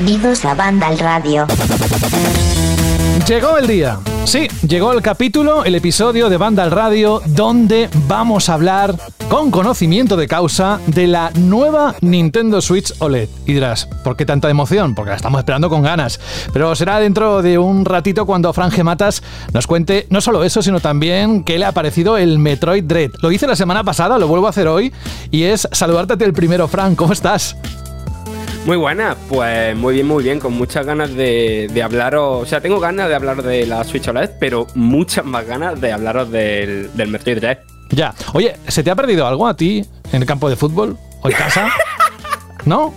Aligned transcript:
Bienvenidos 0.00 0.46
a 0.46 0.54
Banda 0.54 0.86
al 0.86 0.98
Radio. 0.98 1.46
Llegó 3.28 3.58
el 3.58 3.66
día. 3.66 3.98
Sí, 4.24 4.48
llegó 4.66 4.94
el 4.94 5.02
capítulo, 5.02 5.62
el 5.66 5.74
episodio 5.74 6.30
de 6.30 6.38
Banda 6.38 6.62
al 6.62 6.70
Radio, 6.70 7.20
donde 7.26 7.90
vamos 8.08 8.48
a 8.48 8.54
hablar 8.54 8.94
con 9.28 9.50
conocimiento 9.50 10.16
de 10.16 10.26
causa 10.26 10.80
de 10.86 11.06
la 11.06 11.30
nueva 11.34 11.96
Nintendo 12.00 12.62
Switch 12.62 12.94
OLED. 12.98 13.28
Y 13.44 13.52
dirás, 13.52 13.88
¿por 14.02 14.16
qué 14.16 14.24
tanta 14.24 14.48
emoción? 14.48 14.94
Porque 14.94 15.10
la 15.10 15.16
estamos 15.16 15.38
esperando 15.38 15.68
con 15.68 15.82
ganas. 15.82 16.18
Pero 16.54 16.74
será 16.74 16.98
dentro 16.98 17.42
de 17.42 17.58
un 17.58 17.84
ratito 17.84 18.24
cuando 18.24 18.54
Fran 18.54 18.72
Matas 18.82 19.22
nos 19.52 19.66
cuente 19.66 20.06
no 20.08 20.22
solo 20.22 20.44
eso, 20.44 20.62
sino 20.62 20.80
también 20.80 21.44
qué 21.44 21.58
le 21.58 21.66
ha 21.66 21.72
parecido 21.72 22.16
el 22.16 22.38
Metroid 22.38 22.84
Dread. 22.84 23.10
Lo 23.20 23.30
hice 23.30 23.46
la 23.46 23.54
semana 23.54 23.84
pasada, 23.84 24.18
lo 24.18 24.28
vuelvo 24.28 24.46
a 24.46 24.50
hacer 24.50 24.66
hoy, 24.66 24.94
y 25.30 25.42
es 25.42 25.68
saludarte 25.72 26.24
el 26.24 26.32
primero, 26.32 26.68
Fran. 26.68 26.96
¿Cómo 26.96 27.12
estás? 27.12 27.54
Muy 28.66 28.76
buena, 28.76 29.16
pues 29.28 29.74
muy 29.74 29.94
bien, 29.94 30.06
muy 30.06 30.22
bien, 30.22 30.38
con 30.38 30.52
muchas 30.52 30.84
ganas 30.84 31.14
de, 31.14 31.68
de, 31.72 31.82
hablaros, 31.82 32.42
o 32.42 32.46
sea, 32.46 32.60
tengo 32.60 32.78
ganas 32.78 33.08
de 33.08 33.14
hablar 33.14 33.42
de 33.42 33.66
la 33.66 33.82
Switch 33.84 34.06
OLED, 34.06 34.30
pero 34.38 34.66
muchas 34.74 35.24
más 35.24 35.46
ganas 35.46 35.80
de 35.80 35.92
hablaros 35.92 36.30
del, 36.30 36.90
del 36.94 37.08
Metroid. 37.08 37.42
Ya, 37.90 38.14
oye, 38.34 38.56
¿se 38.68 38.82
te 38.82 38.90
ha 38.90 38.94
perdido 38.94 39.26
algo 39.26 39.46
a 39.46 39.56
ti 39.56 39.84
en 40.12 40.22
el 40.22 40.26
campo 40.26 40.48
de 40.50 40.56
fútbol 40.56 40.96
o 41.22 41.28
en 41.28 41.34
casa? 41.34 41.70
¿No? 42.66 42.94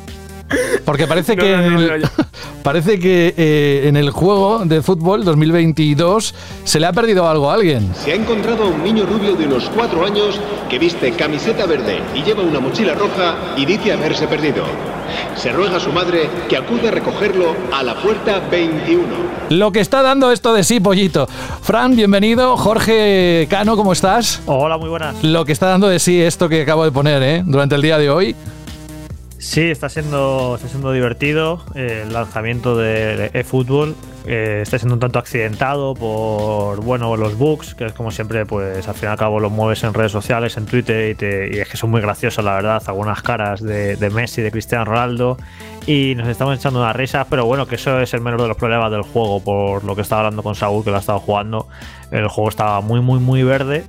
Porque 0.85 1.07
parece 1.07 1.35
que, 1.35 1.53
en 1.53 1.77
el, 1.77 2.09
parece 2.63 2.99
que 2.99 3.33
eh, 3.35 3.87
en 3.87 3.95
el 3.95 4.11
juego 4.11 4.65
de 4.65 4.81
fútbol 4.81 5.23
2022 5.23 6.35
se 6.63 6.79
le 6.79 6.85
ha 6.85 6.93
perdido 6.93 7.27
algo 7.27 7.49
a 7.49 7.55
alguien. 7.55 7.89
Se 7.95 8.11
ha 8.11 8.15
encontrado 8.15 8.65
a 8.65 8.67
un 8.67 8.83
niño 8.83 9.05
rubio 9.05 9.35
de 9.35 9.45
unos 9.45 9.69
cuatro 9.75 10.05
años 10.05 10.39
que 10.69 10.77
viste 10.77 11.11
camiseta 11.13 11.65
verde 11.65 12.01
y 12.13 12.21
lleva 12.21 12.43
una 12.43 12.59
mochila 12.59 12.93
roja 12.93 13.35
y 13.57 13.65
dice 13.65 13.93
haberse 13.93 14.27
perdido. 14.27 14.65
Se 15.35 15.51
ruega 15.51 15.77
a 15.77 15.79
su 15.79 15.91
madre 15.91 16.29
que 16.47 16.57
acude 16.57 16.87
a 16.87 16.91
recogerlo 16.91 17.55
a 17.71 17.83
la 17.83 17.95
puerta 17.95 18.39
21. 18.51 19.03
Lo 19.49 19.71
que 19.71 19.79
está 19.79 20.01
dando 20.01 20.31
esto 20.31 20.53
de 20.53 20.63
sí, 20.63 20.79
pollito. 20.79 21.27
Fran, 21.61 21.95
bienvenido. 21.95 22.57
Jorge 22.57 23.47
Cano, 23.49 23.75
¿cómo 23.75 23.93
estás? 23.93 24.41
Hola, 24.45 24.77
muy 24.77 24.89
buenas. 24.89 25.23
Lo 25.23 25.45
que 25.45 25.51
está 25.51 25.67
dando 25.67 25.87
de 25.87 25.99
sí 25.99 26.21
esto 26.21 26.49
que 26.49 26.61
acabo 26.61 26.85
de 26.85 26.91
poner, 26.91 27.21
¿eh? 27.23 27.43
Durante 27.45 27.75
el 27.75 27.81
día 27.81 27.97
de 27.97 28.09
hoy. 28.09 28.35
Sí, 29.43 29.69
está 29.69 29.89
siendo, 29.89 30.55
está 30.55 30.69
siendo 30.69 30.93
divertido 30.93 31.61
el 31.75 32.13
lanzamiento 32.13 32.77
de 32.77 33.29
eFootball. 33.33 33.93
Eh, 34.25 34.61
está 34.63 34.79
siendo 34.79 34.93
un 34.93 35.01
tanto 35.01 35.19
accidentado 35.19 35.93
por 35.95 36.79
bueno 36.81 37.17
los 37.17 37.37
bugs, 37.37 37.75
que 37.75 37.87
es 37.87 37.91
como 37.91 38.09
siempre, 38.09 38.45
pues 38.45 38.87
al 38.87 38.95
fin 38.95 39.09
y 39.09 39.11
al 39.11 39.17
cabo 39.17 39.41
lo 39.41 39.49
mueves 39.49 39.83
en 39.83 39.93
redes 39.93 40.13
sociales, 40.13 40.55
en 40.55 40.65
Twitter, 40.65 41.11
y, 41.11 41.15
te, 41.15 41.53
y 41.53 41.59
es 41.59 41.67
que 41.67 41.75
son 41.75 41.91
muy 41.91 41.99
graciosos, 41.99 42.43
la 42.43 42.55
verdad. 42.55 42.81
Algunas 42.87 43.21
caras 43.21 43.61
de, 43.61 43.97
de, 43.97 44.09
Messi, 44.09 44.41
de 44.41 44.49
Cristiano 44.49 44.85
Ronaldo, 44.85 45.37
y 45.85 46.15
nos 46.15 46.29
estamos 46.29 46.57
echando 46.57 46.79
unas 46.79 46.95
risas, 46.95 47.27
pero 47.29 47.45
bueno, 47.45 47.67
que 47.67 47.75
eso 47.75 47.99
es 47.99 48.13
el 48.13 48.21
menor 48.21 48.41
de 48.41 48.47
los 48.47 48.57
problemas 48.57 48.91
del 48.91 49.01
juego, 49.01 49.43
por 49.43 49.83
lo 49.83 49.93
que 49.93 50.03
estaba 50.03 50.21
hablando 50.21 50.41
con 50.41 50.55
Saúl, 50.55 50.85
que 50.85 50.89
lo 50.89 50.95
ha 50.95 51.01
estado 51.01 51.19
jugando. 51.19 51.67
El 52.11 52.29
juego 52.29 52.49
estaba 52.49 52.79
muy, 52.79 53.01
muy, 53.01 53.19
muy 53.19 53.43
verde. 53.43 53.83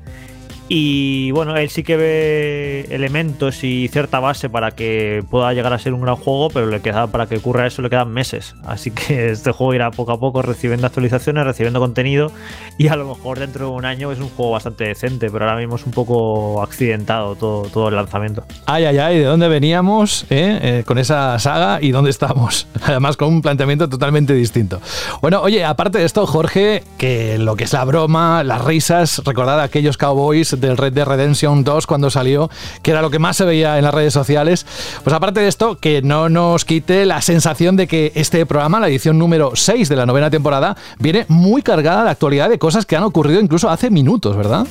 Y 0.76 1.30
bueno, 1.30 1.56
él 1.56 1.70
sí 1.70 1.84
que 1.84 1.96
ve 1.96 2.88
elementos 2.90 3.62
y 3.62 3.86
cierta 3.86 4.18
base 4.18 4.50
para 4.50 4.72
que 4.72 5.22
pueda 5.30 5.52
llegar 5.52 5.72
a 5.72 5.78
ser 5.78 5.94
un 5.94 6.00
gran 6.00 6.16
juego, 6.16 6.50
pero 6.50 6.66
le 6.66 6.80
queda 6.80 7.06
para 7.06 7.26
que 7.28 7.36
ocurra 7.36 7.64
eso 7.68 7.80
le 7.80 7.90
quedan 7.90 8.10
meses. 8.10 8.56
Así 8.66 8.90
que 8.90 9.30
este 9.30 9.52
juego 9.52 9.72
irá 9.72 9.92
poco 9.92 10.10
a 10.10 10.18
poco 10.18 10.42
recibiendo 10.42 10.88
actualizaciones, 10.88 11.44
recibiendo 11.44 11.78
contenido 11.78 12.32
y 12.76 12.88
a 12.88 12.96
lo 12.96 13.06
mejor 13.06 13.38
dentro 13.38 13.66
de 13.66 13.70
un 13.70 13.84
año 13.84 14.10
es 14.10 14.18
un 14.18 14.28
juego 14.30 14.50
bastante 14.50 14.82
decente, 14.82 15.30
pero 15.30 15.44
ahora 15.44 15.60
mismo 15.60 15.76
es 15.76 15.86
un 15.86 15.92
poco 15.92 16.60
accidentado 16.60 17.36
todo, 17.36 17.68
todo 17.68 17.88
el 17.88 17.94
lanzamiento. 17.94 18.44
Ay, 18.66 18.86
ay, 18.86 18.98
ay, 18.98 19.18
¿de 19.20 19.26
dónde 19.26 19.46
veníamos 19.46 20.24
eh? 20.28 20.58
Eh, 20.60 20.84
con 20.84 20.98
esa 20.98 21.38
saga 21.38 21.78
y 21.82 21.92
dónde 21.92 22.10
estamos? 22.10 22.66
Además 22.84 23.16
con 23.16 23.28
un 23.28 23.42
planteamiento 23.42 23.88
totalmente 23.88 24.34
distinto. 24.34 24.80
Bueno, 25.22 25.40
oye, 25.40 25.64
aparte 25.64 25.98
de 25.98 26.04
esto, 26.04 26.26
Jorge, 26.26 26.82
que 26.98 27.38
lo 27.38 27.54
que 27.54 27.62
es 27.62 27.72
la 27.72 27.84
broma, 27.84 28.42
las 28.42 28.64
risas, 28.64 29.22
recordad 29.24 29.60
a 29.60 29.62
aquellos 29.62 29.96
cowboys 29.96 30.60
del 30.66 30.76
Red 30.76 30.92
Dead 30.92 31.06
Redemption 31.06 31.64
2 31.64 31.86
cuando 31.86 32.10
salió, 32.10 32.50
que 32.82 32.90
era 32.90 33.02
lo 33.02 33.10
que 33.10 33.18
más 33.18 33.36
se 33.36 33.44
veía 33.44 33.78
en 33.78 33.84
las 33.84 33.94
redes 33.94 34.12
sociales. 34.12 34.66
Pues 35.02 35.14
aparte 35.14 35.40
de 35.40 35.48
esto, 35.48 35.76
que 35.78 36.02
no 36.02 36.28
nos 36.28 36.64
quite 36.64 37.06
la 37.06 37.20
sensación 37.20 37.76
de 37.76 37.86
que 37.86 38.12
este 38.14 38.44
programa, 38.46 38.80
la 38.80 38.88
edición 38.88 39.18
número 39.18 39.52
6 39.54 39.88
de 39.88 39.96
la 39.96 40.06
novena 40.06 40.30
temporada, 40.30 40.76
viene 40.98 41.26
muy 41.28 41.62
cargada 41.62 42.04
de 42.04 42.10
actualidad 42.10 42.48
de 42.48 42.58
cosas 42.58 42.86
que 42.86 42.96
han 42.96 43.04
ocurrido 43.04 43.40
incluso 43.40 43.68
hace 43.70 43.90
minutos, 43.90 44.36
¿verdad? 44.36 44.66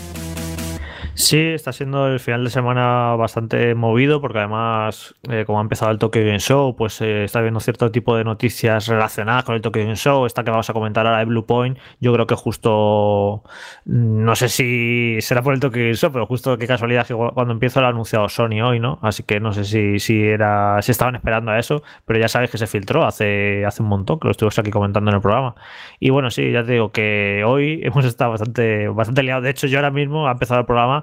Sí, 1.15 1.37
está 1.37 1.71
siendo 1.71 2.07
el 2.07 2.19
final 2.19 2.43
de 2.43 2.49
semana 2.49 3.15
bastante 3.15 3.75
movido 3.75 4.19
porque 4.19 4.39
además, 4.39 5.13
eh, 5.29 5.43
como 5.45 5.59
ha 5.59 5.61
empezado 5.61 5.91
el 5.91 5.99
Tokyo 5.99 6.21
Game 6.21 6.39
Show, 6.39 6.75
pues 6.75 6.99
eh, 7.01 7.23
está 7.25 7.39
viendo 7.41 7.59
cierto 7.59 7.91
tipo 7.91 8.15
de 8.17 8.23
noticias 8.23 8.87
relacionadas 8.87 9.43
con 9.43 9.53
el 9.53 9.61
Tokyo 9.61 9.83
Game 9.83 9.95
Show. 9.95 10.25
Esta 10.25 10.43
que 10.43 10.49
vamos 10.49 10.67
a 10.71 10.73
comentar 10.73 11.05
ahora 11.05 11.19
de 11.19 11.25
Blue 11.25 11.45
Point, 11.45 11.77
yo 11.99 12.11
creo 12.13 12.25
que 12.25 12.33
justo, 12.33 13.43
no 13.85 14.35
sé 14.35 14.49
si 14.49 15.17
será 15.21 15.43
por 15.43 15.53
el 15.53 15.59
Tokyo 15.59 15.81
Game 15.81 15.93
Show, 15.93 16.11
pero 16.11 16.25
justo 16.25 16.57
qué 16.57 16.65
casualidad 16.65 17.05
que 17.05 17.13
cuando 17.13 17.53
empiezo 17.53 17.79
lo 17.79 17.85
ha 17.87 17.89
anunciado 17.91 18.27
Sony 18.27 18.61
hoy, 18.63 18.79
¿no? 18.79 18.97
Así 19.03 19.21
que 19.21 19.39
no 19.39 19.53
sé 19.53 19.65
si, 19.65 19.99
si 19.99 20.23
era 20.23 20.81
si 20.81 20.91
estaban 20.91 21.15
esperando 21.15 21.51
a 21.51 21.59
eso, 21.59 21.83
pero 22.05 22.19
ya 22.19 22.27
sabes 22.27 22.49
que 22.49 22.57
se 22.57 22.65
filtró 22.65 23.05
hace, 23.05 23.65
hace 23.67 23.83
un 23.83 23.89
montón, 23.89 24.19
que 24.19 24.27
lo 24.27 24.31
estuvimos 24.31 24.57
aquí 24.57 24.71
comentando 24.71 25.11
en 25.11 25.15
el 25.17 25.21
programa. 25.21 25.53
Y 25.99 26.09
bueno, 26.09 26.31
sí, 26.31 26.51
ya 26.51 26.63
te 26.63 26.71
digo 26.73 26.91
que 26.91 27.43
hoy 27.45 27.81
hemos 27.83 28.03
estado 28.03 28.31
bastante, 28.31 28.87
bastante 28.87 29.21
liados. 29.21 29.43
De 29.43 29.51
hecho, 29.51 29.67
yo 29.67 29.77
ahora 29.77 29.91
mismo 29.91 30.27
ha 30.27 30.31
empezado 30.31 30.59
el 30.59 30.65
programa 30.65 31.02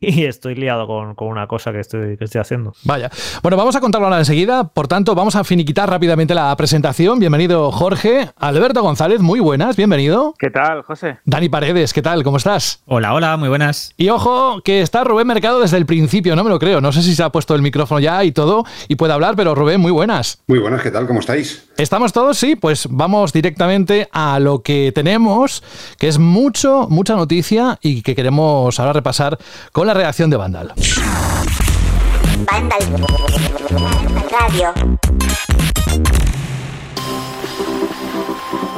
y 0.00 0.24
estoy 0.24 0.54
liado 0.54 0.86
con, 0.86 1.14
con 1.14 1.28
una 1.28 1.46
cosa 1.46 1.72
que 1.72 1.80
estoy, 1.80 2.16
que 2.16 2.24
estoy, 2.24 2.40
haciendo. 2.40 2.74
Vaya. 2.84 3.10
Bueno, 3.42 3.56
vamos 3.56 3.76
a 3.76 3.80
contarlo 3.80 4.06
ahora 4.06 4.18
enseguida. 4.18 4.68
Por 4.68 4.88
tanto, 4.88 5.14
vamos 5.14 5.36
a 5.36 5.44
finiquitar 5.44 5.88
rápidamente 5.88 6.34
la 6.34 6.54
presentación. 6.56 7.18
Bienvenido, 7.18 7.72
Jorge. 7.72 8.28
Alberto 8.36 8.82
González, 8.82 9.20
muy 9.20 9.40
buenas, 9.40 9.74
bienvenido. 9.76 10.34
¿Qué 10.38 10.50
tal, 10.50 10.82
José? 10.82 11.18
Dani 11.24 11.48
Paredes, 11.48 11.94
¿qué 11.94 12.02
tal? 12.02 12.22
¿Cómo 12.24 12.36
estás? 12.36 12.82
Hola, 12.86 13.14
hola, 13.14 13.36
muy 13.38 13.48
buenas. 13.48 13.94
Y 13.96 14.10
ojo, 14.10 14.60
que 14.62 14.82
está 14.82 15.02
Rubén 15.02 15.26
Mercado 15.26 15.60
desde 15.60 15.78
el 15.78 15.86
principio, 15.86 16.36
no 16.36 16.44
me 16.44 16.50
lo 16.50 16.58
creo. 16.58 16.80
No 16.82 16.92
sé 16.92 17.02
si 17.02 17.14
se 17.14 17.22
ha 17.22 17.30
puesto 17.30 17.54
el 17.54 17.62
micrófono 17.62 17.98
ya 17.98 18.22
y 18.22 18.32
todo 18.32 18.64
y 18.88 18.96
puede 18.96 19.14
hablar, 19.14 19.34
pero 19.34 19.54
Rubén, 19.54 19.80
muy 19.80 19.92
buenas. 19.92 20.42
Muy 20.46 20.58
buenas, 20.58 20.82
¿qué 20.82 20.90
tal? 20.90 21.06
¿Cómo 21.06 21.20
estáis? 21.20 21.70
¿Estamos 21.78 22.12
todos? 22.12 22.36
Sí, 22.36 22.56
pues 22.56 22.86
vamos 22.90 23.32
directamente 23.32 24.08
a 24.12 24.38
lo 24.40 24.62
que 24.62 24.92
tenemos, 24.94 25.62
que 25.98 26.08
es 26.08 26.18
mucho, 26.18 26.86
mucha 26.90 27.14
noticia 27.14 27.78
y 27.80 28.02
que 28.02 28.14
queremos 28.14 28.78
ahora 28.78 28.92
repasar 28.92 29.38
con 29.72 29.85
la 29.86 29.94
reacción 29.94 30.28
de 30.30 30.36
Vandal. 30.36 30.72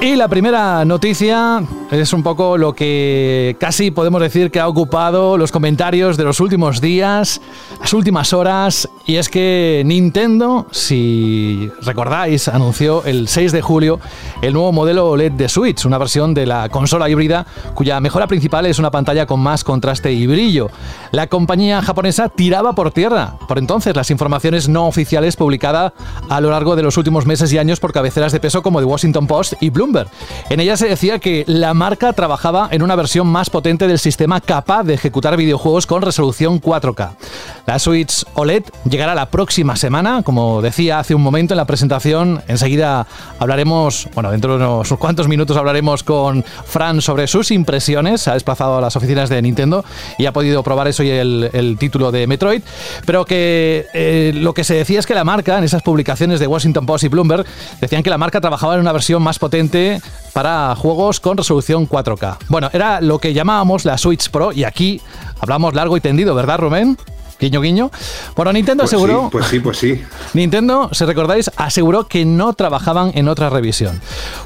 Y 0.01 0.15
la 0.15 0.29
primera 0.29 0.85
noticia 0.85 1.61
es 1.91 2.13
un 2.13 2.23
poco 2.23 2.57
lo 2.57 2.73
que 2.73 3.57
casi 3.59 3.91
podemos 3.91 4.23
decir 4.23 4.53
que 4.53 4.61
ha 4.61 4.69
ocupado 4.69 5.37
los 5.37 5.51
comentarios 5.51 6.17
de 6.17 6.23
los 6.23 6.39
últimos 6.39 6.81
días, 6.81 7.41
las 7.81 7.93
últimas 7.93 8.33
horas, 8.33 8.89
y 9.07 9.17
es 9.17 9.29
que 9.29 9.83
Nintendo, 9.85 10.69
si 10.71 11.69
recordáis, 11.83 12.47
anunció 12.47 13.05
el 13.07 13.27
6 13.27 13.51
de 13.51 13.61
julio 13.61 13.99
el 14.41 14.53
nuevo 14.53 14.71
modelo 14.71 15.09
OLED 15.09 15.33
de 15.33 15.49
Switch, 15.49 15.85
una 15.85 15.99
versión 15.99 16.33
de 16.33 16.47
la 16.47 16.69
consola 16.69 17.09
híbrida 17.09 17.45
cuya 17.75 17.99
mejora 17.99 18.29
principal 18.29 18.67
es 18.67 18.79
una 18.79 18.93
pantalla 18.93 19.27
con 19.27 19.41
más 19.41 19.65
contraste 19.65 20.13
y 20.13 20.29
brillo. 20.29 20.71
La 21.11 21.27
compañía 21.27 21.83
japonesa 21.83 22.29
tiraba 22.29 22.73
por 22.73 22.93
tierra, 22.93 23.35
por 23.49 23.59
entonces, 23.59 23.97
las 23.97 24.13
informaciones 24.13 24.69
no 24.69 24.87
oficiales 24.87 25.35
publicadas 25.35 25.93
a 26.29 26.41
lo 26.41 26.51
largo 26.51 26.77
de 26.77 26.85
los 26.85 26.97
últimos 26.97 27.27
meses 27.27 27.53
y 27.53 27.59
años 27.59 27.81
por 27.81 27.93
cabeceras 27.93 28.31
de 28.31 28.39
peso 28.39 28.63
como 28.63 28.79
The 28.79 28.85
Washington 28.85 29.27
Post 29.27 29.55
y 29.61 29.71
Bloomberg. 29.71 29.88
En 30.51 30.61
ella 30.61 30.77
se 30.77 30.89
decía 30.89 31.19
que 31.19 31.45
la 31.47 31.73
marca 31.75 32.13
trabajaba 32.13 32.69
en 32.71 32.83
una 32.83 32.97
versión 32.97 33.27
más 33.27 33.49
potente 33.49 33.87
del 33.87 33.99
sistema 33.99 34.41
capaz 34.41 34.85
de 34.85 34.95
ejecutar 34.95 35.37
videojuegos 35.37 35.87
con 35.87 36.03
resolución 36.03 36.61
4K. 36.61 37.11
La 37.67 37.79
Switch 37.79 38.25
OLED 38.35 38.65
llegará 38.89 39.15
la 39.15 39.27
próxima 39.27 39.77
semana, 39.77 40.23
como 40.23 40.63
decía 40.63 40.99
hace 40.99 41.15
un 41.15 41.23
momento 41.23 41.55
en 41.55 41.59
la 41.59 41.67
presentación. 41.67 42.43
Enseguida 42.49 43.07
hablaremos, 43.39 44.09
bueno, 44.15 44.31
dentro 44.31 44.59
de 44.59 44.65
unos 44.65 44.89
cuantos 44.99 45.29
minutos 45.29 45.57
hablaremos 45.57 46.03
con 46.03 46.45
Fran 46.67 47.01
sobre 47.01 47.27
sus 47.27 47.51
impresiones. 47.51 48.23
Se 48.23 48.31
ha 48.31 48.35
desplazado 48.35 48.79
a 48.79 48.81
las 48.81 48.97
oficinas 48.97 49.29
de 49.29 49.41
Nintendo 49.41 49.85
y 50.19 50.27
ha 50.27 50.33
podido 50.33 50.63
probar 50.63 50.89
eso 50.89 51.03
y 51.03 51.11
el, 51.11 51.77
título 51.79 52.11
de 52.11 52.27
Metroid. 52.27 52.63
Pero 53.07 53.25
que 53.25 53.87
eh, 53.95 54.33
lo 54.35 54.55
que 54.55 54.65
se 54.65 54.75
decía 54.75 54.99
es 54.99 55.07
que 55.07 55.15
la 55.15 55.25
marca, 55.25 55.59
en 55.59 55.65
esas 55.65 55.83
publicaciones 55.83 56.41
de 56.41 56.47
Washington 56.47 56.87
Post 56.87 57.05
y 57.05 57.09
Bloomberg, 57.09 57.47
decían 57.81 58.03
que 58.03 58.11
la 58.11 58.19
marca 58.19 58.41
trabajaba 58.41 58.75
en 58.75 58.81
una 58.81 58.93
versión 58.93 59.23
más 59.23 59.39
potente 59.39 59.78
para 60.33 60.75
juegos 60.77 61.21
con 61.21 61.37
resolución 61.37 61.89
4K. 61.89 62.37
Bueno, 62.49 62.71
era 62.73 63.01
lo 63.01 63.19
que 63.19 63.33
llamábamos 63.33 63.85
la 63.85 63.99
Switch 63.99 64.31
Pro 64.31 64.53
y 64.53 64.65
aquí 64.65 65.01
hablamos 65.41 65.75
largo 65.75 65.97
y 65.97 66.01
tendido, 66.01 66.35
¿verdad, 66.35 66.59
Rubén? 66.59 66.97
Guiño, 67.41 67.61
guiño. 67.61 67.91
Bueno, 68.35 68.53
Nintendo 68.53 68.83
Pues 68.83 68.93
aseguró. 68.93 69.23
sí, 69.25 69.29
pues 69.31 69.47
sí, 69.47 69.61
pues 69.61 69.79
sí. 69.79 70.03
Nintendo, 70.35 70.91
si 70.93 71.05
recordáis, 71.05 71.51
aseguró 71.57 72.07
que 72.09 72.25
no 72.25 72.53
trabajaban 72.53 73.13
en 73.15 73.29
otra 73.29 73.49
revisión. 73.51 74.01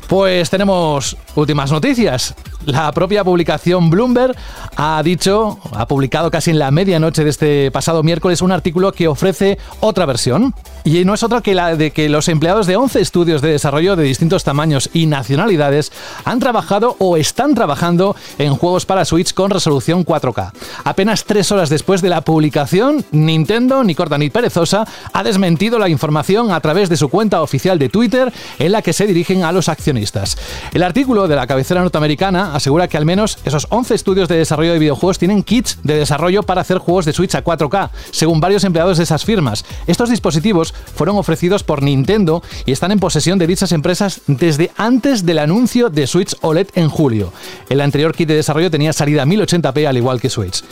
Pues 0.08 0.50
tenemos 0.50 1.16
últimas 1.34 1.72
noticias. 1.72 2.34
La 2.66 2.92
propia 2.92 3.24
publicación 3.24 3.90
Bloomberg 3.90 4.36
ha 4.76 5.02
dicho, 5.02 5.58
ha 5.74 5.86
publicado 5.88 6.30
casi 6.30 6.50
en 6.50 6.58
la 6.58 6.70
medianoche 6.70 7.24
de 7.24 7.30
este 7.30 7.70
pasado 7.70 8.02
miércoles 8.02 8.40
un 8.42 8.52
artículo 8.52 8.92
que 8.92 9.08
ofrece 9.08 9.58
otra 9.80 10.06
versión. 10.06 10.54
Y 10.84 11.04
no 11.04 11.14
es 11.14 11.22
otra 11.22 11.40
que 11.40 11.54
la 11.54 11.76
de 11.76 11.92
que 11.92 12.08
los 12.08 12.28
empleados 12.28 12.66
de 12.66 12.76
11 12.76 13.00
estudios 13.00 13.40
de 13.42 13.52
desarrollo 13.52 13.96
de 13.96 14.04
distintos 14.04 14.44
tamaños 14.44 14.90
y 14.92 15.06
nacionalidades 15.06 15.92
han 16.24 16.40
trabajado 16.40 16.96
o 16.98 17.16
están 17.16 17.54
trabajando 17.54 18.14
en 18.38 18.54
juegos 18.54 18.84
para 18.84 19.04
Switch 19.04 19.32
con 19.32 19.50
resolución 19.50 20.04
4K. 20.04 20.52
Apenas 20.84 21.24
tres 21.24 21.50
horas 21.52 21.70
después 21.70 22.02
de 22.02 22.08
la 22.10 22.20
publicación, 22.20 22.81
Nintendo, 23.10 23.84
ni 23.84 23.94
corta 23.94 24.18
ni 24.18 24.30
perezosa, 24.30 24.86
ha 25.12 25.22
desmentido 25.22 25.78
la 25.78 25.88
información 25.88 26.50
a 26.50 26.60
través 26.60 26.88
de 26.88 26.96
su 26.96 27.08
cuenta 27.08 27.42
oficial 27.42 27.78
de 27.78 27.88
Twitter 27.88 28.32
en 28.58 28.72
la 28.72 28.82
que 28.82 28.92
se 28.92 29.06
dirigen 29.06 29.44
a 29.44 29.52
los 29.52 29.68
accionistas. 29.68 30.36
El 30.72 30.82
artículo 30.82 31.28
de 31.28 31.36
la 31.36 31.46
cabecera 31.46 31.80
norteamericana 31.80 32.54
asegura 32.54 32.88
que 32.88 32.96
al 32.96 33.04
menos 33.04 33.38
esos 33.44 33.66
11 33.70 33.94
estudios 33.94 34.28
de 34.28 34.36
desarrollo 34.36 34.72
de 34.72 34.78
videojuegos 34.78 35.18
tienen 35.18 35.42
kits 35.42 35.78
de 35.82 35.96
desarrollo 35.96 36.42
para 36.42 36.60
hacer 36.60 36.78
juegos 36.78 37.04
de 37.04 37.12
Switch 37.12 37.34
a 37.34 37.44
4K, 37.44 37.90
según 38.10 38.40
varios 38.40 38.64
empleados 38.64 38.98
de 38.98 39.04
esas 39.04 39.24
firmas. 39.24 39.64
Estos 39.86 40.10
dispositivos 40.10 40.74
fueron 40.94 41.16
ofrecidos 41.16 41.62
por 41.62 41.82
Nintendo 41.82 42.42
y 42.66 42.72
están 42.72 42.92
en 42.92 43.00
posesión 43.00 43.38
de 43.38 43.46
dichas 43.46 43.72
empresas 43.72 44.22
desde 44.26 44.70
antes 44.76 45.24
del 45.24 45.38
anuncio 45.38 45.90
de 45.90 46.06
Switch 46.06 46.34
OLED 46.40 46.68
en 46.74 46.88
julio. 46.88 47.32
El 47.68 47.80
anterior 47.80 48.14
kit 48.14 48.28
de 48.28 48.36
desarrollo 48.36 48.70
tenía 48.70 48.92
salida 48.92 49.24
1080p 49.24 49.86
al 49.86 49.96
igual 49.96 50.20
que 50.20 50.30
Switch. 50.30 50.62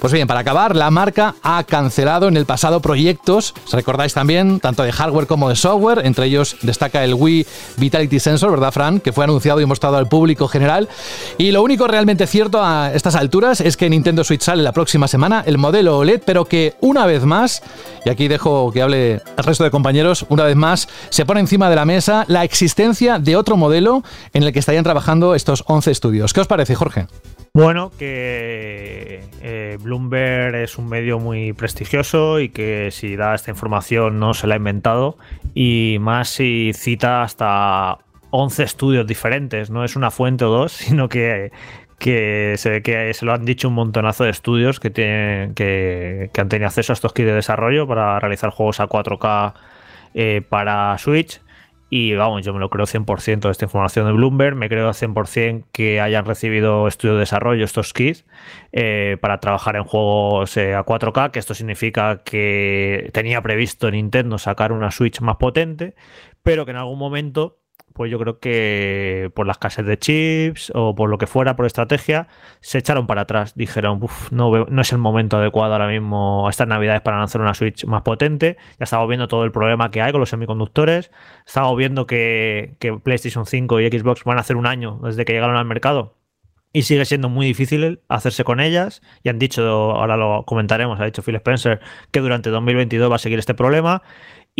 Pues 0.00 0.12
bien, 0.12 0.26
para 0.26 0.40
acabar, 0.40 0.76
la 0.76 0.90
marca 0.90 1.34
ha 1.42 1.57
cancelado 1.64 2.28
en 2.28 2.36
el 2.36 2.46
pasado 2.46 2.80
proyectos, 2.80 3.54
recordáis 3.72 4.14
también, 4.14 4.60
tanto 4.60 4.82
de 4.82 4.92
hardware 4.92 5.26
como 5.26 5.48
de 5.48 5.56
software, 5.56 6.02
entre 6.04 6.26
ellos 6.26 6.56
destaca 6.62 7.04
el 7.04 7.14
Wii 7.14 7.46
Vitality 7.76 8.20
Sensor, 8.20 8.50
¿verdad, 8.50 8.72
Fran? 8.72 9.00
Que 9.00 9.12
fue 9.12 9.24
anunciado 9.24 9.60
y 9.60 9.66
mostrado 9.66 9.96
al 9.96 10.08
público 10.08 10.48
general. 10.48 10.88
Y 11.36 11.50
lo 11.50 11.62
único 11.62 11.86
realmente 11.86 12.26
cierto 12.26 12.62
a 12.62 12.92
estas 12.94 13.14
alturas 13.14 13.60
es 13.60 13.76
que 13.76 13.90
Nintendo 13.90 14.24
Switch 14.24 14.42
sale 14.42 14.62
la 14.62 14.72
próxima 14.72 15.08
semana, 15.08 15.42
el 15.46 15.58
modelo 15.58 15.98
OLED, 15.98 16.22
pero 16.24 16.44
que 16.44 16.74
una 16.80 17.06
vez 17.06 17.24
más, 17.24 17.62
y 18.04 18.10
aquí 18.10 18.28
dejo 18.28 18.72
que 18.72 18.82
hable 18.82 19.14
el 19.14 19.44
resto 19.44 19.64
de 19.64 19.70
compañeros, 19.70 20.26
una 20.28 20.44
vez 20.44 20.56
más 20.56 20.88
se 21.10 21.26
pone 21.26 21.40
encima 21.40 21.70
de 21.70 21.76
la 21.76 21.84
mesa 21.84 22.24
la 22.28 22.44
existencia 22.44 23.18
de 23.18 23.36
otro 23.36 23.56
modelo 23.56 24.02
en 24.32 24.42
el 24.42 24.52
que 24.52 24.58
estarían 24.58 24.84
trabajando 24.84 25.34
estos 25.34 25.64
11 25.66 25.90
estudios. 25.90 26.32
¿Qué 26.32 26.40
os 26.40 26.46
parece, 26.46 26.74
Jorge? 26.74 27.06
Bueno, 27.54 27.90
que 27.98 29.22
eh, 29.42 29.78
Bloomberg 29.80 30.54
es 30.56 30.78
un 30.78 30.88
medio 30.88 31.18
muy 31.18 31.52
prestigioso 31.52 32.40
y 32.40 32.50
que 32.50 32.90
si 32.90 33.16
da 33.16 33.34
esta 33.34 33.50
información 33.50 34.18
no 34.18 34.34
se 34.34 34.46
la 34.46 34.54
ha 34.54 34.56
inventado 34.58 35.16
y 35.54 35.96
más 36.00 36.28
si 36.28 36.72
cita 36.74 37.22
hasta 37.22 37.98
11 38.30 38.62
estudios 38.62 39.06
diferentes, 39.06 39.70
no 39.70 39.84
es 39.84 39.96
una 39.96 40.10
fuente 40.10 40.44
o 40.44 40.50
dos, 40.50 40.72
sino 40.72 41.08
que, 41.08 41.50
que 41.98 42.54
se 42.56 42.70
ve 42.70 42.82
que 42.82 43.12
se 43.14 43.24
lo 43.24 43.32
han 43.32 43.44
dicho 43.44 43.68
un 43.68 43.74
montonazo 43.74 44.24
de 44.24 44.30
estudios 44.30 44.80
que, 44.80 44.90
tienen, 44.90 45.54
que, 45.54 46.30
han 46.36 46.48
tenido 46.48 46.68
acceso 46.68 46.92
a 46.92 46.94
estos 46.94 47.12
kits 47.12 47.26
de 47.26 47.34
desarrollo 47.34 47.86
para 47.86 48.20
realizar 48.20 48.50
juegos 48.50 48.80
a 48.80 48.88
4K 48.88 49.54
eh, 50.14 50.42
para 50.48 50.96
Switch. 50.98 51.40
Y 51.90 52.14
vamos, 52.14 52.44
yo 52.44 52.52
me 52.52 52.60
lo 52.60 52.68
creo 52.68 52.84
100% 52.86 53.40
de 53.40 53.50
esta 53.50 53.64
información 53.64 54.06
de 54.06 54.12
Bloomberg. 54.12 54.56
Me 54.56 54.68
creo 54.68 54.90
100% 54.90 55.64
que 55.72 56.00
hayan 56.00 56.26
recibido 56.26 56.86
estudio 56.86 57.14
de 57.14 57.20
desarrollo 57.20 57.64
estos 57.64 57.94
kits 57.94 58.26
eh, 58.72 59.16
para 59.20 59.40
trabajar 59.40 59.76
en 59.76 59.84
juegos 59.84 60.56
eh, 60.58 60.74
a 60.74 60.84
4K, 60.84 61.30
que 61.30 61.38
esto 61.38 61.54
significa 61.54 62.22
que 62.24 63.10
tenía 63.12 63.40
previsto 63.40 63.90
Nintendo 63.90 64.36
sacar 64.36 64.72
una 64.72 64.90
Switch 64.90 65.20
más 65.20 65.36
potente, 65.36 65.94
pero 66.42 66.66
que 66.66 66.72
en 66.72 66.76
algún 66.76 66.98
momento 66.98 67.58
pues 67.98 68.12
yo 68.12 68.18
creo 68.18 68.38
que 68.38 69.30
por 69.34 69.46
la 69.46 69.52
escasez 69.52 69.84
de 69.84 69.98
chips 69.98 70.72
o 70.74 70.94
por 70.94 71.10
lo 71.10 71.18
que 71.18 71.26
fuera, 71.26 71.56
por 71.56 71.66
estrategia, 71.66 72.28
se 72.60 72.78
echaron 72.78 73.08
para 73.08 73.22
atrás. 73.22 73.54
Dijeron, 73.56 73.98
"Uf, 74.02 74.30
no, 74.32 74.66
no 74.66 74.80
es 74.80 74.92
el 74.92 74.98
momento 74.98 75.36
adecuado 75.36 75.72
ahora 75.72 75.88
mismo 75.88 76.48
estas 76.48 76.68
navidades 76.68 77.02
para 77.02 77.18
lanzar 77.18 77.40
una 77.40 77.54
Switch 77.54 77.84
más 77.86 78.02
potente. 78.02 78.56
Ya 78.78 78.84
estamos 78.84 79.08
viendo 79.08 79.26
todo 79.28 79.44
el 79.44 79.50
problema 79.52 79.90
que 79.90 80.00
hay 80.00 80.12
con 80.12 80.20
los 80.20 80.30
semiconductores. 80.30 81.10
Estamos 81.44 81.76
viendo 81.76 82.06
que, 82.06 82.76
que 82.78 82.92
PlayStation 82.92 83.46
5 83.46 83.80
y 83.80 83.88
Xbox 83.90 84.22
van 84.24 84.38
a 84.38 84.42
hacer 84.42 84.56
un 84.56 84.66
año 84.66 85.00
desde 85.02 85.24
que 85.24 85.32
llegaron 85.32 85.56
al 85.56 85.64
mercado. 85.64 86.14
Y 86.70 86.82
sigue 86.82 87.04
siendo 87.06 87.30
muy 87.30 87.46
difícil 87.46 88.00
hacerse 88.08 88.44
con 88.44 88.60
ellas. 88.60 89.00
Y 89.22 89.30
han 89.30 89.38
dicho, 89.38 89.62
ahora 89.66 90.16
lo 90.16 90.44
comentaremos, 90.46 91.00
ha 91.00 91.04
dicho 91.04 91.22
Phil 91.22 91.36
Spencer, 91.36 91.80
que 92.10 92.20
durante 92.20 92.50
2022 92.50 93.10
va 93.10 93.16
a 93.16 93.18
seguir 93.18 93.38
este 93.38 93.54
problema. 93.54 94.02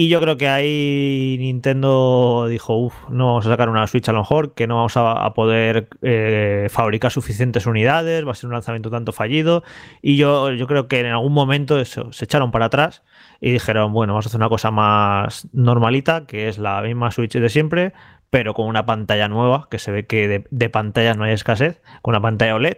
Y 0.00 0.09
yo 0.09 0.21
creo 0.21 0.37
que 0.37 0.47
ahí 0.47 1.35
Nintendo 1.41 2.47
dijo, 2.49 2.77
uff, 2.77 2.95
no 3.09 3.27
vamos 3.27 3.47
a 3.47 3.49
sacar 3.49 3.69
una 3.69 3.85
Switch 3.89 4.09
a 4.09 4.12
lo 4.12 4.21
mejor, 4.21 4.55
que 4.55 4.69
no 4.69 4.77
vamos 4.77 4.97
a, 4.97 5.35
poder 5.35 5.89
eh, 6.03 6.69
fabricar 6.71 7.11
suficientes 7.11 7.67
unidades, 7.67 8.25
va 8.25 8.31
a 8.31 8.35
ser 8.37 8.47
un 8.47 8.53
lanzamiento 8.53 8.91
tanto 8.91 9.11
fallido. 9.11 9.65
Y 10.00 10.17
yo, 10.17 10.53
yo 10.53 10.69
creo 10.69 10.87
que 10.87 11.00
en 11.00 11.06
algún 11.06 11.33
momento 11.33 11.81
eso, 11.81 12.12
se 12.12 12.27
echaron 12.27 12.53
para 12.53 12.67
atrás 12.67 13.03
y 13.41 13.50
dijeron, 13.50 13.93
bueno, 13.93 14.12
vamos 14.12 14.27
a 14.27 14.29
hacer 14.29 14.39
una 14.39 14.49
cosa 14.49 14.71
más 14.71 15.49
normalita, 15.53 16.27
que 16.27 16.47
es 16.47 16.59
la 16.59 16.81
misma 16.83 17.11
Switch 17.11 17.33
de 17.33 17.49
siempre, 17.49 17.93
pero 18.31 18.55
con 18.55 18.69
una 18.69 18.87
pantalla 18.87 19.27
nueva, 19.27 19.67
que 19.69 19.81
se 19.81 19.91
ve 19.91 20.06
que 20.06 20.29
de, 20.29 20.45
de 20.53 20.71
pantallas 20.71 21.17
no 21.17 21.25
hay 21.25 21.33
escasez, 21.33 21.83
con 22.03 22.12
una 22.12 22.21
pantalla 22.21 22.55
OLED. 22.55 22.77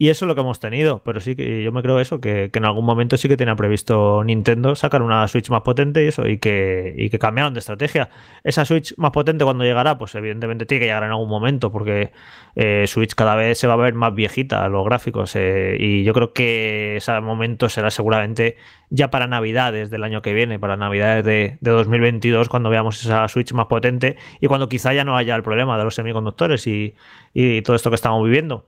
Y 0.00 0.10
eso 0.10 0.24
es 0.24 0.28
lo 0.28 0.36
que 0.36 0.42
hemos 0.42 0.60
tenido, 0.60 1.02
pero 1.02 1.18
sí 1.18 1.34
que 1.34 1.60
yo 1.64 1.72
me 1.72 1.82
creo 1.82 1.98
eso, 1.98 2.20
que, 2.20 2.52
en 2.54 2.64
algún 2.64 2.84
momento 2.84 3.16
sí 3.16 3.28
que 3.28 3.36
tenía 3.36 3.56
previsto 3.56 4.22
Nintendo 4.22 4.76
sacar 4.76 5.02
una 5.02 5.26
Switch 5.26 5.50
más 5.50 5.62
potente 5.62 6.04
y 6.04 6.06
eso, 6.06 6.28
y 6.28 6.38
que, 6.38 6.94
y 6.96 7.10
que 7.10 7.18
cambiaron 7.18 7.52
de 7.52 7.58
estrategia. 7.58 8.08
Esa 8.44 8.64
Switch 8.64 8.94
más 8.96 9.10
potente 9.10 9.44
cuando 9.44 9.64
llegará, 9.64 9.98
pues 9.98 10.14
evidentemente 10.14 10.66
tiene 10.66 10.80
que 10.82 10.86
llegar 10.86 11.02
en 11.02 11.10
algún 11.10 11.28
momento, 11.28 11.72
porque 11.72 12.12
eh, 12.54 12.84
Switch 12.86 13.14
cada 13.16 13.34
vez 13.34 13.58
se 13.58 13.66
va 13.66 13.74
a 13.74 13.76
ver 13.76 13.94
más 13.94 14.14
viejita, 14.14 14.68
los 14.68 14.84
gráficos, 14.84 15.34
eh, 15.34 15.76
y 15.80 16.04
yo 16.04 16.14
creo 16.14 16.32
que 16.32 16.96
ese 16.98 17.20
momento 17.20 17.68
será 17.68 17.90
seguramente 17.90 18.56
ya 18.90 19.10
para 19.10 19.26
Navidades 19.26 19.90
del 19.90 20.04
año 20.04 20.22
que 20.22 20.32
viene, 20.32 20.60
para 20.60 20.76
Navidades 20.76 21.24
de, 21.24 21.58
de 21.60 21.70
2022, 21.72 22.48
cuando 22.48 22.70
veamos 22.70 23.04
esa 23.04 23.26
Switch 23.26 23.52
más 23.52 23.66
potente 23.66 24.16
y 24.40 24.46
cuando 24.46 24.68
quizá 24.68 24.92
ya 24.94 25.02
no 25.02 25.16
haya 25.16 25.34
el 25.34 25.42
problema 25.42 25.76
de 25.76 25.82
los 25.82 25.96
semiconductores 25.96 26.68
y, 26.68 26.94
y 27.34 27.62
todo 27.62 27.74
esto 27.74 27.90
que 27.90 27.96
estamos 27.96 28.24
viviendo. 28.24 28.66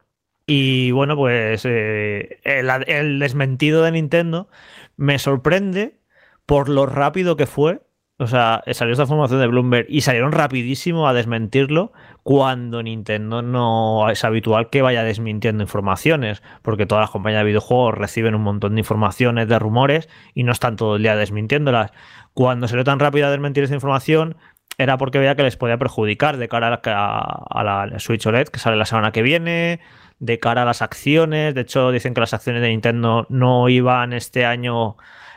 Y 0.52 0.90
bueno, 0.90 1.14
pues 1.14 1.64
eh, 1.64 2.40
el, 2.42 2.68
el 2.88 3.20
desmentido 3.20 3.84
de 3.84 3.92
Nintendo 3.92 4.48
me 4.96 5.20
sorprende 5.20 6.00
por 6.44 6.68
lo 6.68 6.86
rápido 6.86 7.36
que 7.36 7.46
fue. 7.46 7.82
O 8.18 8.26
sea, 8.26 8.60
salió 8.72 8.90
esta 8.90 9.04
información 9.04 9.38
de 9.38 9.46
Bloomberg 9.46 9.86
y 9.88 10.00
salieron 10.00 10.32
rapidísimo 10.32 11.06
a 11.06 11.14
desmentirlo 11.14 11.92
cuando 12.24 12.82
Nintendo 12.82 13.42
no 13.42 14.10
es 14.10 14.24
habitual 14.24 14.70
que 14.70 14.82
vaya 14.82 15.04
desmintiendo 15.04 15.62
informaciones, 15.62 16.42
porque 16.62 16.84
todas 16.84 17.02
las 17.02 17.10
compañías 17.10 17.42
de 17.42 17.46
videojuegos 17.46 17.94
reciben 17.94 18.34
un 18.34 18.42
montón 18.42 18.74
de 18.74 18.80
informaciones, 18.80 19.46
de 19.46 19.56
rumores 19.56 20.08
y 20.34 20.42
no 20.42 20.50
están 20.50 20.74
todo 20.74 20.96
el 20.96 21.04
día 21.04 21.14
desmintiéndolas. 21.14 21.92
Cuando 22.34 22.66
salió 22.66 22.82
tan 22.82 22.98
rápido 22.98 23.28
a 23.28 23.30
desmentir 23.30 23.62
esa 23.62 23.74
información 23.74 24.36
era 24.78 24.98
porque 24.98 25.20
veía 25.20 25.36
que 25.36 25.44
les 25.44 25.56
podía 25.56 25.78
perjudicar 25.78 26.38
de 26.38 26.48
cara 26.48 26.66
a 26.66 26.70
la, 26.70 27.84
a 27.84 27.86
la 27.86 27.98
Switch 28.00 28.26
OLED 28.26 28.48
que 28.48 28.58
sale 28.58 28.76
la 28.76 28.86
semana 28.86 29.12
que 29.12 29.22
viene, 29.22 29.78
de 30.20 30.38
cara 30.38 30.62
a 30.62 30.64
las 30.64 30.82
acciones. 30.82 31.54
De 31.54 31.62
hecho, 31.62 31.90
dicen 31.90 32.14
que 32.14 32.20
las 32.20 32.32
acciones 32.32 32.62
de 32.62 32.68
Nintendo 32.68 33.26
no 33.28 33.68
iban 33.68 34.12
este 34.12 34.44
año 34.44 34.96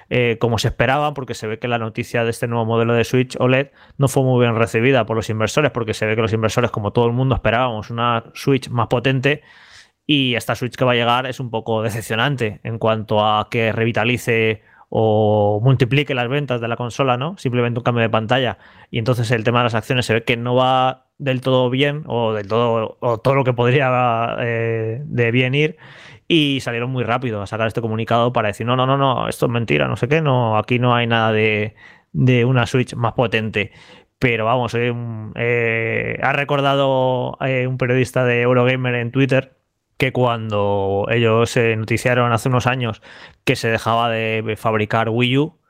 eh, 0.10 0.38
como 0.40 0.60
se 0.60 0.68
esperaba, 0.68 1.16
porque 1.16 1.34
se 1.34 1.48
ve 1.48 1.58
que 1.58 1.68
la 1.68 1.80
noticia 1.80 2.24
de 2.24 2.30
este 2.30 2.48
nuevo 2.48 2.66
modelo 2.66 2.94
de 2.94 3.04
Switch 3.04 3.36
OLED 3.40 3.72
no 3.98 4.08
fue 4.08 4.22
muy 4.22 4.40
bien 4.40 4.56
recibida 4.56 5.06
por 5.08 5.16
los 5.16 5.30
inversores, 5.30 5.72
porque 5.72 5.96
se 5.96 6.06
ve 6.06 6.16
que 6.16 6.22
los 6.22 6.34
inversores, 6.34 6.70
como 6.70 6.92
todo 6.94 7.08
el 7.08 7.14
mundo, 7.14 7.34
esperábamos 7.34 7.90
una 7.90 8.26
Switch 8.36 8.70
más 8.70 8.88
potente. 8.88 9.42
Y 10.06 10.36
esta 10.36 10.56
Switch 10.56 10.76
que 10.76 10.86
va 10.86 10.92
a 10.92 10.96
llegar 10.96 11.26
es 11.26 11.40
un 11.40 11.50
poco 11.50 11.82
decepcionante 11.82 12.60
en 12.64 12.78
cuanto 12.78 13.26
a 13.26 13.48
que 13.50 13.72
revitalice 13.72 14.62
o 14.90 15.60
multiplique 15.64 16.14
las 16.14 16.30
ventas 16.30 16.62
de 16.62 16.68
la 16.68 16.76
consola, 16.76 17.18
¿no? 17.18 17.36
Simplemente 17.38 17.80
un 17.80 17.84
cambio 17.84 18.04
de 18.04 18.10
pantalla. 18.10 18.60
Y 18.92 19.00
entonces 19.00 19.32
el 19.32 19.44
tema 19.44 19.60
de 19.60 19.64
las 19.64 19.76
acciones 19.76 20.06
se 20.06 20.14
ve 20.14 20.24
que 20.24 20.38
no 20.38 20.54
va 20.54 21.08
del 21.24 21.42
todo 21.42 21.70
bien 21.70 22.04
o 22.08 22.34
del 22.34 22.48
todo 22.48 22.98
o 23.00 23.18
todo 23.20 23.36
lo 23.36 23.44
que 23.44 23.54
podría 23.54 24.36
eh, 24.40 25.02
de 25.06 25.32
bien 25.32 25.56
ir 25.56 25.78
y 26.28 26.60
salieron 26.62 26.92
muy 26.92 27.04
rápido 27.04 27.42
a 27.42 27.48
sacar 27.48 27.68
este 27.68 27.82
comunicado 27.82 28.34
para 28.34 28.50
decir 28.50 28.66
no 28.66 28.76
no 28.76 28.86
no 28.86 28.98
no 28.98 29.28
esto 29.28 29.46
es 29.46 29.52
mentira 29.52 29.88
no 29.88 29.96
sé 29.96 30.08
qué 30.08 30.22
no 30.22 30.58
aquí 30.58 30.80
no 30.80 30.96
hay 30.96 31.08
nada 31.08 31.32
de, 31.32 31.76
de 32.12 32.46
una 32.46 32.66
Switch 32.66 32.96
más 32.96 33.14
potente 33.14 33.72
pero 34.20 34.46
vamos 34.46 34.74
eh, 34.76 34.94
eh, 35.36 36.20
ha 36.22 36.34
recordado 36.34 37.38
un 37.40 37.78
periodista 37.78 38.26
de 38.26 38.42
Eurogamer 38.42 38.96
en 38.96 39.12
Twitter 39.12 39.58
que 39.98 40.12
cuando 40.12 41.08
ellos 41.10 41.50
se 41.50 41.76
noticiaron 41.76 42.34
hace 42.34 42.50
unos 42.50 42.68
años 42.68 43.02
que 43.46 43.56
se 43.56 43.70
dejaba 43.70 44.10
de 44.10 44.56
fabricar 44.58 45.10
Wii 45.10 45.38
U 45.38 45.63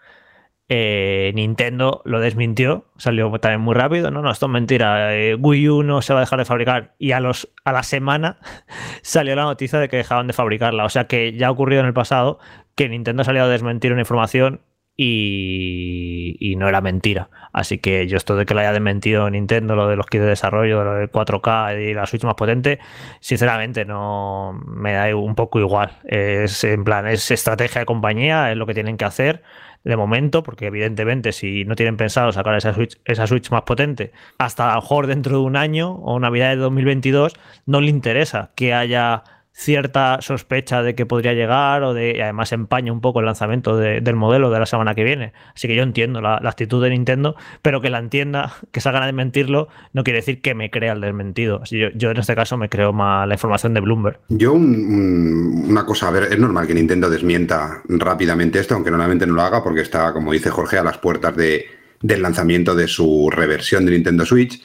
eh, 0.69 1.31
Nintendo 1.35 2.01
lo 2.05 2.19
desmintió, 2.19 2.85
salió 2.97 3.29
también 3.39 3.61
muy 3.61 3.75
rápido, 3.75 4.11
no, 4.11 4.21
no, 4.21 4.31
esto 4.31 4.45
es 4.45 4.51
mentira, 4.51 5.15
eh, 5.15 5.35
Wii 5.35 5.69
U 5.69 5.83
no 5.83 6.01
se 6.01 6.13
va 6.13 6.19
a 6.19 6.23
dejar 6.23 6.39
de 6.39 6.45
fabricar. 6.45 6.95
Y 6.99 7.11
a, 7.11 7.19
los, 7.19 7.49
a 7.65 7.71
la 7.73 7.83
semana 7.83 8.37
salió 9.01 9.35
la 9.35 9.43
noticia 9.43 9.79
de 9.79 9.89
que 9.89 9.97
dejaban 9.97 10.27
de 10.27 10.33
fabricarla, 10.33 10.85
o 10.85 10.89
sea 10.89 11.05
que 11.07 11.33
ya 11.33 11.47
ha 11.47 11.51
ocurrido 11.51 11.81
en 11.81 11.87
el 11.87 11.93
pasado 11.93 12.39
que 12.75 12.89
Nintendo 12.89 13.21
ha 13.21 13.25
salido 13.25 13.45
a 13.45 13.49
desmentir 13.49 13.91
una 13.91 14.01
información 14.01 14.61
y, 14.95 16.55
no 16.57 16.69
era 16.69 16.81
mentira. 16.81 17.29
Así 17.51 17.79
que 17.79 18.07
yo 18.07 18.17
esto 18.17 18.35
de 18.35 18.45
que 18.45 18.53
lo 18.53 18.59
haya 18.59 18.71
desmentido 18.71 19.29
Nintendo, 19.29 19.75
lo 19.75 19.87
de 19.87 19.95
los 19.95 20.05
kits 20.05 20.23
de 20.23 20.29
desarrollo, 20.29 20.83
lo 20.83 20.93
del 20.93 21.11
4K 21.11 21.89
y 21.89 21.93
la 21.93 22.05
Switch 22.05 22.23
más 22.23 22.35
potente, 22.35 22.79
sinceramente 23.19 23.85
no 23.85 24.59
me 24.65 24.93
da 24.93 25.15
un 25.15 25.35
poco 25.35 25.59
igual. 25.59 25.97
Es 26.05 26.63
en 26.63 26.83
plan, 26.83 27.07
es 27.07 27.31
estrategia 27.31 27.79
de 27.79 27.85
compañía, 27.85 28.51
es 28.51 28.57
lo 28.57 28.65
que 28.65 28.73
tienen 28.73 28.97
que 28.97 29.05
hacer 29.05 29.43
de 29.83 29.97
momento, 29.97 30.43
porque 30.43 30.67
evidentemente 30.67 31.31
si 31.31 31.65
no 31.65 31.75
tienen 31.75 31.97
pensado 31.97 32.31
sacar 32.31 32.55
esa 32.55 32.73
Switch, 32.73 32.99
esa 33.05 33.27
Switch 33.27 33.51
más 33.51 33.63
potente 33.63 34.11
hasta 34.37 34.71
a 34.71 34.75
lo 34.75 34.81
mejor 34.81 35.07
dentro 35.07 35.37
de 35.37 35.43
un 35.43 35.55
año 35.55 35.91
o 35.91 36.19
Navidad 36.19 36.49
de 36.49 36.57
2022, 36.57 37.33
no 37.65 37.81
le 37.81 37.89
interesa 37.89 38.51
que 38.55 38.73
haya 38.73 39.23
cierta 39.55 40.19
sospecha 40.21 40.81
de 40.81 40.95
que 40.95 41.05
podría 41.05 41.33
llegar 41.33 41.83
o 41.83 41.93
de 41.93 42.21
además 42.23 42.51
empaña 42.51 42.91
un 42.91 43.01
poco 43.01 43.19
el 43.19 43.27
lanzamiento 43.27 43.77
del 43.77 44.15
modelo 44.15 44.49
de 44.49 44.59
la 44.59 44.65
semana 44.65 44.95
que 44.95 45.03
viene. 45.03 45.31
Así 45.53 45.67
que 45.67 45.75
yo 45.75 45.83
entiendo 45.83 46.21
la, 46.21 46.37
actitud 46.37 46.83
de 46.83 46.89
Nintendo, 46.89 47.35
pero 47.61 47.79
que 47.79 47.89
la 47.89 47.99
entienda, 47.99 48.53
que 48.71 48.81
salgan 48.81 49.03
a 49.03 49.05
desmentirlo, 49.05 49.69
no 49.93 50.03
quiere 50.03 50.19
decir 50.19 50.41
que 50.41 50.55
me 50.55 50.71
crea 50.71 50.93
el 50.93 51.01
desmentido. 51.01 51.61
Así 51.61 51.77
yo, 51.77 51.89
yo 51.93 52.11
en 52.11 52.17
este 52.17 52.35
caso 52.35 52.57
me 52.57 52.67
creo 52.67 52.93
más 52.93 53.27
la 53.27 53.35
información 53.35 53.73
de 53.73 53.81
Bloomberg. 53.81 54.19
Yo 54.29 54.53
una 54.53 55.85
cosa, 55.85 56.07
a 56.07 56.11
ver, 56.11 56.23
es 56.23 56.39
normal 56.39 56.67
que 56.67 56.73
Nintendo 56.73 57.09
desmienta 57.09 57.81
rápidamente 57.87 58.59
esto, 58.59 58.73
aunque 58.73 58.89
normalmente 58.91 59.27
no 59.27 59.33
lo 59.35 59.41
haga 59.43 59.63
porque 59.63 59.81
está, 59.81 60.11
como 60.13 60.33
dice 60.33 60.49
Jorge, 60.49 60.79
a 60.79 60.83
las 60.83 60.97
puertas 60.97 61.35
de, 61.35 61.65
del 62.01 62.21
lanzamiento 62.21 62.75
de 62.75 62.87
su 62.87 63.29
reversión 63.31 63.85
de 63.85 63.91
Nintendo 63.91 64.25
Switch. 64.25 64.61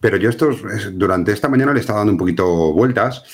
Pero 0.00 0.18
yo 0.18 0.28
estos, 0.28 0.58
durante 0.92 1.32
esta 1.32 1.48
mañana 1.48 1.72
le 1.72 1.78
he 1.78 1.80
estado 1.80 2.00
dando 2.00 2.12
un 2.12 2.18
poquito 2.18 2.74
vueltas 2.74 3.24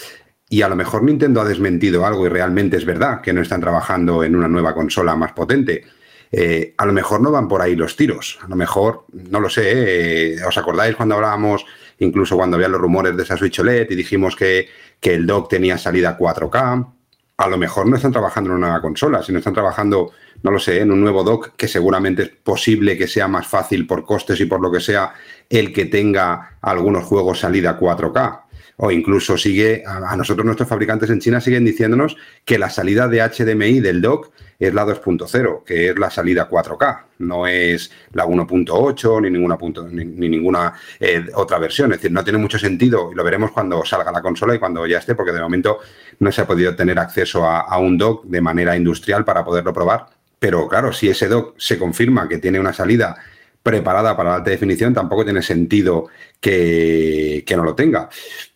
y 0.53 0.63
a 0.63 0.69
lo 0.69 0.75
mejor 0.75 1.05
Nintendo 1.05 1.41
ha 1.41 1.45
desmentido 1.45 2.05
algo 2.05 2.27
y 2.27 2.29
realmente 2.29 2.77
es 2.77 2.85
verdad 2.85 3.21
que 3.21 3.33
no 3.33 3.41
están 3.41 3.61
trabajando 3.61 4.25
en 4.25 4.35
una 4.35 4.49
nueva 4.49 4.75
consola 4.75 5.15
más 5.15 5.33
potente. 5.33 5.85
Eh, 6.33 6.75
a 6.77 6.87
lo 6.87 6.93
mejor 6.93 7.21
no 7.21 7.31
van 7.31 7.47
por 7.47 7.63
ahí 7.63 7.77
los 7.77 7.95
tiros. 7.95 8.37
A 8.43 8.49
lo 8.49 8.57
mejor, 8.57 9.05
no 9.13 9.39
lo 9.39 9.49
sé, 9.49 10.35
eh, 10.35 10.45
¿os 10.45 10.59
acordáis 10.59 10.97
cuando 10.97 11.15
hablábamos, 11.15 11.65
incluso 12.01 12.37
cuando 12.37 12.57
había 12.57 12.67
los 12.67 12.81
rumores 12.81 13.17
de 13.17 13.23
esa 13.23 13.37
Switch 13.37 13.61
OLED 13.61 13.93
y 13.93 13.95
dijimos 13.95 14.35
que, 14.35 14.69
que 14.99 15.15
el 15.15 15.25
dock 15.25 15.49
tenía 15.49 15.79
salida 15.79 16.19
4K? 16.19 16.95
A 17.37 17.49
lo 17.49 17.57
mejor 17.57 17.87
no 17.87 17.95
están 17.95 18.11
trabajando 18.11 18.51
en 18.51 18.57
una 18.57 18.67
nueva 18.67 18.83
consola, 18.83 19.23
sino 19.23 19.39
están 19.39 19.55
trabajando, 19.55 20.11
no 20.43 20.51
lo 20.51 20.59
sé, 20.59 20.81
en 20.81 20.91
un 20.91 21.01
nuevo 21.01 21.23
dock 21.23 21.51
que 21.57 21.69
seguramente 21.69 22.23
es 22.25 22.29
posible 22.29 22.99
que 22.99 23.07
sea 23.07 23.29
más 23.29 23.47
fácil 23.47 23.87
por 23.87 24.05
costes 24.05 24.41
y 24.41 24.47
por 24.47 24.61
lo 24.61 24.73
que 24.73 24.81
sea 24.81 25.15
el 25.49 25.73
que 25.73 25.87
tenga 25.87 26.59
algunos 26.61 27.05
juegos 27.05 27.39
salida 27.39 27.79
4K 27.79 28.50
o 28.83 28.91
incluso 28.91 29.37
sigue, 29.37 29.83
a, 29.87 30.17
nosotros 30.17 30.45
nuestros 30.45 30.69
fabricantes 30.69 31.11
en 31.11 31.21
China 31.21 31.41
siguen 31.41 31.67
diciéndonos 31.67 32.17
que 32.47 32.59
la 32.59 32.71
salida 32.71 33.09
de 33.09 33.21
HDMI 33.21 33.81
del 33.81 34.01
dock 34.01 34.31
es 34.59 34.73
la 34.73 34.87
2.0, 34.87 35.65
que 35.65 35.91
es 35.91 35.99
la 35.99 36.11
salida 36.11 36.49
4K, 36.49 37.03
no 37.19 37.47
es 37.47 37.91
la 38.15 38.25
1.8 38.25 39.21
ni 39.21 39.31
ninguna, 39.31 39.59
punto, 39.59 39.87
ni, 39.87 40.05
ninguna 40.05 40.73
eh, 40.99 41.27
otra 41.35 41.59
versión. 41.59 41.93
Es 41.93 41.99
decir, 41.99 42.11
no 42.11 42.25
tiene 42.25 42.39
mucho 42.39 42.59
sentido 42.59 43.11
y 43.13 43.15
lo 43.15 43.23
veremos 43.23 43.51
cuando 43.51 43.85
salga 43.85 44.11
la 44.11 44.23
consola 44.23 44.55
y 44.55 44.59
cuando 44.59 44.87
ya 44.87 44.99
esté, 44.99 45.15
porque 45.15 45.33
de 45.33 45.41
momento 45.41 45.81
no 46.19 46.33
se 46.33 46.41
ha 46.41 46.47
podido 46.47 46.75
tener 46.75 46.99
acceso 46.99 47.45
a, 47.47 47.61
a 47.61 47.79
un 47.79 47.99
dock 47.99 48.25
de 48.25 48.41
manera 48.41 48.75
industrial 48.75 49.27
para 49.27 49.45
poderlo 49.45 49.75
probar. 49.75 50.07
Pero 50.39 50.67
claro, 50.69 50.91
si 50.95 51.11
ese 51.11 51.29
dock 51.29 51.55
se 51.59 51.79
confirma 51.79 52.27
que 52.27 52.39
tiene 52.39 52.59
una 52.59 52.73
salida 52.73 53.19
preparada 53.63 54.17
para 54.17 54.31
la 54.31 54.37
alta 54.37 54.51
definición, 54.51 54.95
tampoco 54.95 55.25
tiene 55.25 55.43
sentido 55.43 56.09
que, 56.41 57.45
no 57.57 57.65
lo 57.65 57.75
tenga. 57.75 58.09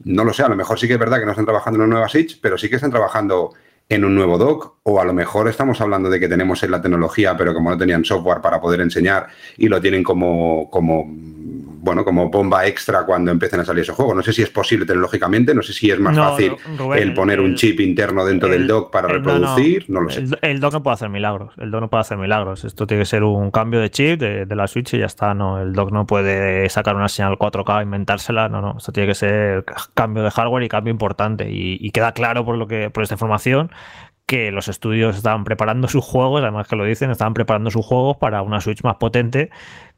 No 0.04 0.24
lo 0.24 0.32
sé, 0.32 0.42
a 0.42 0.48
lo 0.48 0.56
mejor 0.56 0.78
sí 0.78 0.86
que 0.86 0.94
es 0.94 0.98
verdad 0.98 1.18
que 1.18 1.26
no 1.26 1.32
están 1.32 1.44
trabajando 1.44 1.78
en 1.78 1.82
una 1.82 1.94
nueva 1.94 2.08
Switch, 2.08 2.40
pero 2.40 2.56
sí 2.56 2.68
que 2.68 2.76
están 2.76 2.90
trabajando 2.90 3.52
en 3.88 4.04
un 4.04 4.14
nuevo 4.14 4.38
dock, 4.38 4.76
o 4.84 4.98
a 5.00 5.04
lo 5.04 5.12
mejor 5.12 5.46
estamos 5.48 5.80
hablando 5.80 6.08
de 6.08 6.18
que 6.18 6.28
tenemos 6.28 6.62
en 6.62 6.70
la 6.70 6.80
tecnología, 6.80 7.36
pero 7.36 7.52
como 7.52 7.70
no 7.70 7.76
tenían 7.76 8.04
software 8.04 8.40
para 8.40 8.60
poder 8.60 8.80
enseñar 8.80 9.28
y 9.58 9.68
lo 9.68 9.80
tienen 9.80 10.02
como, 10.02 10.70
como 10.70 11.04
bueno, 11.84 12.02
como 12.02 12.30
bomba 12.30 12.66
extra 12.66 13.04
cuando 13.04 13.30
empiecen 13.30 13.60
a 13.60 13.64
salir 13.64 13.82
esos 13.82 13.94
juegos. 13.94 14.16
No 14.16 14.22
sé 14.22 14.32
si 14.32 14.40
es 14.40 14.48
posible 14.48 14.86
tecnológicamente, 14.86 15.54
no 15.54 15.62
sé 15.62 15.74
si 15.74 15.90
es 15.90 16.00
más 16.00 16.16
fácil 16.16 16.56
el 16.96 17.12
poner 17.12 17.40
un 17.40 17.56
chip 17.56 17.78
interno 17.80 18.24
dentro 18.24 18.48
del 18.48 18.66
dock 18.66 18.90
para 18.90 19.06
reproducir, 19.06 19.84
no, 19.88 20.00
lo 20.00 20.08
sé. 20.08 20.24
El, 20.40 20.60
dock 20.60 20.72
no 20.72 20.82
puede 20.82 20.94
hacer 20.94 21.10
milagros, 21.10 21.52
el 21.58 21.70
dock 21.70 21.82
no 21.82 21.90
puede 21.90 22.00
hacer 22.00 22.16
milagros. 22.16 22.64
Esto 22.64 22.86
tiene 22.86 23.02
que 23.02 23.06
ser 23.06 23.22
un 23.22 23.50
cambio 23.50 23.80
de 23.80 23.90
chip 23.90 24.18
de, 24.18 24.46
la 24.56 24.66
Switch 24.66 24.94
y 24.94 24.98
ya 25.00 25.06
está. 25.06 25.34
No, 25.34 25.60
el 25.60 25.74
dock 25.74 25.92
no 25.92 26.06
puede 26.06 26.66
sacar 26.70 26.96
una 26.96 27.08
señal 27.08 27.36
4K, 27.36 27.82
inventársela, 27.82 28.48
no, 28.48 28.62
no. 28.62 28.76
Esto 28.78 28.90
tiene 28.90 29.08
que 29.08 29.14
ser 29.14 29.66
cambio 29.92 30.22
de 30.22 30.30
hardware 30.30 30.62
y 30.62 30.68
cambio 30.68 30.90
importante. 30.90 31.50
Y, 31.50 31.76
y 31.80 31.90
queda 31.90 32.12
claro 32.12 32.46
por 32.46 32.56
lo 32.56 32.66
que 32.66 32.88
por 32.88 33.02
esta 33.02 33.16
información 33.16 33.70
que 34.24 34.50
los 34.50 34.68
estudios 34.68 35.16
estaban 35.16 35.44
preparando 35.44 35.86
sus 35.86 36.02
juegos, 36.02 36.40
además 36.40 36.66
que 36.66 36.76
lo 36.76 36.84
dicen, 36.86 37.10
estaban 37.10 37.34
preparando 37.34 37.70
sus 37.70 37.84
juegos 37.84 38.16
para 38.16 38.40
una 38.40 38.62
Switch 38.62 38.82
más 38.82 38.96
potente 38.96 39.50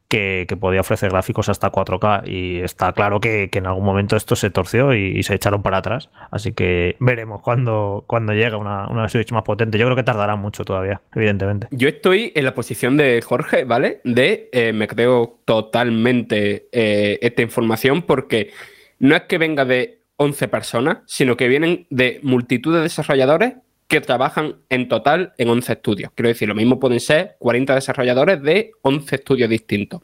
que, 0.08 0.46
podía 0.60 0.80
ofrecer 0.80 1.10
gráficos 1.10 1.48
hasta 1.48 1.70
4K 1.70 2.26
y 2.26 2.60
está 2.60 2.92
claro 2.92 3.20
que, 3.20 3.50
en 3.52 3.66
algún 3.66 3.84
momento 3.84 4.16
esto 4.16 4.36
se 4.36 4.50
torció 4.50 4.94
y, 4.94 5.22
se 5.22 5.34
echaron 5.34 5.62
para 5.62 5.78
atrás. 5.78 6.10
Así 6.30 6.52
que 6.52 6.96
veremos 7.00 7.42
cuando, 7.42 8.04
cuando 8.06 8.32
llega 8.32 8.56
una, 8.56 8.88
una, 8.88 9.08
Switch 9.08 9.32
más 9.32 9.42
potente. 9.42 9.78
Yo 9.78 9.86
creo 9.86 9.96
que 9.96 10.02
tardará 10.02 10.36
mucho 10.36 10.64
todavía, 10.64 11.00
evidentemente. 11.14 11.68
Yo 11.70 11.88
estoy 11.88 12.32
en 12.34 12.44
la 12.44 12.54
posición 12.54 12.96
de 12.96 13.20
Jorge, 13.22 13.64
¿vale? 13.64 14.00
De 14.04 14.48
eh, 14.52 14.72
me 14.72 14.86
creo 14.88 15.40
totalmente 15.44 16.68
eh, 16.72 17.18
esta 17.22 17.42
información 17.42 18.02
porque 18.02 18.50
no 18.98 19.16
es 19.16 19.22
que 19.22 19.38
venga 19.38 19.64
de 19.64 20.02
11 20.16 20.48
personas, 20.48 20.98
sino 21.06 21.36
que 21.36 21.48
vienen 21.48 21.86
de 21.90 22.20
multitud 22.22 22.74
de 22.74 22.82
desarrolladores 22.82 23.54
que 23.88 24.00
trabajan 24.00 24.56
en 24.68 24.88
total 24.88 25.32
en 25.38 25.48
11 25.48 25.72
estudios. 25.74 26.10
Quiero 26.14 26.28
decir, 26.28 26.48
lo 26.48 26.54
mismo 26.54 26.80
pueden 26.80 27.00
ser 27.00 27.36
40 27.38 27.74
desarrolladores 27.74 28.42
de 28.42 28.72
11 28.82 29.14
estudios 29.14 29.48
distintos. 29.48 30.02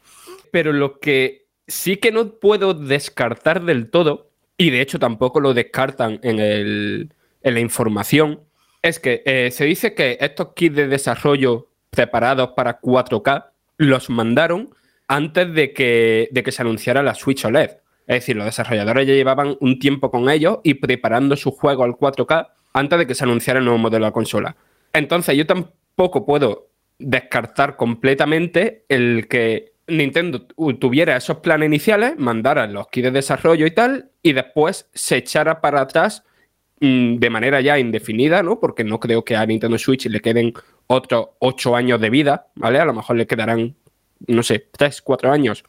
Pero 0.51 0.73
lo 0.73 1.01
que 1.01 1.47
sí 1.67 1.97
que 1.97 2.13
no 2.13 2.39
puedo 2.39 2.75
descartar 2.75 3.65
del 3.65 3.91
todo, 3.91 4.31
y 4.57 4.71
de 4.71 4.81
hecho 4.81 4.99
tampoco 4.99 5.41
lo 5.41 5.55
descartan 5.55 6.21
en, 6.23 7.09
la 7.43 7.61
información, 7.61 8.41
es 8.83 9.01
que 9.01 9.23
eh, 9.27 9.51
se 9.51 9.65
dice 9.65 9.95
que 9.95 10.19
estos 10.21 10.53
kits 10.55 10.77
de 10.77 10.89
desarrollo 10.89 11.69
preparados 11.91 12.51
para 12.57 12.81
4K 12.81 13.47
los 13.79 14.11
mandaron 14.11 14.71
antes 15.09 15.53
de 15.53 15.73
que, 15.73 16.29
de 16.31 16.43
que 16.43 16.53
se 16.53 16.63
anunciara 16.63 17.03
la 17.03 17.15
Switch 17.15 17.45
OLED. 17.45 17.71
Es 18.07 18.17
decir, 18.17 18.37
los 18.37 18.45
desarrolladores 18.45 19.07
ya 19.07 19.15
llevaban 19.15 19.57
un 19.61 19.79
tiempo 19.79 20.11
con 20.11 20.29
ellos 20.29 20.59
y 20.63 20.75
preparando 20.75 21.37
su 21.37 21.51
juego 21.51 21.85
al 21.85 21.93
4K 21.93 22.49
antes 22.73 22.99
de 22.99 23.07
que 23.07 23.15
se 23.15 23.25
anunciara 23.25 23.59
el 23.59 23.65
nuevo 23.65 23.79
modelo 23.79 24.05
de 24.05 24.09
la 24.09 24.13
consola. 24.13 24.57
Entonces 24.93 25.37
yo 25.37 25.47
tampoco 25.47 26.27
puedo 26.27 26.69
descartar 26.99 27.77
completamente 27.77 28.85
el 28.89 29.27
que 29.29 29.73
Nintendo 29.89 30.47
tuviera 30.79 31.17
esos 31.17 31.39
planes 31.39 31.67
iniciales, 31.67 32.15
mandara 32.17 32.67
los 32.67 32.89
kits 32.89 33.05
de 33.05 33.11
desarrollo 33.11 33.67
y 33.67 33.73
tal, 33.73 34.11
y 34.23 34.33
después 34.33 34.89
se 34.95 35.17
echara 35.17 35.61
para 35.61 35.81
atrás 35.81 36.23
mm, 36.81 37.17
de 37.17 37.31
manera 37.31 37.61
ya 37.61 37.79
indefinida, 37.79 38.43
¿no? 38.43 38.61
Porque 38.61 38.85
no 38.85 39.01
creo 39.01 39.25
que 39.25 39.37
a 39.37 39.45
Nintendo 39.45 39.79
Switch 39.79 40.07
le 40.07 40.21
queden 40.21 40.55
otros 40.87 41.31
ocho 41.41 41.75
años 41.75 42.01
de 42.01 42.11
vida, 42.11 42.49
¿vale? 42.55 42.79
A 42.79 42.85
lo 42.85 42.95
mejor 42.95 43.17
le 43.17 43.27
quedarán, 43.27 43.75
no 44.27 44.43
sé, 44.43 44.69
tres, 44.71 45.03
cuatro 45.03 45.33
años. 45.33 45.65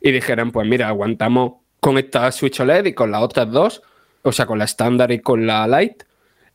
Y 0.00 0.10
dijeran, 0.10 0.50
pues 0.50 0.66
mira, 0.66 0.88
aguantamos 0.88 1.54
con 1.80 1.98
esta 1.98 2.30
Switch 2.32 2.60
OLED 2.60 2.86
y 2.86 2.94
con 2.94 3.10
las 3.10 3.22
otras 3.22 3.50
dos, 3.50 3.82
o 4.22 4.32
sea, 4.32 4.46
con 4.46 4.58
la 4.58 4.64
estándar 4.64 5.12
y 5.12 5.20
con 5.20 5.46
la 5.46 5.66
Lite, 5.68 6.04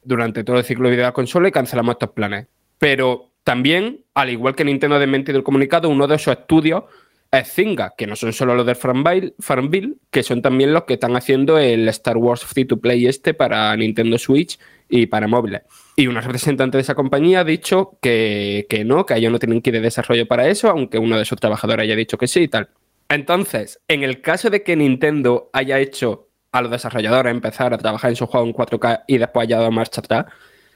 durante 0.04 0.44
todo 0.44 0.58
el 0.58 0.64
ciclo 0.64 0.86
de 0.86 0.96
vida 0.96 1.04
de 1.04 1.10
la 1.10 1.14
consola 1.14 1.48
y 1.48 1.52
cancelamos 1.52 1.94
estos 1.94 2.12
planes. 2.12 2.48
Pero 2.78 3.32
también, 3.44 4.06
al 4.14 4.30
igual 4.30 4.56
que 4.56 4.66
Nintendo 4.66 4.96
ha 4.96 5.00
desmentido 5.00 5.38
el 5.38 5.44
comunicado, 5.44 5.90
uno 5.90 6.08
de 6.08 6.16
esos 6.16 6.38
estudios 6.38 6.84
es 7.32 7.54
Zynga, 7.54 7.94
que 7.98 8.08
no 8.08 8.16
son 8.16 8.34
solo 8.34 8.56
los 8.56 8.66
de 8.66 8.76
Farmville, 8.76 9.96
que 10.10 10.22
son 10.22 10.42
también 10.42 10.74
los 10.74 10.84
que 10.84 10.96
están 10.96 11.16
haciendo 11.16 11.58
el 11.58 11.88
Star 11.88 12.18
Wars 12.18 12.44
Free 12.44 12.66
to 12.66 12.82
Play 12.82 13.08
este 13.08 13.34
para 13.34 13.76
Nintendo 13.78 14.18
Switch 14.18 14.60
y 14.90 15.06
para 15.06 15.28
móviles. 15.28 15.62
Y 15.96 16.08
una 16.08 16.20
representante 16.20 16.78
de 16.78 16.82
esa 16.82 16.94
compañía 16.94 17.40
ha 17.40 17.44
dicho 17.46 17.98
que, 18.02 18.68
que 18.70 18.84
no, 18.84 19.06
que 19.06 19.16
ellos 19.16 19.32
no 19.32 19.40
tienen 19.40 19.62
que 19.62 19.70
ir 19.70 19.76
de 19.76 19.82
desarrollo 19.82 20.28
para 20.28 20.50
eso, 20.50 20.70
aunque 20.70 21.00
uno 21.00 21.18
de 21.18 21.24
sus 21.24 21.40
trabajadores 21.40 21.84
haya 21.84 21.96
dicho 21.96 22.18
que 22.18 22.28
sí 22.28 22.42
y 22.42 22.48
tal. 22.50 22.70
Entonces, 23.08 23.82
en 23.88 24.04
el 24.04 24.22
caso 24.22 24.50
de 24.50 24.64
que 24.64 24.76
Nintendo 24.76 25.50
haya 25.54 25.80
hecho 25.80 26.31
a 26.52 26.62
los 26.62 26.72
desarrolladores 26.72 27.32
empezar 27.32 27.74
a 27.74 27.78
trabajar 27.78 28.10
en 28.10 28.16
su 28.16 28.28
juego 28.28 28.46
en 28.46 28.54
4K 28.54 29.04
y 29.08 29.18
después 29.18 29.46
haya 29.46 29.58
dado 29.58 29.72
marcha 29.72 30.02
atrás, 30.02 30.26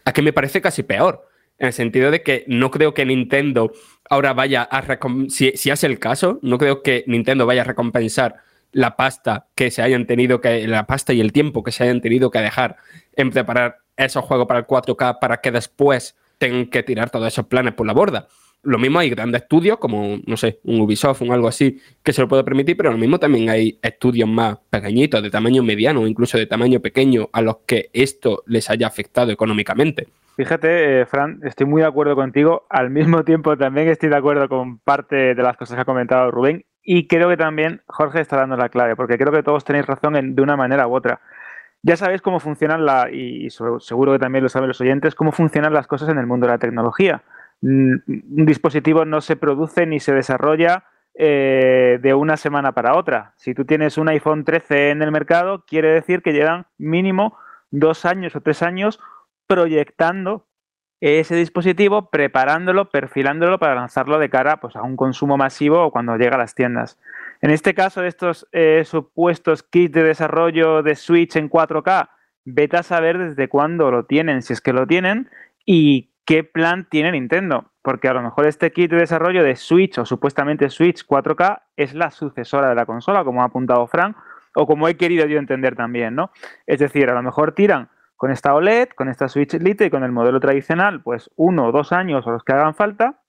a 0.05 0.13
que 0.13 0.21
me 0.21 0.33
parece 0.33 0.61
casi 0.61 0.83
peor. 0.83 1.27
En 1.57 1.67
el 1.67 1.73
sentido 1.73 2.11
de 2.11 2.21
que 2.21 2.43
no 2.47 2.69
creo 2.69 2.93
que 2.93 3.05
Nintendo 3.05 3.71
ahora 4.09 4.33
vaya 4.33 4.67
a 4.69 4.83
si, 5.29 5.53
si 5.55 5.69
es 5.69 5.83
el 5.83 5.99
caso, 5.99 6.39
no 6.41 6.57
creo 6.57 6.83
que 6.83 7.05
Nintendo 7.07 7.45
vaya 7.45 7.61
a 7.61 7.65
recompensar 7.65 8.43
la 8.71 8.97
pasta 8.97 9.47
que 9.55 9.71
se 9.71 9.81
hayan 9.81 10.05
tenido 10.05 10.41
que, 10.41 10.67
la 10.67 10.85
pasta 10.85 11.13
y 11.13 11.21
el 11.21 11.31
tiempo 11.31 11.63
que 11.63 11.71
se 11.71 11.85
hayan 11.85 12.01
tenido 12.01 12.29
que 12.29 12.39
dejar 12.39 12.75
en 13.15 13.31
preparar 13.31 13.79
esos 13.95 14.25
juegos 14.25 14.47
para 14.47 14.59
el 14.59 14.67
4K 14.67 15.19
para 15.19 15.37
que 15.37 15.51
después 15.51 16.17
tengan 16.37 16.65
que 16.65 16.83
tirar 16.83 17.09
todos 17.09 17.27
esos 17.27 17.45
planes 17.45 17.73
por 17.73 17.87
la 17.87 17.93
borda. 17.93 18.27
Lo 18.65 18.77
mismo 18.77 18.99
hay 18.99 19.09
grandes 19.09 19.43
estudios, 19.43 19.77
como, 19.77 20.17
no 20.25 20.37
sé, 20.37 20.59
un 20.63 20.81
Ubisoft, 20.81 21.21
o 21.21 21.31
algo 21.31 21.47
así, 21.47 21.79
que 22.03 22.11
se 22.11 22.21
lo 22.21 22.27
puede 22.27 22.43
permitir, 22.43 22.75
pero 22.75 22.91
lo 22.91 22.97
mismo 22.97 23.19
también 23.19 23.49
hay 23.49 23.79
estudios 23.81 24.27
más 24.27 24.57
pequeñitos, 24.69 25.23
de 25.23 25.29
tamaño 25.29 25.63
mediano, 25.63 26.05
incluso 26.05 26.37
de 26.37 26.47
tamaño 26.47 26.79
pequeño, 26.79 27.29
a 27.31 27.41
los 27.41 27.57
que 27.67 27.89
esto 27.93 28.43
les 28.47 28.69
haya 28.69 28.87
afectado 28.87 29.31
económicamente. 29.31 30.07
Fíjate, 30.35 31.01
eh, 31.01 31.05
Fran, 31.05 31.39
estoy 31.43 31.65
muy 31.65 31.81
de 31.81 31.87
acuerdo 31.87 32.15
contigo. 32.15 32.65
Al 32.69 32.89
mismo 32.89 33.23
tiempo, 33.23 33.55
también 33.55 33.87
estoy 33.87 34.09
de 34.09 34.17
acuerdo 34.17 34.49
con 34.49 34.79
parte 34.79 35.33
de 35.33 35.43
las 35.43 35.55
cosas 35.55 35.75
que 35.75 35.81
ha 35.81 35.85
comentado 35.85 36.29
Rubén. 36.29 36.65
Y 36.83 37.07
creo 37.07 37.29
que 37.29 37.37
también 37.37 37.81
Jorge 37.87 38.19
está 38.19 38.37
dando 38.37 38.57
la 38.57 38.69
clave, 38.69 38.95
porque 38.95 39.17
creo 39.17 39.31
que 39.31 39.43
todos 39.43 39.63
tenéis 39.63 39.85
razón 39.85 40.35
de 40.35 40.41
una 40.41 40.57
manera 40.57 40.87
u 40.87 40.95
otra. 40.95 41.21
Ya 41.81 41.95
sabéis 41.95 42.21
cómo 42.21 42.39
funcionan, 42.39 42.85
la, 42.85 43.09
y 43.11 43.49
seguro 43.49 44.11
que 44.11 44.19
también 44.19 44.43
lo 44.43 44.49
saben 44.49 44.67
los 44.67 44.81
oyentes, 44.81 45.15
cómo 45.15 45.31
funcionan 45.31 45.73
las 45.73 45.87
cosas 45.87 46.09
en 46.09 46.17
el 46.17 46.27
mundo 46.27 46.47
de 46.47 46.53
la 46.53 46.57
tecnología. 46.57 47.21
Mm, 47.65 47.95
un 48.37 48.45
dispositivo 48.45 49.05
no 49.05 49.21
se 49.21 49.35
produce 49.35 49.87
ni 49.87 49.99
se 49.99 50.13
desarrolla 50.13 50.83
eh, 51.15 51.97
de 51.99 52.13
una 52.13 52.37
semana 52.37 52.73
para 52.73 52.95
otra. 52.95 53.33
Si 53.37 53.55
tú 53.55 53.65
tienes 53.65 53.97
un 53.97 54.07
iPhone 54.07 54.45
13 54.45 54.91
en 54.91 55.01
el 55.01 55.11
mercado, 55.11 55.65
quiere 55.65 55.89
decir 55.89 56.21
que 56.21 56.31
llevan 56.31 56.67
mínimo 56.77 57.35
dos 57.71 58.05
años 58.05 58.35
o 58.35 58.41
tres 58.41 58.61
años 58.61 58.99
proyectando 59.47 60.45
ese 61.01 61.35
dispositivo, 61.35 62.11
preparándolo, 62.11 62.91
perfilándolo 62.91 63.57
para 63.57 63.73
lanzarlo 63.73 64.19
de 64.19 64.29
cara 64.29 64.59
pues, 64.59 64.75
a 64.75 64.83
un 64.83 64.95
consumo 64.95 65.35
masivo 65.35 65.85
o 65.85 65.91
cuando 65.91 66.17
llega 66.17 66.35
a 66.35 66.39
las 66.39 66.53
tiendas. 66.53 66.99
En 67.41 67.49
este 67.49 67.73
caso, 67.73 68.03
estos 68.03 68.47
eh, 68.51 68.83
supuestos 68.85 69.63
kits 69.63 69.93
de 69.93 70.03
desarrollo 70.03 70.83
de 70.83 70.95
Switch 70.95 71.35
en 71.35 71.49
4K, 71.49 72.09
vete 72.45 72.77
a 72.77 72.83
saber 72.83 73.17
desde 73.17 73.49
cuándo 73.49 73.89
lo 73.89 74.05
tienen, 74.05 74.43
si 74.43 74.53
es 74.53 74.61
que 74.61 74.71
lo 74.71 74.85
tienen, 74.85 75.31
y 75.65 76.11
qué 76.25 76.43
plan 76.43 76.87
tiene 76.89 77.11
Nintendo. 77.11 77.71
Porque 77.81 78.07
a 78.07 78.13
lo 78.13 78.23
mejor 78.23 78.47
este 78.47 78.71
kit 78.71 78.91
de 78.91 78.97
desarrollo 78.97 79.43
de 79.43 79.55
Switch 79.55 79.99
o 79.99 80.05
supuestamente 80.05 80.69
Switch 80.69 81.05
4K 81.05 81.61
es 81.77 81.93
la 81.93 82.09
sucesora 82.11 82.69
de 82.69 82.75
la 82.75 82.85
consola, 82.85 83.23
como 83.23 83.41
ha 83.41 83.45
apuntado 83.45 83.85
Frank, 83.87 84.17
o 84.55 84.65
como 84.65 84.87
he 84.87 84.97
querido 84.97 85.25
yo 85.27 85.37
entender 85.37 85.75
también, 85.75 86.15
¿no? 86.15 86.31
Es 86.65 86.79
decir, 86.79 87.09
a 87.09 87.13
lo 87.13 87.21
mejor 87.21 87.51
tiran 87.51 87.89
con 88.15 88.31
esta 88.31 88.55
OLED, 88.55 88.89
con 88.95 89.09
esta 89.09 89.27
Switch 89.27 89.53
Lite 89.53 89.85
y 89.85 89.89
con 89.89 90.03
el 90.03 90.11
modelo 90.11 90.39
tradicional, 90.39 91.03
pues 91.03 91.29
uno 91.35 91.67
o 91.67 91.71
dos 91.71 91.91
años 91.91 92.25
o 92.25 92.31
los 92.31 92.43
que 92.43 92.53
hagan 92.53 92.73
falta. 92.73 93.19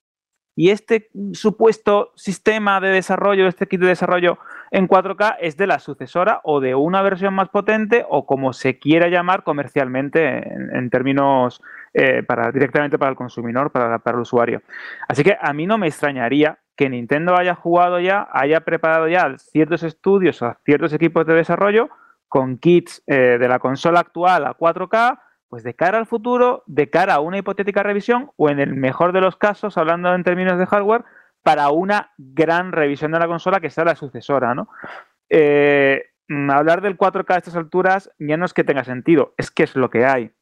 Y 0.59 0.71
este 0.71 1.11
supuesto 1.33 2.13
sistema 2.17 2.81
de 2.81 2.89
desarrollo, 2.89 3.47
este 3.47 3.69
kit 3.69 3.79
de 3.79 3.89
desarrollo 3.89 4.39
en 4.71 4.89
4K 4.89 5.37
es 5.41 5.59
de 5.59 5.67
la 5.67 5.79
sucesora 5.79 6.41
o 6.45 6.61
de 6.61 6.75
una 6.75 7.03
versión 7.03 7.35
más 7.35 7.51
potente 7.51 8.07
o 8.09 8.25
como 8.25 8.55
se 8.55 8.79
quiera 8.79 9.09
llamar 9.09 9.45
comercialmente 9.45 10.49
en, 10.49 10.89
términos 10.89 11.61
eh, 11.93 12.23
para, 12.23 12.51
directamente 12.53 12.99
para 12.99 13.11
el 13.11 13.17
consumidor, 13.17 13.71
para, 13.71 14.01
el 14.03 14.19
usuario. 14.19 14.63
Así 15.09 15.23
que 15.23 15.37
a 15.39 15.53
mí 15.53 15.67
no 15.67 15.77
me 15.77 15.89
extrañaría 15.89 16.59
que 16.75 16.89
Nintendo 16.89 17.37
haya 17.37 17.55
jugado 17.55 18.01
ya, 18.01 18.27
haya 18.33 18.61
preparado 18.61 19.09
ya 19.09 19.37
ciertos 19.37 19.83
estudios 19.83 20.41
o 20.41 20.57
ciertos 20.65 20.93
equipos 20.95 21.27
de 21.27 21.35
desarrollo 21.35 21.91
con 22.29 22.57
kits 22.57 23.03
eh, 23.07 23.37
de 23.39 23.49
la 23.49 23.59
consola 23.59 24.01
actual 24.01 24.47
a 24.47 24.57
4K, 24.57 25.19
pues 25.57 25.65
de 25.65 25.73
cara 25.73 25.97
al 25.97 26.05
futuro, 26.05 26.65
de 26.67 26.91
cara 26.91 27.15
a 27.15 27.21
una 27.21 27.39
hipotética 27.39 27.83
revisión 27.83 28.31
o 28.37 28.51
en 28.51 28.61
el 28.61 28.75
mejor 28.75 29.13
de 29.13 29.23
los 29.23 29.37
casos, 29.37 29.79
hablando 29.79 30.15
en 30.15 30.23
términos 30.23 30.59
de 30.59 30.67
hardware, 30.67 31.03
para 31.43 31.71
una 31.71 32.13
gran 32.19 32.73
revisión 32.73 33.13
de 33.13 33.21
la 33.21 33.27
consola 33.27 33.59
que 33.59 33.71
sea 33.71 33.87
la 33.87 33.97
sucesora, 33.97 34.55
¿no? 34.55 34.69
Eh, 35.31 36.11
mm, 36.29 36.51
hablar 36.51 36.83
del 36.83 36.99
4K 36.99 37.37
a 37.37 37.39
estas 37.39 37.57
alturas 37.57 38.11
ya 38.19 38.37
no 38.37 38.45
es 38.45 38.53
que 38.53 38.65
tenga 38.65 38.85
sentido, 38.85 39.33
es 39.39 39.51
que 39.51 39.63
es 39.63 39.77
lo 39.77 39.89
que 39.89 40.05
hay. 40.05 40.33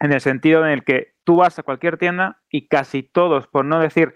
En 0.00 0.14
el 0.14 0.22
sentido 0.22 0.64
en 0.64 0.72
el 0.72 0.82
que 0.82 1.12
tú 1.24 1.36
vas 1.36 1.58
a 1.58 1.62
cualquier 1.62 1.98
tienda 1.98 2.40
y 2.48 2.66
casi 2.66 3.02
todos, 3.02 3.46
por 3.46 3.66
no 3.66 3.80
decir 3.80 4.14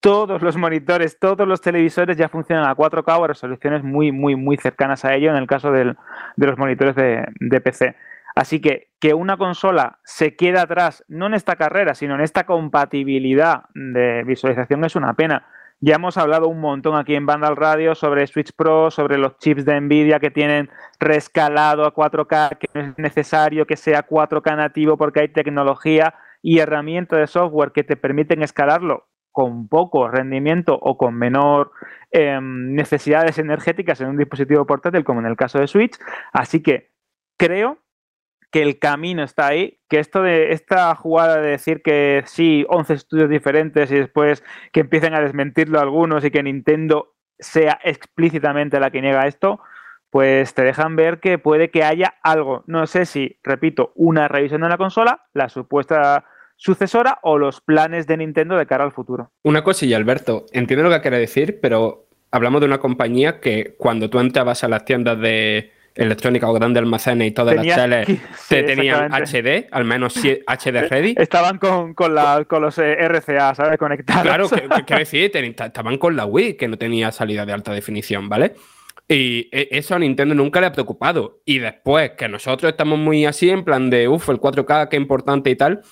todos 0.00 0.42
los 0.42 0.58
monitores, 0.58 1.18
todos 1.18 1.48
los 1.48 1.62
televisores 1.62 2.18
ya 2.18 2.28
funcionan 2.28 2.68
a 2.68 2.76
4K 2.76 3.18
o 3.18 3.24
a 3.24 3.28
resoluciones 3.28 3.82
muy, 3.82 4.12
muy, 4.12 4.36
muy 4.36 4.58
cercanas 4.58 5.06
a 5.06 5.14
ello 5.14 5.30
en 5.30 5.36
el 5.36 5.46
caso 5.46 5.72
de 5.72 5.96
los 6.36 6.58
monitores 6.58 6.94
de, 6.94 7.60
PC. 7.62 7.96
Así 8.36 8.60
que 8.60 8.90
que 9.00 9.14
una 9.14 9.36
consola 9.36 9.98
se 10.04 10.36
quede 10.36 10.58
atrás, 10.58 11.04
no 11.08 11.26
en 11.26 11.34
esta 11.34 11.56
carrera, 11.56 11.94
sino 11.94 12.14
en 12.14 12.20
esta 12.20 12.44
compatibilidad 12.44 13.64
de 13.74 14.24
visualización 14.24 14.84
es 14.84 14.94
una 14.94 15.14
pena. 15.14 15.46
Ya 15.80 15.96
hemos 15.96 16.16
hablado 16.18 16.48
un 16.48 16.60
montón 16.60 16.96
aquí 16.96 17.14
en 17.14 17.26
Vandal 17.26 17.56
Radio 17.56 17.94
sobre 17.94 18.26
Switch 18.26 18.52
Pro, 18.54 18.90
sobre 18.90 19.18
los 19.18 19.38
chips 19.38 19.64
de 19.64 19.80
Nvidia 19.80 20.20
que 20.20 20.30
tienen 20.30 20.70
rescalado 21.00 21.84
a 21.84 21.94
4K, 21.94 22.58
que 22.58 22.68
no 22.74 22.80
es 22.80 22.98
necesario 22.98 23.66
que 23.66 23.76
sea 23.76 24.06
4K 24.06 24.56
nativo 24.56 24.96
porque 24.96 25.20
hay 25.20 25.28
tecnología 25.28 26.14
y 26.42 26.58
herramientas 26.58 27.18
de 27.18 27.26
software 27.26 27.72
que 27.72 27.84
te 27.84 27.96
permiten 27.96 28.42
escalarlo 28.42 29.08
con 29.32 29.68
poco 29.68 30.08
rendimiento 30.08 30.78
o 30.80 30.96
con 30.96 31.14
menor 31.14 31.72
em, 32.10 32.74
necesidades 32.74 33.38
energéticas 33.38 34.00
en 34.00 34.08
un 34.08 34.16
dispositivo 34.16 34.66
portátil, 34.66 35.04
como 35.04 35.20
en 35.20 35.26
el 35.26 35.36
caso 35.36 35.58
de 35.58 35.66
Switch. 35.66 35.98
Así 36.32 36.62
que 36.62 36.90
creo 37.38 37.85
que 38.50 38.62
el 38.62 38.78
camino 38.78 39.22
está 39.22 39.48
ahí, 39.48 39.78
que 39.88 39.98
esto 39.98 40.22
de 40.22 40.52
esta 40.52 40.94
jugada 40.94 41.40
de 41.40 41.50
decir 41.50 41.82
que 41.82 42.22
sí, 42.26 42.64
11 42.68 42.94
estudios 42.94 43.30
diferentes 43.30 43.90
y 43.90 43.96
después 43.96 44.42
que 44.72 44.80
empiecen 44.80 45.14
a 45.14 45.20
desmentirlo 45.20 45.80
algunos 45.80 46.24
y 46.24 46.30
que 46.30 46.42
Nintendo 46.42 47.14
sea 47.38 47.78
explícitamente 47.84 48.80
la 48.80 48.90
que 48.90 49.02
niega 49.02 49.26
esto, 49.26 49.60
pues 50.10 50.54
te 50.54 50.62
dejan 50.62 50.96
ver 50.96 51.20
que 51.20 51.38
puede 51.38 51.70
que 51.70 51.84
haya 51.84 52.14
algo. 52.22 52.64
No 52.66 52.86
sé 52.86 53.04
si, 53.04 53.38
repito, 53.42 53.92
una 53.94 54.28
revisión 54.28 54.62
de 54.62 54.68
la 54.68 54.78
consola, 54.78 55.26
la 55.34 55.48
supuesta 55.48 56.24
sucesora 56.56 57.18
o 57.22 57.36
los 57.36 57.60
planes 57.60 58.06
de 58.06 58.16
Nintendo 58.16 58.56
de 58.56 58.66
cara 58.66 58.84
al 58.84 58.92
futuro. 58.92 59.30
Una 59.42 59.62
cosilla, 59.62 59.96
Alberto. 59.96 60.46
Entiendo 60.52 60.88
lo 60.88 60.94
que 60.94 61.02
quiere 61.02 61.18
decir, 61.18 61.58
pero 61.60 62.08
hablamos 62.30 62.60
de 62.60 62.66
una 62.66 62.78
compañía 62.78 63.40
que 63.40 63.74
cuando 63.76 64.08
tú 64.08 64.18
entrabas 64.18 64.64
a 64.64 64.68
las 64.68 64.84
tiendas 64.84 65.18
de 65.20 65.72
electrónica 65.96 66.48
o 66.48 66.52
grandes 66.52 66.82
almacenes 66.82 67.28
y 67.28 67.30
todas 67.32 67.56
las 67.56 67.66
teles 67.66 68.20
te 68.48 68.62
tenían 68.62 69.10
HD, 69.10 69.66
al 69.70 69.84
menos 69.84 70.16
HD 70.16 70.88
ready. 70.90 71.14
Estaban 71.16 71.58
con, 71.58 71.94
con, 71.94 72.14
los 72.14 72.78
eh, 72.78 72.96
RCA, 73.08 73.54
¿sabes? 73.54 73.78
Conectados. 73.78 74.22
Claro, 74.22 74.48
quiero 74.86 74.98
decir, 75.00 75.30
estaban 75.34 75.98
con 75.98 76.16
la 76.16 76.26
Wii, 76.26 76.54
que 76.54 76.68
no 76.68 76.78
tenía 76.78 77.10
salida 77.12 77.46
de 77.46 77.52
alta 77.52 77.72
definición, 77.72 78.28
¿vale? 78.28 78.54
Y 79.08 79.48
e, 79.52 79.68
eso 79.72 79.94
a 79.94 79.98
Nintendo 79.98 80.34
nunca 80.34 80.60
le 80.60 80.66
ha 80.66 80.72
preocupado. 80.72 81.40
Y 81.44 81.58
después, 81.58 82.12
que 82.12 82.28
nosotros 82.28 82.70
estamos 82.70 82.98
muy 82.98 83.24
así, 83.24 83.50
en 83.50 83.64
plan 83.64 83.90
de, 83.90 84.08
uff, 84.08 84.28
el 84.28 84.40
4K, 84.40 84.88
qué 84.88 84.96
importante 84.96 85.50
y 85.50 85.56
tal, 85.56 85.82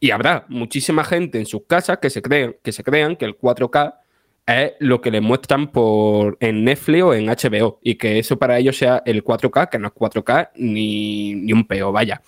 y 0.00 0.10
habrá 0.10 0.44
muchísima 0.48 1.04
gente 1.04 1.38
en 1.38 1.46
sus 1.46 1.66
casas 1.66 1.98
que 1.98 2.10
se 2.10 2.20
crean 2.20 2.56
que, 2.62 2.72
se 2.72 2.84
crean 2.84 3.16
que 3.16 3.24
el 3.24 3.38
4K 3.38 3.94
es 4.46 4.72
lo 4.78 5.00
que 5.00 5.10
le 5.10 5.20
muestran 5.20 5.72
por 5.72 6.36
en 6.40 6.64
Netflix 6.64 7.02
o 7.02 7.14
en 7.14 7.26
HBO 7.26 7.78
y 7.82 7.94
que 7.96 8.18
eso 8.18 8.38
para 8.38 8.58
ellos 8.58 8.76
sea 8.76 9.02
el 9.06 9.24
4K, 9.24 9.70
que 9.70 9.78
no 9.78 9.88
es 9.88 9.94
4K 9.94 10.50
ni, 10.56 11.34
ni 11.34 11.52
un 11.52 11.66
peo, 11.66 11.92
vaya 11.92 12.22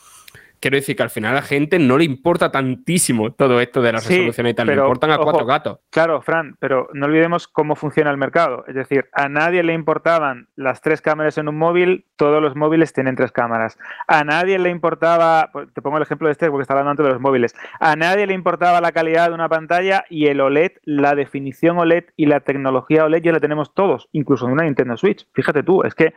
quiero 0.60 0.76
decir 0.76 0.96
que 0.96 1.02
al 1.02 1.10
final 1.10 1.32
a 1.32 1.36
la 1.36 1.42
gente 1.42 1.78
no 1.78 1.98
le 1.98 2.04
importa 2.04 2.50
tantísimo 2.50 3.32
todo 3.32 3.60
esto 3.60 3.82
de 3.82 3.92
las 3.92 4.06
resoluciones 4.06 4.52
y 4.52 4.54
tal, 4.54 4.66
le 4.66 4.74
importan 4.74 5.10
a 5.10 5.18
cuatro 5.18 5.46
gatos. 5.46 5.78
Claro, 5.90 6.22
Fran, 6.22 6.56
pero 6.58 6.88
no 6.92 7.06
olvidemos 7.06 7.48
cómo 7.48 7.76
funciona 7.76 8.10
el 8.10 8.16
mercado. 8.16 8.64
Es 8.66 8.74
decir, 8.74 9.08
a 9.12 9.28
nadie 9.28 9.62
le 9.62 9.72
importaban 9.72 10.48
las 10.56 10.80
tres 10.80 11.00
cámaras 11.00 11.38
en 11.38 11.48
un 11.48 11.56
móvil, 11.56 12.06
todos 12.16 12.42
los 12.42 12.56
móviles 12.56 12.92
tienen 12.92 13.16
tres 13.16 13.32
cámaras. 13.32 13.78
A 14.06 14.24
nadie 14.24 14.58
le 14.58 14.70
importaba, 14.70 15.50
pues, 15.52 15.72
te 15.72 15.82
pongo 15.82 15.96
el 15.96 16.02
ejemplo 16.02 16.28
de 16.28 16.32
este 16.32 16.50
porque 16.50 16.62
estaba 16.62 16.80
hablando 16.80 17.02
de 17.02 17.10
los 17.10 17.20
móviles, 17.20 17.54
a 17.80 17.96
nadie 17.96 18.26
le 18.26 18.34
importaba 18.34 18.80
la 18.80 18.92
calidad 18.92 19.28
de 19.28 19.34
una 19.34 19.48
pantalla 19.48 20.04
y 20.08 20.26
el 20.26 20.40
OLED, 20.40 20.72
la 20.84 21.14
definición 21.14 21.78
OLED 21.78 22.04
y 22.16 22.26
la 22.26 22.40
tecnología 22.40 23.04
OLED 23.04 23.22
ya 23.22 23.32
la 23.32 23.40
tenemos 23.40 23.74
todos, 23.74 24.08
incluso 24.12 24.46
en 24.46 24.52
una 24.52 24.64
Nintendo 24.64 24.96
Switch. 24.96 25.26
Fíjate 25.32 25.62
tú, 25.62 25.82
es 25.82 25.94
que, 25.94 26.14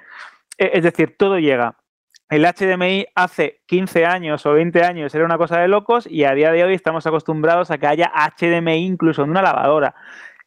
e, 0.57 0.71
es 0.73 0.83
decir, 0.83 1.15
todo 1.17 1.39
llega 1.39 1.75
el 2.29 2.45
HDMI 2.45 3.07
hace 3.15 3.61
15 3.65 4.05
años 4.05 4.45
o 4.45 4.53
20 4.53 4.83
años 4.83 5.13
era 5.15 5.25
una 5.25 5.37
cosa 5.37 5.59
de 5.59 5.67
locos 5.67 6.07
y 6.09 6.23
a 6.23 6.33
día 6.33 6.51
de 6.51 6.63
hoy 6.63 6.75
estamos 6.75 7.07
acostumbrados 7.07 7.71
a 7.71 7.79
que 7.79 7.87
haya 7.87 8.11
HDMI 8.13 8.85
incluso 8.85 9.23
en 9.23 9.31
una 9.31 9.41
lavadora. 9.41 9.95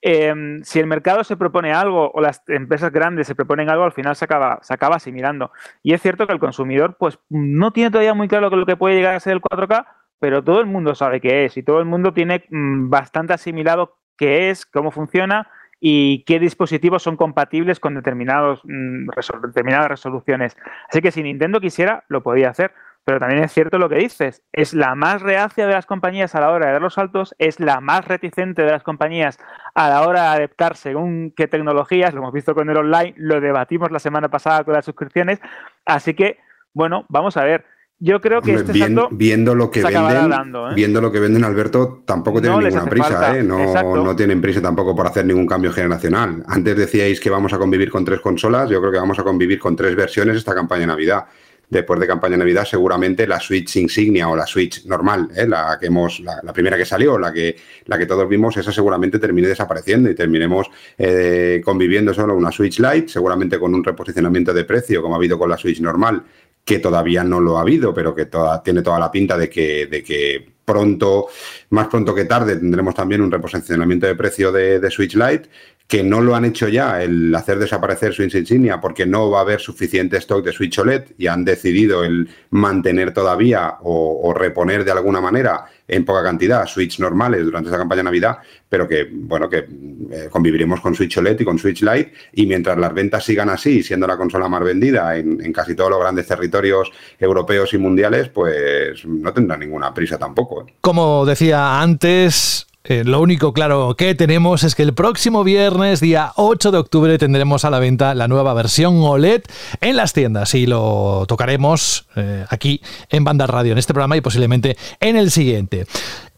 Em, 0.00 0.62
si 0.64 0.80
el 0.80 0.86
mercado 0.86 1.22
se 1.24 1.36
propone 1.36 1.72
algo 1.72 2.10
o 2.12 2.20
las 2.20 2.42
empresas 2.48 2.92
grandes 2.92 3.26
se 3.26 3.34
proponen 3.34 3.68
algo, 3.68 3.84
al 3.84 3.92
final 3.92 4.16
se 4.16 4.24
acaba, 4.24 4.58
se 4.62 4.74
acaba 4.74 4.96
asimilando. 4.96 5.52
Y 5.82 5.92
es 5.92 6.02
cierto 6.02 6.26
que 6.26 6.32
el 6.32 6.40
consumidor 6.40 6.96
pues, 6.98 7.18
no 7.28 7.72
tiene 7.72 7.90
todavía 7.90 8.14
muy 8.14 8.28
claro 8.28 8.50
lo 8.50 8.66
que 8.66 8.76
puede 8.76 8.96
llegar 8.96 9.14
a 9.14 9.20
ser 9.20 9.34
el 9.34 9.40
4K, 9.40 9.86
pero 10.20 10.42
todo 10.42 10.60
el 10.60 10.66
mundo 10.66 10.94
sabe 10.94 11.20
qué 11.20 11.44
es 11.44 11.56
y 11.56 11.62
todo 11.64 11.80
el 11.80 11.84
mundo 11.84 12.12
tiene 12.12 12.44
mm, 12.48 12.90
bastante 12.90 13.32
asimilado 13.32 13.98
qué 14.16 14.50
es, 14.50 14.66
cómo 14.66 14.92
funciona 14.92 15.48
y 15.84 16.22
qué 16.26 16.38
dispositivos 16.38 17.02
son 17.02 17.16
compatibles 17.16 17.80
con 17.80 17.96
determinados, 17.96 18.60
mm, 18.62 19.08
determinadas 19.42 19.88
resoluciones. 19.88 20.56
Así 20.88 21.02
que 21.02 21.10
si 21.10 21.24
Nintendo 21.24 21.60
quisiera, 21.60 22.04
lo 22.06 22.22
podía 22.22 22.50
hacer. 22.50 22.72
Pero 23.04 23.18
también 23.18 23.42
es 23.42 23.50
cierto 23.50 23.78
lo 23.78 23.88
que 23.88 23.96
dices, 23.96 24.44
es 24.52 24.74
la 24.74 24.94
más 24.94 25.22
reacia 25.22 25.66
de 25.66 25.72
las 25.72 25.86
compañías 25.86 26.36
a 26.36 26.40
la 26.40 26.50
hora 26.50 26.66
de 26.66 26.72
dar 26.74 26.82
los 26.82 26.94
saltos, 26.94 27.34
es 27.38 27.58
la 27.58 27.80
más 27.80 28.06
reticente 28.06 28.62
de 28.62 28.70
las 28.70 28.84
compañías 28.84 29.40
a 29.74 29.88
la 29.88 30.06
hora 30.06 30.22
de 30.22 30.28
adaptar 30.28 30.76
según 30.76 31.32
qué 31.36 31.48
tecnologías, 31.48 32.14
lo 32.14 32.20
hemos 32.20 32.32
visto 32.32 32.54
con 32.54 32.70
el 32.70 32.76
online, 32.76 33.14
lo 33.16 33.40
debatimos 33.40 33.90
la 33.90 33.98
semana 33.98 34.28
pasada 34.28 34.62
con 34.62 34.74
las 34.74 34.84
suscripciones, 34.84 35.40
así 35.84 36.14
que, 36.14 36.38
bueno, 36.74 37.04
vamos 37.08 37.36
a 37.36 37.42
ver, 37.42 37.64
yo 38.04 38.20
creo 38.20 38.42
que 38.42 38.54
este 38.54 38.72
Bien- 38.72 38.96
salto 38.96 39.08
viendo 39.12 39.54
lo 39.54 39.70
que 39.70 39.80
se 39.80 39.86
venden, 39.86 40.28
dando, 40.28 40.70
¿eh? 40.70 40.74
viendo 40.74 41.00
lo 41.00 41.12
que 41.12 41.20
venden, 41.20 41.44
Alberto, 41.44 42.02
tampoco 42.04 42.38
No 42.38 42.42
tienen 42.42 42.64
les 42.64 42.74
ninguna 42.74 42.90
prisa. 42.90 43.38
¿eh? 43.38 43.42
No, 43.44 44.04
no 44.04 44.16
tienen 44.16 44.40
prisa 44.40 44.60
tampoco 44.60 44.96
por 44.96 45.06
hacer 45.06 45.24
ningún 45.24 45.46
cambio 45.46 45.72
generacional. 45.72 46.42
Antes 46.48 46.76
decíais 46.76 47.20
que 47.20 47.30
vamos 47.30 47.52
a 47.52 47.58
convivir 47.58 47.90
con 47.90 48.04
tres 48.04 48.20
consolas, 48.20 48.68
yo 48.68 48.80
creo 48.80 48.90
que 48.90 48.98
vamos 48.98 49.18
a 49.20 49.22
convivir 49.22 49.60
con 49.60 49.76
tres 49.76 49.94
versiones 49.94 50.36
esta 50.36 50.52
campaña 50.54 50.80
de 50.80 50.86
Navidad. 50.88 51.24
Después 51.70 51.98
de 52.00 52.06
campaña 52.06 52.32
de 52.32 52.38
Navidad, 52.40 52.66
seguramente 52.66 53.26
la 53.26 53.40
Switch 53.40 53.76
Insignia 53.76 54.28
o 54.28 54.36
la 54.36 54.46
Switch 54.46 54.84
normal, 54.84 55.30
¿eh? 55.34 55.46
la 55.48 55.78
que 55.80 55.86
hemos, 55.86 56.20
la, 56.20 56.38
la 56.42 56.52
primera 56.52 56.76
que 56.76 56.84
salió, 56.84 57.18
la 57.18 57.32
que, 57.32 57.56
la 57.86 57.96
que 57.96 58.04
todos 58.04 58.28
vimos, 58.28 58.54
esa 58.58 58.70
seguramente 58.72 59.18
termine 59.18 59.48
desapareciendo 59.48 60.10
y 60.10 60.14
terminemos 60.14 60.66
eh, 60.98 61.62
conviviendo 61.64 62.12
solo 62.12 62.36
una 62.36 62.52
Switch 62.52 62.78
Lite, 62.78 63.08
seguramente 63.08 63.58
con 63.58 63.74
un 63.74 63.82
reposicionamiento 63.82 64.52
de 64.52 64.64
precio, 64.64 65.00
como 65.00 65.14
ha 65.14 65.16
habido 65.16 65.38
con 65.38 65.48
la 65.48 65.56
Switch 65.56 65.80
normal, 65.80 66.22
que 66.64 66.78
todavía 66.78 67.24
no 67.24 67.40
lo 67.40 67.58
ha 67.58 67.62
habido, 67.62 67.92
pero 67.92 68.14
que 68.14 68.26
toda- 68.26 68.62
tiene 68.62 68.82
toda 68.82 68.98
la 68.98 69.10
pinta 69.10 69.36
de 69.36 69.48
que, 69.50 70.52
pronto, 70.64 71.26
más 71.70 71.88
pronto 71.88 72.14
que 72.14 72.24
tarde, 72.24 72.56
tendremos 72.56 72.94
también 72.94 73.20
un 73.20 73.30
reposicionamiento 73.30 74.06
de 74.06 74.14
precio 74.14 74.52
de, 74.52 74.90
Switch 74.90 75.16
Lite, 75.16 75.48
que 75.88 76.04
no 76.04 76.20
lo 76.20 76.34
han 76.36 76.44
hecho 76.44 76.68
ya, 76.68 77.02
el 77.02 77.34
hacer 77.34 77.58
desaparecer 77.58 78.14
Switch 78.14 78.34
Insignia, 78.34 78.80
porque 78.80 79.04
no 79.04 79.28
va 79.28 79.40
a 79.40 79.42
haber 79.42 79.60
suficiente 79.60 80.16
stock 80.18 80.44
de 80.44 80.52
Switch 80.52 80.78
OLED 80.78 81.02
y 81.18 81.26
han 81.26 81.44
decidido 81.44 82.04
el 82.04 82.28
mantener 82.50 83.12
todavía 83.12 83.78
o 83.82 84.32
reponer 84.32 84.84
de 84.84 84.92
alguna 84.92 85.20
manera 85.20 85.66
en 85.88 86.04
poca 86.04 86.22
cantidad 86.22 86.66
Switch 86.66 86.98
normales 86.98 87.44
durante 87.44 87.68
esta 87.68 87.78
campaña 87.78 88.00
de 88.00 88.04
Navidad, 88.04 88.38
pero 88.68 88.88
que, 88.88 89.08
bueno, 89.10 89.48
que 89.48 89.58
eh, 89.58 90.28
conviviremos 90.30 90.80
con 90.80 90.94
Switch 90.94 91.18
OLED 91.18 91.40
y 91.40 91.44
con 91.44 91.58
Switch 91.58 91.82
Lite 91.82 92.12
y 92.32 92.46
mientras 92.46 92.78
las 92.78 92.94
ventas 92.94 93.24
sigan 93.24 93.50
así, 93.50 93.82
siendo 93.82 94.06
la 94.06 94.16
consola 94.16 94.48
más 94.48 94.62
vendida 94.62 95.16
en, 95.16 95.44
en 95.44 95.52
casi 95.52 95.74
todos 95.74 95.90
los 95.90 96.00
grandes 96.00 96.26
territorios 96.26 96.90
europeos 97.18 97.72
y 97.74 97.78
mundiales, 97.78 98.28
pues 98.28 99.04
no 99.04 99.32
tendrá 99.32 99.56
ninguna 99.56 99.92
prisa 99.92 100.18
tampoco. 100.18 100.66
¿eh? 100.66 100.74
Como 100.80 101.26
decía 101.26 101.80
antes, 101.80 102.66
eh, 102.84 103.04
lo 103.04 103.20
único 103.20 103.52
claro 103.52 103.94
que 103.96 104.16
tenemos 104.16 104.64
es 104.64 104.74
que 104.74 104.82
el 104.82 104.92
próximo 104.92 105.44
viernes, 105.44 106.00
día 106.00 106.32
8 106.34 106.72
de 106.72 106.78
octubre, 106.78 107.16
tendremos 107.16 107.64
a 107.64 107.70
la 107.70 107.78
venta 107.78 108.12
la 108.14 108.26
nueva 108.26 108.54
versión 108.54 109.00
OLED 109.02 109.42
en 109.80 109.96
las 109.96 110.12
tiendas 110.12 110.54
y 110.54 110.66
lo 110.66 111.24
tocaremos 111.28 112.06
eh, 112.16 112.44
aquí 112.48 112.82
en 113.08 113.22
Banda 113.22 113.46
Radio, 113.46 113.72
en 113.72 113.78
este 113.78 113.94
programa 113.94 114.16
y 114.16 114.20
posiblemente 114.20 114.76
en 114.98 115.16
el 115.16 115.30
siguiente. 115.30 115.86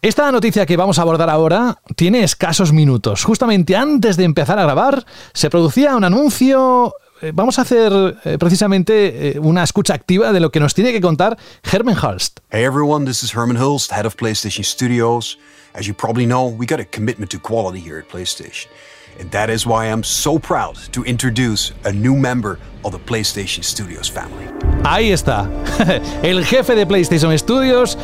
Esta 0.02 0.30
noticia 0.30 0.66
que 0.66 0.76
vamos 0.76 0.98
a 0.98 1.02
abordar 1.02 1.30
ahora 1.30 1.78
tiene 1.96 2.22
escasos 2.22 2.74
minutos. 2.74 3.24
Justamente 3.24 3.74
antes 3.74 4.18
de 4.18 4.24
empezar 4.24 4.58
a 4.58 4.64
grabar, 4.64 5.06
se 5.32 5.48
producía 5.48 5.96
un 5.96 6.04
anuncio. 6.04 6.94
Eh, 7.24 7.32
Vamos 7.34 7.58
a 7.58 7.62
hacer 7.62 8.18
eh, 8.24 8.36
precisamente 8.38 9.36
eh, 9.36 9.38
una 9.40 9.62
escucha 9.62 9.94
activa 9.94 10.30
de 10.30 10.40
lo 10.40 10.50
que 10.50 10.60
nos 10.60 10.74
tiene 10.74 10.92
que 10.92 11.00
contar 11.00 11.38
Herman 11.62 11.96
Hulst. 11.96 12.40
Hey 12.50 12.64
everyone, 12.64 13.06
this 13.06 13.22
is 13.22 13.34
Herman 13.34 13.56
Hulst, 13.56 13.90
head 13.92 14.04
of 14.04 14.14
PlayStation 14.16 14.62
Studios. 14.62 15.38
As 15.74 15.86
you 15.86 15.94
probably 15.94 16.26
know, 16.26 16.46
we 16.46 16.66
got 16.66 16.80
a 16.80 16.84
commitment 16.84 17.30
to 17.30 17.38
quality 17.38 17.80
here 17.80 17.98
at 17.98 18.08
PlayStation. 18.10 18.68
And 19.18 19.30
that 19.30 19.48
is 19.48 19.64
why 19.64 19.86
I'm 19.86 20.04
so 20.04 20.38
proud 20.38 20.76
to 20.92 21.02
introduce 21.04 21.72
a 21.84 21.92
new 21.92 22.14
member 22.14 22.58
of 22.84 22.92
the 22.92 22.98
PlayStation 22.98 23.62
Studios 23.64 24.10
family. 24.10 24.46
Ahí 24.84 25.10
está. 25.10 25.48
El 26.22 26.44
jefe 26.44 26.74
de 26.74 26.84
PlayStation 26.84 27.36
Studios 27.38 27.96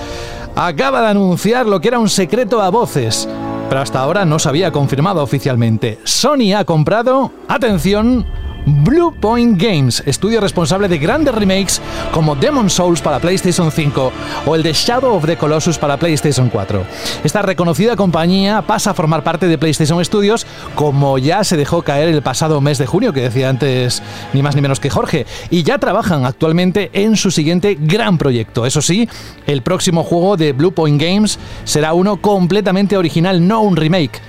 acaba 0.56 1.02
de 1.02 1.08
anunciar 1.08 1.66
lo 1.66 1.80
que 1.80 1.88
era 1.88 1.98
un 1.98 2.08
secreto 2.08 2.62
a 2.62 2.70
voces, 2.70 3.28
pero 3.68 3.82
hasta 3.82 4.00
ahora 4.00 4.24
no 4.24 4.38
se 4.38 4.48
había 4.48 4.72
confirmado 4.72 5.22
oficialmente. 5.22 5.98
Sony 6.04 6.54
ha 6.56 6.64
comprado, 6.64 7.32
atención, 7.48 8.24
Blue 8.70 9.12
Point 9.12 9.60
Games, 9.60 10.02
estudio 10.06 10.40
responsable 10.40 10.86
de 10.86 10.98
grandes 10.98 11.34
remakes 11.34 11.80
como 12.12 12.36
Demon 12.36 12.70
Souls 12.70 13.00
para 13.00 13.18
PlayStation 13.18 13.72
5 13.72 14.12
o 14.46 14.54
el 14.54 14.62
de 14.62 14.72
Shadow 14.72 15.16
of 15.16 15.26
the 15.26 15.36
Colossus 15.36 15.76
para 15.76 15.96
PlayStation 15.96 16.48
4. 16.48 16.84
Esta 17.24 17.42
reconocida 17.42 17.96
compañía 17.96 18.62
pasa 18.62 18.90
a 18.90 18.94
formar 18.94 19.24
parte 19.24 19.48
de 19.48 19.58
PlayStation 19.58 20.04
Studios 20.04 20.46
como 20.76 21.18
ya 21.18 21.42
se 21.42 21.56
dejó 21.56 21.82
caer 21.82 22.08
el 22.08 22.22
pasado 22.22 22.60
mes 22.60 22.78
de 22.78 22.86
junio, 22.86 23.12
que 23.12 23.22
decía 23.22 23.48
antes 23.48 24.02
ni 24.32 24.42
más 24.42 24.54
ni 24.54 24.62
menos 24.62 24.78
que 24.78 24.90
Jorge, 24.90 25.26
y 25.50 25.64
ya 25.64 25.78
trabajan 25.78 26.24
actualmente 26.24 26.90
en 26.92 27.16
su 27.16 27.30
siguiente 27.32 27.76
gran 27.80 28.18
proyecto. 28.18 28.66
Eso 28.66 28.82
sí, 28.82 29.08
el 29.46 29.62
próximo 29.62 30.04
juego 30.04 30.36
de 30.36 30.52
Blue 30.52 30.72
Point 30.72 31.02
Games 31.02 31.38
será 31.64 31.92
uno 31.92 32.18
completamente 32.18 32.96
original, 32.96 33.46
no 33.46 33.62
un 33.62 33.76
remake. 33.76 34.20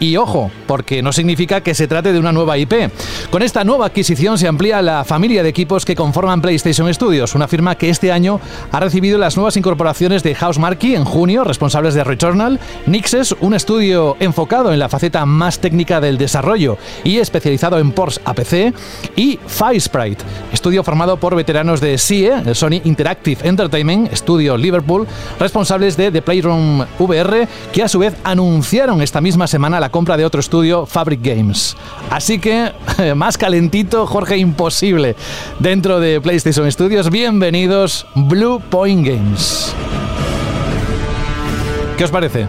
Y 0.00 0.16
ojo, 0.16 0.50
porque 0.66 1.02
no 1.02 1.12
significa 1.12 1.60
que 1.60 1.74
se 1.74 1.86
trate 1.86 2.12
de 2.12 2.18
una 2.18 2.32
nueva 2.32 2.58
IP. 2.58 2.90
Con 3.30 3.42
esta 3.42 3.64
nueva 3.64 3.86
adquisición 3.86 4.38
se 4.38 4.48
amplía 4.48 4.82
la 4.82 5.04
familia 5.04 5.42
de 5.42 5.48
equipos 5.48 5.84
que 5.84 5.94
conforman 5.94 6.40
PlayStation 6.40 6.92
Studios, 6.92 7.34
una 7.34 7.48
firma 7.48 7.76
que 7.76 7.90
este 7.90 8.12
año 8.12 8.40
ha 8.72 8.80
recibido 8.80 9.18
las 9.18 9.36
nuevas 9.36 9.56
incorporaciones 9.56 10.22
de 10.22 10.34
Housemarque 10.34 10.94
en 10.94 11.04
junio, 11.04 11.44
responsables 11.44 11.94
de 11.94 12.04
Returnal, 12.04 12.60
Nixes, 12.86 13.34
un 13.40 13.54
estudio 13.54 14.16
enfocado 14.20 14.72
en 14.72 14.78
la 14.78 14.88
faceta 14.88 15.24
más 15.26 15.58
técnica 15.58 16.00
del 16.00 16.18
desarrollo 16.18 16.76
y 17.04 17.18
especializado 17.18 17.78
en 17.78 17.92
ports 17.92 18.20
a 18.24 18.34
PC, 18.34 18.74
y 19.16 19.38
Firesprite, 19.46 20.24
estudio 20.52 20.82
formado 20.82 21.18
por 21.18 21.34
veteranos 21.34 21.80
de 21.80 21.98
SIE, 21.98 22.32
el 22.46 22.54
Sony 22.54 22.80
Interactive 22.84 23.48
Entertainment, 23.48 24.12
estudio 24.12 24.56
Liverpool, 24.56 25.06
responsables 25.38 25.96
de 25.96 26.10
The 26.10 26.22
Playroom 26.22 26.84
VR, 26.98 27.48
que 27.72 27.82
a 27.82 27.88
su 27.88 27.98
vez 27.98 28.14
anunciaron 28.24 29.02
esta 29.02 29.20
misma 29.20 29.46
semana 29.46 29.80
la 29.80 29.90
compra 29.94 30.16
de 30.16 30.24
otro 30.24 30.40
estudio, 30.40 30.86
Fabric 30.86 31.20
Games. 31.22 31.76
Así 32.10 32.40
que, 32.40 32.72
más 33.14 33.38
calentito, 33.38 34.08
Jorge, 34.08 34.36
imposible. 34.38 35.14
Dentro 35.60 36.00
de 36.00 36.20
PlayStation 36.20 36.68
Studios, 36.72 37.10
bienvenidos 37.10 38.04
Blue 38.16 38.60
Point 38.70 39.06
Games. 39.06 39.72
¿Qué 41.96 42.02
os 42.02 42.10
parece? 42.10 42.48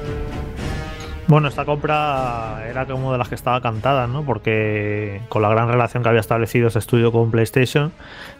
Bueno, 1.27 1.47
esta 1.47 1.65
compra 1.65 2.63
era 2.67 2.87
como 2.87 3.11
de 3.11 3.19
las 3.19 3.29
que 3.29 3.35
estaba 3.35 3.61
cantada, 3.61 4.07
¿no? 4.07 4.23
Porque 4.23 5.21
con 5.29 5.43
la 5.43 5.49
gran 5.49 5.67
relación 5.67 6.01
que 6.01 6.09
había 6.09 6.21
establecido 6.21 6.69
ese 6.69 6.79
estudio 6.79 7.11
con 7.11 7.29
PlayStation, 7.29 7.91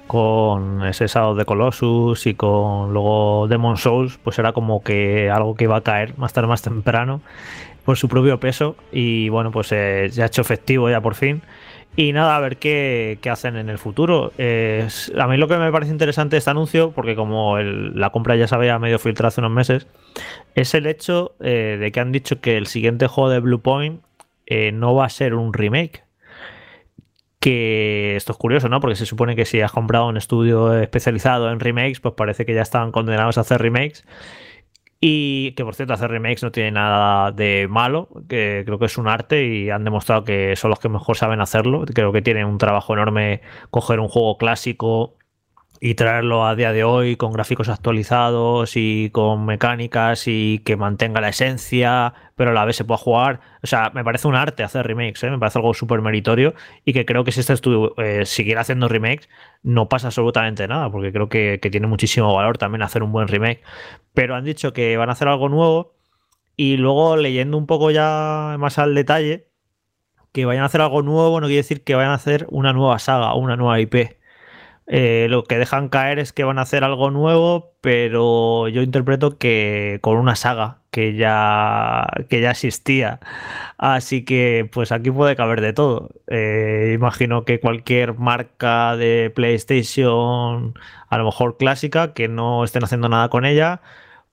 con 0.08 0.84
ese 0.84 1.06
Shadow 1.06 1.36
de 1.36 1.46
Colossus 1.46 2.26
y 2.26 2.34
con 2.34 2.91
luego 2.91 3.48
Demon 3.48 3.78
Souls, 3.78 4.20
pues 4.24 4.39
era 4.39 4.52
como 4.54 4.82
que 4.82 5.30
algo 5.30 5.56
que 5.56 5.65
iba 5.65 5.78
a 5.78 5.82
caer 5.82 6.18
más 6.18 6.34
tarde 6.34 6.48
más 6.48 6.63
temprano 6.63 7.22
por 7.86 7.98
su 7.98 8.10
propio 8.10 8.39
peso 8.39 8.76
y 8.91 9.30
bueno, 9.30 9.52
pues 9.52 9.71
eh, 9.71 10.10
ya 10.12 10.24
ha 10.24 10.28
hecho 10.28 10.41
efectivo 10.41 10.89
ya 10.89 11.02
por 11.02 11.15
fin. 11.15 11.41
Y 11.98 12.12
nada, 12.12 12.36
a 12.36 12.39
ver 12.41 12.58
qué, 12.58 13.19
qué 13.21 13.30
hacen 13.30 13.56
en 13.56 13.69
el 13.69 13.78
futuro. 13.78 14.34
A 14.38 15.28
mí 15.28 15.38
lo 15.38 15.48
que 15.48 15.56
me 15.56 15.71
parece 15.71 15.93
interesante 15.93 16.36
este 16.36 16.50
anuncio, 16.50 16.91
porque 16.91 17.15
como 17.15 17.58
la 17.58 18.10
compra 18.10 18.36
ya 18.36 18.48
se 18.48 18.56
había 18.56 18.78
medio 18.80 19.00
filtrado 19.00 19.30
hace 19.30 19.39
unos 19.39 19.54
meses, 19.54 19.88
es 20.56 20.74
el 20.74 20.88
hecho 20.88 21.36
eh, 21.39 21.78
de 21.80 21.91
que 21.91 22.00
han 22.02 22.12
dicho 22.12 22.41
que 22.41 22.58
el 22.58 22.67
siguiente 22.67 23.08
juego 23.08 23.30
de 23.30 23.39
Blue 23.39 23.62
Point 23.62 24.02
eh, 24.45 24.71
no 24.74 24.93
va 24.93 25.06
a 25.06 25.10
ser 25.10 25.36
un 25.36 25.54
remake. 25.54 26.04
Que 27.39 28.15
esto 28.15 28.32
es 28.32 28.38
curioso, 28.38 28.69
¿no? 28.69 28.80
Porque 28.80 28.95
se 28.95 29.06
supone 29.06 29.36
que 29.36 29.45
si 29.45 29.62
has 29.62 29.71
comprado 29.71 30.08
un 30.08 30.17
estudio 30.17 30.74
especializado 30.78 31.52
en 31.52 31.60
remakes, 31.60 32.00
pues 32.00 32.15
parece 32.15 32.45
que 32.45 32.56
ya 32.56 32.62
estaban 32.62 32.91
condenados 32.91 33.38
a 33.38 33.41
hacer 33.41 33.62
remakes. 33.62 34.04
Y 34.99 35.51
que 35.51 35.63
por 35.63 35.75
cierto, 35.75 35.93
hacer 35.93 36.10
remakes 36.10 36.43
no 36.43 36.51
tiene 36.51 36.71
nada 36.71 37.31
de 37.31 37.67
malo, 37.69 38.10
que 38.27 38.63
creo 38.65 38.79
que 38.79 38.86
es 38.86 38.97
un 38.97 39.08
arte 39.08 39.45
y 39.45 39.69
han 39.69 39.84
demostrado 39.84 40.23
que 40.23 40.55
son 40.55 40.69
los 40.69 40.79
que 40.79 40.89
mejor 40.89 41.17
saben 41.17 41.41
hacerlo. 41.41 41.86
Creo 41.93 42.12
que 42.12 42.21
tienen 42.21 42.45
un 42.47 42.58
trabajo 42.58 42.93
enorme 42.93 43.41
coger 43.69 43.99
un 43.99 44.08
juego 44.08 44.38
clásico 44.38 45.15
y 45.86 45.93
traerlo 45.93 46.48
a 46.48 46.56
día 46.56 46.74
de 46.74 46.84
hoy 46.84 47.15
con 47.15 47.32
gráficos 47.32 47.69
actualizados 47.69 48.71
y 48.76 49.12
con 49.12 49.45
mecánicas 49.45 50.24
y 50.26 50.58
que 50.65 50.78
mantenga 50.78 51.21
la 51.21 51.30
esencia, 51.30 52.15
pero 52.36 52.50
a 52.50 52.54
la 52.56 52.65
vez 52.65 52.76
se 52.78 52.86
pueda 52.86 52.98
jugar. 52.98 53.39
O 53.62 53.67
sea, 53.67 53.91
me 53.93 54.04
parece 54.04 54.28
un 54.28 54.34
arte 54.34 54.63
hacer 54.63 54.88
remakes, 54.88 55.24
¿eh? 55.24 55.30
me 55.30 55.38
parece 55.38 55.60
algo 55.60 55.76
súper 55.76 56.02
meritorio 56.02 56.56
y 56.86 56.93
que 56.93 57.06
creo 57.06 57.24
que 57.24 57.32
si 57.32 57.41
este 57.41 57.54
estudio 57.54 57.93
eh, 58.00 58.26
siguiera 58.26 58.62
haciendo 58.62 58.88
remakes 58.88 59.30
no 59.62 59.88
pasa 59.88 60.08
absolutamente 60.08 60.67
nada, 60.67 60.89
porque 60.89 61.12
creo 61.12 61.30
que, 61.30 61.60
que 61.62 61.69
tiene 61.69 61.86
muchísimo 61.86 62.34
valor 62.34 62.58
también 62.58 62.82
hacer 62.82 63.04
un 63.04 63.12
buen 63.12 63.28
remake. 63.28 63.62
Pero 64.15 64.34
han 64.34 64.43
dicho 64.43 64.74
que 64.74 64.98
van 64.98 65.10
a 65.10 65.12
hacer 65.12 65.28
algo 65.28 65.50
nuevo 65.50 65.93
y 66.56 66.78
luego 66.78 67.15
leyendo 67.15 67.60
un 67.60 67.67
poco 67.67 67.91
ya 67.91 68.56
más 68.58 68.80
al 68.80 68.95
detalle, 68.95 69.50
que 70.32 70.45
vayan 70.45 70.63
a 70.63 70.65
hacer 70.65 70.82
algo 70.82 71.04
nuevo 71.04 71.39
no 71.41 71.45
quiere 71.45 71.58
decir 71.58 71.84
que 71.84 71.93
vayan 71.93 72.10
a 72.10 72.15
hacer 72.15 72.48
una 72.50 72.74
nueva 72.74 72.98
saga 72.98 73.34
o 73.36 73.38
una 73.38 73.56
nueva 73.56 73.80
IP. 73.80 74.17
Eh, 74.88 75.28
lo 75.30 75.43
que 75.45 75.58
dejan 75.58 75.89
caer 75.89 76.19
es 76.19 76.32
que 76.32 76.43
van 76.43 76.60
a 76.60 76.62
hacer 76.62 76.84
algo 76.84 77.10
nuevo, 77.12 77.74
pero 77.82 78.67
yo 78.67 78.82
interpreto 78.84 79.38
que 79.38 80.00
con 80.02 80.17
una 80.17 80.36
saga 80.36 80.82
que 80.91 81.15
ya, 81.15 82.06
que 82.30 82.41
ya 82.41 82.52
existía. 82.52 83.19
Así 83.78 84.24
que 84.26 84.69
pues 84.71 84.91
aquí 84.91 85.12
puede 85.12 85.36
caber 85.36 85.62
de 85.62 85.74
todo. 85.74 86.10
Eh, 86.28 86.91
imagino 86.95 87.45
que 87.45 87.60
cualquier 87.60 88.13
marca 88.15 88.95
de 88.95 89.32
PlayStation, 89.36 90.76
a 91.10 91.17
lo 91.17 91.26
mejor 91.26 91.58
clásica, 91.58 92.13
que 92.13 92.28
no 92.28 92.63
estén 92.63 92.84
haciendo 92.84 93.10
nada 93.10 93.30
con 93.30 93.45
ella, 93.45 93.82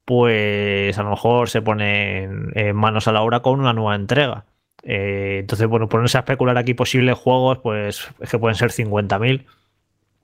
pues 0.04 0.98
a 0.98 1.02
lo 1.02 1.10
mejor 1.10 1.48
se 1.48 1.62
ponen 1.62 2.52
manos 2.74 3.08
a 3.08 3.12
la 3.12 3.22
obra 3.22 3.40
con 3.40 3.60
una 3.60 3.72
nueva 3.72 3.94
entrega. 3.96 4.46
Eh, 4.82 5.38
entonces, 5.40 5.66
bueno, 5.68 5.88
ponerse 5.88 6.18
a 6.18 6.20
especular 6.20 6.58
aquí 6.58 6.74
posibles 6.74 7.16
juegos, 7.18 7.58
pues 7.58 8.08
es 8.20 8.30
que 8.30 8.38
pueden 8.38 8.56
ser 8.56 8.70
50.000. 8.70 9.46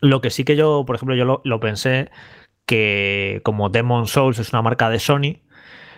Lo 0.01 0.21
que 0.21 0.31
sí 0.31 0.45
que 0.45 0.57
yo, 0.57 0.85
por 0.87 0.97
ejemplo, 0.97 1.15
yo 1.17 1.41
lo, 1.43 1.61
pensé 1.61 2.11
que 2.67 3.41
como 3.45 3.69
Demon 3.69 4.07
Souls 4.07 4.39
es 4.39 4.53
una 4.53 4.63
marca 4.63 4.91
de 4.91 4.99
Sony, 4.99 5.41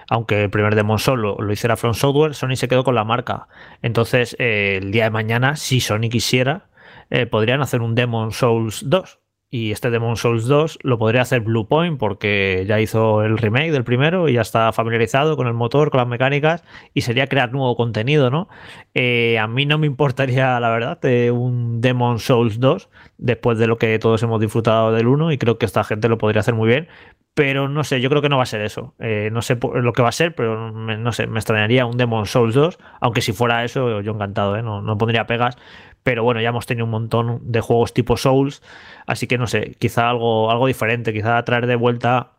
aunque 0.08 0.44
el 0.44 0.50
primer 0.50 0.74
Demon 0.74 0.98
Souls 0.98 1.20
lo, 1.20 1.52
hiciera 1.52 1.76
From 1.76 1.94
Software, 1.94 2.34
Sony 2.34 2.56
se 2.56 2.68
quedó 2.68 2.84
con 2.84 2.94
la 2.94 3.04
marca. 3.04 3.48
Entonces, 3.82 4.36
eh, 4.38 4.78
el 4.82 4.92
día 4.92 5.04
de 5.04 5.10
mañana, 5.10 5.56
si 5.56 5.80
Sony 5.80 6.08
quisiera, 6.10 6.68
eh, 7.10 7.26
podrían 7.26 7.60
hacer 7.60 7.82
un 7.82 7.94
Demon 7.94 8.32
Souls 8.32 8.88
2 8.88 9.19
y 9.50 9.72
este 9.72 9.90
Demon 9.90 10.16
Souls 10.16 10.46
2 10.46 10.78
lo 10.82 10.98
podría 10.98 11.22
hacer 11.22 11.40
Bluepoint 11.40 11.98
porque 11.98 12.64
ya 12.68 12.80
hizo 12.80 13.24
el 13.24 13.36
remake 13.36 13.72
del 13.72 13.82
primero 13.82 14.28
y 14.28 14.34
ya 14.34 14.42
está 14.42 14.72
familiarizado 14.72 15.36
con 15.36 15.48
el 15.48 15.54
motor, 15.54 15.90
con 15.90 15.98
las 15.98 16.06
mecánicas 16.06 16.62
y 16.94 17.00
sería 17.00 17.26
crear 17.26 17.50
nuevo 17.52 17.74
contenido, 17.74 18.30
¿no? 18.30 18.48
Eh, 18.94 19.38
a 19.40 19.48
mí 19.48 19.66
no 19.66 19.76
me 19.78 19.88
importaría, 19.88 20.60
la 20.60 20.70
verdad, 20.70 21.00
un 21.32 21.80
Demon 21.80 22.20
Souls 22.20 22.60
2 22.60 22.88
después 23.18 23.58
de 23.58 23.66
lo 23.66 23.76
que 23.76 23.98
todos 23.98 24.22
hemos 24.22 24.40
disfrutado 24.40 24.92
del 24.92 25.08
1 25.08 25.32
y 25.32 25.38
creo 25.38 25.58
que 25.58 25.66
esta 25.66 25.82
gente 25.82 26.08
lo 26.08 26.16
podría 26.16 26.40
hacer 26.40 26.54
muy 26.54 26.68
bien. 26.68 26.88
Pero 27.34 27.68
no 27.68 27.84
sé, 27.84 28.00
yo 28.00 28.10
creo 28.10 28.22
que 28.22 28.28
no 28.28 28.36
va 28.36 28.42
a 28.42 28.46
ser 28.46 28.60
eso. 28.60 28.94
Eh, 28.98 29.30
no 29.32 29.40
sé 29.40 29.56
lo 29.74 29.92
que 29.92 30.02
va 30.02 30.08
a 30.08 30.12
ser, 30.12 30.34
pero 30.34 30.72
no 30.72 31.12
sé, 31.12 31.26
me 31.26 31.38
extrañaría 31.38 31.86
un 31.86 31.96
Demon 31.96 32.26
Souls 32.26 32.54
2. 32.54 32.78
Aunque 33.00 33.20
si 33.20 33.32
fuera 33.32 33.64
eso, 33.64 34.00
yo 34.00 34.12
encantado, 34.12 34.56
¿eh? 34.56 34.62
no, 34.62 34.82
no 34.82 34.98
pondría 34.98 35.26
pegas 35.26 35.56
pero 36.02 36.22
bueno, 36.22 36.40
ya 36.40 36.48
hemos 36.48 36.66
tenido 36.66 36.84
un 36.84 36.90
montón 36.90 37.40
de 37.42 37.60
juegos 37.60 37.92
tipo 37.92 38.16
Souls, 38.16 38.62
así 39.06 39.26
que 39.26 39.38
no 39.38 39.46
sé, 39.46 39.76
quizá 39.78 40.08
algo, 40.10 40.50
algo 40.50 40.66
diferente, 40.66 41.12
quizá 41.12 41.42
traer 41.44 41.66
de 41.66 41.76
vuelta 41.76 42.32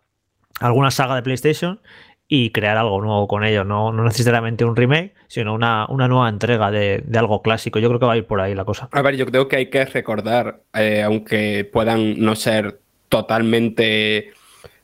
alguna 0.59 0.91
saga 0.91 1.15
de 1.15 1.23
PlayStation 1.23 1.79
y 2.27 2.51
crear 2.51 2.77
algo 2.77 3.01
nuevo 3.01 3.27
con 3.27 3.43
ello, 3.43 3.65
no, 3.65 3.91
no 3.91 4.05
necesariamente 4.05 4.63
un 4.63 4.75
remake, 4.75 5.13
sino 5.27 5.53
una, 5.53 5.85
una 5.89 6.07
nueva 6.07 6.29
entrega 6.29 6.71
de, 6.71 7.03
algo 7.13 7.41
clásico. 7.41 7.77
Yo 7.77 7.89
creo 7.89 7.99
que 7.99 8.05
va 8.05 8.13
a 8.13 8.17
ir 8.17 8.25
por 8.25 8.39
ahí 8.39 8.55
la 8.55 8.63
cosa. 8.63 8.87
A 8.93 9.01
ver, 9.01 9.17
yo 9.17 9.25
creo 9.25 9.49
que 9.49 9.57
hay 9.57 9.65
que 9.69 9.83
recordar, 9.83 10.61
eh, 10.73 11.03
aunque 11.03 11.69
puedan 11.71 12.21
no 12.21 12.35
ser 12.37 12.79
totalmente 13.09 14.31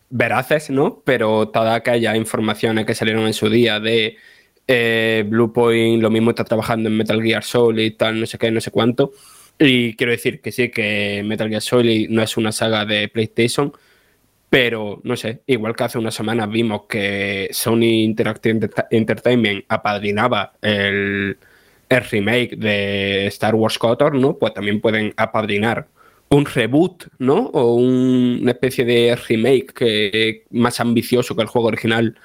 veraces, 0.10 0.70
¿no? 0.70 1.02
Pero 1.06 1.48
toda 1.48 1.76
aquella 1.76 2.18
informaciones 2.18 2.86
que 2.86 2.96
salieron 2.96 3.26
en 3.26 3.34
su 3.34 3.50
día 3.50 3.80
de 3.80 4.18
eh, 4.68 5.24
Bluepoint 5.28 6.02
lo 6.02 6.10
mismo 6.10 6.32
está 6.32 6.44
trabajando 6.44 6.90
en 6.90 6.98
Metal 6.98 7.22
Gear 7.24 7.44
Solid 7.44 7.96
tal, 7.96 8.20
no 8.20 8.26
sé 8.26 8.38
qué, 8.38 8.52
no 8.52 8.62
sé 8.62 8.72
cuánto. 8.72 9.14
Y 9.60 9.96
quiero 9.96 10.12
decir 10.12 10.42
que 10.42 10.52
sí, 10.52 10.70
que 10.70 11.24
Metal 11.26 11.50
Gear 11.50 11.62
Solid 11.62 12.10
no 12.10 12.22
es 12.22 12.38
una 12.38 12.52
saga 12.52 12.86
de 12.86 13.08
PlayStation, 13.08 13.74
pero 14.50 15.02
no 15.04 15.16
sé, 15.18 15.42
igual 15.48 15.76
que 15.76 15.84
hace 15.86 15.98
unas 15.98 16.14
semanas 16.16 16.50
vimos 16.50 16.84
que 16.88 17.50
Sony 17.52 18.04
Interactive 18.04 18.70
Entertainment 18.92 19.66
apadrinaba 19.68 20.54
el, 20.62 21.38
remake 21.90 22.58
de 22.58 23.28
Star 23.28 23.56
Wars 23.56 23.78
KOTOR, 23.78 24.16
¿no? 24.16 24.38
Pues 24.38 24.54
también 24.54 24.82
pueden 24.82 25.14
apadrinar 25.18 25.88
un 26.30 26.46
reboot, 26.46 27.08
¿no? 27.20 27.46
O 27.54 27.76
una 27.76 28.52
especie 28.52 28.84
de 28.86 29.16
remake 29.16 30.44
más 30.52 30.80
ambicioso 30.82 31.36
que 31.36 31.42
el 31.42 31.48
juego 31.48 31.70
original 31.70 32.18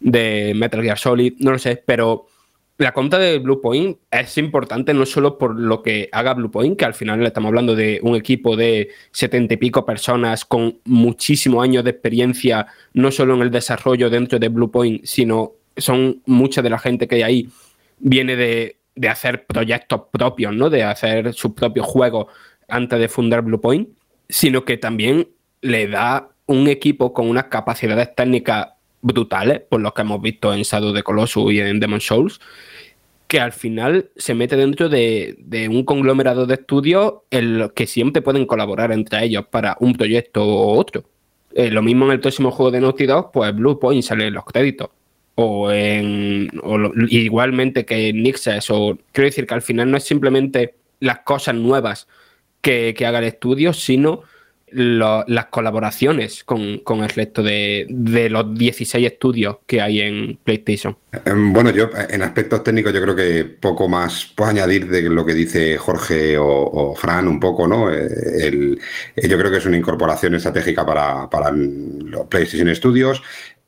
de 0.00 0.52
Metal 0.54 0.82
Gear 0.82 0.98
Solid, 0.98 1.34
no 1.38 1.52
lo 1.52 1.58
sé, 1.58 1.82
pero 1.84 2.26
la 2.76 2.92
cuenta 2.92 3.18
de 3.18 3.38
Bluepoint 3.38 3.98
es 4.10 4.36
importante 4.36 4.92
no 4.92 5.06
solo 5.06 5.38
por 5.38 5.54
lo 5.54 5.80
que 5.82 6.08
haga 6.10 6.34
Bluepoint, 6.34 6.76
que 6.76 6.84
al 6.84 6.94
final 6.94 7.24
estamos 7.24 7.48
hablando 7.48 7.76
de 7.76 8.00
un 8.02 8.16
equipo 8.16 8.56
de 8.56 8.90
setenta 9.12 9.54
y 9.54 9.58
pico 9.58 9.86
personas 9.86 10.44
con 10.44 10.80
muchísimos 10.84 11.62
años 11.62 11.84
de 11.84 11.90
experiencia, 11.90 12.66
no 12.92 13.12
solo 13.12 13.34
en 13.34 13.42
el 13.42 13.50
desarrollo 13.52 14.10
dentro 14.10 14.40
de 14.40 14.48
Bluepoint, 14.48 15.04
sino 15.04 15.52
son 15.76 16.20
mucha 16.26 16.62
de 16.62 16.70
la 16.70 16.78
gente 16.78 17.06
que 17.06 17.16
hay 17.16 17.22
ahí 17.22 17.48
viene 17.98 18.34
de, 18.34 18.78
de 18.96 19.08
hacer 19.08 19.46
proyectos 19.46 20.02
propios, 20.12 20.52
¿no? 20.52 20.68
De 20.68 20.82
hacer 20.82 21.32
sus 21.32 21.52
propios 21.52 21.86
juegos 21.86 22.26
antes 22.68 22.98
de 22.98 23.08
fundar 23.08 23.42
Bluepoint, 23.42 23.88
sino 24.28 24.64
que 24.64 24.78
también 24.78 25.28
le 25.60 25.86
da 25.86 26.30
un 26.46 26.68
equipo 26.68 27.12
con 27.12 27.28
unas 27.28 27.44
capacidades 27.44 28.14
técnicas 28.14 28.73
brutales, 29.04 29.60
por 29.68 29.80
lo 29.80 29.92
que 29.92 30.02
hemos 30.02 30.20
visto 30.20 30.52
en 30.52 30.62
Shadow 30.62 30.92
de 30.92 31.02
Colossus 31.02 31.52
y 31.52 31.60
en 31.60 31.78
Demon 31.78 32.00
Souls, 32.00 32.40
que 33.28 33.38
al 33.38 33.52
final 33.52 34.10
se 34.16 34.34
mete 34.34 34.56
dentro 34.56 34.88
de, 34.88 35.36
un 35.70 35.84
conglomerado 35.84 36.46
de 36.46 36.54
estudios 36.54 37.14
en 37.30 37.58
los 37.58 37.72
que 37.72 37.86
siempre 37.86 38.22
pueden 38.22 38.46
colaborar 38.46 38.92
entre 38.92 39.24
ellos 39.24 39.44
para 39.50 39.76
un 39.80 39.94
proyecto 39.94 40.44
u 40.46 40.78
otro. 40.78 41.04
Eh, 41.54 41.70
lo 41.70 41.82
mismo 41.82 42.06
en 42.06 42.12
el 42.12 42.20
próximo 42.20 42.50
juego 42.50 42.70
de 42.70 42.80
Naughty 42.80 43.06
Dog, 43.06 43.30
pues 43.30 43.54
Blue 43.54 43.78
Point 43.78 44.02
sale 44.02 44.26
en 44.26 44.34
los 44.34 44.44
créditos. 44.44 44.88
O 45.36 45.70
en. 45.70 46.48
igualmente 47.10 47.84
que 47.84 48.12
Nixes. 48.12 48.70
O 48.70 48.96
quiero 49.12 49.26
decir 49.26 49.46
que 49.46 49.54
al 49.54 49.62
final 49.62 49.90
no 49.90 49.96
es 49.96 50.04
simplemente 50.04 50.74
las 51.00 51.20
cosas 51.20 51.56
nuevas 51.56 52.06
que, 52.60 52.94
que 52.96 53.04
haga 53.04 53.18
el 53.18 53.24
estudio, 53.24 53.72
sino 53.72 54.22
las 54.74 55.46
colaboraciones 55.46 56.44
con, 56.44 56.80
el 57.02 57.08
resto 57.08 57.42
de, 57.42 57.86
los 58.30 58.54
16 58.54 59.06
estudios 59.06 59.58
que 59.66 59.80
hay 59.80 60.00
en 60.00 60.38
PlayStation. 60.42 60.96
Em, 61.24 61.52
bueno, 61.52 61.70
yo 61.70 61.90
en 62.08 62.22
aspectos 62.22 62.64
técnicos 62.64 62.92
yo 62.92 63.00
creo 63.00 63.14
que 63.14 63.44
poco 63.44 63.88
más 63.88 64.32
puedo 64.34 64.50
añadir 64.50 64.88
de 64.88 65.02
lo 65.02 65.24
que 65.24 65.34
dice 65.34 65.76
Jorge 65.78 66.36
o, 66.38 66.94
Fran 66.96 67.28
un 67.28 67.40
poco, 67.40 67.66
¿no? 67.68 67.92
Eh, 67.92 68.76
eh, 69.16 69.28
yo 69.28 69.38
creo 69.38 69.50
que 69.50 69.58
es 69.58 69.66
una 69.66 69.76
incorporación 69.76 70.34
estratégica 70.34 70.84
para, 70.84 71.28
para 71.30 71.50
los 71.52 72.26
PlayStation 72.26 72.74
Studios 72.74 73.22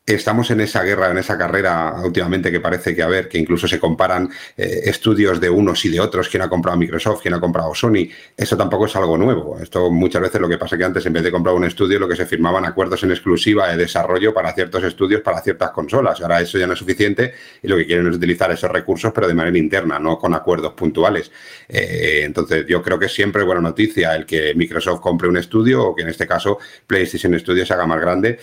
estamos 0.07 0.53
en 0.53 0.61
esa 0.61 0.85
guerra, 0.85 1.11
en 1.11 1.19
esa 1.19 1.37
carrera 1.37 1.97
últimamente 2.05 2.53
que 2.53 2.61
parece 2.61 2.95
que, 2.95 3.03
a 3.03 3.09
ver, 3.09 3.29
que 3.29 3.39
incluso 3.39 3.67
se 3.67 3.81
comparan 3.81 4.31
eh, 4.57 4.83
estudios 4.85 5.41
de 5.41 5.51
unos 5.51 5.85
y 5.85 5.89
de 5.89 5.99
otros, 5.99 6.29
quién 6.29 6.45
ha 6.45 6.49
comprado 6.49 6.79
Microsoft, 6.79 7.23
quién 7.23 7.35
ha 7.35 7.41
comprado 7.41 7.75
Sony. 7.75 8.09
Eso 8.37 8.57
tampoco 8.57 8.87
es 8.87 8.95
algo 8.95 9.19
nuevo. 9.19 9.59
Esto 9.61 9.91
muchas 9.91 10.23
veces 10.23 10.41
lo 10.41 10.49
que 10.49 10.59
pasa 10.59 10.79
que 10.79 10.85
antes, 10.85 11.05
en 11.07 11.13
vez 11.13 11.25
de 11.25 11.33
comprar 11.33 11.57
un 11.57 11.65
estudio, 11.65 11.99
lo 11.99 12.09
que 12.09 12.15
se 12.15 12.25
firmaban 12.25 12.65
acuerdos 12.65 13.03
en 13.03 13.11
exclusiva 13.11 13.69
de 13.69 13.77
desarrollo 13.77 14.33
para 14.33 14.53
ciertos 14.53 14.85
estudios, 14.85 15.23
para 15.23 15.41
ciertas 15.43 15.73
consolas. 15.73 16.21
Ahora 16.21 16.41
eso 16.41 16.57
ya 16.57 16.69
no 16.69 16.75
es 16.75 16.79
suficiente 16.79 17.35
y 17.61 17.67
lo 17.67 17.77
que 17.77 17.87
quieren 17.87 18.07
es 18.07 18.15
utilizar 18.15 18.51
esos 18.53 18.71
recursos, 18.71 19.13
pero 19.13 19.27
de 19.27 19.35
manera 19.35 19.59
interna, 19.59 19.99
no 19.99 20.19
con 20.19 20.35
acuerdos 20.35 20.75
puntuales. 20.75 21.33
Eh, 21.69 22.23
entonces, 22.23 22.65
yo 22.69 22.81
creo 22.81 22.97
que 22.97 23.09
siempre 23.09 23.43
es 23.43 23.47
buena 23.47 23.61
noticia 23.61 24.15
el 24.15 24.25
que 24.25 24.55
Microsoft 24.55 25.01
compre 25.01 25.29
un 25.29 25.37
estudio 25.37 25.83
o 25.85 25.97
que 25.97 26.03
en 26.03 26.11
este 26.11 26.29
caso 26.29 26.59
PlayStation 26.87 27.37
Studios 27.41 27.67
se 27.67 27.75
haga 27.75 27.87
más 27.87 28.01
grande. 28.01 28.39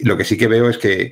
Lo 0.00 0.16
que 0.16 0.24
sí 0.24 0.36
que 0.36 0.48
veo 0.48 0.68
es 0.68 0.78
que 0.78 1.10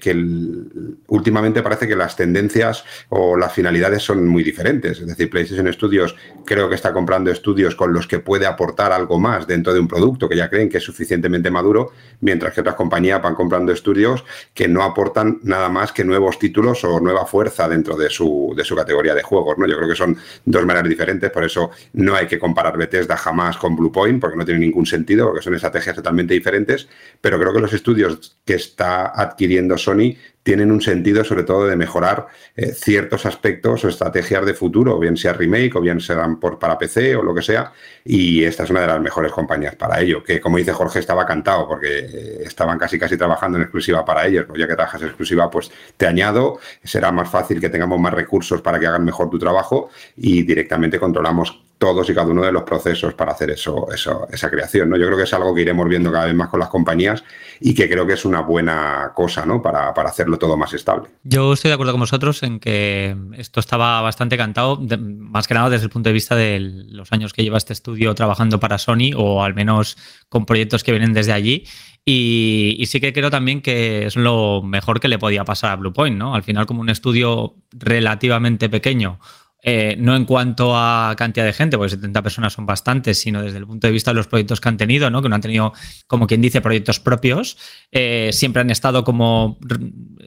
últimamente 1.09 1.63
parece 1.63 1.89
que 1.89 1.97
las 1.97 2.17
tendencias 2.17 2.85
o 3.09 3.37
las 3.37 3.53
finalidades 3.53 4.03
son 4.03 4.27
muy 4.27 4.43
diferentes. 4.43 5.01
Es 5.01 5.07
decir, 5.07 5.31
PlayStation 5.31 5.73
Studios 5.73 6.15
creo 6.45 6.69
que 6.69 6.75
está 6.75 6.93
comprando 6.93 7.31
estudios 7.31 7.75
con 7.75 7.93
los 7.93 8.07
que 8.07 8.19
puede 8.19 8.47
aportar 8.47 8.93
algo 8.93 9.19
más 9.19 9.47
dentro 9.47 9.73
de 9.73 9.81
un 9.81 9.89
producto 9.89 10.29
que 10.29 10.37
ya 10.37 10.51
creen 10.51 10.69
que 10.69 10.79
es 10.79 10.85
suficientemente 10.85 11.51
maduro, 11.51 11.93
mientras 12.21 12.53
que 12.53 12.61
otras 12.61 12.75
compañías 12.75 13.23
van 13.23 13.35
comprando 13.35 13.73
estudios 13.73 14.25
que 14.53 14.69
no 14.69 14.83
aportan 14.83 15.41
nada 15.43 15.69
más 15.69 15.93
que 15.93 16.05
nuevos 16.05 16.39
títulos 16.39 16.85
o 16.85 17.01
nueva 17.01 17.27
fuerza 17.27 17.69
dentro 17.69 17.97
de 17.97 18.11
su, 18.11 18.53
de 18.57 18.65
su 18.65 18.75
categoría 18.75 19.15
de 19.15 19.23
juegos. 19.23 19.57
¿no? 19.59 19.67
Yo 19.67 19.77
creo 19.77 19.89
que 19.89 19.97
son 19.97 20.17
dos 20.45 20.65
maneras 20.65 20.89
diferentes, 20.89 21.31
por 21.31 21.45
eso 21.45 21.71
no 21.93 22.15
hay 22.15 22.27
que 22.27 22.39
comparar 22.39 22.77
Bethesda 22.77 23.17
jamás 23.17 23.57
con 23.57 23.77
Bluepoint, 23.77 24.21
porque 24.21 24.37
no 24.37 24.45
tiene 24.45 24.61
ningún 24.61 24.87
sentido, 24.87 25.27
porque 25.27 25.43
son 25.43 25.55
estrategias 25.55 25.97
totalmente 25.97 26.35
diferentes, 26.35 26.89
pero 27.21 27.39
creo 27.39 27.53
que 27.53 27.61
los 27.61 27.73
estudios 27.73 28.37
que 28.45 28.64
está 28.67 29.21
adquiriendo 29.21 29.79
Sony 29.79 30.17
tienen 30.45 30.71
un 30.71 30.81
sentido 30.81 31.25
sobre 31.25 31.43
todo 31.43 31.67
de 31.67 31.75
mejorar 31.75 32.29
eh, 32.55 32.73
ciertos 32.73 33.27
aspectos 33.27 33.85
o 33.85 33.89
estrategias 33.89 34.45
de 34.45 34.55
futuro, 34.55 34.99
bien 34.99 35.17
sea 35.17 35.33
remake 35.33 35.75
o 35.75 35.81
bien 35.81 36.01
sean 36.01 36.39
por, 36.39 36.59
para 36.59 36.79
PC 36.79 37.17
o 37.17 37.23
lo 37.23 37.35
que 37.35 37.43
sea, 37.43 37.73
y 38.05 38.45
esta 38.45 38.63
es 38.63 38.71
una 38.71 38.83
de 38.83 38.87
las 38.87 39.01
mejores 39.01 39.33
compañías 39.33 39.75
para 39.75 40.01
ello, 40.01 40.23
que 40.23 40.41
como 40.41 40.59
dice 40.59 40.73
Jorge 40.73 41.01
estaba 41.01 41.27
cantado 41.27 41.67
porque 41.67 41.99
eh, 41.99 42.43
estaban 42.45 42.79
casi 42.79 42.99
casi 42.99 43.17
trabajando 43.17 43.57
en 43.57 43.63
exclusiva 43.63 44.05
para 44.05 44.27
ellos, 44.27 44.45
pues 44.47 44.61
ya 44.61 44.69
que 44.69 44.75
trabajas 44.75 45.01
en 45.01 45.09
exclusiva 45.09 45.51
pues 45.51 45.73
te 45.97 46.07
añado, 46.07 46.61
será 46.85 47.11
más 47.11 47.29
fácil 47.29 47.59
que 47.59 47.71
tengamos 47.71 47.99
más 47.99 48.13
recursos 48.13 48.61
para 48.61 48.79
que 48.79 48.87
hagan 48.87 49.05
mejor 49.05 49.31
tu 49.31 49.39
trabajo 49.39 49.89
y 50.17 50.43
directamente 50.43 51.01
controlamos 51.01 51.65
todos 51.79 52.09
y 52.09 52.15
cada 52.15 52.29
uno 52.29 52.43
de 52.43 52.53
los 52.53 52.63
procesos 52.63 53.15
para 53.15 53.33
hacer 53.33 53.51
eso, 53.51 53.89
eso, 53.93 54.27
esa 54.31 54.51
creación. 54.51 54.89
¿no? 54.89 54.97
Yo 54.97 55.07
creo 55.07 55.19
que 55.19 55.25
es 55.25 55.35
algo 55.35 55.55
que 55.55 55.63
iremos 55.63 55.89
viendo 55.89 56.11
cada 56.11 56.27
vez 56.27 56.35
más 56.35 56.49
con 56.49 56.61
las 56.61 56.69
compañías 56.69 57.25
y 57.61 57.75
que 57.75 57.89
creo 57.89 58.07
que 58.07 58.15
es 58.15 58.25
una 58.25 58.41
buena 58.41 59.13
cosa 59.15 59.45
¿no? 59.45 59.61
para, 59.61 59.93
para 59.93 60.09
hacerlo 60.09 60.34
todo 60.39 60.57
más 60.57 60.73
estable. 60.75 61.09
Yo 61.23 61.53
estoy 61.53 61.71
de 61.71 61.75
acuerdo 61.75 61.93
con 61.93 62.01
vosotros 62.01 62.43
en 62.43 62.61
que 62.61 63.17
esto 63.37 63.61
estaba 63.61 64.01
bastante 64.01 64.37
cantado, 64.37 64.81
más 64.99 65.47
que 65.47 65.55
nada 65.55 65.71
desde 65.71 65.85
el 65.85 65.91
punto 65.91 66.09
de 66.09 66.13
vista 66.13 66.37
de 66.37 66.61
los 66.61 67.13
años 67.13 67.33
que 67.33 67.43
lleva 67.43 67.59
este 67.59 67.73
estudio 67.73 68.15
trabajando 68.15 68.61
para 68.61 68.79
Sony 68.79 69.13
o 69.17 69.43
al 69.43 69.55
menos 69.55 69.97
con 70.29 70.47
proyectos 70.47 70.85
que 70.85 70.93
vienen 70.93 71.13
desde 71.13 71.33
allí. 71.33 71.65
Y, 72.07 72.77
y, 72.79 72.85
sí 72.85 73.01
que 73.01 73.15
creo 73.15 73.31
también 73.31 73.63
que 73.63 74.05
es 74.05 74.17
lo 74.17 74.61
mejor 74.63 75.01
que 75.01 75.09
le 75.09 75.19
podía 75.19 75.45
pasar 75.45 75.71
a 75.71 75.77
Bluepoint, 75.77 76.19
¿no? 76.19 76.35
Al 76.35 76.43
final, 76.43 76.67
como 76.67 76.83
un 76.83 76.91
estudio 76.91 77.55
relativamente 77.73 78.69
pequeño, 78.69 79.21
eh, 79.67 79.97
no 79.99 80.15
en 80.15 80.27
cuanto 80.27 80.77
a 80.77 81.15
cantidad 81.17 81.47
de 81.47 81.55
gente, 81.55 81.79
porque 81.79 81.93
70 81.93 82.21
personas 82.21 82.53
son 82.53 82.67
bastantes, 82.67 83.19
sino 83.19 83.43
desde 83.43 83.57
el 83.57 83.67
punto 83.67 83.87
de 83.87 83.95
vista 83.95 84.11
de 84.11 84.17
los 84.17 84.27
proyectos 84.27 84.61
que 84.61 84.69
han 84.69 84.77
tenido, 84.77 85.09
¿no? 85.09 85.23
que 85.23 85.31
no 85.31 85.35
han 85.35 85.41
tenido, 85.41 85.73
como 86.07 86.27
quien 86.27 86.43
dice, 86.43 86.61
proyectos 86.61 87.01
propios, 87.01 87.57
eh, 87.91 88.29
siempre 88.35 88.61
han 88.61 88.69
estado 88.69 89.05
como 89.05 89.59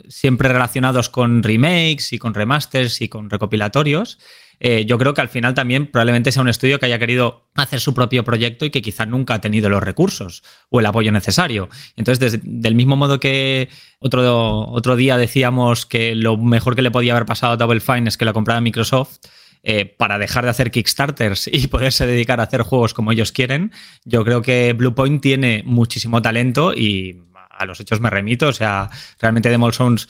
siempre 0.08 0.50
relacionados 0.50 1.10
con 1.10 1.43
remakes 1.43 2.13
y 2.13 2.17
con 2.17 2.34
remasters 2.34 3.00
y 3.02 3.10
con 3.10 3.30
recopilatorios. 3.30 4.17
Eh, 4.60 4.86
yo 4.86 4.98
creo 4.98 5.13
que 5.13 5.22
al 5.22 5.30
final 5.30 5.54
también 5.54 5.88
probablemente 5.88 6.32
sea 6.32 6.41
un 6.41 6.50
estudio 6.50 6.80
que 6.80 6.88
haya 6.88 7.00
querido 7.00 7.48
hacer 7.56 7.80
su 7.80 7.93
propio 7.93 8.24
proyecto 8.24 8.65
y 8.65 8.70
que 8.70 8.82
quizá 8.82 9.06
nunca 9.06 9.36
ha 9.36 9.41
tenido 9.41 9.70
los 9.70 9.84
recursos 9.84 10.43
o 10.70 10.80
el 10.80 10.86
apoyo 10.86 11.12
necesario. 11.12 11.70
Entonces, 11.96 12.39
del 12.43 12.76
mismo 12.76 12.96
modo 12.96 13.20
que 13.20 13.70
otro, 14.00 14.67
otro 14.70 14.96
día 14.96 15.17
decíamos 15.17 15.86
que 15.86 16.15
lo 16.15 16.38
mejor 16.38 16.76
que 16.76 16.82
le 16.82 16.91
podía 16.91 17.13
haber 17.13 17.26
pasado 17.26 17.54
a 17.54 17.58
Double 17.58 17.80
Fine 17.80 18.10
es 18.10 18.17
que 18.17 18.26
la 18.26 18.34
comprara 18.34 18.62
Microsoft, 18.62 19.17
eh, 19.63 19.86
para 19.86 20.17
dejar 20.17 20.43
de 20.46 20.52
hacer 20.52 20.72
Kickstarters 20.72 21.50
y 21.52 21.67
poderse 21.67 22.06
dedicar 22.08 22.39
a 22.39 22.43
hacer 22.43 22.62
juegos 22.62 22.93
como 22.93 23.12
ellos 23.12 23.32
quieren. 23.32 23.72
Yo 24.06 24.24
creo 24.24 24.41
que 24.41 24.74
Bluepoint 24.74 25.22
tiene 25.22 25.63
muchísimo 25.65 26.22
talento 26.22 26.74
y 26.74 27.24
a 27.50 27.65
los 27.65 27.80
hechos 27.80 28.00
me 28.00 28.10
remito. 28.10 28.48
O 28.48 28.54
sea, 28.54 28.89
realmente 29.20 29.50
Demol 29.50 29.74
Souls 29.74 30.08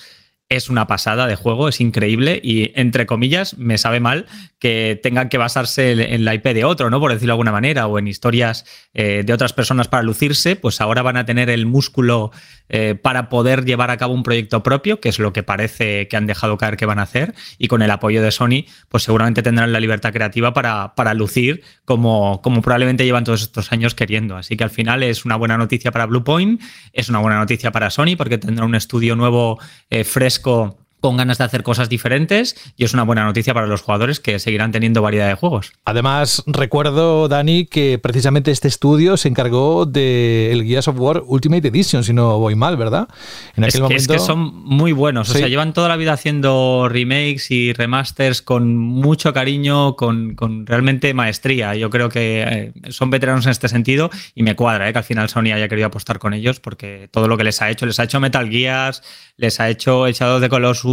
es 0.50 0.70
una 0.70 0.88
pasada 0.88 1.28
de 1.28 1.36
juego, 1.36 1.68
es 1.68 1.82
increíble 1.82 2.40
y, 2.42 2.72
entre 2.80 3.06
comillas, 3.06 3.58
me 3.58 3.78
sabe 3.78 4.00
mal 4.00 4.26
que 4.60 5.00
tengan 5.02 5.30
que 5.30 5.38
basarse 5.38 6.14
en 6.14 6.24
la 6.24 6.34
IP 6.34 6.46
de 6.54 6.64
otro, 6.64 6.90
¿no? 6.90 7.00
Por 7.00 7.12
decirlo 7.12 7.32
de 7.32 7.34
alguna 7.34 7.52
manera, 7.52 7.88
o 7.88 8.00
en 8.00 8.08
historias 8.08 8.66
eh, 8.94 9.24
de 9.26 9.34
otras 9.34 9.54
personas 9.54 9.88
para 9.88 10.04
lucirse, 10.04 10.56
pues 10.56 10.80
ahora 10.80 11.02
van 11.02 11.18
a 11.18 11.26
tener 11.26 11.50
el 11.50 11.66
músculo 11.66 12.32
eh, 12.70 12.96
para 12.96 13.30
poder 13.30 13.66
llevar 13.66 13.92
a 13.92 13.98
cabo 13.98 14.14
un 14.14 14.24
proyecto 14.24 14.64
propio, 14.64 15.00
que 15.00 15.10
es 15.10 15.20
lo 15.20 15.34
que 15.34 15.44
parece 15.44 16.08
que 16.08 16.18
han 16.18 16.28
dejado 16.28 16.58
caer 16.58 16.78
que 16.78 16.86
van 16.86 17.00
a 17.00 17.04
hacer, 17.04 17.34
y 17.58 17.68
con 17.68 17.82
el 17.82 17.92
apoyo 17.92 18.22
de 18.22 18.32
Sony, 18.32 18.66
pues 18.90 19.04
seguramente 19.04 19.42
tendrán 19.42 19.72
la 19.74 19.80
libertad 19.80 20.14
creativa 20.14 20.54
para, 20.54 20.96
para 20.96 21.14
lucir 21.14 21.64
como, 21.86 22.42
como 22.42 22.62
probablemente 22.62 23.06
llevan 23.06 23.24
todos 23.24 23.42
estos 23.42 23.72
años 23.72 23.96
queriendo. 23.96 24.36
Así 24.36 24.58
que 24.58 24.64
al 24.64 24.70
final 24.70 25.04
es 25.04 25.26
una 25.26 25.36
buena 25.36 25.58
noticia 25.58 25.92
para 25.92 26.06
Bluepoint, 26.06 26.62
es 26.94 27.10
una 27.10 27.20
buena 27.20 27.38
noticia 27.38 27.72
para 27.72 27.90
Sony, 27.90 28.16
porque 28.18 28.38
tendrá 28.38 28.66
un 28.66 28.76
estudio 28.76 29.16
nuevo 29.16 29.60
eh, 29.90 30.04
fresco 30.04 30.87
con 31.00 31.18
ganas 31.18 31.38
de 31.38 31.44
hacer 31.44 31.64
cosas 31.64 31.90
diferentes 31.90 32.56
y 32.76 32.84
es 32.84 32.94
una 32.94 33.04
buena 33.04 33.24
noticia 33.24 33.54
para 33.54 33.68
los 33.68 33.82
jugadores 33.82 34.20
que 34.20 34.40
seguirán 34.40 34.72
teniendo 34.72 35.02
variedad 35.02 35.28
de 35.28 35.36
juegos. 35.36 35.74
Además, 35.86 36.44
recuerdo, 36.48 37.28
Dani, 37.28 37.66
que 37.66 38.00
precisamente 38.00 38.52
este 38.52 38.68
estudio 38.68 39.18
se 39.18 39.28
encargó 39.28 39.86
del 39.86 40.64
Gears 40.66 40.88
of 40.88 41.00
War 41.00 41.24
Ultimate 41.26 41.68
Edition, 41.68 42.04
si 42.04 42.14
no 42.14 42.40
voy 42.40 42.56
mal, 42.56 42.78
¿verdad? 42.78 43.08
En 43.56 43.64
aquel 43.64 43.68
es, 43.68 43.76
que, 43.76 43.82
momento... 43.82 44.02
es 44.02 44.08
que 44.08 44.20
son 44.20 44.40
muy 44.64 44.92
buenos, 44.92 45.30
o 45.30 45.34
sea, 45.34 45.48
llevan 45.48 45.74
toda 45.74 45.88
la 45.88 45.98
vida 45.98 46.14
haciendo 46.14 46.88
remakes 46.90 47.52
y 47.52 47.74
remasters 47.74 48.42
con 48.42 48.76
mucho 48.78 49.34
cariño, 49.34 49.96
con, 49.96 50.36
con 50.36 50.66
realmente 50.66 51.14
maestría. 51.14 51.76
Yo 51.76 51.90
creo 51.90 52.10
que 52.10 52.44
eh, 52.48 52.92
son 52.92 53.10
veteranos 53.10 53.46
en 53.46 53.52
este 53.52 53.70
sentido 53.70 54.10
y 54.36 54.44
me 54.44 54.56
cuadra 54.56 54.90
eh, 54.90 54.94
que 54.94 55.00
al 55.00 55.04
final 55.04 55.30
Sony 55.30 55.54
haya 55.54 55.68
querido 55.68 55.88
apostar 55.88 56.20
con 56.20 56.34
ellos 56.34 56.60
porque 56.60 57.08
todo 57.12 57.28
lo 57.28 57.38
que 57.38 57.44
les 57.44 57.62
ha 57.62 57.70
hecho, 57.70 57.86
les 57.86 58.00
ha 58.00 58.04
hecho 58.04 58.20
Metal 58.20 58.50
Gears, 58.50 59.04
les 59.38 59.60
ha 59.60 59.70
hecho 59.70 60.08
Echados 60.08 60.42
de 60.42 60.50
Colossus, 60.50 60.87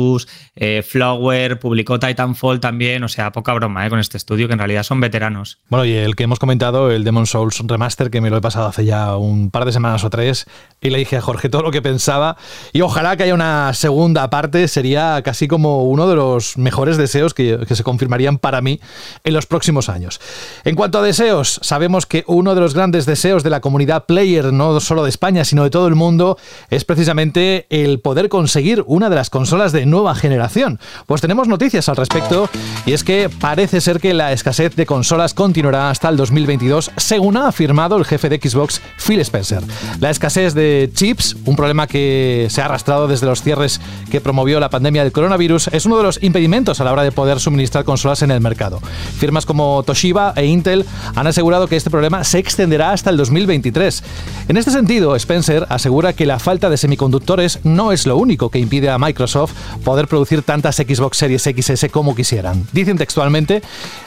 eh, 0.57 0.83
Flower, 0.87 1.59
publicó 1.59 1.99
Titanfall 1.99 2.61
también, 2.61 3.03
o 3.05 3.09
sea, 3.09 3.33
poca 3.33 3.53
broma 3.55 3.87
eh, 3.87 3.91
con 3.91 3.99
este 3.99 4.17
estudio, 4.17 4.47
que 4.47 4.53
en 4.53 4.59
realidad 4.59 4.83
son 4.83 5.01
veteranos. 5.01 5.59
Bueno, 5.69 5.85
y 5.85 5.93
el 5.93 6.17
que 6.17 6.25
hemos 6.25 6.39
comentado, 6.39 6.91
el 6.91 7.05
Demon 7.05 7.27
Souls 7.27 7.61
Remaster, 7.65 8.11
que 8.11 8.21
me 8.21 8.31
lo 8.31 8.37
he 8.37 8.41
pasado 8.41 8.67
hace 8.67 8.85
ya 8.85 9.17
un 9.17 9.51
par 9.51 9.65
de 9.65 9.73
semanas 9.73 10.05
o 10.05 10.11
tres, 10.11 10.47
y 10.81 10.91
le 10.91 10.99
dije 10.99 11.17
a 11.17 11.21
Jorge 11.21 11.49
todo 11.49 11.63
lo 11.63 11.71
que 11.71 11.83
pensaba, 11.83 12.37
y 12.73 12.81
ojalá 12.81 13.17
que 13.17 13.25
haya 13.25 13.35
una 13.35 13.73
segunda 13.75 14.29
parte, 14.31 14.69
sería 14.69 15.23
casi 15.23 15.49
como 15.49 15.85
uno 15.85 16.09
de 16.09 16.17
los 16.17 16.59
mejores 16.59 16.97
deseos 16.97 17.35
que, 17.35 17.61
que 17.67 17.75
se 17.75 17.83
confirmarían 17.83 18.39
para 18.39 18.61
mí 18.61 18.81
en 19.25 19.35
los 19.35 19.47
próximos 19.47 19.89
años. 19.89 20.21
En 20.65 20.75
cuanto 20.75 20.99
a 20.99 21.03
deseos, 21.03 21.61
sabemos 21.63 22.07
que 22.07 22.25
uno 22.27 22.55
de 22.55 22.61
los 22.61 22.75
grandes 22.75 23.07
deseos 23.07 23.43
de 23.43 23.51
la 23.51 23.61
comunidad 23.61 24.07
player, 24.07 24.53
no 24.53 24.81
solo 24.81 25.05
de 25.05 25.11
España, 25.11 25.45
sino 25.45 25.65
de 25.65 25.71
todo 25.71 25.89
el 25.89 25.95
mundo, 25.95 26.39
es 26.71 26.85
precisamente 26.85 27.67
el 27.71 28.01
poder 28.01 28.29
conseguir 28.29 28.85
una 28.87 29.11
de 29.11 29.17
las 29.17 29.31
consolas 29.31 29.73
de 29.73 29.84
nueva 29.87 30.15
generación. 30.15 30.79
Pues 31.07 31.21
tenemos 31.21 31.49
noticias 31.49 31.89
al 31.89 31.97
respecto 31.97 32.49
y 32.87 32.93
es 32.93 33.05
que 33.05 33.29
parece 33.29 33.81
ser 33.81 34.01
que 34.01 34.15
la 34.15 34.33
escasez 34.33 34.77
de 34.77 34.87
consolas 34.87 35.35
continuará 35.35 35.91
hasta 35.91 36.09
el 36.09 36.17
2022, 36.17 36.91
según 36.97 37.37
ha 37.37 37.49
afirmado 37.49 37.97
el 37.97 38.05
jefe 38.05 38.29
de 38.29 38.39
Xbox, 38.39 38.81
Phil 39.05 39.21
Spencer. 39.21 39.63
La 40.01 40.11
escasez 40.11 40.55
de 40.55 40.91
chips, 40.95 41.37
un 41.45 41.57
problema 41.57 41.87
que 41.87 42.49
se 42.51 42.63
ha 42.63 42.67
arrastrado 42.67 43.09
desde 43.09 43.27
los 43.27 43.43
cierres 43.43 43.81
que 44.11 44.21
promovió 44.21 44.61
la 44.61 44.71
pandemia 44.71 45.03
del 45.03 45.13
coronavirus, 45.13 45.69
es 45.69 45.87
uno 45.87 45.97
de 45.97 46.03
los 46.03 46.23
impedimentos 46.23 46.81
a 46.81 46.85
la 46.85 46.93
hora 46.93 47.03
de 47.03 47.13
poder 47.13 47.41
suministrar 47.41 47.85
consolas 47.85 48.23
en 48.23 48.31
el 48.31 48.41
mercado. 48.41 48.81
Firmas 49.19 49.47
como 49.47 49.83
Toshiba 49.83 50.33
e 50.37 50.47
Intel 50.47 50.85
han 51.15 51.27
asegurado 51.27 51.69
que 51.69 51.77
este 51.77 51.91
problema 51.91 52.25
se 52.25 52.39
extenderá 52.39 52.93
hasta 52.93 53.11
el 53.11 53.17
2023. 53.17 54.03
En 54.49 54.57
este 54.57 54.71
sentido, 54.71 55.17
Spencer 55.17 55.67
asegura 55.69 56.13
que 56.13 56.27
la 56.27 56.39
falta 56.39 56.71
de 56.71 56.77
semiconductores 56.77 57.61
no 57.65 57.93
es 57.93 58.07
lo 58.07 58.17
único 58.17 58.51
que 58.51 58.59
impide 58.59 58.91
a 58.91 58.99
Microsoft 58.99 59.53
poder 59.83 60.09
producir 60.09 60.43
tantas 60.43 60.77
Xbox 60.77 61.19
Series 61.19 61.43
XS 61.43 61.87
como 61.91 62.15
quisieran. 62.15 62.67
Dicen 62.73 62.97
textualmente, 62.97 63.63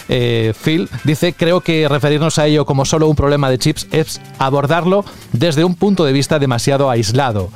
eh, 0.10 0.54
Phil 0.64 0.90
dice, 1.04 1.34
creo 1.34 1.62
que 1.62 1.88
referirnos 1.88 2.40
a 2.40 2.48
ello 2.48 2.66
como 2.66 2.86
solo 2.86 3.08
un 3.08 3.16
problema 3.16 3.50
de 3.50 3.58
chips 3.58 3.88
es 3.92 4.22
abordarlo 4.40 5.04
desde 5.34 5.64
un 5.64 5.76
punto 5.76 6.06
de 6.06 6.14
vista 6.14 6.40
demasiado 6.40 6.90
aislado. 6.90 7.50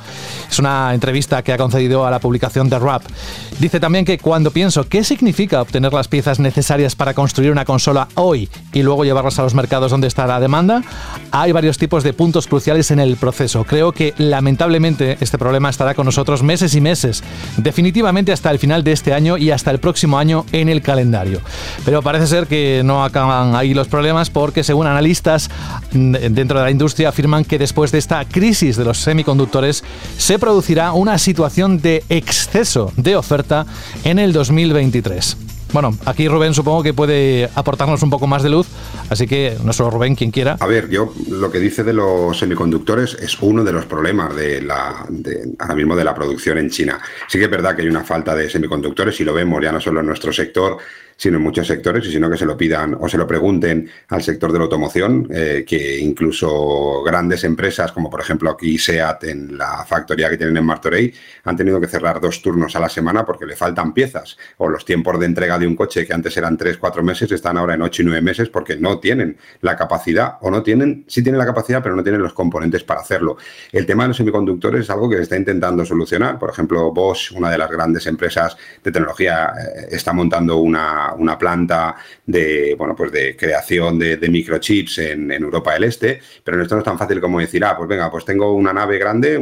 Es 0.50 0.58
una 0.58 0.92
entrevista 0.92 1.42
que 1.42 1.52
ha 1.52 1.56
concedido 1.56 2.06
a 2.06 2.10
la 2.10 2.18
publicación 2.18 2.68
de 2.68 2.78
Rap. 2.78 3.02
Dice 3.58 3.80
también 3.80 4.04
que 4.04 4.18
cuando 4.18 4.50
pienso 4.50 4.88
qué 4.88 5.04
significa 5.04 5.62
obtener 5.62 5.92
las 5.92 6.08
piezas 6.08 6.40
necesarias 6.40 6.94
para 6.96 7.14
construir 7.14 7.52
una 7.52 7.64
consola 7.64 8.08
hoy 8.14 8.48
y 8.72 8.82
luego 8.82 9.04
llevarlas 9.04 9.38
a 9.38 9.42
los 9.42 9.54
mercados 9.54 9.90
donde 9.90 10.08
está 10.08 10.26
la 10.26 10.40
demanda, 10.40 10.82
hay 11.30 11.52
varios 11.52 11.78
tipos 11.78 12.04
de 12.04 12.12
puntos 12.12 12.46
cruciales 12.46 12.90
en 12.90 13.00
el 13.00 13.16
proceso. 13.16 13.64
Creo 13.64 13.92
que 13.92 14.14
lamentablemente 14.18 15.16
este 15.20 15.38
problema 15.38 15.70
estará 15.70 15.94
con 15.94 16.06
nosotros 16.06 16.42
meses 16.42 16.74
y 16.74 16.80
meses. 16.80 17.22
Definitivamente 17.56 18.01
hasta 18.32 18.50
el 18.50 18.58
final 18.58 18.84
de 18.84 18.92
este 18.92 19.12
año 19.12 19.36
y 19.36 19.50
hasta 19.50 19.70
el 19.70 19.78
próximo 19.78 20.18
año 20.18 20.44
en 20.52 20.68
el 20.68 20.82
calendario. 20.82 21.40
Pero 21.84 22.02
parece 22.02 22.26
ser 22.26 22.46
que 22.46 22.82
no 22.84 23.04
acaban 23.04 23.54
ahí 23.54 23.74
los 23.74 23.88
problemas 23.88 24.30
porque 24.30 24.64
según 24.64 24.86
analistas 24.86 25.50
dentro 25.92 26.58
de 26.58 26.64
la 26.64 26.70
industria 26.70 27.08
afirman 27.08 27.44
que 27.44 27.58
después 27.58 27.92
de 27.92 27.98
esta 27.98 28.24
crisis 28.24 28.76
de 28.76 28.84
los 28.84 28.98
semiconductores 28.98 29.84
se 30.16 30.38
producirá 30.38 30.92
una 30.92 31.18
situación 31.18 31.80
de 31.80 32.04
exceso 32.08 32.92
de 32.96 33.16
oferta 33.16 33.66
en 34.04 34.18
el 34.18 34.32
2023. 34.32 35.51
Bueno, 35.72 35.96
aquí 36.04 36.28
Rubén 36.28 36.52
supongo 36.52 36.82
que 36.82 36.92
puede 36.92 37.48
aportarnos 37.54 38.02
un 38.02 38.10
poco 38.10 38.26
más 38.26 38.42
de 38.42 38.50
luz, 38.50 38.66
así 39.08 39.26
que 39.26 39.56
nuestro 39.64 39.90
Rubén, 39.90 40.14
quien 40.14 40.30
quiera. 40.30 40.58
A 40.60 40.66
ver, 40.66 40.90
yo 40.90 41.14
lo 41.30 41.50
que 41.50 41.60
dice 41.60 41.82
de 41.82 41.94
los 41.94 42.38
semiconductores 42.38 43.14
es 43.14 43.38
uno 43.40 43.64
de 43.64 43.72
los 43.72 43.86
problemas 43.86 44.36
de 44.36 44.60
la, 44.60 45.06
ahora 45.58 45.74
mismo 45.74 45.96
de 45.96 46.04
la 46.04 46.14
producción 46.14 46.58
en 46.58 46.68
China. 46.68 47.00
Sí 47.26 47.38
que 47.38 47.44
es 47.44 47.50
verdad 47.50 47.74
que 47.74 47.82
hay 47.82 47.88
una 47.88 48.04
falta 48.04 48.34
de 48.34 48.50
semiconductores 48.50 49.18
y 49.20 49.24
lo 49.24 49.32
vemos 49.32 49.62
ya 49.62 49.72
no 49.72 49.80
solo 49.80 50.00
en 50.00 50.06
nuestro 50.06 50.30
sector, 50.30 50.76
sino 51.22 51.36
en 51.36 51.42
muchos 51.44 51.68
sectores, 51.68 52.04
y 52.04 52.10
sino 52.10 52.28
que 52.28 52.36
se 52.36 52.44
lo 52.44 52.56
pidan 52.56 52.96
o 53.00 53.08
se 53.08 53.16
lo 53.16 53.28
pregunten 53.28 53.88
al 54.08 54.24
sector 54.24 54.50
de 54.50 54.58
la 54.58 54.64
automoción, 54.64 55.28
eh, 55.30 55.64
que 55.64 56.00
incluso 56.00 57.00
grandes 57.04 57.44
empresas, 57.44 57.92
como 57.92 58.10
por 58.10 58.20
ejemplo 58.20 58.50
aquí 58.50 58.76
SEAT 58.76 59.22
en 59.22 59.56
la 59.56 59.84
factoría 59.84 60.28
que 60.28 60.36
tienen 60.36 60.56
en 60.56 60.64
Martorey, 60.64 61.14
han 61.44 61.56
tenido 61.56 61.80
que 61.80 61.86
cerrar 61.86 62.20
dos 62.20 62.42
turnos 62.42 62.74
a 62.74 62.80
la 62.80 62.88
semana 62.88 63.24
porque 63.24 63.46
le 63.46 63.54
faltan 63.54 63.94
piezas, 63.94 64.36
o 64.56 64.68
los 64.68 64.84
tiempos 64.84 65.20
de 65.20 65.26
entrega 65.26 65.60
de 65.60 65.68
un 65.68 65.76
coche 65.76 66.04
que 66.04 66.12
antes 66.12 66.36
eran 66.36 66.56
tres, 66.56 66.76
cuatro 66.76 67.04
meses, 67.04 67.30
están 67.30 67.56
ahora 67.56 67.74
en 67.74 67.82
ocho 67.82 68.02
y 68.02 68.04
nueve 68.04 68.20
meses 68.20 68.48
porque 68.48 68.74
no 68.74 68.98
tienen 68.98 69.36
la 69.60 69.76
capacidad, 69.76 70.38
o 70.40 70.50
no 70.50 70.64
tienen, 70.64 71.04
sí 71.06 71.22
tienen 71.22 71.38
la 71.38 71.46
capacidad, 71.46 71.84
pero 71.84 71.94
no 71.94 72.02
tienen 72.02 72.20
los 72.20 72.32
componentes 72.32 72.82
para 72.82 73.00
hacerlo. 73.00 73.36
El 73.70 73.86
tema 73.86 74.02
de 74.02 74.08
los 74.08 74.16
semiconductores 74.16 74.80
es 74.80 74.90
algo 74.90 75.08
que 75.08 75.18
se 75.18 75.22
está 75.22 75.36
intentando 75.36 75.84
solucionar. 75.84 76.40
Por 76.40 76.50
ejemplo, 76.50 76.90
Bosch, 76.92 77.30
una 77.36 77.48
de 77.48 77.58
las 77.58 77.70
grandes 77.70 78.08
empresas 78.08 78.56
de 78.82 78.90
tecnología, 78.90 79.52
eh, 79.56 79.86
está 79.92 80.12
montando 80.12 80.56
una, 80.56 81.11
una, 81.14 81.38
planta 81.38 81.96
de, 82.26 82.74
bueno, 82.78 82.94
pues 82.94 83.10
de 83.12 83.36
creación 83.36 83.98
de, 83.98 84.28
microchips 84.28 84.98
en, 84.98 85.32
Europa 85.32 85.74
del 85.74 85.84
Este, 85.84 86.20
pero 86.44 86.62
esto 86.62 86.74
no 86.74 86.80
es 86.80 86.84
tan 86.84 86.98
fácil 86.98 87.20
como 87.20 87.40
decir, 87.40 87.64
ah, 87.64 87.76
pues 87.76 87.88
venga, 87.88 88.10
pues 88.10 88.24
tengo 88.24 88.52
una 88.54 88.72
nave 88.72 88.98
grande, 88.98 89.34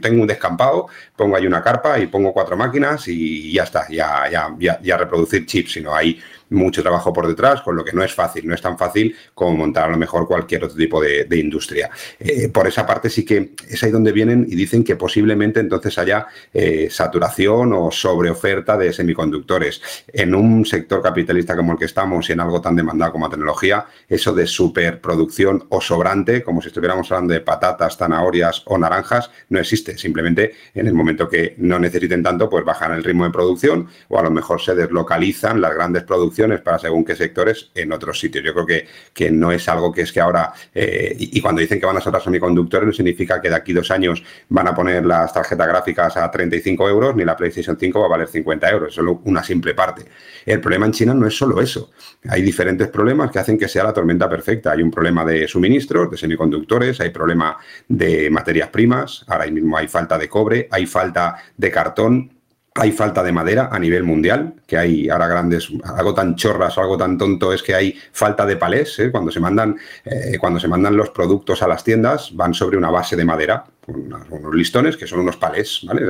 tengo 0.00 0.22
un 0.22 0.26
descampado, 0.26 0.86
pongo 1.16 1.36
ahí 1.36 1.46
una 1.46 1.62
carpa 1.62 1.98
y 1.98 2.06
pongo 2.06 2.32
cuatro 2.32 2.56
máquinas 2.56 3.06
y 3.08 3.52
ya 3.52 3.64
está, 3.64 3.86
ya, 3.88 4.28
ya, 4.30 4.54
ya, 4.58 4.80
ya 4.82 4.96
reproducir 4.96 5.46
chips, 5.46 5.72
sino 5.72 5.94
hay 5.94 6.20
mucho 6.50 6.82
trabajo 6.82 7.12
por 7.12 7.26
detrás, 7.26 7.62
con 7.62 7.76
lo 7.76 7.84
que 7.84 7.92
no 7.92 8.02
es 8.02 8.14
fácil, 8.14 8.46
no 8.46 8.54
es 8.54 8.62
tan 8.62 8.78
fácil 8.78 9.14
como 9.34 9.56
montar 9.56 9.84
a 9.84 9.90
lo 9.90 9.96
mejor 9.96 10.26
cualquier 10.26 10.64
otro 10.64 10.76
tipo 10.76 11.00
de, 11.00 11.26
industria. 11.34 11.90
Eh, 12.18 12.48
por 12.48 12.66
esa 12.68 12.86
parte 12.86 13.10
sí 13.10 13.24
que 13.24 13.54
es 13.68 13.82
ahí 13.82 13.90
donde 13.90 14.12
vienen 14.12 14.46
y 14.48 14.54
dicen 14.54 14.84
que 14.84 14.94
posiblemente 14.94 15.58
entonces 15.58 15.98
haya 15.98 16.26
eh, 16.52 16.88
saturación 16.90 17.72
o 17.72 17.90
sobreoferta 17.90 18.76
de 18.76 18.92
semiconductores. 18.92 19.82
En 20.06 20.34
un 20.34 20.64
sector 20.64 21.02
capitalista 21.02 21.56
como 21.56 21.72
el 21.72 21.78
que 21.78 21.86
estamos 21.86 22.28
y 22.28 22.32
en 22.32 22.40
algo 22.40 22.60
tan 22.60 22.76
demandado 22.76 23.12
como 23.12 23.26
la 23.26 23.30
tecnología, 23.30 23.86
eso 24.08 24.32
de 24.32 24.46
superproducción 24.46 25.66
o 25.70 25.80
sobrante, 25.80 26.42
como 26.42 26.62
si 26.62 26.68
estuviéramos 26.68 27.10
hablando 27.10 27.34
de 27.34 27.40
patatas, 27.40 27.96
zanahorias 27.96 28.62
o 28.66 28.78
naranjas, 28.78 29.30
no 29.48 29.58
existe. 29.58 29.98
Simplemente 29.98 30.54
en 30.74 30.86
el 30.86 30.94
momento 30.94 31.28
que 31.28 31.54
no 31.58 31.78
necesiten 31.78 32.22
tanto, 32.22 32.48
pues 32.48 32.64
bajan 32.64 32.92
el 32.92 33.02
ritmo 33.02 33.24
de 33.24 33.30
producción 33.30 33.88
o 34.08 34.18
a 34.18 34.22
lo 34.22 34.30
mejor 34.30 34.60
se 34.60 34.74
deslocalizan 34.74 35.60
las 35.60 35.74
grandes 35.74 36.04
producciones 36.04 36.43
para 36.60 36.78
según 36.78 37.04
qué 37.04 37.14
sectores 37.16 37.70
en 37.74 37.92
otros 37.92 38.18
sitios. 38.18 38.44
Yo 38.44 38.52
creo 38.52 38.66
que, 38.66 38.86
que 39.12 39.30
no 39.30 39.52
es 39.52 39.68
algo 39.68 39.92
que 39.92 40.02
es 40.02 40.12
que 40.12 40.20
ahora, 40.20 40.52
eh, 40.74 41.14
y, 41.18 41.40
cuando 41.40 41.60
dicen 41.60 41.80
que 41.80 41.86
van 41.86 41.96
a 41.96 42.00
soltar 42.00 42.22
semiconductores, 42.22 42.86
no 42.86 42.92
significa 42.92 43.40
que 43.40 43.48
de 43.48 43.56
aquí 43.56 43.72
dos 43.72 43.90
años 43.90 44.22
van 44.48 44.68
a 44.68 44.74
poner 44.74 45.04
las 45.04 45.32
tarjetas 45.32 45.66
gráficas 45.66 46.16
a 46.16 46.30
35 46.30 46.88
euros, 46.88 47.16
ni 47.16 47.24
la 47.24 47.36
PlayStation 47.36 47.76
5 47.78 48.00
va 48.00 48.06
a 48.06 48.08
valer 48.08 48.28
50 48.28 48.70
euros, 48.70 48.88
es 48.88 48.94
solo 48.94 49.20
una 49.24 49.42
simple 49.42 49.74
parte. 49.74 50.04
El 50.44 50.60
problema 50.60 50.86
en 50.86 50.92
China 50.92 51.14
no 51.14 51.26
es 51.26 51.36
solo 51.36 51.60
eso. 51.60 51.90
Hay 52.28 52.42
diferentes 52.42 52.88
problemas 52.88 53.30
que 53.30 53.38
hacen 53.38 53.58
que 53.58 53.68
sea 53.68 53.84
la 53.84 53.92
tormenta 53.92 54.28
perfecta. 54.28 54.72
Hay 54.72 54.82
un 54.82 54.90
problema 54.90 55.24
de 55.24 55.46
suministros, 55.48 56.10
de 56.10 56.16
semiconductores, 56.16 57.00
hay 57.00 57.10
problema 57.10 57.56
de 57.88 58.30
materias 58.30 58.68
primas, 58.68 59.24
ahora 59.28 59.46
mismo 59.46 59.76
hay 59.76 59.88
falta 59.88 60.18
de 60.18 60.28
cobre, 60.28 60.68
hay 60.70 60.86
falta 60.86 61.36
de 61.56 61.70
cartón, 61.70 62.33
hay 62.76 62.90
falta 62.90 63.22
de 63.22 63.30
madera 63.30 63.68
a 63.70 63.78
nivel 63.78 64.02
mundial, 64.02 64.54
que 64.66 64.76
hay 64.76 65.08
ahora 65.08 65.28
grandes, 65.28 65.70
algo 65.96 66.12
tan 66.12 66.34
chorras 66.34 66.76
o 66.76 66.80
algo 66.80 66.96
tan 66.96 67.16
tonto 67.16 67.52
es 67.52 67.62
que 67.62 67.72
hay 67.72 67.96
falta 68.12 68.44
de 68.44 68.56
palés. 68.56 68.98
¿eh? 68.98 69.12
Cuando, 69.12 69.30
se 69.30 69.38
mandan, 69.38 69.76
eh, 70.04 70.36
cuando 70.40 70.58
se 70.58 70.66
mandan 70.66 70.96
los 70.96 71.10
productos 71.10 71.62
a 71.62 71.68
las 71.68 71.84
tiendas, 71.84 72.34
van 72.34 72.52
sobre 72.52 72.76
una 72.76 72.90
base 72.90 73.14
de 73.14 73.24
madera, 73.24 73.64
unos 73.86 74.54
listones 74.54 74.96
que 74.96 75.06
son 75.06 75.20
unos 75.20 75.36
palés, 75.36 75.82
¿vale? 75.86 76.02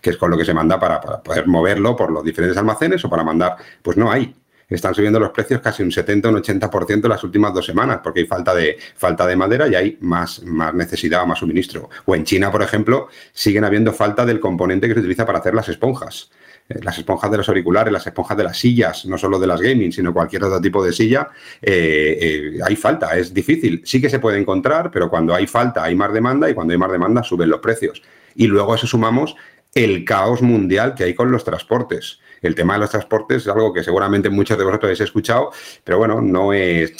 Que 0.00 0.10
es 0.10 0.16
con 0.16 0.30
lo 0.30 0.38
que 0.38 0.46
se 0.46 0.54
manda 0.54 0.80
para, 0.80 1.00
para 1.00 1.22
poder 1.22 1.46
moverlo 1.46 1.94
por 1.94 2.10
los 2.10 2.24
diferentes 2.24 2.56
almacenes 2.56 3.04
o 3.04 3.10
para 3.10 3.22
mandar. 3.22 3.56
Pues 3.82 3.98
no 3.98 4.10
hay 4.10 4.34
están 4.68 4.94
subiendo 4.94 5.20
los 5.20 5.30
precios 5.30 5.60
casi 5.60 5.82
un 5.82 5.92
70 5.92 6.28
o 6.28 6.32
un 6.32 6.42
80% 6.42 7.04
en 7.04 7.08
las 7.08 7.22
últimas 7.22 7.54
dos 7.54 7.64
semanas, 7.64 8.00
porque 8.02 8.20
hay 8.20 8.26
falta 8.26 8.54
de, 8.54 8.76
falta 8.96 9.26
de 9.26 9.36
madera 9.36 9.68
y 9.68 9.74
hay 9.74 9.98
más, 10.00 10.42
más 10.42 10.74
necesidad 10.74 11.22
o 11.22 11.26
más 11.26 11.38
suministro. 11.38 11.88
O 12.04 12.16
en 12.16 12.24
China, 12.24 12.50
por 12.50 12.62
ejemplo, 12.62 13.08
siguen 13.32 13.64
habiendo 13.64 13.92
falta 13.92 14.26
del 14.26 14.40
componente 14.40 14.88
que 14.88 14.94
se 14.94 15.00
utiliza 15.00 15.24
para 15.24 15.38
hacer 15.38 15.54
las 15.54 15.68
esponjas 15.68 16.30
eh, 16.68 16.80
las 16.82 16.98
esponjas 16.98 17.30
de 17.30 17.36
los 17.36 17.48
auriculares, 17.48 17.92
las 17.92 18.06
esponjas 18.06 18.36
de 18.36 18.42
las 18.44 18.58
sillas, 18.58 19.06
no 19.06 19.16
solo 19.16 19.38
de 19.38 19.46
las 19.46 19.60
gaming, 19.60 19.92
sino 19.92 20.12
cualquier 20.12 20.42
otro 20.44 20.60
tipo 20.60 20.84
de 20.84 20.92
silla, 20.92 21.28
eh, 21.62 22.18
eh, 22.20 22.58
hay 22.64 22.74
falta, 22.74 23.16
es 23.16 23.32
difícil. 23.32 23.82
Sí 23.84 24.00
que 24.00 24.10
se 24.10 24.18
puede 24.18 24.38
encontrar, 24.40 24.90
pero 24.90 25.08
cuando 25.08 25.34
hay 25.34 25.46
falta 25.46 25.84
hay 25.84 25.94
más 25.94 26.12
demanda 26.12 26.50
y 26.50 26.54
cuando 26.54 26.72
hay 26.72 26.78
más 26.78 26.90
demanda 26.90 27.22
suben 27.22 27.50
los 27.50 27.60
precios. 27.60 28.02
Y 28.34 28.48
luego 28.48 28.72
a 28.72 28.76
eso 28.76 28.86
sumamos 28.86 29.36
el 29.74 30.04
caos 30.04 30.42
mundial 30.42 30.94
que 30.94 31.04
hay 31.04 31.14
con 31.14 31.30
los 31.30 31.44
transportes 31.44 32.18
el 32.46 32.54
tema 32.54 32.74
de 32.74 32.80
los 32.80 32.90
transportes 32.90 33.42
es 33.42 33.48
algo 33.48 33.72
que 33.72 33.82
seguramente 33.82 34.30
muchos 34.30 34.56
de 34.56 34.64
vosotros 34.64 34.88
habéis 34.88 35.00
escuchado, 35.00 35.50
pero 35.84 35.98
bueno, 35.98 36.20
no 36.20 36.52
es. 36.52 36.92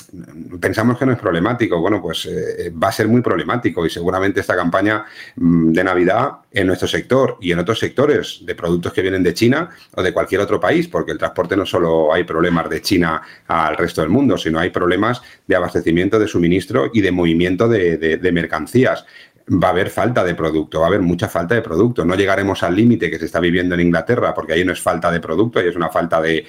Pensamos 0.61 0.99
que 0.99 1.07
no 1.07 1.12
es 1.12 1.18
problemático. 1.18 1.80
Bueno, 1.80 2.01
pues 2.01 2.26
eh, 2.26 2.70
va 2.70 2.88
a 2.88 2.92
ser 2.92 3.09
muy 3.09 3.20
problemático 3.20 3.86
y 3.86 3.90
seguramente 3.90 4.40
esta 4.40 4.57
campaña 4.57 5.05
mm, 5.36 5.72
de 5.72 5.84
Navidad 5.84 6.30
en 6.53 6.66
nuestro 6.66 6.88
sector 6.88 7.38
y 7.40 7.53
en 7.53 7.59
otros 7.59 7.78
sectores 7.78 8.40
de 8.42 8.55
productos 8.55 8.92
que 8.92 9.03
vienen 9.03 9.22
de 9.22 9.34
China 9.34 9.70
o 9.94 10.03
de 10.03 10.12
cualquier 10.12 10.40
otro 10.40 10.59
país, 10.59 10.88
porque 10.88 11.12
el 11.12 11.18
transporte 11.18 11.57
no 11.57 11.66
solo 11.66 12.12
hay 12.12 12.24
problemas 12.24 12.68
de 12.70 12.82
China 12.82 13.22
al 13.47 13.76
resto 13.76 14.01
del 14.01 14.11
mundo, 14.11 14.38
sino 14.38 14.59
hay 14.59 14.70
problemas 14.70 15.22
de 15.47 15.57
abastecimiento, 15.57 16.18
de 16.18 16.28
suministro 16.28 16.90
y 16.92 17.01
de 17.01 17.12
movimiento 17.12 17.68
de 17.68 18.30
mercancías 18.32 19.05
va 19.49 19.68
a 19.68 19.70
haber 19.70 19.90
falta 19.90 20.24
de 20.24 20.34
producto, 20.34 20.80
va 20.80 20.86
a 20.86 20.88
haber 20.88 21.03
mucha 21.03 21.28
falta 21.28 21.55
de 21.55 21.62
producto. 21.62 22.05
No 22.05 22.16
llegaremos 22.16 22.62
al 22.62 22.74
límite 22.74 23.11
que 23.11 23.18
se 23.18 23.26
está 23.26 23.38
viviendo 23.38 23.74
en 23.74 23.80
Inglaterra, 23.80 24.34
porque 24.34 24.55
ahí 24.55 24.64
no 24.64 24.72
es 24.72 24.80
falta 24.80 25.11
de 25.11 25.20
producto, 25.20 25.61
ahí 25.61 25.68
es 25.68 25.76
una 25.76 25.88
falta 25.88 26.20
de, 26.20 26.47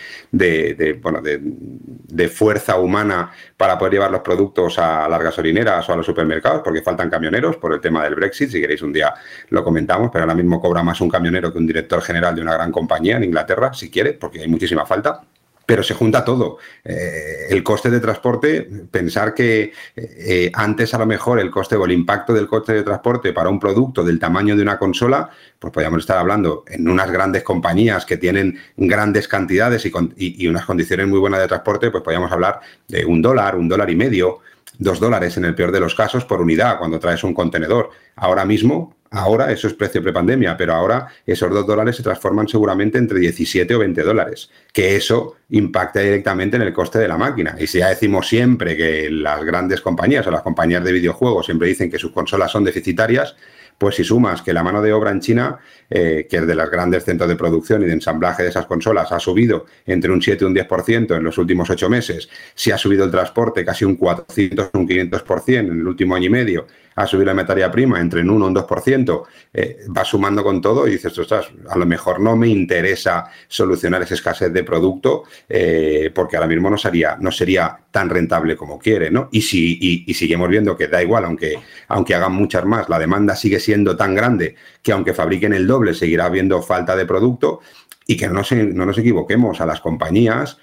bueno, 1.02 1.22
de, 1.22 2.30
fuerza 2.30 2.78
humana 2.78 3.32
para 3.56 3.78
poder 3.78 3.94
llevar 3.94 4.12
los 4.12 4.22
productos 4.22 4.80
a 4.80 5.08
las 5.08 5.22
gasolineras 5.22 5.88
o 5.88 5.94
a 5.94 5.96
los 5.96 6.06
supermercados, 6.06 6.62
porque 6.64 6.82
faltan 6.82 7.10
camioneros 7.10 7.58
por 7.58 7.74
el 7.74 7.80
tema 7.80 8.04
del 8.04 8.16
Brexit. 8.16 8.50
Si 8.50 8.60
queréis 8.60 8.82
un 8.82 8.94
día 8.94 9.14
lo 9.50 9.64
comentamos, 9.64 10.10
pero 10.12 10.24
ahora 10.24 10.36
mismo 10.36 10.60
cobra 10.60 10.84
más 10.84 11.00
un 11.02 11.10
camionero 11.10 11.52
que 11.54 11.60
un 11.60 11.68
director 11.68 12.02
general 12.02 12.36
de 12.36 12.42
una 12.42 12.54
gran 12.54 12.72
compañía 12.72 13.18
en 13.18 13.24
Inglaterra, 13.24 13.74
si 13.74 13.90
quiere, 13.92 14.14
porque 14.14 14.42
hay 14.42 14.48
muchísima 14.48 14.86
falta 14.86 15.22
pero 15.68 15.84
se 15.84 15.94
junta 15.94 16.24
todo. 16.24 16.60
Eh, 16.86 17.48
el 17.50 17.62
coste 17.62 17.90
de 17.92 18.00
transporte, 18.00 18.62
pensar 18.90 19.34
que 19.34 19.74
eh, 19.98 20.50
antes 20.54 20.94
a 20.94 20.98
lo 20.98 21.06
mejor 21.06 21.42
el 21.42 21.52
coste 21.52 21.76
o 21.76 21.84
el 21.84 21.92
impacto 21.92 22.34
del 22.34 22.48
coste 22.48 22.72
de 22.72 22.84
transporte 22.84 23.34
para 23.34 23.50
un 23.50 23.60
producto 23.60 24.02
del 24.02 24.18
tamaño 24.18 24.56
de 24.56 24.62
una 24.62 24.80
consola, 24.80 25.30
pues 25.60 25.74
podríamos 25.74 26.00
estar 26.00 26.18
hablando 26.18 26.64
en 26.68 26.88
unas 26.88 27.12
grandes 27.12 27.44
compañías 27.44 28.06
que 28.06 28.16
tienen 28.16 28.58
grandes 28.78 29.28
cantidades 29.28 29.86
y, 29.86 29.92
y 30.16 30.48
unas 30.48 30.66
condiciones 30.66 31.06
muy 31.06 31.20
buenas 31.20 31.42
de 31.42 31.48
transporte, 31.48 31.92
pues 31.92 32.02
podríamos 32.02 32.32
hablar 32.32 32.62
de 32.88 33.06
un 33.06 33.22
dólar, 33.22 33.58
un 33.58 33.68
dólar 33.68 33.90
y 33.90 33.98
medio, 33.98 34.40
dos 34.80 35.02
dólares 35.02 35.36
en 35.36 35.44
el 35.44 35.54
peor 35.54 35.74
de 35.74 35.82
los 35.82 35.96
casos 35.96 36.24
por 36.24 36.42
unidad 36.42 36.78
cuando 36.80 36.98
traes 36.98 37.26
un 37.26 37.34
contenedor. 37.34 37.90
Ahora 38.16 38.46
mismo 38.46 38.96
Ahora 39.12 39.52
eso 39.52 39.68
es 39.68 39.74
precio 39.74 40.04
prepandemia, 40.04 40.58
pero 40.58 40.74
ahora 40.74 41.08
esos 41.26 41.50
dos 41.50 41.66
dólares 41.66 41.96
se 41.96 42.04
transforman 42.04 42.48
seguramente 42.48 42.98
entre 42.98 43.20
17 43.20 43.74
o 43.76 43.80
20 43.80 44.02
dólares, 44.04 44.50
que 44.74 44.96
eso 44.96 45.36
impacta 45.50 46.02
directamente 46.02 46.58
en 46.58 46.64
el 46.64 46.74
coste 46.74 47.00
de 47.00 47.08
la 47.08 47.18
máquina. 47.18 47.56
Y 47.60 47.68
si 47.68 47.80
ya 47.80 47.90
decimos 47.90 48.28
siempre 48.28 48.76
que 48.76 49.10
las 49.10 49.44
grandes 49.44 49.82
compañías 49.82 50.28
o 50.28 50.32
las 50.32 50.42
compañías 50.42 50.84
de 50.84 50.92
videojuegos 50.92 51.46
siempre 51.46 51.68
dicen 51.68 51.90
que 51.90 52.00
sus 52.00 52.12
consolas 52.12 52.52
son 52.52 52.64
deficitarias, 52.64 53.36
pues 53.78 53.96
si 53.96 54.04
sumas 54.04 54.42
que 54.42 54.54
la 54.54 54.64
mano 54.64 54.82
de 54.82 54.92
obra 54.92 55.12
en 55.12 55.20
China, 55.20 55.60
eh, 55.90 56.28
que 56.30 56.38
es 56.38 56.48
de 56.48 56.56
los 56.56 56.70
grandes 56.70 57.04
centros 57.06 57.30
de 57.30 57.36
producción 57.36 57.84
y 57.84 57.86
de 57.86 57.94
ensamblaje 57.94 58.44
de 58.44 58.50
esas 58.50 58.66
consolas, 58.66 59.12
ha 59.12 59.20
subido 59.20 59.66
entre 59.86 60.12
un 60.12 60.22
7 60.22 60.44
y 60.44 60.48
un 60.48 60.56
10% 60.56 61.16
en 61.16 61.24
los 61.24 61.38
últimos 61.38 61.70
ocho 61.70 61.90
meses, 61.90 62.28
si 62.56 62.72
ha 62.72 62.78
subido 62.78 63.06
el 63.06 63.12
transporte 63.12 63.64
casi 63.64 63.86
un 63.86 63.96
400 63.96 64.72
o 64.74 64.80
un 64.80 64.88
500% 64.88 65.60
en 65.60 65.80
el 65.80 65.88
último 65.88 66.16
año 66.16 66.26
y 66.26 66.30
medio, 66.30 66.68
ha 66.98 67.06
subido 67.06 67.28
la 67.28 67.34
materia 67.36 67.72
prima 67.72 68.02
entre 68.02 68.22
un 68.22 68.32
1 68.32 68.46
o 68.46 68.48
un 68.48 68.56
2%, 68.56 69.24
eh, 69.54 69.86
va 69.96 70.04
sumando 70.04 70.44
con 70.44 70.60
todo 70.60 70.88
y 70.88 70.92
dices, 70.92 71.16
ostras, 71.18 71.48
a 71.70 71.78
lo 71.78 71.86
mejor 71.86 72.20
no 72.20 72.36
me 72.36 72.48
interesa 72.48 73.30
solucionar 73.48 74.02
esa 74.02 74.16
escasez 74.16 74.52
de 74.52 74.64
producto 74.64 75.24
eh, 75.48 76.12
porque 76.14 76.38
ahora 76.38 76.48
mismo 76.48 76.72
no 76.72 76.78
sería, 76.78 77.16
no 77.20 77.32
sería 77.32 77.78
tan 77.92 78.10
rentable 78.10 78.58
como 78.58 78.80
quiere, 78.80 79.12
¿no? 79.12 79.30
Y, 79.32 79.42
si, 79.44 80.06
y, 80.08 80.14
seguimos 80.16 80.50
viendo 80.50 80.76
que 80.76 80.88
da 80.88 81.04
igual, 81.04 81.26
aunque, 81.26 81.60
aunque 81.88 82.16
hagan 82.16 82.34
muchas 82.34 82.66
más, 82.66 82.90
la 82.90 82.98
demanda 82.98 83.36
sigue 83.36 83.60
siendo 83.60 83.96
tan 83.96 84.16
grande 84.16 84.56
que 84.82 84.92
aunque 84.92 85.14
fabriquen 85.14 85.54
el 85.54 85.68
doble 85.68 85.94
seguirá 85.94 86.26
habiendo 86.26 86.64
falta 86.64 86.96
de 86.96 87.06
producto 87.06 87.62
y 88.08 88.18
que 88.18 88.28
no, 88.28 88.42
no 88.74 88.86
nos 88.88 88.98
equivoquemos, 88.98 89.62
a 89.62 89.68
las 89.68 89.82
compañías 89.82 90.58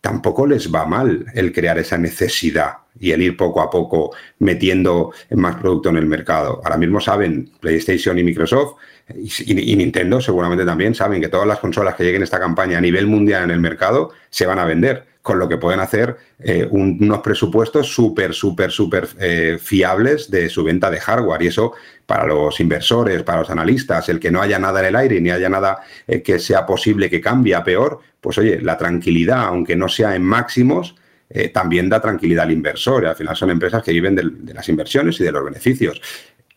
tampoco 0.00 0.46
les 0.46 0.72
va 0.72 0.86
mal 0.86 1.26
el 1.34 1.52
crear 1.52 1.78
esa 1.78 1.98
necesidad 1.98 2.83
y 2.98 3.10
el 3.10 3.22
ir 3.22 3.36
poco 3.36 3.60
a 3.60 3.70
poco 3.70 4.14
metiendo 4.38 5.12
más 5.32 5.56
producto 5.56 5.88
en 5.88 5.96
el 5.96 6.06
mercado. 6.06 6.60
Ahora 6.64 6.76
mismo 6.76 7.00
saben 7.00 7.50
PlayStation 7.60 8.18
y 8.18 8.24
Microsoft 8.24 8.74
y, 9.14 9.76
Nintendo 9.76 10.20
seguramente 10.20 10.64
también 10.64 10.94
saben 10.94 11.20
que 11.20 11.28
todas 11.28 11.46
las 11.46 11.58
consolas 11.58 11.94
que 11.94 12.04
lleguen 12.04 12.22
a 12.22 12.24
esta 12.24 12.40
campaña 12.40 12.78
a 12.78 12.80
nivel 12.80 13.06
mundial 13.06 13.44
en 13.44 13.50
el 13.50 13.60
mercado 13.60 14.12
se 14.30 14.46
van 14.46 14.58
a 14.58 14.64
vender, 14.64 15.06
con 15.20 15.38
lo 15.38 15.48
que 15.48 15.56
pueden 15.56 15.80
hacer 15.80 16.16
eh, 16.38 16.66
unos 16.70 17.20
presupuestos 17.20 17.88
súper, 17.88 18.34
súper, 18.34 18.70
súper 18.70 19.08
eh, 19.18 19.58
fiables 19.60 20.30
de 20.30 20.48
su 20.48 20.64
venta 20.64 20.90
de 20.90 21.00
hardware. 21.00 21.42
Y 21.42 21.46
eso 21.48 21.72
para 22.06 22.26
los 22.26 22.60
inversores, 22.60 23.22
para 23.22 23.40
los 23.40 23.50
analistas, 23.50 24.08
el 24.08 24.20
que 24.20 24.30
no 24.30 24.40
haya 24.42 24.58
nada 24.58 24.80
en 24.80 24.86
el 24.86 24.96
aire 24.96 25.20
ni 25.20 25.30
haya 25.30 25.48
nada 25.48 25.80
eh, 26.06 26.22
que 26.22 26.38
sea 26.38 26.66
posible 26.66 27.08
que 27.08 27.20
cambie 27.20 27.54
a 27.54 27.64
peor, 27.64 28.00
pues 28.20 28.38
oye, 28.38 28.60
la 28.60 28.76
tranquilidad, 28.76 29.46
aunque 29.46 29.76
no 29.76 29.88
sea 29.88 30.14
en 30.14 30.22
máximos, 30.22 30.94
eh, 31.36 31.48
también 31.48 31.88
da 31.88 32.00
tranquilidad 32.00 32.44
al 32.44 32.52
inversor. 32.52 33.04
Al 33.06 33.16
final 33.16 33.34
son 33.34 33.50
empresas 33.50 33.82
que 33.82 33.90
viven 33.90 34.14
de, 34.14 34.54
las 34.54 34.68
inversiones 34.68 35.18
y 35.18 35.24
de 35.24 35.32
los 35.32 35.44
beneficios. 35.44 36.00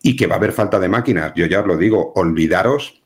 Y 0.03 0.15
que 0.15 0.27
va 0.27 0.35
a 0.35 0.37
haber 0.37 0.51
falta 0.51 0.79
de 0.79 0.87
máquinas. 0.87 1.33
Yo 1.35 1.47
ya 1.47 1.61
os 1.61 1.67
lo 1.67 1.77
digo, 1.77 2.13
olvidaros 2.15 3.01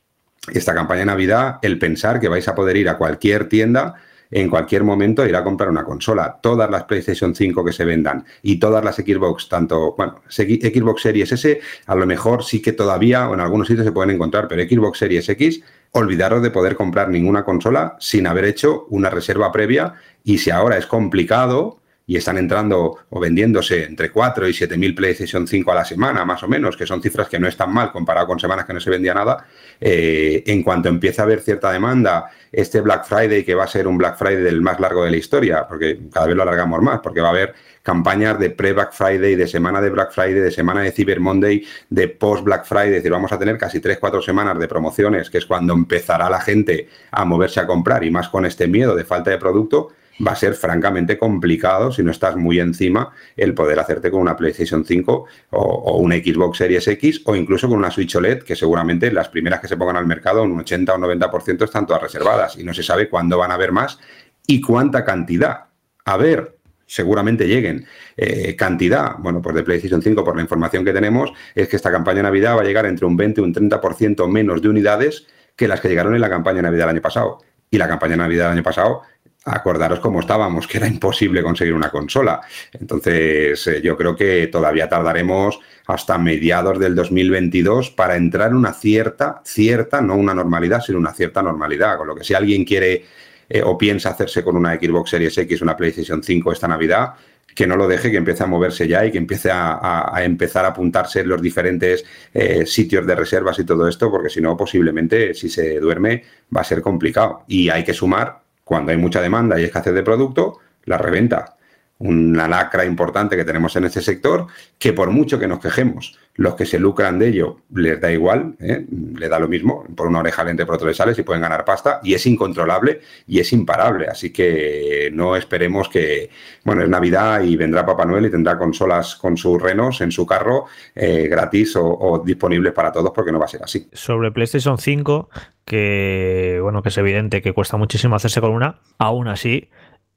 esta 0.52 0.74
campaña 0.74 1.00
de 1.00 1.06
Navidad, 1.06 1.60
el 1.62 1.80
pensar 1.80 2.20
que 2.20 2.28
vais 2.28 2.46
a 2.50 2.56
poder 2.56 2.76
ir 2.76 2.90
a 2.90 2.98
cualquier 2.98 3.48
tienda 3.48 3.96
en 4.32 4.50
cualquier 4.50 4.84
momento 4.84 5.26
ir 5.26 5.36
a 5.36 5.44
comprar 5.44 5.70
una 5.70 5.84
consola. 5.84 6.40
Todas 6.42 6.70
las 6.72 6.86
PlayStation 6.86 7.36
5 7.36 7.64
que 7.66 7.74
se 7.74 7.86
vendan 7.86 8.26
y 8.42 8.58
todas 8.58 8.84
las 8.84 8.96
Xbox, 8.96 9.50
tanto, 9.50 9.94
bueno, 9.96 10.22
Xbox 10.30 11.02
Series 11.02 11.32
S, 11.34 11.60
a 11.86 11.96
lo 11.96 12.06
mejor 12.06 12.44
sí 12.44 12.62
que 12.62 12.72
todavía 12.72 13.30
o 13.30 13.34
en 13.34 13.42
algunos 13.42 13.68
sitios 13.68 13.86
se 13.86 13.92
pueden 13.92 14.16
encontrar, 14.16 14.48
pero 14.48 14.64
Xbox 14.64 15.00
Series 15.00 15.28
X, 15.30 15.62
olvidaros 15.92 16.42
de 16.42 16.52
poder 16.52 16.76
comprar 16.76 17.10
ninguna 17.10 17.44
consola 17.44 17.98
sin 18.00 18.26
haber 18.26 18.46
hecho 18.46 18.86
una 18.90 19.10
reserva 19.10 19.52
previa 19.52 19.96
y 20.24 20.38
si 20.38 20.50
ahora 20.50 20.78
es 20.78 20.86
complicado 20.86 21.81
y 22.12 22.18
están 22.18 22.38
entrando 22.38 22.98
o 23.10 23.20
vendiéndose 23.22 23.86
entre 23.86 24.12
4 24.12 24.46
y 24.50 24.54
7 24.54 24.78
mil 24.78 24.94
PlayStation 24.94 25.48
5 25.48 25.72
a 25.72 25.76
la 25.76 25.86
semana, 25.86 26.26
más 26.26 26.44
o 26.44 26.48
menos, 26.50 26.76
que 26.76 26.86
son 26.86 27.02
cifras 27.02 27.30
que 27.30 27.40
no 27.40 27.48
están 27.48 27.74
mal 27.74 27.90
comparado 27.94 28.28
con 28.28 28.38
semanas 28.38 28.66
que 28.66 28.74
no 28.74 28.82
se 28.82 28.90
vendía 28.90 29.14
nada, 29.14 29.46
eh, 29.80 30.44
en 30.46 30.62
cuanto 30.62 30.90
empieza 30.90 31.22
a 31.22 31.26
haber 31.26 31.40
cierta 31.40 31.72
demanda, 31.72 32.30
este 32.52 32.82
Black 32.82 33.06
Friday, 33.06 33.46
que 33.46 33.56
va 33.56 33.64
a 33.64 33.68
ser 33.68 33.88
un 33.88 33.98
Black 33.98 34.18
Friday 34.18 34.44
del 34.44 34.60
más 34.60 34.78
largo 34.82 35.06
de 35.06 35.12
la 35.12 35.16
historia, 35.16 35.66
porque 35.66 36.02
cada 36.12 36.28
vez 36.28 36.36
lo 36.36 36.44
alargamos 36.44 36.82
más, 36.82 37.00
porque 37.00 37.22
va 37.22 37.30
a 37.30 37.32
haber 37.32 37.54
campañas 37.82 38.38
de 38.38 38.50
pre-Black 38.50 38.92
Friday, 38.92 39.36
de 39.36 39.48
semana 39.48 39.80
de 39.80 39.90
Black 39.90 40.12
Friday, 40.12 40.34
de 40.34 40.52
semana 40.52 40.82
de 40.82 40.92
Cyber 40.92 41.22
Monday, 41.22 41.66
de 41.90 42.10
post-Black 42.10 42.66
Friday, 42.66 42.90
es 42.90 42.96
decir, 42.96 43.12
vamos 43.12 43.32
a 43.32 43.40
tener 43.40 43.58
casi 43.58 43.80
3-4 43.80 44.22
semanas 44.22 44.60
de 44.60 44.68
promociones, 44.68 45.30
que 45.30 45.38
es 45.38 45.46
cuando 45.46 45.72
empezará 45.72 46.30
la 46.30 46.42
gente 46.42 46.90
a 47.10 47.24
moverse 47.24 47.62
a 47.62 47.66
comprar 47.66 48.04
y 48.04 48.12
más 48.12 48.28
con 48.28 48.46
este 48.46 48.68
miedo 48.68 48.98
de 48.98 49.06
falta 49.06 49.32
de 49.32 49.38
producto 49.38 49.94
va 50.26 50.34
a 50.34 50.36
ser 50.36 50.54
francamente 50.54 51.18
complicado 51.18 51.92
si 51.92 52.04
no 52.04 52.12
estás 52.12 52.36
muy 52.36 52.60
encima 52.60 53.12
el 53.36 53.54
poder 53.54 53.80
hacerte 53.80 54.12
con 54.12 54.22
una 54.22 54.36
PlayStation 54.36 54.86
5 54.86 55.26
o, 55.52 55.98
una 55.98 56.16
Xbox 56.16 56.58
Series 56.58 56.88
X 56.88 57.22
o 57.26 57.36
incluso 57.36 57.68
con 57.68 57.78
una 57.78 57.92
Switch 57.92 58.16
OLED 58.16 58.44
que 58.44 58.56
seguramente 58.56 59.12
las 59.12 59.30
primeras 59.30 59.60
que 59.60 59.68
se 59.68 59.78
pongan 59.78 59.98
al 59.98 60.06
mercado 60.06 60.44
un 60.44 60.60
80 60.60 60.94
o 60.94 60.98
90% 60.98 61.64
están 61.64 61.86
todas 61.86 62.02
reservadas 62.02 62.58
y 62.58 62.64
no 62.64 62.74
se 62.74 62.84
sabe 62.84 63.10
cuándo 63.10 63.38
van 63.38 63.52
a 63.52 63.56
haber 63.56 63.72
más 63.72 64.00
y 64.48 64.62
cuánta 64.62 65.06
cantidad. 65.06 65.66
A 66.06 66.18
ver, 66.18 66.58
seguramente 66.86 67.48
lleguen. 67.48 67.86
Eh, 68.18 68.56
cantidad, 68.56 69.16
bueno, 69.20 69.42
pues 69.42 69.56
de 69.56 69.64
PlayStation 69.64 70.02
5, 70.02 70.24
por 70.24 70.36
la 70.36 70.42
información 70.42 70.84
que 70.84 70.92
tenemos, 70.92 71.32
es 71.56 71.70
que 71.70 71.78
esta 71.78 71.92
campaña 71.92 72.22
Navidad 72.22 72.58
va 72.58 72.62
a 72.62 72.66
llegar 72.66 72.86
entre 72.86 73.06
un 73.06 73.16
20 73.16 73.40
y 73.40 73.44
un 73.44 73.54
30% 73.54 74.28
menos 74.28 74.62
de 74.62 74.70
unidades 74.70 75.28
que 75.56 75.68
las 75.68 75.80
que 75.80 75.88
llegaron 75.88 76.16
en 76.16 76.22
la 76.22 76.30
campaña 76.30 76.62
Navidad 76.62 76.88
del 76.88 76.96
año 76.96 77.02
pasado. 77.02 77.40
Y 77.70 77.78
la 77.78 77.88
campaña 77.88 78.18
Navidad 78.18 78.46
del 78.46 78.54
año 78.54 78.64
pasado 78.64 79.04
acordaros 79.44 80.00
cómo 80.00 80.20
estábamos, 80.20 80.68
que 80.68 80.78
era 80.78 80.88
imposible 80.88 81.42
conseguir 81.42 81.74
una 81.74 81.90
consola. 81.90 82.42
Entonces, 82.74 83.66
eh, 83.68 83.82
yo 83.82 83.98
creo 83.98 84.16
que 84.16 84.48
todavía 84.48 84.88
tardaremos 84.88 85.60
hasta 85.88 86.18
mediados 86.18 86.80
del 86.80 86.96
2022 86.96 87.92
para 87.92 88.16
entrar 88.16 88.52
en 88.52 88.58
una 88.58 88.74
cierta, 88.74 89.42
cierta, 89.44 90.02
no 90.02 90.16
una 90.16 90.34
normalidad, 90.34 90.82
sino 90.82 91.00
una 91.00 91.14
cierta 91.14 91.42
normalidad. 91.42 91.98
Con 91.98 92.08
lo 92.08 92.16
que 92.16 92.24
si 92.24 92.34
alguien 92.34 92.64
quiere 92.64 93.06
eh, 93.50 93.62
o 93.64 93.78
piensa 93.78 94.10
hacerse 94.10 94.44
con 94.44 94.56
una 94.56 94.76
Xbox 94.76 95.10
Series 95.10 95.38
X, 95.38 95.62
una 95.62 95.76
PlayStation 95.76 96.22
5 96.22 96.52
esta 96.52 96.68
Navidad, 96.68 97.16
que 97.56 97.68
no 97.68 97.76
lo 97.76 97.88
deje, 97.88 98.12
que 98.12 98.18
empiece 98.18 98.44
a 98.44 98.48
moverse 98.48 98.88
ya 98.88 99.06
y 99.06 99.12
que 99.12 99.18
empiece 99.18 99.50
a, 99.52 100.14
empezar 100.24 100.64
a 100.64 100.70
apuntarse 100.70 101.20
en 101.20 101.28
los 101.28 101.42
diferentes 101.42 102.06
eh, 102.34 102.66
sitios 102.66 103.06
de 103.06 103.16
reservas 103.16 103.60
y 103.60 103.66
todo 103.66 103.88
esto, 103.90 104.10
porque 104.10 104.30
si 104.30 104.40
no, 104.40 104.56
posiblemente, 104.56 105.34
si 105.34 105.50
se 105.50 105.80
duerme, 105.80 106.24
va 106.56 106.62
a 106.62 106.64
ser 106.64 106.82
complicado. 106.82 107.44
Y 107.48 107.68
hay 107.68 107.84
que 107.84 107.94
sumar 107.94 108.42
cuando 108.72 108.94
hay 108.94 108.98
mucha 108.98 109.20
demanda 109.20 109.60
y 109.60 109.66
escasez 109.66 109.94
de 109.94 110.02
producto, 110.02 110.60
la 110.86 110.98
reventa. 110.98 111.58
Una 112.04 112.48
lacra 112.48 112.84
importante 112.84 113.36
que 113.36 113.46
tenemos 113.46 113.76
en 113.76 113.86
este 113.86 114.02
sector, 114.02 114.48
que 114.80 114.94
por 114.94 115.12
mucho 115.12 115.38
que 115.38 115.48
nos 115.48 115.60
quejemos, 115.60 116.18
los 116.36 116.56
que 116.56 116.66
se 116.66 116.80
lucran 116.80 117.20
de 117.20 117.28
ello 117.28 117.58
les 117.76 118.00
da 118.00 118.12
igual, 118.12 118.56
¿eh? 118.60 118.86
le 118.90 119.30
da 119.30 119.38
lo 119.38 119.48
mismo, 119.48 119.86
por 119.96 120.08
una 120.08 120.20
oreja 120.20 120.44
lente, 120.44 120.66
por 120.66 120.76
otra 120.76 120.88
le 120.88 120.94
sale, 120.94 121.14
si 121.14 121.24
pueden 121.24 121.42
ganar 121.42 121.66
pasta, 121.66 122.00
y 122.04 122.14
es 122.14 122.26
incontrolable 122.26 123.02
y 123.28 123.40
es 123.40 123.54
imparable. 123.54 124.08
Así 124.08 124.32
que 124.32 125.12
no 125.14 125.36
esperemos 125.36 125.90
que, 125.90 126.30
bueno, 126.64 126.82
es 126.82 126.90
Navidad 126.90 127.44
y 127.44 127.56
vendrá 127.56 127.86
Papá 127.86 128.06
Noel 128.06 128.26
y 128.26 128.32
tendrá 128.32 128.58
consolas 128.58 129.16
con 129.16 129.38
sus 129.38 129.62
renos 129.62 130.02
en 130.02 130.12
su 130.12 130.26
carro 130.26 130.66
eh, 130.96 131.28
gratis 131.30 131.76
o, 131.76 131.86
o 131.86 132.20
disponibles 132.20 132.74
para 132.74 132.92
todos, 132.92 133.12
porque 133.14 133.32
no 133.32 133.40
va 133.40 133.46
a 133.46 133.50
ser 133.50 133.64
así. 133.64 133.88
Sobre 133.94 134.32
PlayStation 134.32 134.78
5, 134.78 135.30
que 135.66 136.60
bueno, 136.62 136.82
que 136.82 136.90
es 136.90 136.98
evidente 136.98 137.42
que 137.42 137.54
cuesta 137.54 137.78
muchísimo 137.78 138.16
hacerse 138.16 138.42
con 138.42 138.52
una, 138.52 138.80
aún 138.98 139.28
así 139.28 139.70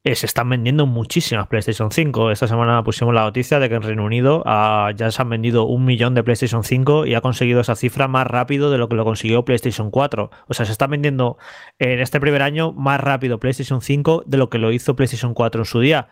eh, 0.06 0.14
se 0.14 0.26
están 0.26 0.50
vendiendo 0.50 0.84
muchísimas 0.84 1.46
PlayStation 1.46 1.90
5. 1.90 2.30
Esta 2.30 2.46
semana 2.46 2.84
pusimos 2.84 3.14
la 3.14 3.22
noticia 3.22 3.58
de 3.58 3.70
que 3.70 3.76
en 3.76 3.82
Reino 3.82 4.04
Unido 4.04 4.42
ah, 4.44 4.92
ya 4.94 5.10
se 5.10 5.22
han 5.22 5.30
vendido 5.30 5.64
un 5.64 5.86
millón 5.86 6.14
de 6.14 6.22
PlayStation 6.22 6.62
5 6.62 7.06
y 7.06 7.14
ha 7.14 7.22
conseguido 7.22 7.62
esa 7.62 7.74
cifra 7.74 8.06
más 8.06 8.26
rápido 8.26 8.70
de 8.70 8.76
lo 8.76 8.90
que 8.90 8.96
lo 8.96 9.04
consiguió 9.06 9.46
PlayStation 9.46 9.90
4. 9.90 10.30
O 10.46 10.52
sea, 10.52 10.66
se 10.66 10.72
está 10.72 10.86
vendiendo 10.86 11.38
en 11.78 12.00
este 12.00 12.20
primer 12.20 12.42
año 12.42 12.72
más 12.72 13.00
rápido 13.00 13.40
PlayStation 13.40 13.80
5 13.80 14.24
de 14.26 14.36
lo 14.36 14.50
que 14.50 14.58
lo 14.58 14.72
hizo 14.72 14.94
PlayStation 14.94 15.32
4 15.32 15.62
en 15.62 15.64
su 15.64 15.80
día. 15.80 16.08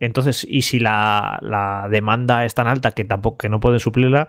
Entonces, 0.00 0.46
y 0.48 0.62
si 0.62 0.80
la, 0.80 1.38
la 1.42 1.88
demanda 1.90 2.46
es 2.46 2.54
tan 2.54 2.66
alta 2.66 2.92
que 2.92 3.04
tampoco 3.04 3.36
que 3.36 3.50
no 3.50 3.60
puede 3.60 3.78
suplirla, 3.78 4.28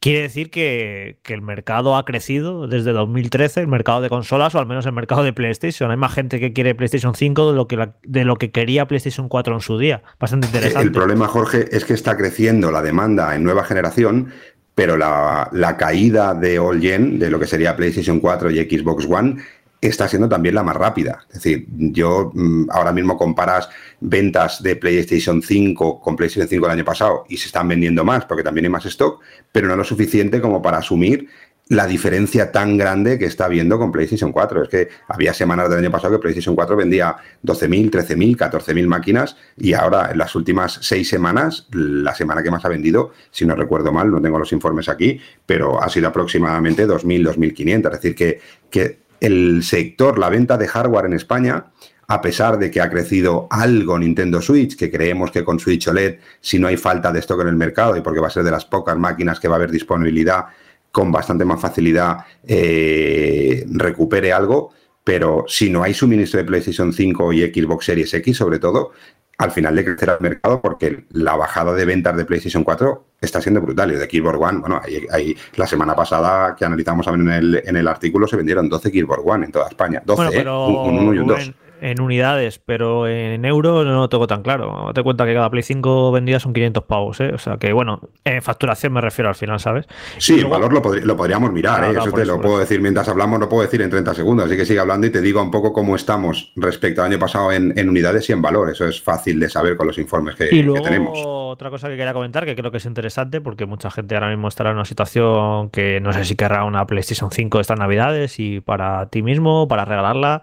Quiere 0.00 0.22
decir 0.22 0.50
que, 0.50 1.18
el 1.26 1.42
mercado 1.42 1.94
ha 1.94 2.06
crecido 2.06 2.66
desde 2.66 2.92
2013, 2.92 3.60
el 3.60 3.68
mercado 3.68 4.00
de 4.00 4.08
consolas 4.08 4.54
o 4.54 4.58
al 4.58 4.64
menos 4.64 4.86
el 4.86 4.92
mercado 4.92 5.22
de 5.22 5.34
PlayStation. 5.34 5.90
Hay 5.90 5.98
más 5.98 6.14
gente 6.14 6.40
que 6.40 6.54
quiere 6.54 6.74
PlayStation 6.74 7.14
5 7.14 7.50
de 7.50 7.56
lo 7.56 7.68
que, 7.68 7.90
de 8.04 8.24
lo 8.24 8.36
que 8.36 8.50
quería 8.50 8.88
PlayStation 8.88 9.28
4 9.28 9.54
en 9.54 9.60
su 9.60 9.76
día. 9.76 10.02
Bastante 10.18 10.46
interesante. 10.46 10.86
El 10.86 10.92
problema, 10.92 11.28
Jorge, 11.28 11.66
es 11.70 11.84
que 11.84 11.92
está 11.92 12.16
creciendo 12.16 12.70
la 12.70 12.80
demanda 12.80 13.36
en 13.36 13.44
nueva 13.44 13.62
generación, 13.62 14.32
pero 14.74 14.96
la, 14.96 15.50
la 15.52 15.76
caída 15.76 16.32
de 16.32 16.58
All 16.58 16.80
Gen, 16.80 17.18
de 17.18 17.30
lo 17.30 17.38
que 17.38 17.46
sería 17.46 17.76
PlayStation 17.76 18.20
4 18.20 18.50
y 18.52 18.58
Xbox 18.58 19.04
One, 19.04 19.36
está 19.80 20.08
siendo 20.08 20.28
también 20.28 20.54
la 20.54 20.62
más 20.62 20.76
rápida. 20.76 21.24
Es 21.28 21.34
decir, 21.34 21.66
yo 21.70 22.30
mm, 22.34 22.70
ahora 22.70 22.92
mismo 22.92 23.16
comparas 23.16 23.68
ventas 24.00 24.62
de 24.62 24.76
PlayStation 24.76 25.42
5 25.42 26.00
con 26.00 26.16
PlayStation 26.16 26.48
5 26.48 26.66
el 26.66 26.72
año 26.72 26.84
pasado 26.84 27.24
y 27.28 27.36
se 27.36 27.46
están 27.46 27.68
vendiendo 27.68 28.04
más 28.04 28.24
porque 28.26 28.42
también 28.42 28.66
hay 28.66 28.70
más 28.70 28.86
stock, 28.86 29.20
pero 29.52 29.68
no 29.68 29.76
lo 29.76 29.84
suficiente 29.84 30.40
como 30.40 30.60
para 30.60 30.78
asumir 30.78 31.28
la 31.70 31.86
diferencia 31.86 32.50
tan 32.50 32.76
grande 32.76 33.16
que 33.16 33.26
está 33.26 33.44
habiendo 33.44 33.78
con 33.78 33.92
PlayStation 33.92 34.32
4. 34.32 34.64
Es 34.64 34.68
que 34.68 34.88
había 35.06 35.32
semanas 35.32 35.70
del 35.70 35.78
año 35.78 35.90
pasado 35.90 36.14
que 36.14 36.18
PlayStation 36.18 36.56
4 36.56 36.76
vendía 36.76 37.16
12.000, 37.44 37.90
13.000, 37.90 38.36
14.000 38.36 38.86
máquinas 38.88 39.36
y 39.56 39.72
ahora 39.72 40.10
en 40.10 40.18
las 40.18 40.34
últimas 40.34 40.80
seis 40.82 41.08
semanas, 41.08 41.68
la 41.70 42.12
semana 42.12 42.42
que 42.42 42.50
más 42.50 42.64
ha 42.64 42.68
vendido, 42.68 43.12
si 43.30 43.46
no 43.46 43.54
recuerdo 43.54 43.92
mal, 43.92 44.10
no 44.10 44.20
tengo 44.20 44.36
los 44.36 44.52
informes 44.52 44.88
aquí, 44.88 45.20
pero 45.46 45.80
ha 45.80 45.88
sido 45.88 46.08
aproximadamente 46.08 46.88
2.000, 46.88 47.36
2.500. 47.36 47.86
Es 47.86 47.92
decir, 47.92 48.14
que, 48.16 48.40
que 48.68 49.09
el 49.20 49.62
sector, 49.62 50.18
la 50.18 50.28
venta 50.28 50.56
de 50.56 50.68
hardware 50.68 51.06
en 51.06 51.12
España, 51.14 51.66
a 52.06 52.20
pesar 52.20 52.58
de 52.58 52.70
que 52.70 52.80
ha 52.80 52.90
crecido 52.90 53.46
algo 53.50 53.98
Nintendo 53.98 54.42
Switch, 54.42 54.76
que 54.76 54.90
creemos 54.90 55.30
que 55.30 55.44
con 55.44 55.60
Switch 55.60 55.86
OLED, 55.86 56.18
si 56.40 56.58
no 56.58 56.66
hay 56.66 56.76
falta 56.76 57.12
de 57.12 57.20
stock 57.20 57.42
en 57.42 57.48
el 57.48 57.56
mercado 57.56 57.96
y 57.96 58.00
porque 58.00 58.18
va 58.18 58.26
a 58.26 58.30
ser 58.30 58.42
de 58.42 58.50
las 58.50 58.64
pocas 58.64 58.96
máquinas 58.96 59.38
que 59.38 59.46
va 59.46 59.54
a 59.54 59.58
haber 59.58 59.70
disponibilidad 59.70 60.46
con 60.90 61.12
bastante 61.12 61.44
más 61.44 61.60
facilidad, 61.60 62.24
eh, 62.44 63.64
recupere 63.70 64.32
algo, 64.32 64.72
pero 65.04 65.44
si 65.48 65.70
no 65.70 65.82
hay 65.82 65.94
suministro 65.94 66.38
de 66.38 66.44
PlayStation 66.44 66.92
5 66.92 67.32
y 67.32 67.40
Xbox 67.52 67.86
Series 67.86 68.12
X, 68.14 68.36
sobre 68.36 68.58
todo, 68.58 68.92
al 69.38 69.50
final 69.50 69.74
de 69.74 69.84
crecer 69.84 70.10
al 70.10 70.20
mercado 70.20 70.60
porque 70.60 71.04
la 71.12 71.34
bajada 71.34 71.72
de 71.72 71.86
ventas 71.86 72.14
de 72.16 72.26
PlayStation 72.26 72.62
4 72.62 73.06
está 73.22 73.40
siendo 73.40 73.62
brutal. 73.62 73.90
Y 73.90 73.94
de 73.94 74.06
Keyboard 74.06 74.36
One, 74.36 74.58
bueno, 74.58 74.80
ahí, 75.10 75.34
la 75.56 75.66
semana 75.66 75.96
pasada 75.96 76.54
que 76.54 76.66
analizamos 76.66 77.06
en 77.06 77.28
el, 77.28 77.62
en 77.64 77.76
el 77.76 77.88
artículo 77.88 78.26
se 78.26 78.36
vendieron 78.36 78.68
12 78.68 78.92
Keyboard 78.92 79.22
One 79.24 79.46
en 79.46 79.52
toda 79.52 79.68
España. 79.68 80.02
12, 80.04 80.38
¿eh? 80.38 80.42
un, 80.42 80.98
un, 80.98 81.14
y 81.14 81.18
un 81.18 81.26
2 81.26 81.52
en 81.80 82.00
unidades, 82.00 82.58
pero 82.58 83.08
en 83.08 83.44
euros 83.44 83.86
no 83.86 84.00
lo 84.00 84.08
tengo 84.08 84.26
tan 84.26 84.42
claro. 84.42 84.84
Date 84.88 85.02
cuenta 85.02 85.24
que 85.26 85.34
cada 85.34 85.50
Play 85.50 85.62
5 85.62 86.12
vendida 86.12 86.38
son 86.40 86.52
500 86.52 86.84
pavos, 86.84 87.20
¿eh? 87.20 87.32
O 87.34 87.38
sea 87.38 87.56
que, 87.56 87.72
bueno, 87.72 88.00
en 88.24 88.42
facturación 88.42 88.92
me 88.92 89.00
refiero 89.00 89.28
al 89.28 89.34
final, 89.34 89.58
¿sabes? 89.60 89.86
Sí, 90.18 90.40
el 90.40 90.46
valor 90.46 90.72
lo, 90.72 90.82
podríamos 91.16 91.52
mirar, 91.52 91.84
¿eh? 91.84 91.98
eso 91.98 92.12
te 92.12 92.24
lo 92.24 92.40
puedo 92.40 92.58
decir 92.58 92.80
mientras 92.80 93.08
hablamos, 93.08 93.40
lo 93.40 93.48
puedo 93.48 93.62
decir 93.62 93.82
en 93.82 93.90
30 93.90 94.14
segundos, 94.14 94.46
así 94.46 94.56
que 94.56 94.66
sigue 94.66 94.80
hablando 94.80 95.06
y 95.06 95.10
te 95.10 95.20
digo 95.20 95.42
un 95.42 95.50
poco 95.50 95.72
cómo 95.72 95.96
estamos 95.96 96.52
respecto 96.56 97.02
al 97.02 97.10
año 97.10 97.18
pasado 97.18 97.52
en, 97.52 97.88
unidades 97.88 98.28
y 98.28 98.32
en 98.32 98.42
valor. 98.42 98.70
Eso 98.70 98.86
es 98.86 99.00
fácil 99.00 99.40
de 99.40 99.48
saber 99.48 99.76
con 99.76 99.86
los 99.86 99.98
informes 99.98 100.36
que, 100.36 100.54
y 100.54 100.62
luego, 100.62 100.84
tenemos. 100.84 101.18
Otra 101.24 101.70
cosa 101.70 101.88
que 101.88 101.96
quería 101.96 102.12
comentar, 102.12 102.44
que 102.44 102.54
creo 102.54 102.70
que 102.70 102.76
es 102.76 102.84
interesante, 102.84 103.40
porque 103.40 103.66
mucha 103.66 103.90
gente 103.90 104.14
ahora 104.14 104.28
mismo 104.28 104.48
estará 104.48 104.70
en 104.70 104.76
una 104.76 104.84
situación 104.84 105.70
que 105.70 106.00
no 106.00 106.12
sé 106.12 106.24
si 106.24 106.36
querrá 106.36 106.64
una 106.64 106.86
PlayStation 106.86 107.30
5 107.30 107.60
estas 107.60 107.78
navidades 107.78 108.38
y 108.38 108.60
para 108.60 109.06
ti 109.06 109.22
mismo, 109.22 109.66
para 109.66 109.84
regalarla. 109.84 110.42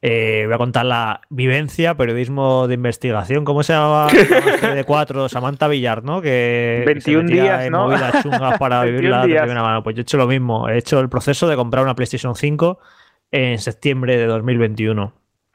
Eh, 0.00 0.44
voy 0.46 0.54
a 0.54 0.58
contar 0.58 0.86
la 0.86 1.22
vivencia, 1.28 1.96
periodismo 1.96 2.68
de 2.68 2.74
investigación. 2.74 3.44
¿Cómo 3.44 3.62
se 3.62 3.72
llamaba? 3.72 4.06
de 4.74 4.84
cuatro, 4.84 5.28
Samantha 5.28 5.66
Villar, 5.66 6.04
¿no? 6.04 6.22
Que 6.22 6.84
21 6.86 7.28
días, 7.28 7.70
¿no? 7.70 7.90
chungas 8.22 8.58
para 8.58 8.84
vivirla 8.84 9.26
de 9.26 9.34
primera 9.34 9.62
mano. 9.62 9.82
Pues 9.82 9.96
yo 9.96 10.00
he 10.00 10.02
hecho 10.02 10.16
lo 10.16 10.28
mismo. 10.28 10.68
He 10.68 10.78
hecho 10.78 11.00
el 11.00 11.08
proceso 11.08 11.48
de 11.48 11.56
comprar 11.56 11.82
una 11.82 11.96
PlayStation 11.96 12.36
5 12.36 12.78
en 13.32 13.58
septiembre 13.58 14.16
de 14.16 14.26
2021. 14.26 15.12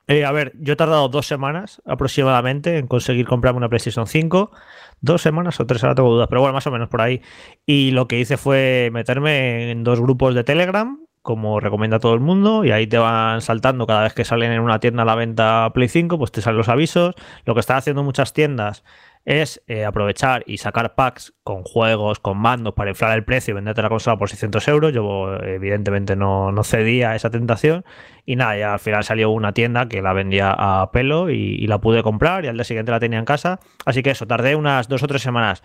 Eh, 0.08 0.26
a 0.26 0.34
ver, 0.34 0.52
yo 0.60 0.74
he 0.74 0.76
tardado 0.76 1.08
dos 1.08 1.26
semanas 1.26 1.82
aproximadamente 1.86 2.78
en 2.78 2.88
conseguir 2.88 3.26
comprarme 3.26 3.60
una 3.60 3.70
PlayStation 3.70 4.06
5. 4.06 4.52
Dos 5.00 5.22
semanas 5.22 5.60
o 5.62 5.66
tres, 5.66 5.84
ahora 5.84 5.96
tengo 5.96 6.12
dudas, 6.12 6.28
pero 6.28 6.42
bueno, 6.42 6.54
más 6.54 6.68
o 6.68 6.72
menos 6.72 6.90
por 6.90 7.02
ahí. 7.02 7.22
Y 7.66 7.92
lo 7.92 8.10
que 8.10 8.20
hice 8.20 8.36
fue 8.36 8.90
meterme 8.92 9.72
en 9.72 9.86
dos 9.86 10.02
grupos 10.02 10.36
de 10.36 10.44
Telegram 10.44 11.03
como 11.24 11.62
recomienda 11.62 12.00
todo 12.00 12.14
el 12.14 12.20
mundo, 12.20 12.66
y 12.66 12.72
ahí 12.72 12.86
te 12.86 12.98
van 12.98 13.42
saltando 13.42 13.88
cada 13.88 14.04
vez 14.04 14.14
que 14.14 14.26
salen 14.26 14.52
en 14.52 14.60
una 14.60 14.80
tienda 14.80 15.04
a 15.04 15.06
la 15.06 15.16
venta 15.16 15.72
Play 15.74 15.88
5, 15.88 16.20
pues 16.20 16.32
te 16.32 16.42
salen 16.42 16.58
los 16.58 16.70
avisos. 16.70 17.16
Lo 17.46 17.54
que 17.54 17.62
están 17.62 17.78
haciendo 17.78 18.04
muchas 18.04 18.34
tiendas 18.34 18.84
es 19.26 19.64
eh, 19.68 19.86
aprovechar 19.86 20.44
y 20.48 20.58
sacar 20.58 20.96
packs 20.96 21.34
con 21.44 21.64
juegos, 21.64 22.20
con 22.20 22.38
mandos 22.38 22.74
para 22.74 22.90
inflar 22.90 23.18
el 23.18 23.24
precio 23.24 23.54
y 23.54 23.56
venderte 23.56 23.82
la 23.82 23.88
consola 23.88 24.18
por 24.18 24.30
600 24.30 24.68
euros. 24.68 24.94
Yo 24.94 25.38
evidentemente 25.42 26.18
no, 26.18 26.52
no 26.52 26.64
cedía 26.66 27.12
a 27.12 27.16
esa 27.16 27.30
tentación 27.30 27.86
y 28.26 28.36
nada, 28.36 28.58
ya 28.58 28.74
al 28.74 28.80
final 28.80 29.06
salió 29.06 29.30
una 29.30 29.54
tienda 29.54 29.88
que 29.88 30.02
la 30.02 30.12
vendía 30.12 30.54
a 30.58 30.92
pelo 30.92 31.30
y, 31.30 31.36
y, 31.36 31.68
la 31.68 31.80
pude 31.80 32.04
comprar 32.04 32.44
y 32.44 32.50
al 32.50 32.56
día 32.56 32.66
siguiente 32.66 32.92
la 32.92 33.00
tenía 33.00 33.20
en 33.20 33.26
casa. 33.26 33.62
Así 33.86 34.04
que 34.04 34.12
eso, 34.12 34.28
tardé 34.28 34.56
unas 34.56 34.90
dos 34.90 35.04
o 35.04 35.08
tres 35.08 35.22
semanas. 35.22 35.64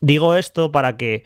Digo 0.00 0.36
esto 0.36 0.70
para 0.70 0.96
que 0.96 1.24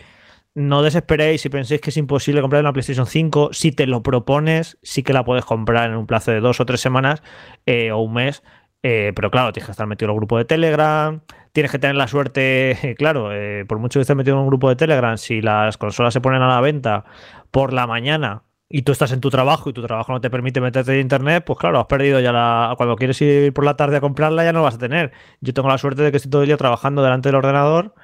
no 0.54 0.82
desesperéis 0.82 1.40
si 1.40 1.48
penséis 1.48 1.80
que 1.80 1.90
es 1.90 1.96
imposible 1.96 2.40
comprar 2.40 2.62
una 2.62 2.72
PlayStation 2.72 3.06
5. 3.06 3.50
Si 3.52 3.72
te 3.72 3.86
lo 3.86 4.02
propones, 4.02 4.78
sí 4.82 5.02
que 5.02 5.12
la 5.12 5.24
puedes 5.24 5.44
comprar 5.44 5.90
en 5.90 5.96
un 5.96 6.06
plazo 6.06 6.30
de 6.30 6.40
dos 6.40 6.60
o 6.60 6.66
tres 6.66 6.80
semanas 6.80 7.22
eh, 7.66 7.90
o 7.90 7.98
un 7.98 8.14
mes. 8.14 8.42
Eh, 8.82 9.12
pero 9.16 9.30
claro, 9.30 9.52
tienes 9.52 9.66
que 9.66 9.72
estar 9.72 9.86
metido 9.86 10.10
en 10.10 10.14
el 10.14 10.16
grupo 10.18 10.38
de 10.38 10.44
Telegram. 10.44 11.20
Tienes 11.52 11.72
que 11.72 11.78
tener 11.78 11.96
la 11.96 12.06
suerte, 12.06 12.94
claro, 12.98 13.32
eh, 13.32 13.64
por 13.66 13.78
mucho 13.78 13.98
que 13.98 14.02
estés 14.02 14.16
metido 14.16 14.36
en 14.36 14.42
un 14.42 14.48
grupo 14.48 14.68
de 14.68 14.76
Telegram, 14.76 15.16
si 15.18 15.40
las 15.40 15.76
consolas 15.78 16.12
se 16.12 16.20
ponen 16.20 16.42
a 16.42 16.48
la 16.48 16.60
venta 16.60 17.04
por 17.50 17.72
la 17.72 17.86
mañana 17.86 18.42
y 18.68 18.82
tú 18.82 18.92
estás 18.92 19.12
en 19.12 19.20
tu 19.20 19.30
trabajo 19.30 19.70
y 19.70 19.72
tu 19.72 19.82
trabajo 19.82 20.12
no 20.12 20.20
te 20.20 20.30
permite 20.30 20.60
meterte 20.60 20.94
en 20.94 21.00
internet, 21.00 21.44
pues 21.46 21.58
claro, 21.58 21.78
has 21.78 21.86
perdido 21.86 22.20
ya 22.20 22.32
la. 22.32 22.74
Cuando 22.76 22.96
quieres 22.96 23.20
ir 23.22 23.52
por 23.52 23.64
la 23.64 23.76
tarde 23.76 23.98
a 23.98 24.00
comprarla, 24.00 24.44
ya 24.44 24.52
no 24.52 24.62
vas 24.62 24.74
a 24.76 24.78
tener. 24.78 25.12
Yo 25.40 25.54
tengo 25.54 25.68
la 25.68 25.78
suerte 25.78 26.02
de 26.02 26.10
que 26.10 26.16
estoy 26.16 26.30
todo 26.30 26.42
el 26.42 26.48
día 26.48 26.56
trabajando 26.56 27.02
delante 27.02 27.28
del 27.28 27.36
ordenador 27.36 27.94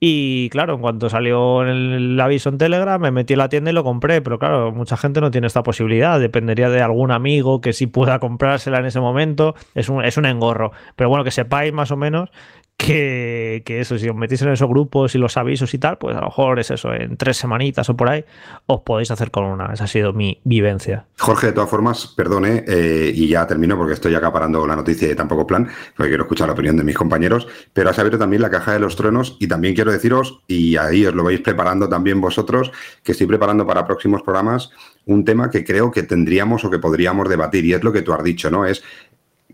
Y 0.00 0.48
claro, 0.50 0.74
en 0.74 0.80
cuanto 0.80 1.08
salió 1.08 1.62
el 1.62 2.20
aviso 2.20 2.50
en 2.50 2.58
Telegram, 2.58 3.00
me 3.00 3.10
metí 3.10 3.32
en 3.32 3.38
la 3.38 3.48
tienda 3.48 3.72
y 3.72 3.74
lo 3.74 3.82
compré. 3.82 4.22
Pero 4.22 4.38
claro, 4.38 4.70
mucha 4.70 4.96
gente 4.96 5.20
no 5.20 5.32
tiene 5.32 5.48
esta 5.48 5.64
posibilidad. 5.64 6.20
Dependería 6.20 6.70
de 6.70 6.80
algún 6.80 7.10
amigo 7.10 7.60
que 7.60 7.72
sí 7.72 7.88
pueda 7.88 8.18
comprársela 8.20 8.78
en 8.78 8.86
ese 8.86 9.00
momento. 9.00 9.56
Es 9.74 9.88
un, 9.88 10.04
es 10.04 10.16
un 10.16 10.26
engorro. 10.26 10.70
Pero 10.94 11.08
bueno, 11.08 11.24
que 11.24 11.32
sepáis 11.32 11.72
más 11.72 11.90
o 11.90 11.96
menos 11.96 12.30
que, 12.78 13.80
eso, 13.80 13.98
si 13.98 14.08
os 14.08 14.14
metís 14.14 14.40
en 14.42 14.50
esos 14.50 14.68
grupos 14.68 15.14
y 15.14 15.18
los 15.18 15.36
avisos 15.36 15.74
y 15.74 15.78
tal, 15.78 15.98
pues 15.98 16.16
a 16.16 16.20
lo 16.20 16.26
mejor 16.26 16.60
es 16.60 16.70
eso, 16.70 16.94
en 16.94 17.16
tres 17.16 17.36
semanitas 17.36 17.90
o 17.90 17.96
por 17.96 18.08
ahí, 18.08 18.24
os 18.66 18.80
podéis 18.82 19.10
hacer 19.10 19.32
con 19.32 19.44
una. 19.44 19.72
Esa 19.72 19.84
ha 19.84 19.88
sido 19.88 20.12
mi 20.12 20.40
vivencia. 20.44 21.04
Jorge, 21.18 21.48
de 21.48 21.52
todas 21.52 21.68
formas, 21.68 22.06
perdone, 22.16 22.64
eh, 22.68 23.12
y 23.12 23.28
ya 23.28 23.46
termino 23.46 23.76
porque 23.76 23.94
estoy 23.94 24.14
acaparando 24.14 24.64
la 24.66 24.76
noticia 24.76 25.10
y 25.10 25.14
tampoco 25.16 25.46
plan, 25.46 25.68
porque 25.96 26.10
quiero 26.10 26.22
escuchar 26.22 26.46
la 26.46 26.54
opinión 26.54 26.76
de 26.76 26.84
mis 26.84 26.96
compañeros, 26.96 27.48
pero 27.72 27.90
has 27.90 27.98
abierto 27.98 28.18
también 28.18 28.42
la 28.42 28.50
caja 28.50 28.72
de 28.72 28.78
los 28.78 28.94
truenos 28.94 29.36
y 29.40 29.48
también 29.48 29.74
quiero 29.74 29.90
deciros, 29.90 30.40
y 30.46 30.76
ahí 30.76 31.04
os 31.04 31.14
lo 31.14 31.24
vais 31.24 31.40
preparando 31.40 31.88
también 31.88 32.20
vosotros, 32.20 32.70
que 33.02 33.12
estoy 33.12 33.26
preparando 33.26 33.66
para 33.66 33.84
próximos 33.84 34.22
programas 34.22 34.70
un 35.08 35.24
tema 35.24 35.50
que 35.50 35.64
creo 35.64 35.90
que 35.90 36.02
tendríamos 36.02 36.64
o 36.64 36.70
que 36.70 36.78
podríamos 36.78 37.28
debatir, 37.28 37.64
y 37.64 37.72
es 37.72 37.82
lo 37.82 37.92
que 37.92 38.02
tú 38.02 38.12
has 38.12 38.22
dicho, 38.22 38.50
¿no? 38.50 38.66
Es 38.66 38.84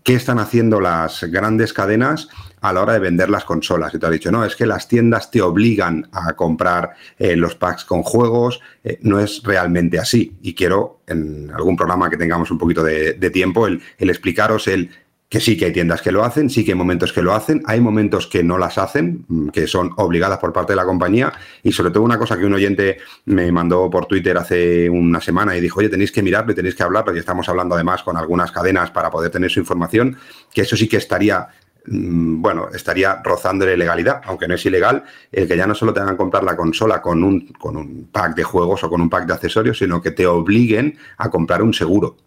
qué 0.05 0.13
están 0.13 0.37
haciendo 0.37 0.79
las 0.79 1.23
grandes 1.23 1.73
cadenas 1.73 2.29
a 2.61 2.71
la 2.71 2.83
hora 2.83 2.93
de 2.93 2.99
vender 2.99 3.27
las 3.27 3.43
consolas. 3.43 3.91
Y 3.93 3.97
te 3.97 4.05
ha 4.05 4.11
dicho, 4.11 4.31
no, 4.31 4.45
es 4.45 4.55
que 4.55 4.67
las 4.67 4.87
tiendas 4.87 5.31
te 5.31 5.41
obligan 5.41 6.07
a 6.11 6.33
comprar 6.33 6.93
eh, 7.17 7.35
los 7.35 7.55
packs 7.55 7.83
con 7.85 8.03
juegos. 8.03 8.61
Eh, 8.83 8.99
no 9.01 9.19
es 9.19 9.41
realmente 9.43 9.97
así. 9.97 10.37
Y 10.43 10.53
quiero, 10.53 11.01
en 11.07 11.51
algún 11.51 11.75
programa 11.75 12.07
que 12.11 12.17
tengamos 12.17 12.51
un 12.51 12.59
poquito 12.59 12.83
de, 12.83 13.13
tiempo, 13.31 13.65
el, 13.65 13.81
explicaros 13.97 14.67
el 14.67 14.91
que 15.27 15.39
sí 15.39 15.57
que 15.57 15.65
hay 15.65 15.73
tiendas 15.73 16.01
que 16.01 16.11
lo 16.11 16.23
hacen, 16.23 16.49
sí 16.49 16.63
que 16.63 16.71
hay 16.71 16.77
momentos 16.77 17.11
que 17.11 17.21
lo 17.21 17.33
hacen, 17.33 17.61
hay 17.65 17.81
momentos 17.81 18.27
que 18.27 18.43
no 18.43 18.57
las 18.57 18.77
hacen, 18.77 19.25
mm, 19.27 19.49
que 19.49 19.67
son 19.67 19.91
obligadas 19.97 20.39
por 20.39 20.53
parte 20.53 20.73
de 20.73 20.77
la 20.77 20.85
compañía. 20.85 21.33
Y 21.63 21.71
sobre 21.71 21.91
todo 21.91 22.03
una 22.03 22.17
cosa 22.17 22.37
que 22.37 22.45
un 22.45 22.53
oyente 22.53 22.97
me 23.25 23.51
mandó 23.51 23.89
por 23.89 24.05
Twitter 24.05 24.37
hace 24.37 24.89
una 24.89 25.19
semana 25.21 25.57
y 25.57 25.61
dijo, 25.61 25.79
oye, 25.79 25.89
tenéis 25.89 26.11
que 26.11 26.21
mirarlo 26.21 26.53
tenéis 26.53 26.75
que 26.75 26.83
hablarlo 26.83 27.15
y 27.15 27.19
estamos 27.19 27.49
hablando 27.49 27.75
además 27.75 28.03
con 28.03 28.17
algunas 28.17 28.51
cadenas 28.51 28.91
para 28.91 29.09
poder 29.09 29.31
tener 29.31 29.49
su 29.49 29.59
información, 29.59 30.17
que 30.53 30.61
eso 30.61 30.77
sí 30.77 30.87
que 30.87 30.97
estaría 30.97 31.49
Mm, 31.87 32.41
bueno, 32.41 32.69
estaría 32.73 33.21
rozando 33.23 33.65
la 33.65 33.73
ilegalidad, 33.73 34.21
aunque 34.25 34.47
no 34.47 34.55
es 34.55 34.65
ilegal, 34.65 35.03
el 35.31 35.47
que 35.47 35.55
ya 35.55 35.67
no 35.67 35.75
solo 35.75 35.93
te 35.93 35.99
hagan 35.99 36.17
comprar 36.17 36.43
la 36.43 36.55
consola 36.55 37.01
con 37.01 37.23
un, 37.23 37.47
con 37.59 37.77
un 37.77 38.09
pack 38.11 38.35
de 38.35 38.43
juegos 38.43 38.83
o 38.83 38.89
con 38.89 39.01
un 39.01 39.09
pack 39.09 39.27
de 39.27 39.33
accesorios, 39.33 39.77
sino 39.77 40.01
que 40.01 40.11
te 40.11 40.25
obliguen 40.25 40.97
a 41.17 41.29
comprar 41.29 41.61
un 41.61 41.73
seguro 41.73 42.17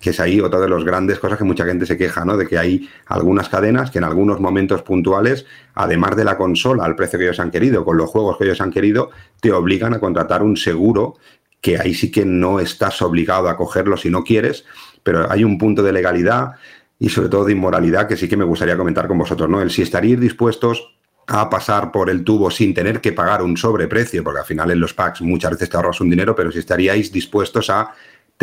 que 0.00 0.10
es 0.10 0.20
ahí 0.20 0.40
otra 0.40 0.60
de 0.60 0.68
las 0.68 0.84
grandes 0.84 1.18
cosas 1.18 1.38
que 1.38 1.44
mucha 1.44 1.64
gente 1.64 1.86
se 1.86 1.96
queja, 1.96 2.24
¿no? 2.24 2.36
De 2.36 2.46
que 2.46 2.58
hay 2.58 2.88
algunas 3.06 3.48
cadenas 3.48 3.90
que 3.90 3.98
en 3.98 4.04
algunos 4.04 4.40
momentos 4.40 4.82
puntuales, 4.82 5.46
además 5.74 6.16
de 6.16 6.24
la 6.24 6.36
consola 6.36 6.84
al 6.84 6.96
precio 6.96 7.18
que 7.18 7.26
ellos 7.26 7.40
han 7.40 7.50
querido, 7.50 7.84
con 7.84 7.96
los 7.96 8.10
juegos 8.10 8.36
que 8.36 8.44
ellos 8.44 8.60
han 8.60 8.70
querido, 8.70 9.10
te 9.40 9.52
obligan 9.52 9.94
a 9.94 10.00
contratar 10.00 10.42
un 10.42 10.56
seguro 10.56 11.16
que 11.60 11.78
ahí 11.78 11.94
sí 11.94 12.10
que 12.10 12.24
no 12.24 12.60
estás 12.60 13.00
obligado 13.02 13.48
a 13.48 13.56
cogerlo 13.56 13.96
si 13.96 14.10
no 14.10 14.24
quieres, 14.24 14.64
pero 15.02 15.30
hay 15.30 15.44
un 15.44 15.56
punto 15.58 15.82
de 15.82 15.92
legalidad 15.92 16.52
y 16.98 17.08
sobre 17.08 17.28
todo 17.28 17.44
de 17.44 17.52
inmoralidad 17.52 18.06
que 18.06 18.16
sí 18.16 18.28
que 18.28 18.36
me 18.36 18.44
gustaría 18.44 18.76
comentar 18.76 19.08
con 19.08 19.18
vosotros, 19.18 19.48
¿no? 19.48 19.62
El 19.62 19.70
si 19.70 19.82
estaríais 19.82 20.20
dispuestos 20.20 20.94
a 21.26 21.48
pasar 21.48 21.90
por 21.90 22.10
el 22.10 22.22
tubo 22.22 22.50
sin 22.50 22.74
tener 22.74 23.00
que 23.00 23.12
pagar 23.12 23.42
un 23.42 23.56
sobreprecio, 23.56 24.22
porque 24.22 24.40
al 24.40 24.46
final 24.46 24.70
en 24.70 24.80
los 24.80 24.92
packs 24.92 25.22
muchas 25.22 25.52
veces 25.52 25.70
te 25.70 25.76
ahorras 25.76 26.00
un 26.00 26.10
dinero, 26.10 26.34
pero 26.34 26.52
si 26.52 26.58
estaríais 26.58 27.10
dispuestos 27.10 27.70
a 27.70 27.92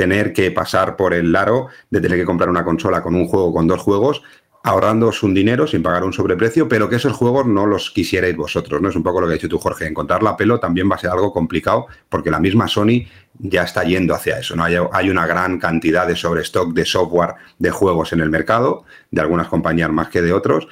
tener 0.01 0.33
que 0.33 0.49
pasar 0.49 0.95
por 0.95 1.13
el 1.13 1.31
laro 1.31 1.67
de 1.91 2.01
tener 2.01 2.17
que 2.17 2.25
comprar 2.25 2.49
una 2.49 2.63
consola 2.63 3.03
con 3.03 3.13
un 3.13 3.27
juego, 3.27 3.53
con 3.53 3.67
dos 3.67 3.81
juegos, 3.81 4.23
ahorrándoos 4.63 5.21
un 5.21 5.35
dinero 5.35 5.67
sin 5.67 5.83
pagar 5.83 6.03
un 6.03 6.11
sobreprecio, 6.11 6.67
pero 6.67 6.89
que 6.89 6.95
esos 6.95 7.13
juegos 7.13 7.45
no 7.45 7.67
los 7.67 7.91
quisierais 7.91 8.35
vosotros, 8.35 8.81
¿no? 8.81 8.89
Es 8.89 8.95
un 8.95 9.03
poco 9.03 9.21
lo 9.21 9.27
que 9.27 9.33
ha 9.33 9.35
dicho 9.35 9.47
tú, 9.47 9.59
Jorge. 9.59 9.85
Encontrar 9.85 10.23
la 10.23 10.35
pelo 10.35 10.59
también 10.59 10.89
va 10.89 10.95
a 10.95 10.97
ser 10.97 11.11
algo 11.11 11.31
complicado 11.31 11.85
porque 12.09 12.31
la 12.31 12.39
misma 12.39 12.67
Sony 12.67 13.05
ya 13.37 13.61
está 13.61 13.83
yendo 13.83 14.15
hacia 14.15 14.39
eso, 14.39 14.55
¿no? 14.55 14.63
Hay, 14.63 14.75
hay 14.91 15.09
una 15.11 15.27
gran 15.27 15.59
cantidad 15.59 16.07
de 16.07 16.15
sobrestock 16.15 16.73
de 16.73 16.83
software 16.83 17.35
de 17.59 17.69
juegos 17.69 18.11
en 18.11 18.21
el 18.21 18.31
mercado, 18.31 18.85
de 19.11 19.21
algunas 19.21 19.49
compañías 19.49 19.91
más 19.91 20.09
que 20.09 20.23
de 20.23 20.33
otros, 20.33 20.67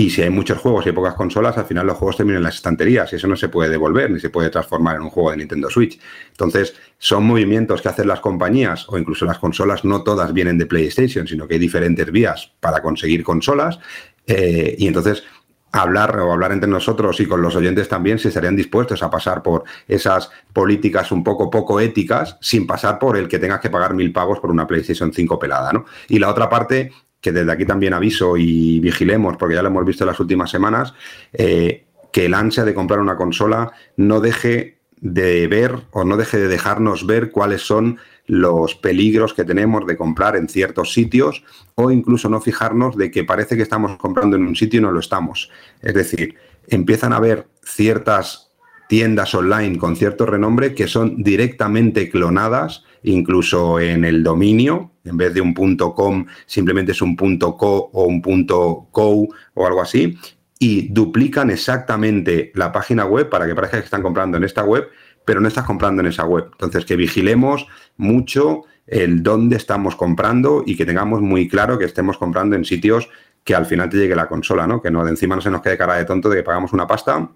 y 0.00 0.08
si 0.08 0.22
hay 0.22 0.30
muchos 0.30 0.56
juegos 0.56 0.86
y 0.86 0.88
hay 0.88 0.94
pocas 0.94 1.12
consolas, 1.12 1.58
al 1.58 1.66
final 1.66 1.86
los 1.86 1.98
juegos 1.98 2.16
terminan 2.16 2.38
en 2.38 2.44
las 2.44 2.54
estanterías 2.54 3.12
y 3.12 3.16
eso 3.16 3.26
no 3.26 3.36
se 3.36 3.50
puede 3.50 3.68
devolver 3.68 4.10
ni 4.10 4.18
se 4.18 4.30
puede 4.30 4.48
transformar 4.48 4.96
en 4.96 5.02
un 5.02 5.10
juego 5.10 5.30
de 5.30 5.36
Nintendo 5.36 5.68
Switch. 5.68 6.00
Entonces, 6.30 6.74
son 6.96 7.24
movimientos 7.24 7.82
que 7.82 7.90
hacen 7.90 8.08
las 8.08 8.20
compañías 8.20 8.86
o 8.88 8.96
incluso 8.96 9.26
las 9.26 9.38
consolas, 9.38 9.84
no 9.84 10.02
todas 10.02 10.32
vienen 10.32 10.56
de 10.56 10.64
PlayStation, 10.64 11.26
sino 11.26 11.46
que 11.46 11.54
hay 11.54 11.60
diferentes 11.60 12.10
vías 12.10 12.50
para 12.60 12.80
conseguir 12.80 13.22
consolas. 13.22 13.78
Eh, 14.26 14.74
y 14.78 14.86
entonces, 14.86 15.22
hablar 15.70 16.18
o 16.18 16.32
hablar 16.32 16.52
entre 16.52 16.70
nosotros 16.70 17.20
y 17.20 17.26
con 17.26 17.42
los 17.42 17.54
oyentes 17.54 17.86
también 17.86 18.18
si 18.18 18.28
estarían 18.28 18.56
dispuestos 18.56 19.02
a 19.02 19.10
pasar 19.10 19.42
por 19.42 19.64
esas 19.86 20.30
políticas 20.54 21.12
un 21.12 21.22
poco 21.22 21.50
poco 21.50 21.78
éticas 21.78 22.38
sin 22.40 22.66
pasar 22.66 22.98
por 22.98 23.18
el 23.18 23.28
que 23.28 23.38
tengas 23.38 23.60
que 23.60 23.68
pagar 23.68 23.92
mil 23.92 24.12
pagos 24.14 24.40
por 24.40 24.50
una 24.50 24.66
PlayStation 24.66 25.12
5 25.12 25.38
pelada, 25.38 25.74
¿no? 25.74 25.84
Y 26.08 26.18
la 26.18 26.30
otra 26.30 26.48
parte 26.48 26.90
que 27.20 27.32
desde 27.32 27.52
aquí 27.52 27.64
también 27.64 27.92
aviso 27.92 28.36
y 28.36 28.80
vigilemos, 28.80 29.36
porque 29.36 29.54
ya 29.54 29.62
lo 29.62 29.68
hemos 29.68 29.84
visto 29.84 30.04
en 30.04 30.08
las 30.08 30.20
últimas 30.20 30.50
semanas, 30.50 30.94
eh, 31.32 31.84
que 32.12 32.26
el 32.26 32.34
ansia 32.34 32.64
de 32.64 32.74
comprar 32.74 33.00
una 33.00 33.16
consola 33.16 33.72
no 33.96 34.20
deje 34.20 34.78
de 35.00 35.46
ver 35.48 35.76
o 35.92 36.04
no 36.04 36.16
deje 36.16 36.38
de 36.38 36.48
dejarnos 36.48 37.06
ver 37.06 37.30
cuáles 37.30 37.62
son 37.62 37.98
los 38.26 38.74
peligros 38.74 39.34
que 39.34 39.44
tenemos 39.44 39.86
de 39.86 39.96
comprar 39.96 40.36
en 40.36 40.48
ciertos 40.48 40.92
sitios 40.92 41.42
o 41.74 41.90
incluso 41.90 42.28
no 42.28 42.40
fijarnos 42.40 42.96
de 42.96 43.10
que 43.10 43.24
parece 43.24 43.56
que 43.56 43.62
estamos 43.62 43.96
comprando 43.96 44.36
en 44.36 44.46
un 44.46 44.56
sitio 44.56 44.78
y 44.78 44.82
no 44.82 44.92
lo 44.92 45.00
estamos. 45.00 45.50
Es 45.82 45.94
decir, 45.94 46.36
empiezan 46.68 47.12
a 47.12 47.16
haber 47.16 47.46
ciertas 47.64 48.50
tiendas 48.88 49.34
online 49.34 49.78
con 49.78 49.96
cierto 49.96 50.26
renombre 50.26 50.74
que 50.74 50.86
son 50.86 51.22
directamente 51.22 52.10
clonadas, 52.10 52.84
incluso 53.02 53.80
en 53.80 54.04
el 54.04 54.22
dominio, 54.22 54.92
en 55.04 55.16
vez 55.16 55.34
de 55.34 55.40
un 55.40 55.54
punto 55.54 55.94
.com 55.94 56.26
simplemente 56.46 56.92
es 56.92 57.02
un 57.02 57.16
punto 57.16 57.56
.co 57.56 57.90
o 57.92 58.04
un 58.04 58.20
punto 58.20 58.88
.co 58.90 59.28
o 59.54 59.66
algo 59.66 59.80
así, 59.80 60.18
y 60.58 60.88
duplican 60.92 61.50
exactamente 61.50 62.52
la 62.54 62.70
página 62.70 63.06
web 63.06 63.30
para 63.30 63.46
que 63.46 63.54
parezca 63.54 63.78
que 63.78 63.84
están 63.84 64.02
comprando 64.02 64.36
en 64.36 64.44
esta 64.44 64.62
web, 64.62 64.88
pero 65.24 65.40
no 65.40 65.48
estás 65.48 65.64
comprando 65.64 66.02
en 66.02 66.08
esa 66.08 66.24
web. 66.26 66.48
Entonces, 66.52 66.84
que 66.84 66.96
vigilemos 66.96 67.66
mucho 67.96 68.64
el 68.86 69.22
dónde 69.22 69.56
estamos 69.56 69.96
comprando 69.96 70.62
y 70.66 70.76
que 70.76 70.84
tengamos 70.84 71.22
muy 71.22 71.48
claro 71.48 71.78
que 71.78 71.84
estemos 71.84 72.18
comprando 72.18 72.56
en 72.56 72.64
sitios 72.64 73.08
que 73.44 73.54
al 73.54 73.64
final 73.64 73.88
te 73.88 73.96
llegue 73.96 74.14
la 74.14 74.28
consola, 74.28 74.66
¿no? 74.66 74.82
Que 74.82 74.90
no 74.90 75.04
de 75.04 75.10
encima 75.10 75.34
no 75.34 75.40
se 75.40 75.50
nos 75.50 75.62
quede 75.62 75.78
cara 75.78 75.94
de 75.94 76.04
tonto 76.04 76.28
de 76.28 76.38
que 76.38 76.42
pagamos 76.42 76.72
una 76.72 76.86
pasta 76.86 77.30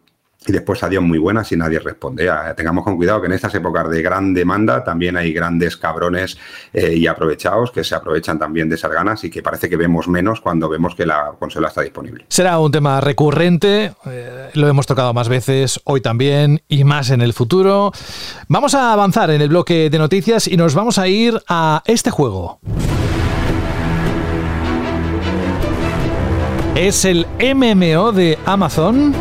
y 0.47 0.53
después 0.53 0.83
adiós 0.83 1.03
muy 1.03 1.19
buenas 1.19 1.51
y 1.53 1.57
nadie 1.57 1.79
responde. 1.79 2.31
tengamos 2.57 2.85
con 2.85 2.97
cuidado 2.97 3.21
que 3.21 3.27
en 3.27 3.33
estas 3.33 3.55
épocas 3.55 3.89
de 3.89 4.03
gran 4.03 4.35
demanda 4.35 4.85
también 4.85 5.17
hay 5.17 5.33
grandes 5.33 5.77
cabrones 5.77 6.37
eh, 6.73 6.95
y 6.95 7.07
aprovechados 7.07 7.71
que 7.71 7.83
se 7.85 7.95
aprovechan 7.95 8.39
también 8.39 8.69
de 8.69 8.75
esas 8.75 8.91
ganas 8.91 9.25
y 9.25 9.31
que 9.31 9.43
parece 9.43 9.69
que 9.69 9.77
vemos 9.77 10.09
menos 10.09 10.41
cuando 10.41 10.69
vemos 10.69 10.95
que 10.95 11.07
la 11.07 11.33
consola 11.39 11.69
está 11.69 11.83
disponible. 11.83 12.27
Será 12.29 12.59
un 12.59 12.71
tema 12.71 13.01
recurrente, 13.01 13.93
eh, 14.07 14.51
lo 14.55 14.69
hemos 14.69 14.87
tocado 14.87 15.15
más 15.15 15.29
veces 15.29 15.81
hoy 15.85 16.01
también 16.01 16.63
y 16.69 16.85
más 16.85 17.11
en 17.11 17.23
el 17.23 17.33
futuro. 17.33 17.93
Vamos 18.49 18.75
a 18.75 18.93
avanzar 18.93 19.31
en 19.31 19.41
el 19.41 19.49
bloque 19.49 19.89
de 19.91 19.99
noticias 19.99 20.47
y 20.47 20.57
nos 20.57 20.75
vamos 20.75 20.99
a 20.99 21.09
ir 21.09 21.41
a 21.49 21.83
este 21.87 22.11
juego. 22.11 22.61
Es 26.75 27.05
el 27.05 27.27
MMO 27.39 28.11
de 28.11 28.37
Amazon 28.45 29.15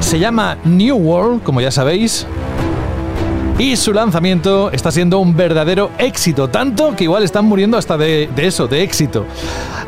se 0.00 0.18
llama 0.18 0.58
New 0.64 0.96
World, 0.96 1.42
como 1.42 1.60
ya 1.60 1.70
sabéis, 1.70 2.26
y 3.60 3.76
su 3.76 3.92
lanzamiento 3.92 4.70
está 4.72 4.90
siendo 4.90 5.18
un 5.18 5.36
verdadero 5.36 5.90
éxito, 5.98 6.48
tanto 6.48 6.96
que 6.96 7.04
igual 7.04 7.24
están 7.24 7.44
muriendo 7.44 7.76
hasta 7.76 7.98
de, 7.98 8.30
eso, 8.38 8.66
de 8.66 8.82
éxito. 8.82 9.26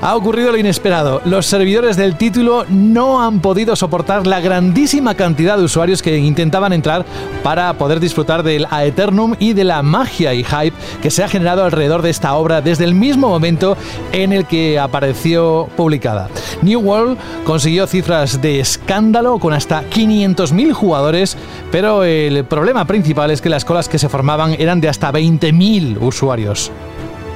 Ha 0.03 0.15
ocurrido 0.15 0.53
lo 0.53 0.59
inesperado. 0.59 1.23
Los 1.25 1.47
servidores 1.47 1.97
del 1.97 2.17
título 2.17 2.67
no 2.69 3.23
han 3.23 3.41
podido 3.41 3.75
soportar 3.75 4.27
la 4.27 4.41
grandísima 4.41 5.15
cantidad 5.15 5.57
de 5.57 5.65
usuarios 5.65 6.03
que 6.03 6.19
intentaban 6.19 6.75
entrar 6.75 7.07
para 7.43 7.73
poder 7.73 7.99
disfrutar 7.99 8.43
del 8.43 8.67
Aeternum 8.71 9.37
y 9.39 9.55
de 9.55 9.65
la 9.65 9.83
magia 9.83 10.35
y 10.35 10.45
hype 10.45 10.77
que 11.01 11.11
se 11.11 11.25
ha 11.25 11.29
generado 11.29 11.65
alrededor 11.65 12.03
de 12.03 12.11
esta 12.11 12.35
obra 12.35 12.61
desde 12.61 12.85
el 12.85 12.95
mismo 12.95 13.29
momento 13.29 13.79
en 14.13 14.35
el 14.35 14.45
que 14.45 14.79
apareció 14.79 15.71
publicada. 15.79 16.29
New 16.61 16.81
World 16.81 17.17
consiguió 17.45 17.87
cifras 17.87 18.43
de 18.43 18.61
escándalo 18.61 19.39
con 19.39 19.55
hasta 19.55 19.83
500.000 19.89 20.73
jugadores, 20.73 21.39
pero 21.71 22.05
el 22.05 22.45
problema 22.45 22.85
principal 22.87 23.31
es 23.31 23.41
que 23.41 23.49
las 23.49 23.62
colas 23.65 23.89
que 23.89 23.99
se 23.99 24.09
formaban 24.09 24.55
eran 24.59 24.81
de 24.81 24.89
hasta 24.89 25.13
20.000 25.13 26.01
usuarios. 26.01 26.71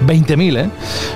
20.000, 0.05 0.59
¿eh? 0.59 0.71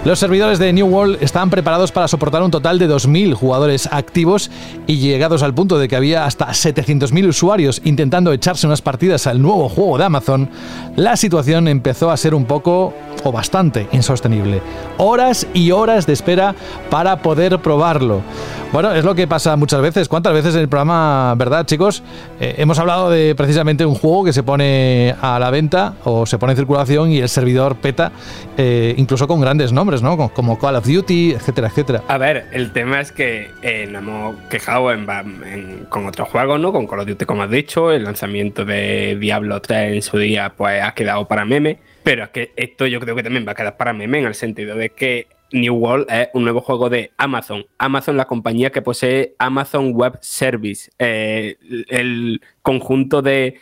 Los 0.04 0.18
servidores 0.18 0.58
de 0.58 0.72
New 0.72 0.86
World 0.86 1.18
estaban 1.22 1.50
preparados 1.50 1.92
para 1.92 2.08
soportar 2.08 2.42
un 2.42 2.50
total 2.50 2.78
de 2.78 2.88
2.000 2.88 3.34
jugadores 3.34 3.88
activos 3.90 4.50
y 4.86 4.96
llegados 4.96 5.42
al 5.42 5.54
punto 5.54 5.78
de 5.78 5.88
que 5.88 5.96
había 5.96 6.24
hasta 6.24 6.48
700.000 6.48 7.28
usuarios 7.28 7.82
intentando 7.84 8.32
echarse 8.32 8.66
unas 8.66 8.82
partidas 8.82 9.26
al 9.26 9.42
nuevo 9.42 9.68
juego 9.68 9.98
de 9.98 10.04
Amazon, 10.04 10.50
la 10.96 11.16
situación 11.16 11.68
empezó 11.68 12.10
a 12.10 12.16
ser 12.16 12.34
un 12.34 12.46
poco 12.46 12.94
o 13.24 13.32
bastante 13.32 13.88
insostenible. 13.92 14.62
Horas 14.98 15.46
y 15.54 15.70
horas 15.70 16.06
de 16.06 16.12
espera 16.12 16.54
para 16.90 17.22
poder 17.22 17.58
probarlo. 17.58 18.22
Bueno, 18.72 18.92
es 18.92 19.04
lo 19.04 19.16
que 19.16 19.26
pasa 19.26 19.56
muchas 19.56 19.82
veces. 19.82 20.08
¿Cuántas 20.08 20.32
veces 20.32 20.54
en 20.54 20.60
el 20.60 20.68
programa, 20.68 21.34
verdad, 21.36 21.66
chicos? 21.66 22.04
Eh, 22.38 22.54
hemos 22.58 22.78
hablado 22.78 23.10
de 23.10 23.34
precisamente 23.34 23.84
un 23.84 23.96
juego 23.96 24.24
que 24.24 24.32
se 24.32 24.44
pone 24.44 25.12
a 25.20 25.40
la 25.40 25.50
venta 25.50 25.94
o 26.04 26.24
se 26.24 26.38
pone 26.38 26.52
en 26.52 26.56
circulación 26.56 27.10
y 27.10 27.18
el 27.18 27.28
servidor 27.28 27.76
peta, 27.76 28.12
eh, 28.56 28.94
incluso 28.96 29.26
con 29.26 29.40
grandes 29.40 29.72
nombres, 29.72 30.02
¿no? 30.02 30.16
Como 30.32 30.56
Call 30.56 30.76
of 30.76 30.86
Duty, 30.86 31.32
etcétera, 31.32 31.66
etcétera. 31.66 32.02
A 32.06 32.16
ver, 32.16 32.46
el 32.52 32.72
tema 32.72 33.00
es 33.00 33.10
que 33.10 33.50
eh, 33.62 33.88
nos 33.90 34.02
hemos 34.02 34.36
quejado 34.48 34.88
con 35.88 36.06
otros 36.06 36.28
juegos, 36.28 36.60
¿no? 36.60 36.72
Con 36.72 36.86
Call 36.86 37.00
of 37.00 37.08
Duty, 37.08 37.24
como 37.24 37.42
has 37.42 37.50
dicho, 37.50 37.90
el 37.90 38.04
lanzamiento 38.04 38.64
de 38.64 39.16
Diablo 39.18 39.60
3 39.60 39.94
en 39.94 40.02
su 40.02 40.16
día, 40.16 40.52
pues 40.56 40.80
ha 40.80 40.92
quedado 40.92 41.26
para 41.26 41.44
meme. 41.44 41.78
Pero 42.02 42.24
es 42.24 42.30
que 42.30 42.52
esto 42.56 42.86
yo 42.86 43.00
creo 43.00 43.14
que 43.14 43.22
también 43.22 43.46
va 43.46 43.52
a 43.52 43.54
quedar 43.54 43.76
para 43.76 43.92
meme 43.92 44.18
en 44.18 44.26
el 44.26 44.34
sentido 44.34 44.76
de 44.76 44.90
que 44.90 45.26
New 45.52 45.74
World 45.74 46.06
es 46.10 46.28
un 46.34 46.44
nuevo 46.44 46.60
juego 46.60 46.88
de 46.88 47.12
Amazon. 47.16 47.66
Amazon, 47.78 48.16
la 48.16 48.26
compañía 48.26 48.70
que 48.70 48.82
posee 48.82 49.34
Amazon 49.38 49.92
Web 49.92 50.18
Service, 50.20 50.90
eh, 50.98 51.56
el 51.88 52.40
conjunto 52.62 53.22
de, 53.22 53.58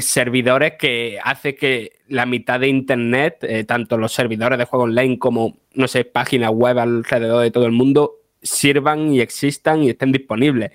servidores 0.00 0.74
que 0.78 1.18
hace 1.24 1.54
que 1.54 1.92
la 2.08 2.26
mitad 2.26 2.60
de 2.60 2.68
Internet, 2.68 3.38
eh, 3.42 3.64
tanto 3.64 3.96
los 3.96 4.12
servidores 4.12 4.58
de 4.58 4.66
juego 4.66 4.84
online 4.84 5.18
como, 5.18 5.58
no 5.74 5.88
sé, 5.88 6.04
páginas 6.04 6.50
web 6.50 6.78
alrededor 6.78 7.42
de 7.42 7.50
todo 7.50 7.64
el 7.64 7.72
mundo, 7.72 8.16
sirvan 8.42 9.14
y 9.14 9.20
existan 9.20 9.82
y 9.82 9.90
estén 9.90 10.12
disponibles. 10.12 10.72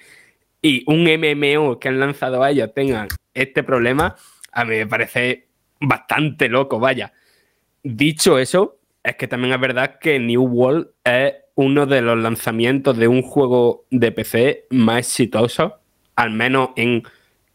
Y 0.62 0.84
un 0.88 1.04
MMO 1.04 1.80
que 1.80 1.90
han 1.90 2.00
lanzado 2.00 2.42
a 2.42 2.50
ellos 2.50 2.74
tengan 2.74 3.08
este 3.36 3.62
problema, 3.62 4.16
a 4.52 4.66
mí 4.66 4.78
me 4.78 4.88
parece 4.88 5.47
bastante 5.80 6.50
loco, 6.50 6.80
vaya. 6.80 7.14
Dicho 7.84 8.40
eso, 8.40 8.80
es 9.04 9.16
que 9.16 9.28
también 9.28 9.54
es 9.54 9.60
verdad 9.60 10.00
que 10.00 10.20
New 10.20 10.44
World 10.44 10.88
es 11.04 11.34
uno 11.56 11.86
de 11.86 12.02
los 12.02 12.18
lanzamientos 12.18 12.98
de 12.98 13.08
un 13.08 13.22
juego 13.22 13.86
de 13.90 14.12
PC 14.12 14.66
más 14.70 15.00
exitosos, 15.00 15.74
al 16.16 16.32
menos 16.32 16.70
en 16.76 17.04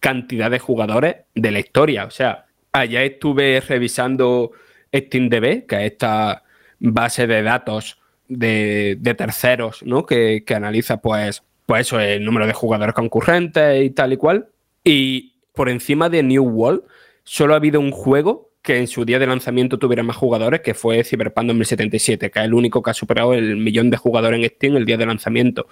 cantidad 0.00 0.50
de 0.50 0.58
jugadores 0.58 1.16
de 1.34 1.50
la 1.50 1.60
historia. 1.60 2.04
O 2.04 2.10
sea, 2.10 2.46
allá 2.72 3.02
estuve 3.04 3.60
revisando 3.60 4.52
SteamDB, 4.94 5.66
que 5.66 5.76
es 5.86 5.92
esta 5.92 6.42
base 6.80 7.26
de 7.26 7.42
datos 7.42 7.98
de, 8.28 9.14
terceros, 9.16 9.82
¿no? 9.84 10.04
Que, 10.04 10.44
analiza, 10.54 11.00
pues, 11.00 11.44
pues 11.66 11.92
el 11.92 12.24
número 12.24 12.46
de 12.46 12.52
jugadores 12.52 12.94
concurrentes 12.94 13.84
y 13.84 13.90
tal 13.90 14.12
y 14.12 14.16
cual. 14.16 14.48
Y 14.82 15.34
por 15.52 15.68
encima 15.68 16.08
de 16.08 16.22
New 16.22 16.44
World, 16.44 16.82
solo 17.24 17.54
ha 17.54 17.56
habido 17.56 17.80
un 17.80 17.90
juego 17.90 18.52
que 18.62 18.78
en 18.78 18.86
su 18.86 19.04
día 19.04 19.18
de 19.18 19.26
lanzamiento 19.26 19.78
tuviera 19.78 20.02
más 20.02 20.16
jugadores, 20.16 20.60
que 20.60 20.74
fue 20.74 21.02
Cyberpunk 21.02 21.48
2077, 21.48 22.30
que 22.30 22.38
es 22.38 22.44
el 22.44 22.54
único 22.54 22.82
que 22.82 22.90
ha 22.90 22.94
superado 22.94 23.34
el 23.34 23.56
millón 23.56 23.90
de 23.90 23.96
jugadores 23.96 24.40
en 24.40 24.48
Steam 24.48 24.76
el 24.76 24.86
día 24.86 24.96
de 24.96 25.06
lanzamiento. 25.06 25.66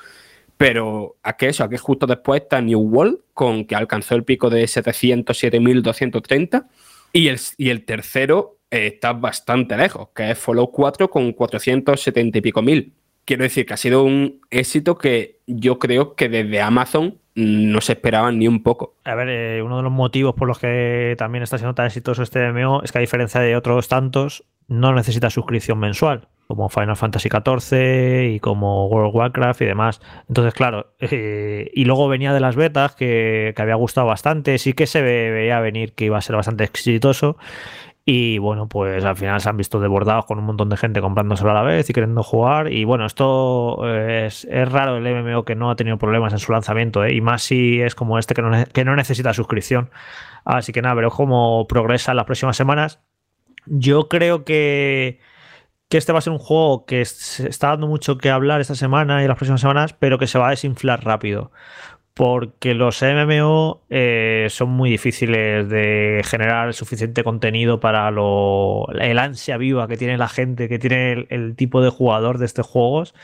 Pero 0.57 1.17
a 1.23 1.37
qué 1.37 1.49
eso, 1.49 1.65
a 1.65 1.71
que 1.71 1.79
justo 1.79 2.07
después 2.07 2.43
está 2.43 2.61
New 2.61 2.81
World, 2.81 3.21
con 3.33 3.65
que 3.65 3.77
alcanzó 3.77 4.17
el 4.17 4.25
pico 4.25 4.51
de 4.51 4.65
707.230, 4.65 6.67
y 7.13 7.29
el, 7.29 7.41
y 7.57 7.71
el 7.71 7.85
tercero 7.85 8.59
eh, 8.71 8.89
está 8.89 9.13
bastante 9.13 9.77
lejos, 9.77 10.09
que 10.15 10.33
es 10.33 10.39
Fallout 10.39 10.71
4 10.73 11.11
con 11.11 11.33
470 11.33 12.39
y 12.39 12.41
pico 12.41 12.61
mil. 12.61 12.93
Quiero 13.25 13.45
decir 13.45 13.67
que 13.67 13.75
ha 13.75 13.77
sido 13.77 14.03
un 14.03 14.41
éxito 14.51 14.99
que 14.99 15.39
yo 15.47 15.79
creo 15.79 16.17
que 16.17 16.29
desde 16.29 16.61
Amazon 16.61 17.20
no 17.35 17.81
se 17.81 17.93
esperaban 17.93 18.39
ni 18.39 18.49
un 18.49 18.63
poco. 18.63 18.95
A 19.05 19.15
ver, 19.15 19.29
eh, 19.29 19.63
uno 19.63 19.77
de 19.77 19.83
los 19.83 19.93
motivos 19.93 20.35
por 20.35 20.49
los 20.49 20.59
que 20.59 21.15
también 21.19 21.43
está 21.43 21.59
siendo 21.59 21.75
tan 21.75 21.87
exitoso 21.87 22.23
este 22.23 22.53
MMO 22.53 22.83
es 22.83 22.93
que 22.93 22.99
a 22.99 23.01
diferencia 23.01 23.41
de 23.41 23.57
otros 23.57 23.89
tantos, 23.89 24.45
no 24.69 24.95
necesita 24.95 25.31
suscripción 25.31 25.79
mensual, 25.79 26.29
como 26.47 26.69
Final 26.69 26.97
Fantasy 26.97 27.29
XIV 27.29 28.35
y 28.35 28.41
como 28.41 28.87
World 28.87 29.09
of 29.09 29.15
Warcraft 29.15 29.63
y 29.63 29.65
demás. 29.67 30.01
Entonces, 30.29 30.55
claro, 30.55 30.93
eh, 31.01 31.71
y 31.75 31.85
luego 31.85 32.09
venía 32.09 32.33
de 32.33 32.41
las 32.41 32.57
betas 32.57 32.95
que, 32.95 33.53
que 33.55 33.63
había 33.63 33.75
gustado 33.75 34.07
bastante, 34.07 34.59
sí 34.59 34.73
que 34.73 34.87
se 34.87 35.03
veía 35.03 35.61
venir 35.61 35.93
que 35.93 36.07
iba 36.07 36.19
a 36.19 36.23
ser 36.23 36.37
bastante 36.37 36.65
exitoso. 36.65 37.37
Y 38.05 38.39
bueno, 38.39 38.69
pues 38.69 39.05
al 39.05 39.17
final 39.17 39.41
se 39.41 39.49
han 39.49 39.57
visto 39.57 39.79
desbordados 39.79 40.25
con 40.25 40.39
un 40.39 40.45
montón 40.45 40.69
de 40.69 40.77
gente 40.77 41.01
comprándoselo 41.01 41.51
a 41.51 41.55
la 41.55 41.63
vez 41.63 41.89
y 41.91 41.93
queriendo 41.93 42.23
jugar. 42.23 42.73
Y 42.73 42.85
bueno, 42.85 43.07
esto 43.07 43.87
es, 43.95 44.47
raro 44.51 44.97
el 44.97 45.05
MMO 45.05 45.45
que 45.45 45.55
no 45.55 45.71
ha 45.71 45.77
tenido 45.77 45.99
problemas 45.99 46.33
en 46.33 46.39
su 46.39 46.51
lanzamiento, 46.53 47.05
¿eh? 47.05 47.15
y 47.15 47.21
más 47.21 47.43
si 47.43 47.81
es 47.81 47.95
como 47.95 48.19
este 48.19 48.35
que 48.35 48.43
no, 48.43 48.51
que 48.73 48.85
no 48.85 48.97
necesita 48.97 49.35
suscripción. 49.35 49.91
Así 50.45 50.73
que 50.73 50.83
nada, 50.83 50.95
veremos 50.95 51.15
cómo 51.15 51.67
progresa 51.69 52.13
en 52.13 52.17
las 52.17 52.27
próximas 52.27 52.57
semanas. 52.57 53.01
Yo 53.67 54.09
creo 54.09 54.45
que, 54.45 55.21
que 55.91 55.99
este 55.99 56.13
va 56.13 56.19
a 56.19 56.23
ser 56.23 56.33
un 56.33 56.39
juego 56.39 56.87
que 56.87 57.05
se 57.05 57.49
está 57.49 57.69
dando 57.69 57.87
mucho 57.87 58.17
que 58.17 58.31
hablar 58.31 58.63
esta 58.63 58.75
semana 58.75 59.23
y 59.23 59.29
las 59.29 59.37
próximas 59.37 59.61
semanas, 59.61 59.93
pero 59.93 60.19
que 60.19 60.27
se 60.27 60.39
va 60.39 60.49
a 60.49 60.51
desinflar 60.51 61.05
rápido 61.05 61.53
porque 62.15 62.75
los 62.75 63.03
MMO 63.03 63.83
eh, 63.89 64.49
son 64.51 64.71
muy 64.71 64.91
difíciles 64.91 65.69
de 65.69 66.23
generar 66.25 66.75
suficiente 66.75 67.25
contenido 67.25 67.81
para 67.81 68.11
lo, 68.11 68.89
el 69.01 69.19
ansia 69.19 69.57
viva 69.57 69.87
que 69.89 69.97
tiene 69.97 70.19
la 70.19 70.29
gente, 70.29 70.69
que 70.69 70.79
tiene 70.79 71.27
el, 71.31 71.55
tipo 71.57 71.81
de 71.81 71.89
jugador 71.89 72.39
de 72.39 72.47
estos 72.47 72.67
juegos. 72.67 73.15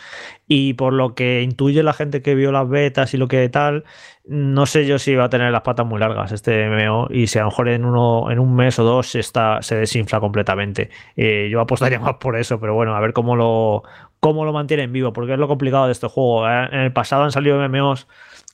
Y 0.46 0.74
por 0.74 0.92
lo 0.92 1.14
que 1.14 1.42
intuye 1.42 1.82
la 1.82 1.92
gente 1.92 2.22
que 2.22 2.34
vio 2.34 2.52
las 2.52 2.68
betas 2.68 3.12
y 3.12 3.16
lo 3.16 3.28
que 3.28 3.48
tal, 3.48 3.84
no 4.24 4.66
sé 4.66 4.86
yo 4.86 4.98
si 4.98 5.14
va 5.14 5.24
a 5.24 5.30
tener 5.30 5.50
las 5.50 5.62
patas 5.62 5.84
muy 5.86 5.98
largas 5.98 6.32
este 6.32 6.68
MMO 6.68 7.08
y 7.10 7.26
si 7.26 7.38
a 7.38 7.42
lo 7.42 7.48
mejor 7.48 7.68
en, 7.68 7.84
uno, 7.84 8.30
en 8.30 8.38
un 8.38 8.54
mes 8.54 8.78
o 8.78 8.84
dos 8.84 9.08
se, 9.08 9.20
está, 9.20 9.62
se 9.62 9.76
desinfla 9.76 10.20
completamente. 10.20 10.90
Eh, 11.16 11.48
yo 11.50 11.60
apostaría 11.60 11.98
más 12.00 12.14
por 12.14 12.36
eso, 12.36 12.60
pero 12.60 12.74
bueno, 12.74 12.94
a 12.94 13.00
ver 13.00 13.12
cómo 13.12 13.36
lo, 13.36 13.82
cómo 14.20 14.44
lo 14.44 14.52
mantienen 14.52 14.92
vivo, 14.92 15.12
porque 15.12 15.32
es 15.32 15.38
lo 15.38 15.48
complicado 15.48 15.86
de 15.86 15.92
este 15.92 16.06
juego. 16.08 16.48
¿eh? 16.48 16.68
En 16.72 16.80
el 16.80 16.92
pasado 16.92 17.24
han 17.24 17.32
salido 17.32 17.60
MMOs 17.68 18.06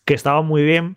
que 0.04 0.14
estaba 0.14 0.42
muy 0.42 0.62
bien, 0.62 0.96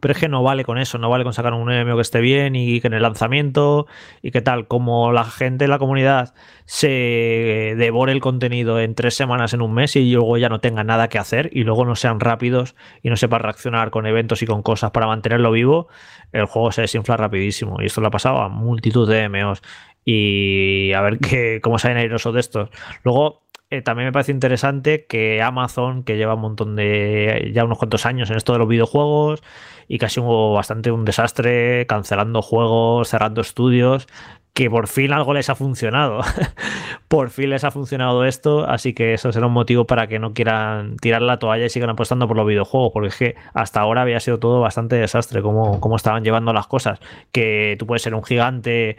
pero 0.00 0.12
es 0.12 0.18
que 0.18 0.28
no 0.28 0.42
vale 0.42 0.64
con 0.64 0.78
eso, 0.78 0.98
no 0.98 1.10
vale 1.10 1.24
con 1.24 1.32
sacar 1.32 1.52
un 1.54 1.68
MMO 1.68 1.96
que 1.96 2.02
esté 2.02 2.20
bien 2.20 2.56
y 2.56 2.80
que 2.80 2.88
en 2.88 2.94
el 2.94 3.02
lanzamiento 3.02 3.86
y 4.20 4.30
que 4.30 4.40
tal, 4.40 4.66
como 4.66 5.12
la 5.12 5.24
gente 5.24 5.64
de 5.64 5.68
la 5.68 5.78
comunidad 5.78 6.34
se 6.64 7.74
devore 7.76 8.12
el 8.12 8.20
contenido 8.20 8.80
en 8.80 8.94
tres 8.94 9.14
semanas, 9.14 9.54
en 9.54 9.62
un 9.62 9.72
mes 9.74 9.94
y 9.96 10.12
luego 10.12 10.38
ya 10.38 10.48
no 10.48 10.60
tenga 10.60 10.82
nada 10.82 11.08
que 11.08 11.18
hacer 11.18 11.50
y 11.52 11.64
luego 11.64 11.84
no 11.84 11.94
sean 11.94 12.20
rápidos 12.20 12.74
y 13.02 13.10
no 13.10 13.16
sepa 13.16 13.38
reaccionar 13.38 13.90
con 13.90 14.06
eventos 14.06 14.42
y 14.42 14.46
con 14.46 14.62
cosas 14.62 14.90
para 14.90 15.06
mantenerlo 15.06 15.52
vivo, 15.52 15.88
el 16.32 16.46
juego 16.46 16.72
se 16.72 16.82
desinfla 16.82 17.16
rapidísimo. 17.16 17.80
Y 17.80 17.86
esto 17.86 18.00
lo 18.00 18.08
ha 18.08 18.10
pasado 18.10 18.38
a 18.38 18.48
multitud 18.48 19.08
de 19.08 19.28
MMOs 19.28 19.62
y 20.04 20.92
a 20.94 21.00
ver 21.02 21.18
qué, 21.20 21.60
cómo 21.62 21.78
salen 21.78 21.98
airosos 21.98 22.34
de 22.34 22.40
estos. 22.40 22.70
Luego, 23.04 23.42
eh, 23.72 23.80
también 23.80 24.08
me 24.08 24.12
parece 24.12 24.32
interesante 24.32 25.06
que 25.06 25.40
Amazon, 25.40 26.04
que 26.04 26.18
lleva 26.18 26.34
un 26.34 26.42
montón 26.42 26.76
de, 26.76 27.50
ya 27.54 27.64
unos 27.64 27.78
cuantos 27.78 28.04
años 28.04 28.28
en 28.30 28.36
esto 28.36 28.52
de 28.52 28.58
los 28.58 28.68
videojuegos 28.68 29.42
y 29.88 29.96
casi 29.96 30.20
hubo 30.20 30.52
bastante 30.52 30.90
un 30.90 31.06
desastre, 31.06 31.86
cancelando 31.86 32.42
juegos, 32.42 33.08
cerrando 33.08 33.40
estudios, 33.40 34.08
que 34.54 34.68
por 34.68 34.86
fin 34.86 35.12
algo 35.12 35.32
les 35.32 35.48
ha 35.48 35.54
funcionado. 35.54 36.20
por 37.08 37.30
fin 37.30 37.50
les 37.50 37.64
ha 37.64 37.70
funcionado 37.70 38.24
esto, 38.24 38.68
así 38.68 38.92
que 38.92 39.14
eso 39.14 39.32
será 39.32 39.46
un 39.46 39.52
motivo 39.52 39.86
para 39.86 40.08
que 40.08 40.18
no 40.18 40.34
quieran 40.34 40.96
tirar 40.98 41.22
la 41.22 41.38
toalla 41.38 41.64
y 41.64 41.70
sigan 41.70 41.90
apostando 41.90 42.28
por 42.28 42.36
los 42.36 42.46
videojuegos, 42.46 42.90
porque 42.92 43.08
es 43.08 43.16
que 43.16 43.34
hasta 43.54 43.80
ahora 43.80 44.02
había 44.02 44.20
sido 44.20 44.38
todo 44.38 44.60
bastante 44.60 44.96
desastre, 44.96 45.40
como, 45.42 45.80
como 45.80 45.96
estaban 45.96 46.22
llevando 46.22 46.52
las 46.52 46.66
cosas. 46.66 47.00
Que 47.32 47.76
tú 47.78 47.86
puedes 47.86 48.02
ser 48.02 48.14
un 48.14 48.24
gigante 48.24 48.96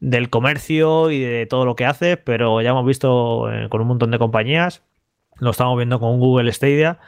del 0.00 0.28
comercio 0.28 1.10
y 1.10 1.20
de 1.20 1.46
todo 1.46 1.64
lo 1.64 1.76
que 1.76 1.86
haces, 1.86 2.18
pero 2.18 2.60
ya 2.60 2.70
hemos 2.70 2.86
visto 2.86 3.52
eh, 3.52 3.68
con 3.68 3.80
un 3.80 3.88
montón 3.88 4.10
de 4.10 4.18
compañías, 4.18 4.82
lo 5.38 5.50
estamos 5.50 5.76
viendo 5.76 6.00
con 6.00 6.18
Google 6.18 6.52
Stadia, 6.52 6.98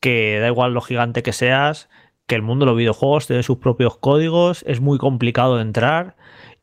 que 0.00 0.38
da 0.40 0.48
igual 0.48 0.74
lo 0.74 0.82
gigante 0.82 1.22
que 1.22 1.32
seas, 1.32 1.88
que 2.26 2.34
el 2.34 2.42
mundo 2.42 2.66
de 2.66 2.72
los 2.72 2.78
videojuegos 2.78 3.26
tiene 3.26 3.42
sus 3.42 3.58
propios 3.58 3.96
códigos, 3.96 4.62
es 4.66 4.80
muy 4.80 4.98
complicado 4.98 5.56
de 5.56 5.62
entrar 5.62 6.16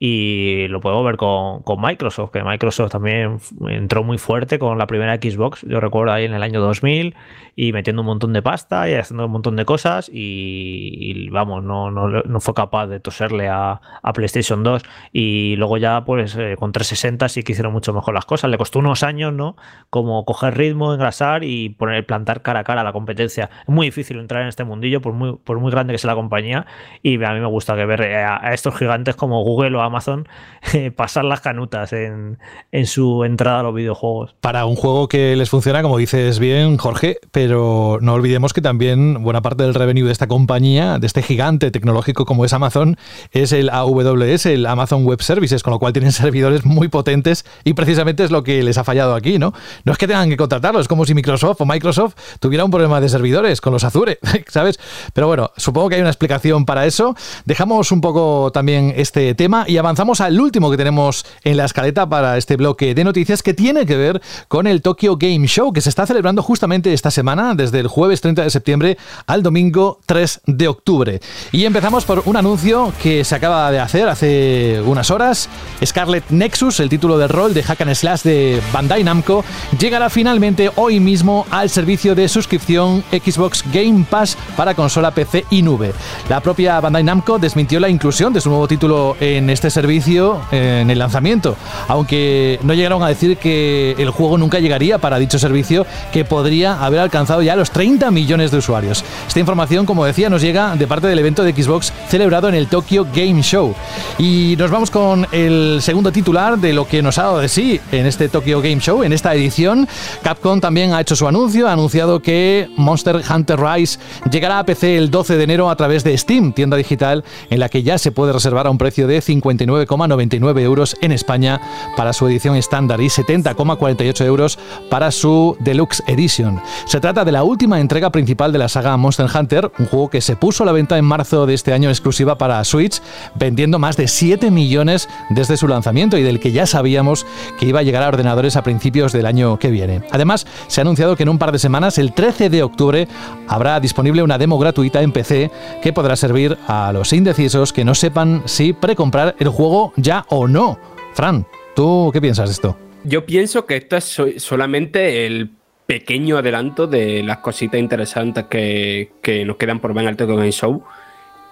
y 0.05 0.67
lo 0.67 0.81
podemos 0.81 1.05
ver 1.05 1.15
con, 1.15 1.63
con, 1.63 1.79
Microsoft, 1.79 2.31
que 2.31 2.43
Microsoft 2.43 2.91
también 2.91 3.37
entró 3.69 4.03
muy 4.03 4.17
fuerte 4.17 4.59
con 4.59 4.77
la 4.77 4.85
primera 4.85 5.15
Xbox, 5.15 5.61
yo 5.61 5.79
recuerdo 5.79 6.11
ahí 6.11 6.25
en 6.25 6.33
el 6.33 6.43
año 6.43 6.59
2000, 6.59 7.15
y 7.55 7.71
metiendo 7.71 8.01
un 8.01 8.07
montón 8.07 8.33
de 8.33 8.41
pasta 8.41 8.89
y 8.89 8.95
haciendo 8.95 9.27
un 9.27 9.31
montón 9.31 9.55
de 9.55 9.63
cosas, 9.63 10.09
y, 10.11 11.29
vamos, 11.29 11.63
no, 11.63 11.91
no, 11.91 12.09
no, 12.09 12.39
fue 12.41 12.53
capaz 12.53 12.87
de 12.87 12.99
toserle 12.99 13.47
a, 13.47 13.79
a 14.01 14.13
PlayStation 14.13 14.63
2. 14.63 14.81
Y 15.11 15.55
luego 15.57 15.77
ya, 15.77 16.03
pues 16.03 16.35
eh, 16.35 16.55
con 16.57 16.71
360 16.71 17.29
sí 17.29 17.43
que 17.43 17.51
hicieron 17.51 17.71
mucho 17.71 17.93
mejor 17.93 18.13
las 18.13 18.25
cosas. 18.25 18.49
Le 18.49 18.57
costó 18.57 18.79
unos 18.79 19.03
años, 19.03 19.33
¿no? 19.33 19.55
Como 19.89 20.25
coger 20.25 20.57
ritmo, 20.57 20.93
engrasar 20.93 21.43
y 21.43 21.69
poner, 21.69 22.05
plantar 22.05 22.41
cara 22.41 22.61
a 22.61 22.63
cara 22.63 22.83
la 22.83 22.91
competencia. 22.91 23.49
Es 23.61 23.69
muy 23.69 23.87
difícil 23.87 24.19
entrar 24.19 24.41
en 24.41 24.47
este 24.47 24.63
mundillo, 24.63 25.01
por 25.01 25.13
muy, 25.13 25.37
por 25.37 25.59
muy 25.59 25.71
grande 25.71 25.93
que 25.93 25.99
sea 25.99 26.09
la 26.09 26.15
compañía, 26.15 26.65
y 27.03 27.23
a 27.23 27.33
mí 27.33 27.39
me 27.39 27.47
gusta 27.47 27.75
que 27.75 27.85
ver 27.85 28.01
a, 28.01 28.53
estos 28.53 28.75
gigantes 28.75 29.15
como 29.15 29.43
Google 29.43 29.77
o 29.77 29.81
Amazon 29.81 29.92
Amazon 29.93 30.27
eh, 30.73 30.91
pasar 30.91 31.25
las 31.25 31.41
canutas 31.41 31.93
en, 31.93 32.39
en, 32.71 32.87
su 32.87 33.23
entrada 33.23 33.59
a 33.59 33.63
los 33.63 33.75
videojuegos. 33.75 34.35
Para 34.41 34.65
un 34.65 34.75
juego 34.75 35.07
que 35.07 35.35
les 35.35 35.49
funciona, 35.49 35.81
como 35.81 35.97
dices 35.97 36.39
bien, 36.39 36.77
Jorge, 36.77 37.17
pero 37.31 37.99
no 38.01 38.13
olvidemos 38.13 38.53
que 38.53 38.61
también 38.61 39.23
buena 39.23 39.41
parte 39.41 39.63
del 39.63 39.73
revenue 39.73 40.05
de 40.05 40.11
esta 40.11 40.27
compañía, 40.27 40.97
de 40.99 41.07
este 41.07 41.21
gigante 41.21 41.71
tecnológico 41.71 42.25
como 42.25 42.45
es 42.45 42.53
Amazon, 42.53 42.97
es 43.31 43.51
el 43.51 43.69
AWS, 43.69 44.47
el 44.47 44.65
Amazon 44.65 45.05
Web 45.05 45.21
Services, 45.21 45.61
con 45.63 45.71
lo 45.71 45.79
cual 45.79 45.93
tienen 45.93 46.11
servidores 46.23 46.65
muy 46.65 46.87
potentes 46.87 47.45
y 47.63 47.73
precisamente 47.73 48.23
es 48.23 48.31
lo 48.31 48.43
que 48.43 48.63
les 48.63 48.77
ha 48.77 48.83
fallado 48.83 49.15
aquí, 49.15 49.39
¿no? 49.39 49.53
No 49.85 49.91
es 49.91 49.97
que 49.97 50.07
tengan 50.07 50.29
que 50.29 50.37
contratarlo, 50.37 50.79
es 50.79 50.87
como 50.87 51.05
si 51.05 51.13
Microsoft 51.13 51.61
o 51.61 51.65
Microsoft 51.65 52.15
tuviera 52.39 52.65
un 52.65 52.71
problema 52.71 52.99
de 52.99 53.09
servidores 53.09 53.61
con 53.61 53.73
los 53.73 53.83
Azure, 53.83 54.19
¿sabes? 54.47 54.79
Pero 55.13 55.27
bueno, 55.27 55.51
supongo 55.57 55.89
que 55.89 55.95
hay 55.95 56.01
una 56.01 56.09
explicación 56.09 56.65
para 56.65 56.85
eso. 56.85 57.15
Dejamos 57.45 57.91
un 57.91 58.01
poco 58.01 58.51
también 58.51 58.93
este 58.95 59.35
tema 59.35 59.65
avanzamos 59.77 60.21
al 60.21 60.39
último 60.39 60.69
que 60.71 60.77
tenemos 60.77 61.25
en 61.43 61.57
la 61.57 61.65
escaleta 61.65 62.07
para 62.07 62.37
este 62.37 62.57
bloque 62.57 62.93
de 62.95 63.03
noticias 63.03 63.43
que 63.43 63.53
tiene 63.53 63.85
que 63.85 63.97
ver 63.97 64.21
con 64.47 64.67
el 64.67 64.81
Tokyo 64.81 65.17
Game 65.17 65.47
Show 65.47 65.73
que 65.73 65.81
se 65.81 65.89
está 65.89 66.05
celebrando 66.05 66.41
justamente 66.41 66.93
esta 66.93 67.11
semana, 67.11 67.55
desde 67.55 67.79
el 67.79 67.87
jueves 67.87 68.21
30 68.21 68.43
de 68.43 68.49
septiembre 68.49 68.97
al 69.27 69.43
domingo 69.43 69.99
3 70.05 70.41
de 70.45 70.67
octubre. 70.67 71.21
Y 71.51 71.65
empezamos 71.65 72.05
por 72.05 72.23
un 72.25 72.37
anuncio 72.37 72.93
que 73.01 73.23
se 73.23 73.35
acaba 73.35 73.71
de 73.71 73.79
hacer 73.79 74.07
hace 74.07 74.81
unas 74.85 75.11
horas. 75.11 75.49
Scarlet 75.83 76.29
Nexus, 76.29 76.79
el 76.79 76.89
título 76.89 77.17
del 77.17 77.29
rol 77.29 77.53
de 77.53 77.63
Hack 77.63 77.81
and 77.81 77.93
Slash 77.95 78.21
de 78.23 78.61
Bandai 78.71 79.03
Namco, 79.03 79.43
llegará 79.79 80.09
finalmente 80.09 80.71
hoy 80.75 80.99
mismo 80.99 81.45
al 81.49 81.69
servicio 81.69 82.15
de 82.15 82.27
suscripción 82.27 83.03
Xbox 83.11 83.63
Game 83.71 84.05
Pass 84.09 84.37
para 84.55 84.73
consola 84.75 85.11
PC 85.11 85.45
y 85.49 85.61
nube. 85.61 85.93
La 86.29 86.41
propia 86.41 86.79
Bandai 86.79 87.03
Namco 87.03 87.39
desmintió 87.39 87.79
la 87.79 87.89
inclusión 87.89 88.33
de 88.33 88.41
su 88.41 88.49
nuevo 88.49 88.67
título 88.67 89.15
en 89.19 89.49
este 89.49 89.62
servicio 89.69 90.41
en 90.51 90.89
el 90.89 90.99
lanzamiento, 90.99 91.55
aunque 91.87 92.59
no 92.63 92.73
llegaron 92.73 93.03
a 93.03 93.07
decir 93.07 93.37
que 93.37 93.95
el 93.97 94.09
juego 94.09 94.37
nunca 94.37 94.59
llegaría 94.59 94.97
para 94.97 95.19
dicho 95.19 95.39
servicio 95.39 95.85
que 96.11 96.25
podría 96.25 96.83
haber 96.83 96.99
alcanzado 96.99 97.41
ya 97.41 97.55
los 97.55 97.71
30 97.71 98.11
millones 98.11 98.51
de 98.51 98.57
usuarios. 98.57 99.03
Esta 99.27 99.39
información, 99.39 99.85
como 99.85 100.05
decía, 100.05 100.29
nos 100.29 100.41
llega 100.41 100.75
de 100.75 100.87
parte 100.87 101.07
del 101.07 101.19
evento 101.19 101.43
de 101.43 101.53
Xbox 101.53 101.93
celebrado 102.09 102.49
en 102.49 102.55
el 102.55 102.67
Tokyo 102.67 103.05
Game 103.13 103.41
Show. 103.41 103.73
Y 104.17 104.55
nos 104.57 104.71
vamos 104.71 104.91
con 104.91 105.27
el 105.31 105.79
segundo 105.81 106.11
titular 106.11 106.57
de 106.57 106.73
lo 106.73 106.87
que 106.87 107.01
nos 107.01 107.17
ha 107.17 107.23
dado 107.23 107.39
de 107.39 107.49
sí 107.49 107.79
en 107.91 108.05
este 108.05 108.29
Tokyo 108.29 108.61
Game 108.61 108.79
Show, 108.79 109.03
en 109.03 109.13
esta 109.13 109.33
edición. 109.33 109.87
Capcom 110.21 110.59
también 110.59 110.93
ha 110.93 111.01
hecho 111.01 111.15
su 111.15 111.27
anuncio, 111.27 111.67
ha 111.67 111.73
anunciado 111.73 112.21
que 112.21 112.69
Monster 112.77 113.21
Hunter 113.29 113.59
Rise 113.59 113.99
llegará 114.31 114.59
a 114.59 114.65
PC 114.65 114.97
el 114.97 115.11
12 115.11 115.37
de 115.37 115.43
enero 115.43 115.69
a 115.69 115.75
través 115.75 116.03
de 116.03 116.17
Steam, 116.17 116.53
tienda 116.53 116.77
digital 116.77 117.23
en 117.49 117.59
la 117.59 117.69
que 117.69 117.83
ya 117.83 117.97
se 117.97 118.11
puede 118.11 118.33
reservar 118.33 118.67
a 118.67 118.69
un 118.69 118.77
precio 118.77 119.07
de 119.07 119.21
59,99 119.57 120.59
euros 120.61 120.95
en 121.01 121.11
España 121.11 121.61
para 121.95 122.13
su 122.13 122.27
edición 122.27 122.55
estándar 122.55 123.01
y 123.01 123.07
70,48 123.07 124.25
euros 124.25 124.59
para 124.89 125.11
su 125.11 125.57
Deluxe 125.59 126.03
Edition. 126.07 126.61
Se 126.85 126.99
trata 126.99 127.25
de 127.25 127.31
la 127.31 127.43
última 127.43 127.79
entrega 127.79 128.11
principal 128.11 128.51
de 128.51 128.59
la 128.59 128.69
saga 128.69 128.97
Monster 128.97 129.27
Hunter, 129.33 129.71
un 129.79 129.85
juego 129.85 130.09
que 130.09 130.21
se 130.21 130.35
puso 130.35 130.63
a 130.63 130.65
la 130.65 130.71
venta 130.71 130.97
en 130.97 131.05
marzo 131.05 131.45
de 131.45 131.53
este 131.53 131.73
año 131.73 131.89
exclusiva 131.89 132.37
para 132.37 132.63
Switch, 132.63 133.01
vendiendo 133.35 133.79
más 133.79 133.97
de 133.97 134.07
7 134.07 134.51
millones 134.51 135.09
desde 135.29 135.57
su 135.57 135.67
lanzamiento 135.67 136.17
y 136.17 136.23
del 136.23 136.39
que 136.39 136.51
ya 136.51 136.65
sabíamos 136.65 137.25
que 137.59 137.65
iba 137.65 137.79
a 137.79 137.83
llegar 137.83 138.03
a 138.03 138.07
ordenadores 138.07 138.55
a 138.55 138.63
principios 138.63 139.11
del 139.11 139.25
año 139.25 139.57
que 139.59 139.71
viene. 139.71 140.03
Además, 140.11 140.45
se 140.67 140.81
ha 140.81 140.83
anunciado 140.83 141.15
que 141.15 141.23
en 141.23 141.29
un 141.29 141.39
par 141.39 141.51
de 141.51 141.59
semanas, 141.59 141.97
el 141.97 142.13
13 142.13 142.49
de 142.49 142.63
octubre, 142.63 143.07
habrá 143.47 143.79
disponible 143.79 144.23
una 144.23 144.37
demo 144.37 144.57
gratuita 144.57 145.01
en 145.01 145.11
PC 145.11 145.51
que 145.81 145.93
podrá 145.93 146.15
servir 146.15 146.57
a 146.67 146.91
los 146.91 147.13
indecisos 147.13 147.73
que 147.73 147.85
no 147.85 147.95
sepan 147.95 148.43
si 148.45 148.73
precomprar 148.73 149.35
el 149.43 149.49
juego 149.49 149.93
ya 149.97 150.25
o 150.29 150.47
no. 150.47 150.79
Fran, 151.13 151.45
¿tú 151.75 152.09
qué 152.13 152.21
piensas 152.21 152.49
de 152.49 152.53
esto? 152.53 152.77
Yo 153.03 153.25
pienso 153.25 153.65
que 153.65 153.77
esto 153.77 153.97
es 153.97 154.19
solamente 154.37 155.25
el 155.25 155.51
pequeño 155.85 156.37
adelanto 156.37 156.87
de 156.87 157.21
las 157.23 157.39
cositas 157.39 157.79
interesantes 157.79 158.45
que, 158.45 159.43
nos 159.45 159.57
quedan 159.57 159.79
por 159.79 159.93
ver 159.93 160.03
en 160.03 160.09
el 160.09 160.17
Tokyo 160.17 160.37
Game 160.37 160.51
Show. 160.51 160.83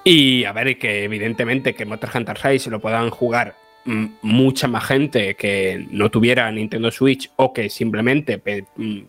Y 0.03 0.45
a 0.45 0.53
ver, 0.53 0.77
que 0.79 1.03
evidentemente 1.03 1.75
que 1.75 1.85
Monster 1.85 2.09
Hunter 2.15 2.37
Rise 2.43 2.69
lo 2.69 2.79
puedan 2.79 3.09
jugar 3.09 3.55
mucha 3.85 4.67
más 4.67 4.85
gente 4.85 5.35
que 5.35 5.87
no 5.89 6.09
tuviera 6.11 6.51
Nintendo 6.51 6.91
Switch 6.91 7.31
o 7.35 7.51
que 7.51 7.69
simplemente 7.69 8.41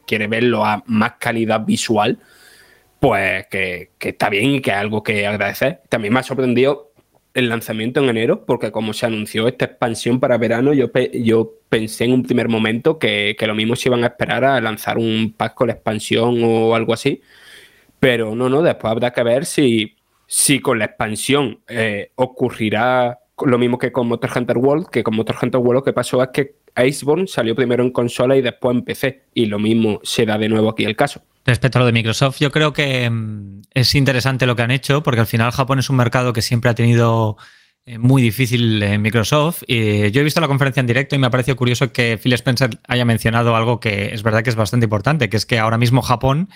quiere 0.06 0.26
verlo 0.26 0.64
a 0.64 0.82
más 0.86 1.14
calidad 1.18 1.60
visual, 1.64 2.18
pues 2.98 3.46
que, 3.48 3.90
está 4.00 4.28
bien 4.30 4.54
y 4.56 4.60
que 4.60 4.70
es 4.70 4.76
algo 4.76 5.02
que 5.02 5.26
agradecer. 5.26 5.82
También 5.88 6.14
me 6.14 6.20
ha 6.20 6.22
sorprendido 6.22 6.91
el 7.34 7.48
lanzamiento 7.48 8.00
en 8.00 8.10
enero, 8.10 8.44
porque 8.44 8.70
como 8.70 8.92
se 8.92 9.06
anunció 9.06 9.48
esta 9.48 9.64
expansión 9.64 10.20
para 10.20 10.38
verano, 10.38 10.72
yo, 10.74 10.90
yo 11.14 11.52
pensé 11.68 12.04
en 12.04 12.12
un 12.12 12.22
primer 12.22 12.48
momento 12.48 12.98
que, 12.98 13.36
lo 13.40 13.54
mismo 13.54 13.76
se 13.76 13.88
iban 13.88 14.04
a 14.04 14.08
esperar 14.08 14.44
a 14.44 14.60
lanzar 14.60 14.98
un 14.98 15.34
pack 15.36 15.54
con 15.54 15.68
la 15.68 15.74
expansión 15.74 16.42
o 16.44 16.74
algo 16.74 16.92
así. 16.92 17.22
Pero 18.00 18.34
no, 18.34 18.48
no, 18.48 18.62
después 18.62 18.90
habrá 18.90 19.12
que 19.12 19.22
ver 19.22 19.46
si, 19.46 19.96
si 20.26 20.60
con 20.60 20.78
la 20.78 20.86
expansión 20.86 21.60
eh, 21.68 22.12
ocurrirá 22.16 23.20
lo 23.46 23.58
mismo 23.58 23.78
que 23.78 23.92
con 23.92 24.08
Monster 24.08 24.30
Hunter 24.36 24.58
World, 24.58 24.88
que 24.88 25.02
con 25.02 25.16
Monster 25.16 25.36
Hunter 25.40 25.60
World 25.60 25.78
lo 25.78 25.84
que 25.84 25.92
pasó 25.92 26.22
es 26.22 26.28
que 26.28 26.56
Iceborne 26.76 27.26
salió 27.26 27.54
primero 27.54 27.82
en 27.82 27.90
consola 27.90 28.36
y 28.36 28.42
después 28.42 28.76
en 28.76 28.82
PC, 28.82 29.22
y 29.34 29.46
lo 29.46 29.58
mismo 29.58 30.00
se 30.02 30.26
da 30.26 30.38
de 30.38 30.48
nuevo 30.48 30.70
aquí 30.70 30.84
el 30.84 30.96
caso. 30.96 31.22
Respecto 31.44 31.78
a 31.78 31.80
lo 31.80 31.86
de 31.86 31.92
Microsoft, 31.92 32.38
yo 32.38 32.52
creo 32.52 32.72
que 32.72 33.08
mm, 33.10 33.62
es 33.74 33.94
interesante 33.94 34.46
lo 34.46 34.54
que 34.54 34.62
han 34.62 34.70
hecho, 34.70 35.02
porque 35.02 35.20
al 35.20 35.26
final 35.26 35.50
Japón 35.50 35.78
es 35.78 35.90
un 35.90 35.96
mercado 35.96 36.32
que 36.32 36.42
siempre 36.42 36.70
ha 36.70 36.74
tenido 36.74 37.36
eh, 37.84 37.98
muy 37.98 38.22
difícil 38.22 38.80
en 38.82 39.02
Microsoft. 39.02 39.64
Y 39.66 40.10
yo 40.12 40.20
he 40.20 40.24
visto 40.24 40.40
la 40.40 40.46
conferencia 40.46 40.80
en 40.80 40.86
directo 40.86 41.16
y 41.16 41.18
me 41.18 41.26
ha 41.26 41.30
parecido 41.30 41.56
curioso 41.56 41.92
que 41.92 42.16
Phil 42.16 42.32
Spencer 42.34 42.78
haya 42.86 43.04
mencionado 43.04 43.56
algo 43.56 43.80
que 43.80 44.14
es 44.14 44.22
verdad 44.22 44.44
que 44.44 44.50
es 44.50 44.56
bastante 44.56 44.84
importante, 44.84 45.28
que 45.28 45.36
es 45.36 45.46
que 45.46 45.58
ahora 45.58 45.78
mismo 45.78 46.00
Japón 46.00 46.48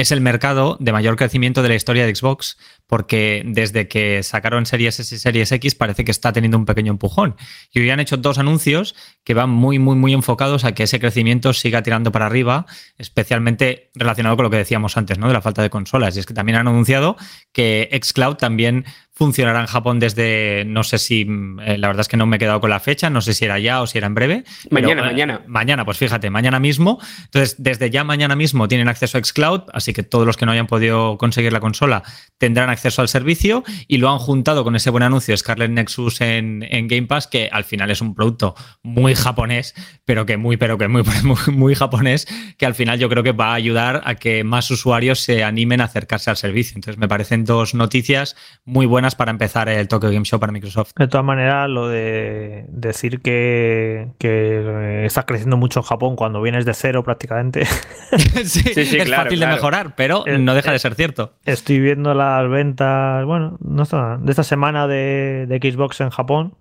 es 0.00 0.12
el 0.12 0.20
mercado 0.20 0.76
de 0.80 0.92
mayor 0.92 1.16
crecimiento 1.16 1.62
de 1.62 1.68
la 1.68 1.74
historia 1.74 2.06
de 2.06 2.14
Xbox, 2.14 2.56
porque 2.86 3.42
desde 3.46 3.88
que 3.88 4.22
sacaron 4.22 4.66
Series 4.66 4.98
S 4.98 5.14
y 5.14 5.18
Series 5.18 5.52
X 5.52 5.74
parece 5.74 6.04
que 6.04 6.10
está 6.10 6.32
teniendo 6.32 6.58
un 6.58 6.64
pequeño 6.64 6.92
empujón. 6.92 7.36
Y 7.72 7.80
hoy 7.80 7.90
han 7.90 8.00
hecho 8.00 8.16
dos 8.16 8.38
anuncios 8.38 8.94
que 9.24 9.34
van 9.34 9.50
muy, 9.50 9.78
muy, 9.78 9.96
muy 9.96 10.12
enfocados 10.12 10.64
a 10.64 10.72
que 10.72 10.84
ese 10.84 10.98
crecimiento 10.98 11.52
siga 11.52 11.82
tirando 11.82 12.12
para 12.12 12.26
arriba, 12.26 12.66
especialmente 12.98 13.90
relacionado 13.94 14.36
con 14.36 14.44
lo 14.44 14.50
que 14.50 14.56
decíamos 14.56 14.96
antes, 14.96 15.18
¿no? 15.18 15.28
De 15.28 15.34
la 15.34 15.42
falta 15.42 15.62
de 15.62 15.70
consolas. 15.70 16.16
Y 16.16 16.20
es 16.20 16.26
que 16.26 16.34
también 16.34 16.56
han 16.56 16.68
anunciado 16.68 17.16
que 17.52 17.88
Xcloud 18.02 18.36
también 18.36 18.84
funcionará 19.20 19.60
en 19.60 19.66
Japón 19.66 20.00
desde, 20.00 20.64
no 20.66 20.82
sé 20.82 20.96
si, 20.96 21.26
eh, 21.66 21.76
la 21.76 21.88
verdad 21.88 22.00
es 22.00 22.08
que 22.08 22.16
no 22.16 22.24
me 22.24 22.36
he 22.36 22.38
quedado 22.38 22.58
con 22.58 22.70
la 22.70 22.80
fecha, 22.80 23.10
no 23.10 23.20
sé 23.20 23.34
si 23.34 23.44
era 23.44 23.58
ya 23.58 23.82
o 23.82 23.86
si 23.86 23.98
era 23.98 24.06
en 24.06 24.14
breve. 24.14 24.44
Mañana, 24.70 25.02
mañana. 25.02 25.42
Mañana, 25.46 25.84
pues 25.84 25.98
fíjate, 25.98 26.30
mañana 26.30 26.58
mismo. 26.58 26.98
Entonces, 27.26 27.56
desde 27.58 27.90
ya 27.90 28.02
mañana 28.02 28.34
mismo 28.34 28.66
tienen 28.66 28.88
acceso 28.88 29.18
a 29.18 29.22
Xcloud, 29.22 29.64
así 29.74 29.92
que 29.92 30.02
todos 30.04 30.24
los 30.26 30.38
que 30.38 30.46
no 30.46 30.52
hayan 30.52 30.66
podido 30.66 31.18
conseguir 31.18 31.52
la 31.52 31.60
consola 31.60 32.02
tendrán 32.38 32.70
acceso 32.70 33.02
al 33.02 33.08
servicio 33.08 33.62
y 33.88 33.98
lo 33.98 34.10
han 34.10 34.16
juntado 34.16 34.64
con 34.64 34.74
ese 34.74 34.88
buen 34.88 35.02
anuncio 35.02 35.36
Scarlet 35.36 35.70
Nexus 35.70 36.22
en, 36.22 36.60
Game 36.88 37.06
Pass, 37.06 37.26
que 37.26 37.50
al 37.52 37.64
final 37.64 37.90
es 37.90 38.00
un 38.00 38.14
producto 38.14 38.54
muy 38.82 39.14
japonés, 39.14 39.74
pero 40.06 40.24
que 40.24 40.38
muy, 40.38 40.56
pero 40.56 40.78
que 40.78 40.88
muy, 40.88 41.02
muy, 41.02 41.54
muy 41.54 41.74
japonés, 41.74 42.26
que 42.56 42.64
al 42.64 42.74
final 42.74 42.98
yo 42.98 43.10
creo 43.10 43.22
que 43.22 43.32
va 43.32 43.50
a 43.50 43.54
ayudar 43.54 44.00
a 44.06 44.14
que 44.14 44.44
más 44.44 44.70
usuarios 44.70 45.20
se 45.20 45.44
animen 45.44 45.82
a 45.82 45.84
acercarse 45.84 46.30
al 46.30 46.38
servicio. 46.38 46.76
Entonces, 46.76 46.98
me 46.98 47.06
parecen 47.06 47.44
dos 47.44 47.74
noticias 47.74 48.34
muy 48.64 48.86
buenas 48.86 49.09
para 49.14 49.30
empezar 49.30 49.68
el 49.68 49.88
Tokyo 49.88 50.10
Game 50.10 50.24
Show 50.24 50.40
para 50.40 50.52
Microsoft. 50.52 50.92
De 50.96 51.08
todas 51.08 51.24
maneras, 51.24 51.68
lo 51.68 51.88
de 51.88 52.64
decir 52.68 53.20
que, 53.20 54.08
que 54.18 55.04
estás 55.04 55.24
creciendo 55.24 55.56
mucho 55.56 55.80
en 55.80 55.84
Japón 55.84 56.16
cuando 56.16 56.42
vienes 56.42 56.64
de 56.64 56.74
cero 56.74 57.02
prácticamente. 57.04 57.64
sí, 58.44 58.62
es 58.74 59.10
fácil 59.10 59.40
de 59.40 59.46
mejorar, 59.46 59.94
pero 59.96 60.26
eh, 60.26 60.38
no 60.38 60.54
deja 60.54 60.70
de 60.70 60.76
eh, 60.76 60.80
ser 60.80 60.94
cierto. 60.94 61.34
Estoy 61.44 61.80
viendo 61.80 62.14
las 62.14 62.48
ventas, 62.48 63.24
bueno, 63.24 63.58
no 63.60 63.82
está, 63.82 64.18
de 64.18 64.30
esta 64.30 64.44
semana 64.44 64.86
de, 64.86 65.46
de 65.48 65.70
Xbox 65.70 66.00
en 66.00 66.10
Japón. 66.10 66.56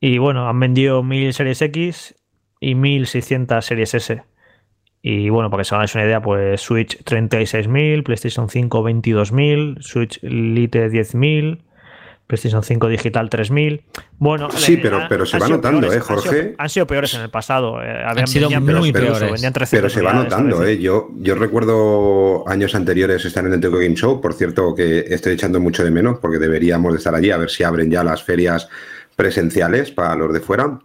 Y 0.00 0.18
bueno, 0.18 0.48
han 0.48 0.58
vendido 0.58 1.02
1000 1.02 1.32
series 1.32 1.62
X 1.62 2.14
y 2.60 2.74
1600 2.74 3.64
series 3.64 3.94
S. 3.94 4.22
Y 5.04 5.30
bueno, 5.30 5.50
para 5.50 5.62
que 5.62 5.68
se 5.68 5.74
hagáis 5.74 5.94
una 5.96 6.04
idea, 6.04 6.22
pues 6.22 6.60
Switch 6.60 7.02
36.000, 7.02 8.04
PlayStation 8.04 8.48
5 8.48 8.88
22.000, 8.88 9.82
Switch 9.82 10.22
Lite 10.22 10.88
10.000, 10.90 11.58
PlayStation 12.28 12.62
5 12.62 12.88
Digital 12.88 13.28
3.000. 13.28 13.82
Bueno, 14.18 14.48
sí, 14.52 14.76
pero, 14.76 15.00
pero 15.08 15.26
se 15.26 15.40
va 15.40 15.48
notando, 15.48 15.92
¿eh, 15.92 15.98
Jorge? 15.98 16.54
Han 16.56 16.68
sido, 16.68 16.86
peores 16.86 17.14
en 17.14 17.22
el 17.22 17.30
pasado. 17.30 17.82
Eh, 17.82 18.04
han 18.04 18.28
sido 18.28 18.48
muy 18.60 18.92
peores. 18.92 19.42
pero 19.68 19.88
se 19.90 20.02
va 20.02 20.12
notando, 20.12 20.64
¿eh? 20.64 20.78
Yo, 20.78 21.10
yo 21.18 21.34
recuerdo 21.34 22.48
años 22.48 22.76
anteriores 22.76 23.24
estar 23.24 23.44
en 23.44 23.54
el 23.54 23.60
Tokyo 23.60 23.78
Game 23.78 23.96
Show. 23.96 24.20
Por 24.20 24.34
cierto, 24.34 24.72
que 24.72 25.00
estoy 25.00 25.32
echando 25.32 25.58
mucho 25.58 25.82
de 25.82 25.90
menos 25.90 26.20
porque 26.20 26.38
deberíamos 26.38 26.92
de 26.92 26.98
estar 26.98 27.14
allí 27.14 27.32
a 27.32 27.38
ver 27.38 27.50
si 27.50 27.64
abren 27.64 27.90
ya 27.90 28.04
las 28.04 28.22
ferias 28.22 28.68
presenciales 29.16 29.90
para 29.90 30.14
los 30.14 30.32
de 30.32 30.38
fuera. 30.38 30.78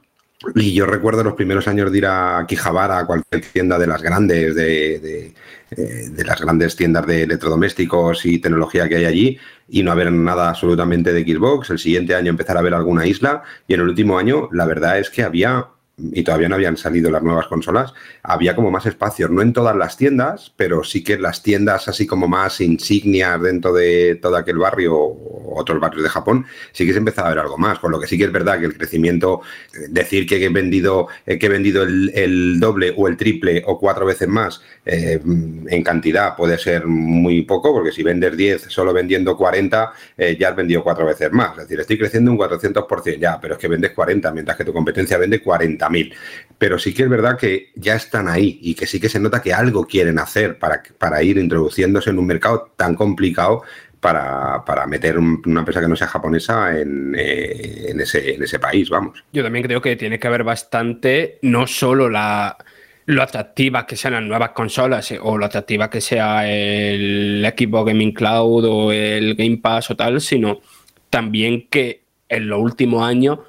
Y 0.56 0.74
yo 0.74 0.86
recuerdo 0.86 1.24
los 1.24 1.34
primeros 1.34 1.68
años 1.68 1.92
de 1.92 1.98
ir 1.98 2.06
a 2.06 2.46
Quijabara, 2.48 3.00
a 3.00 3.06
cualquier 3.08 3.42
tienda 3.42 3.80
de 3.80 3.88
las 3.88 4.04
grandes, 4.04 4.54
de, 4.54 5.00
de, 5.00 5.34
eh, 5.72 6.10
de, 6.12 6.24
las 6.24 6.40
grandes 6.40 6.76
tiendas 6.76 7.08
de 7.08 7.24
electrodomésticos 7.24 8.24
y 8.26 8.40
tecnología 8.40 8.88
que 8.88 8.98
hay 8.98 9.06
allí, 9.06 9.40
y 9.68 9.82
no 9.82 9.92
haber 9.92 10.12
nada 10.12 10.50
absolutamente 10.50 11.12
de 11.12 11.24
Xbox. 11.24 11.72
El 11.72 11.80
siguiente 11.80 12.14
año 12.14 12.30
empezar 12.30 12.56
a 12.56 12.62
ver 12.62 12.76
alguna 12.76 13.08
isla, 13.08 13.42
y 13.68 13.74
en 13.74 13.82
el 13.82 13.90
último 13.90 14.20
año 14.20 14.48
la 14.52 14.66
verdad 14.66 15.00
es 15.00 15.10
que 15.10 15.24
había 15.24 15.70
y 15.98 16.24
todavía 16.24 16.48
no 16.48 16.56
habían 16.56 16.78
salido 16.78 17.10
las 17.10 17.24
nuevas 17.24 17.48
consolas, 17.48 17.94
había 18.22 18.56
como 18.56 18.70
más 18.70 18.86
espacios, 18.86 19.32
no 19.32 19.42
en 19.42 19.52
todas 19.52 19.76
las 19.76 19.98
tiendas, 19.98 20.54
pero 20.56 20.84
sí 20.84 21.04
que 21.04 21.18
las 21.18 21.42
tiendas 21.42 21.88
así 21.88 22.06
como 22.06 22.28
más 22.28 22.62
insignias 22.62 23.42
dentro 23.42 23.74
de 23.74 24.16
todo 24.22 24.36
aquel 24.38 24.60
barrio 24.60 24.96
o 24.96 25.60
otros 25.60 25.80
barrios 25.80 26.04
de 26.04 26.10
Japón, 26.10 26.46
sí 26.72 26.86
que 26.86 26.94
se 26.94 27.00
empezaba 27.00 27.30
a 27.30 27.32
ver 27.32 27.40
algo 27.40 27.58
más, 27.58 27.80
con 27.80 27.92
lo 27.92 28.00
que 28.00 28.06
sí 28.06 28.18
que 28.18 28.26
es 28.26 28.32
verdad 28.32 28.60
que 28.60 28.66
el 28.66 28.78
crecimiento, 28.78 29.42
eh, 29.74 29.88
decir 29.90 30.28
que 30.28 30.44
he 30.44 30.50
vendido, 30.50 31.08
eh, 31.26 31.40
que 31.40 31.48
he 31.48 31.50
vendido 31.50 31.82
el, 31.82 32.60
doble 32.60 32.94
o 32.96 33.08
el 33.08 33.18
triple 33.18 33.64
o 33.66 33.80
cuatro 33.80 34.06
veces 34.06 34.28
más 34.28 34.62
eh, 34.86 35.20
en 35.24 35.84
cantidad 35.84 36.36
puede 36.36 36.60
ser 36.60 36.86
muy 36.86 37.42
poco, 37.42 37.74
porque 37.74 37.92
si 37.92 38.04
vendes 38.04 38.38
10 38.38 38.68
solo 38.70 38.94
vendiendo 38.94 39.36
40, 39.36 39.94
ya 40.40 40.50
has 40.50 40.56
vendido 40.56 40.84
cuatro 40.84 41.06
veces 41.06 41.32
más, 41.32 41.52
es 41.52 41.64
decir, 41.64 41.80
estoy 41.80 41.98
creciendo 41.98 42.32
un 42.32 42.38
400% 42.38 43.20
ya, 43.20 43.40
pero 43.40 43.56
es 43.56 43.60
que 43.60 43.68
vendes 43.68 43.92
40, 43.92 44.32
mientras 44.32 44.58
que 44.58 44.64
tu 44.64 44.74
competencia 44.74 45.18
vende 45.18 45.42
40 45.42 45.87
mil. 45.90 46.14
Pero 46.58 46.80
sí 46.80 46.94
que 46.94 47.04
es 47.04 47.10
verdad 47.10 47.38
que 47.38 47.72
ya 47.76 47.96
están 47.96 48.28
ahí 48.28 48.60
y 48.64 48.74
que 48.74 48.88
sí 48.88 49.00
que 49.00 49.10
se 49.10 49.20
nota 49.20 49.42
que 49.42 49.54
algo 49.54 49.86
quieren 49.86 50.18
hacer 50.18 50.58
para, 50.58 50.82
para 50.98 51.22
ir 51.22 51.38
introduciéndose 51.38 52.10
en 52.10 52.18
un 52.18 52.26
mercado 52.26 52.74
tan 52.76 52.96
complicado 52.96 53.62
para, 54.00 54.88
meter 54.88 55.18
una 55.18 55.60
empresa 55.60 55.82
que 55.82 55.88
no 55.88 55.96
sea 55.96 56.08
japonesa 56.08 56.80
en, 56.80 57.16
eh, 57.18 57.88
en, 57.90 58.00
ese, 58.00 58.36
ese 58.36 58.60
país, 58.60 58.90
vamos. 58.90 59.24
Yo 59.34 59.44
también 59.44 59.66
creo 59.66 59.82
que 59.82 59.96
tiene 59.96 60.20
que 60.20 60.28
haber 60.28 60.44
bastante, 60.44 61.40
no 61.42 61.68
solo 61.68 62.10
la, 62.10 62.58
lo 63.06 63.24
atractiva 63.24 63.86
que 63.86 63.96
sean 63.96 64.14
las 64.14 64.24
nuevas 64.24 64.52
consolas 64.52 65.12
eh, 65.12 65.20
o 65.22 65.38
lo 65.38 65.46
atractiva 65.46 65.90
que 65.90 66.02
sea 66.02 66.50
el 66.50 67.44
equipo 67.46 67.84
Gaming 67.84 68.14
Cloud 68.14 68.66
o 68.66 68.92
el 68.92 69.36
Game 69.36 69.58
Pass 69.58 69.92
o 69.92 69.96
tal, 69.96 70.22
sino 70.22 70.62
también 71.10 71.68
que 71.70 72.04
en 72.30 72.48
los 72.48 72.60
últimos 72.60 73.04
años 73.04 73.40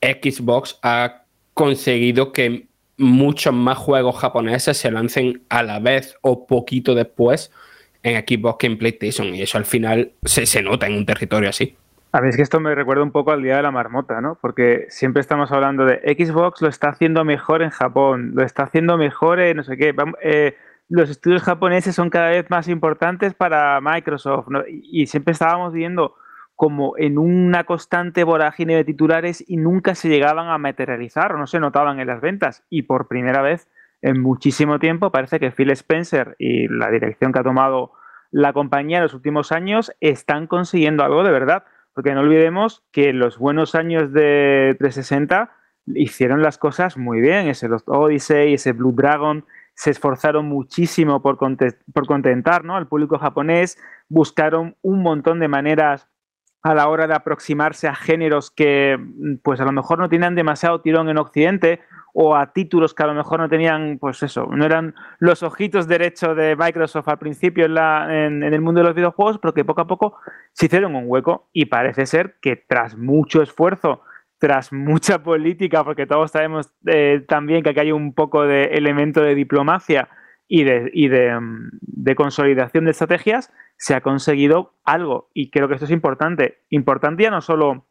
Xbox 0.00 0.78
ha 0.82 1.21
conseguido 1.54 2.32
que 2.32 2.66
muchos 2.96 3.54
más 3.54 3.78
juegos 3.78 4.18
japoneses 4.18 4.76
se 4.76 4.90
lancen 4.90 5.42
a 5.48 5.62
la 5.62 5.80
vez 5.80 6.16
o 6.22 6.46
poquito 6.46 6.94
después 6.94 7.50
en 8.02 8.16
equipos 8.16 8.56
que 8.58 8.66
en 8.66 8.78
PlayStation. 8.78 9.34
Y 9.34 9.42
eso 9.42 9.58
al 9.58 9.64
final 9.64 10.12
se, 10.24 10.46
se 10.46 10.62
nota 10.62 10.86
en 10.86 10.94
un 10.94 11.06
territorio 11.06 11.48
así. 11.48 11.76
A 12.12 12.20
mí 12.20 12.28
es 12.28 12.36
que 12.36 12.42
esto 12.42 12.60
me 12.60 12.74
recuerda 12.74 13.02
un 13.02 13.10
poco 13.10 13.32
al 13.32 13.42
día 13.42 13.56
de 13.56 13.62
la 13.62 13.70
marmota, 13.70 14.20
¿no? 14.20 14.36
Porque 14.40 14.86
siempre 14.90 15.20
estamos 15.20 15.50
hablando 15.50 15.86
de 15.86 15.96
Xbox 16.14 16.60
lo 16.60 16.68
está 16.68 16.90
haciendo 16.90 17.24
mejor 17.24 17.62
en 17.62 17.70
Japón, 17.70 18.32
lo 18.34 18.44
está 18.44 18.64
haciendo 18.64 18.98
mejor 18.98 19.40
en 19.40 19.56
no 19.56 19.62
sé 19.62 19.78
qué. 19.78 19.94
Eh, 20.22 20.54
los 20.90 21.08
estudios 21.08 21.42
japoneses 21.42 21.94
son 21.94 22.10
cada 22.10 22.28
vez 22.28 22.50
más 22.50 22.68
importantes 22.68 23.32
para 23.32 23.80
Microsoft, 23.80 24.48
¿no? 24.48 24.62
y 24.68 25.06
siempre 25.06 25.32
estábamos 25.32 25.72
viendo 25.72 26.14
como 26.62 26.94
en 26.96 27.18
una 27.18 27.64
constante 27.64 28.22
vorágine 28.22 28.76
de 28.76 28.84
titulares 28.84 29.42
y 29.48 29.56
nunca 29.56 29.96
se 29.96 30.08
llegaban 30.08 30.46
a 30.46 30.58
materializar 30.58 31.34
o 31.34 31.36
no 31.36 31.48
se 31.48 31.58
notaban 31.58 31.98
en 31.98 32.06
las 32.06 32.20
ventas. 32.20 32.62
Y 32.70 32.82
por 32.82 33.08
primera 33.08 33.42
vez 33.42 33.68
en 34.00 34.22
muchísimo 34.22 34.78
tiempo 34.78 35.10
parece 35.10 35.40
que 35.40 35.50
Phil 35.50 35.72
Spencer 35.72 36.36
y 36.38 36.68
la 36.68 36.88
dirección 36.92 37.32
que 37.32 37.40
ha 37.40 37.42
tomado 37.42 37.90
la 38.30 38.52
compañía 38.52 38.98
en 38.98 39.02
los 39.02 39.12
últimos 39.12 39.50
años 39.50 39.92
están 39.98 40.46
consiguiendo 40.46 41.02
algo 41.02 41.24
de 41.24 41.32
verdad. 41.32 41.64
Porque 41.94 42.14
no 42.14 42.20
olvidemos 42.20 42.84
que 42.92 43.12
los 43.12 43.38
buenos 43.38 43.74
años 43.74 44.12
de 44.12 44.76
360 44.78 45.50
hicieron 45.86 46.42
las 46.42 46.58
cosas 46.58 46.96
muy 46.96 47.20
bien. 47.20 47.48
Ese 47.48 47.66
Lost 47.66 47.88
Odyssey, 47.88 48.54
ese 48.54 48.70
Blue 48.70 48.92
Dragon, 48.92 49.44
se 49.74 49.90
esforzaron 49.90 50.46
muchísimo 50.46 51.22
por, 51.22 51.38
por 51.38 52.06
contentar 52.06 52.64
¿no? 52.64 52.76
al 52.76 52.86
público 52.86 53.18
japonés, 53.18 53.82
buscaron 54.08 54.76
un 54.80 55.02
montón 55.02 55.40
de 55.40 55.48
maneras 55.48 56.08
a 56.62 56.74
la 56.74 56.88
hora 56.88 57.06
de 57.06 57.14
aproximarse 57.14 57.88
a 57.88 57.94
géneros 57.94 58.50
que 58.50 58.98
pues 59.42 59.60
a 59.60 59.64
lo 59.64 59.72
mejor 59.72 59.98
no 59.98 60.08
tenían 60.08 60.34
demasiado 60.34 60.80
tirón 60.80 61.08
en 61.08 61.18
Occidente 61.18 61.80
o 62.14 62.36
a 62.36 62.52
títulos 62.52 62.94
que 62.94 63.02
a 63.02 63.06
lo 63.06 63.14
mejor 63.14 63.40
no 63.40 63.48
tenían, 63.48 63.98
pues 63.98 64.22
eso, 64.22 64.46
no 64.46 64.64
eran 64.64 64.94
los 65.18 65.42
ojitos 65.42 65.88
derechos 65.88 66.36
de 66.36 66.56
Microsoft 66.56 67.08
al 67.08 67.18
principio 67.18 67.64
en, 67.64 67.74
la, 67.74 68.26
en, 68.26 68.42
el 68.42 68.60
mundo 68.60 68.80
de 68.80 68.86
los 68.86 68.94
videojuegos, 68.94 69.38
pero 69.38 69.54
que 69.54 69.64
poco 69.64 69.80
a 69.80 69.86
poco 69.86 70.16
se 70.52 70.66
hicieron 70.66 70.94
un 70.94 71.04
hueco 71.06 71.48
y 71.52 71.66
parece 71.66 72.06
ser 72.06 72.36
que 72.40 72.56
tras 72.56 72.96
mucho 72.96 73.42
esfuerzo, 73.42 74.02
tras 74.38 74.72
mucha 74.72 75.22
política, 75.22 75.84
porque 75.84 76.06
todos 76.06 76.30
sabemos 76.30 76.70
eh, 76.86 77.24
también 77.26 77.62
que 77.62 77.70
aquí 77.70 77.80
hay 77.80 77.92
un 77.92 78.12
poco 78.14 78.42
de 78.42 78.64
elemento 78.64 79.22
de 79.22 79.34
diplomacia 79.34 80.08
y 80.46 80.64
de, 80.64 80.90
y 80.92 81.08
de, 81.08 81.38
de 81.80 82.14
consolidación 82.14 82.84
de 82.84 82.90
estrategias, 82.90 83.50
se 83.82 83.96
ha 83.96 84.00
conseguido 84.00 84.74
algo. 84.84 85.28
Y 85.34 85.50
creo 85.50 85.66
que 85.66 85.74
esto 85.74 85.86
es 85.86 85.90
importante. 85.90 86.62
Importante 86.68 87.24
ya 87.24 87.32
no 87.32 87.40
solo 87.40 87.84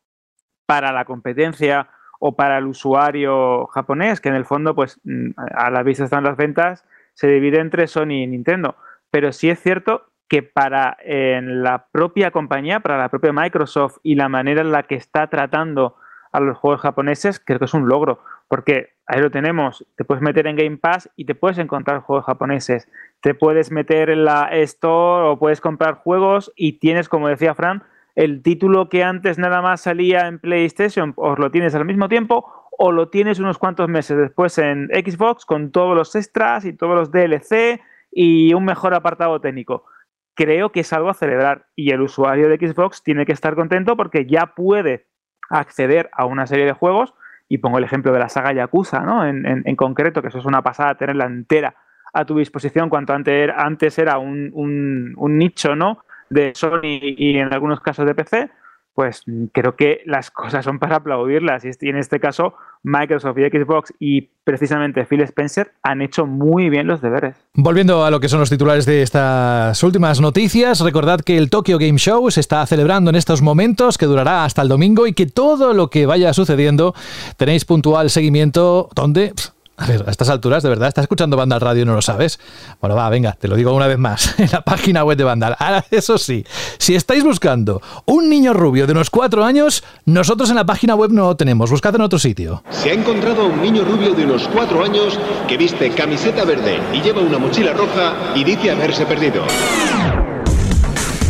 para 0.65 0.93
la 0.93 1.03
competencia 1.03 1.89
o 2.21 2.37
para 2.37 2.59
el 2.59 2.67
usuario 2.67 3.67
japonés, 3.67 4.21
que 4.21 4.29
en 4.29 4.35
el 4.35 4.45
fondo, 4.45 4.73
pues 4.73 5.01
mm, 5.03 5.31
a 5.53 5.69
la 5.69 5.83
vista 5.83 6.05
están 6.05 6.23
las 6.23 6.37
ventas, 6.37 6.85
se 7.13 7.27
divide 7.27 7.59
entre 7.59 7.87
Sony 7.87 8.23
y 8.23 8.27
Nintendo. 8.27 8.77
Pero 9.09 9.33
sí 9.33 9.49
es 9.49 9.59
cierto 9.59 10.05
que 10.29 10.43
para 10.43 10.95
la 11.03 11.87
propia 11.91 12.31
compañía, 12.31 12.79
para 12.79 12.97
la 12.97 13.09
propia 13.09 13.33
Microsoft 13.33 13.97
y 14.01 14.15
la 14.15 14.29
manera 14.29 14.61
en 14.61 14.71
la 14.71 14.83
que 14.83 14.95
está 14.95 15.27
tratando 15.27 15.97
a 16.31 16.39
los 16.39 16.57
juegos 16.57 16.79
japoneses, 16.79 17.41
creo 17.43 17.59
que 17.59 17.65
es 17.65 17.73
un 17.73 17.89
logro. 17.89 18.23
Porque 18.51 18.89
ahí 19.07 19.21
lo 19.21 19.31
tenemos, 19.31 19.87
te 19.95 20.03
puedes 20.03 20.21
meter 20.21 20.45
en 20.45 20.57
Game 20.57 20.75
Pass 20.75 21.09
y 21.15 21.23
te 21.23 21.35
puedes 21.35 21.57
encontrar 21.57 22.01
juegos 22.01 22.25
japoneses 22.25 22.85
te 23.21 23.33
puedes 23.33 23.71
meter 23.71 24.09
en 24.09 24.25
la 24.25 24.49
Store 24.51 25.29
o 25.29 25.39
puedes 25.39 25.61
comprar 25.61 25.95
juegos 25.95 26.51
y 26.55 26.79
tienes, 26.79 27.07
como 27.07 27.29
decía 27.29 27.55
Fran, 27.55 27.83
el 28.15 28.41
título 28.41 28.89
que 28.89 29.03
antes 29.03 29.37
nada 29.37 29.61
más 29.61 29.81
salía 29.81 30.27
en 30.27 30.39
PlayStation, 30.39 31.13
os 31.15 31.39
lo 31.39 31.49
tienes 31.49 31.75
al 31.75 31.85
mismo 31.85 32.09
tiempo 32.09 32.51
o 32.77 32.91
lo 32.91 33.07
tienes 33.07 33.39
unos 33.39 33.57
cuantos 33.57 33.87
meses 33.87 34.17
después 34.17 34.57
en 34.57 34.87
Xbox 34.87 35.45
con 35.45 35.71
todos 35.71 35.95
los 35.95 36.13
extras 36.15 36.65
y 36.65 36.73
todos 36.73 36.95
los 36.95 37.11
DLC 37.11 37.79
y 38.11 38.53
un 38.53 38.65
mejor 38.65 38.93
apartado 38.93 39.39
técnico. 39.39 39.85
Creo 40.33 40.71
que 40.71 40.81
es 40.81 40.91
algo 40.91 41.09
a 41.09 41.13
celebrar 41.13 41.67
y 41.75 41.91
el 41.91 42.01
usuario 42.01 42.49
de 42.49 42.57
Xbox 42.57 43.01
tiene 43.01 43.25
que 43.25 43.33
estar 43.33 43.55
contento 43.55 43.95
porque 43.95 44.25
ya 44.25 44.47
puede 44.55 45.05
acceder 45.49 46.09
a 46.11 46.25
una 46.25 46.47
serie 46.47 46.65
de 46.65 46.73
juegos 46.73 47.13
y 47.51 47.57
pongo 47.57 47.79
el 47.79 47.83
ejemplo 47.83 48.13
de 48.13 48.19
la 48.19 48.29
saga 48.29 48.53
Yakuza, 48.53 49.01
¿no? 49.01 49.25
En, 49.25 49.75
concreto, 49.75 50.21
que 50.21 50.29
eso 50.29 50.39
es 50.39 50.45
una 50.45 50.61
pasada 50.61 50.95
tenerla 50.95 51.25
entera 51.25 51.75
a 52.13 52.23
tu 52.23 52.37
disposición 52.37 52.87
cuanto 52.87 53.11
antes 53.11 53.99
era 53.99 54.19
un, 54.19 54.51
un, 54.53 55.37
nicho 55.37 55.75
¿no? 55.75 56.05
de 56.29 56.53
Sony 56.55 57.01
y 57.01 57.37
en 57.37 57.53
algunos 57.53 57.81
casos 57.81 58.05
de 58.05 58.15
PC, 58.15 58.49
pues 58.93 59.23
creo 59.53 59.75
que 59.75 60.01
las 60.05 60.31
cosas 60.31 60.65
son 60.65 60.79
para 60.79 60.97
aplaudirlas. 60.97 61.63
Y 61.65 61.89
en 61.89 61.97
este 61.97 62.19
caso, 62.19 62.55
Microsoft 62.83 63.37
y 63.37 63.43
Xbox 63.49 63.93
y 63.99 64.29
precisamente 64.43 65.05
Phil 65.05 65.21
Spencer 65.21 65.71
han 65.83 66.01
hecho 66.01 66.25
muy 66.25 66.69
bien 66.69 66.87
los 66.87 67.01
deberes. 67.01 67.35
Volviendo 67.53 68.03
a 68.03 68.11
lo 68.11 68.19
que 68.19 68.29
son 68.29 68.39
los 68.39 68.49
titulares 68.49 68.85
de 68.85 69.01
estas 69.01 69.81
últimas 69.83 70.19
noticias, 70.19 70.81
recordad 70.81 71.21
que 71.21 71.37
el 71.37 71.49
Tokyo 71.49 71.77
Game 71.77 71.97
Show 71.97 72.29
se 72.31 72.39
está 72.39 72.65
celebrando 72.65 73.09
en 73.09 73.15
estos 73.15 73.41
momentos, 73.41 73.97
que 73.97 74.05
durará 74.05 74.45
hasta 74.45 74.61
el 74.61 74.67
domingo 74.67 75.07
y 75.07 75.13
que 75.13 75.25
todo 75.25 75.73
lo 75.73 75.89
que 75.89 76.05
vaya 76.05 76.33
sucediendo 76.33 76.93
tenéis 77.37 77.65
puntual 77.65 78.09
seguimiento 78.09 78.89
donde 78.95 79.33
a 79.81 79.87
ver, 79.87 80.03
a 80.07 80.11
estas 80.11 80.29
alturas, 80.29 80.61
de 80.61 80.69
verdad, 80.69 80.89
¿estás 80.89 81.03
escuchando 81.03 81.35
Vandal 81.35 81.59
Radio 81.59 81.81
y 81.81 81.85
no 81.85 81.95
lo 81.95 82.03
sabes? 82.03 82.39
Bueno, 82.79 82.95
va, 82.95 83.09
venga, 83.09 83.33
te 83.33 83.47
lo 83.47 83.55
digo 83.55 83.73
una 83.73 83.87
vez 83.87 83.97
más, 83.97 84.35
en 84.37 84.49
la 84.51 84.61
página 84.61 85.03
web 85.03 85.17
de 85.17 85.23
Vandal. 85.23 85.55
Ahora, 85.57 85.83
eso 85.89 86.19
sí, 86.19 86.45
si 86.77 86.93
estáis 86.93 87.23
buscando 87.23 87.81
un 88.05 88.29
niño 88.29 88.53
rubio 88.53 88.85
de 88.85 88.91
unos 88.91 89.09
cuatro 89.09 89.43
años, 89.43 89.83
nosotros 90.05 90.51
en 90.51 90.57
la 90.57 90.65
página 90.65 90.93
web 90.93 91.11
no 91.11 91.23
lo 91.23 91.35
tenemos, 91.35 91.71
buscad 91.71 91.95
en 91.95 92.01
otro 92.01 92.19
sitio. 92.19 92.63
Se 92.69 92.91
ha 92.91 92.93
encontrado 92.93 93.47
un 93.47 93.59
niño 93.59 93.83
rubio 93.83 94.13
de 94.13 94.23
unos 94.23 94.47
cuatro 94.49 94.83
años 94.83 95.19
que 95.47 95.57
viste 95.57 95.89
camiseta 95.89 96.45
verde 96.45 96.79
y 96.93 97.01
lleva 97.01 97.21
una 97.21 97.39
mochila 97.39 97.73
roja 97.73 98.33
y 98.35 98.43
dice 98.43 98.69
haberse 98.69 99.05
perdido. 99.07 99.45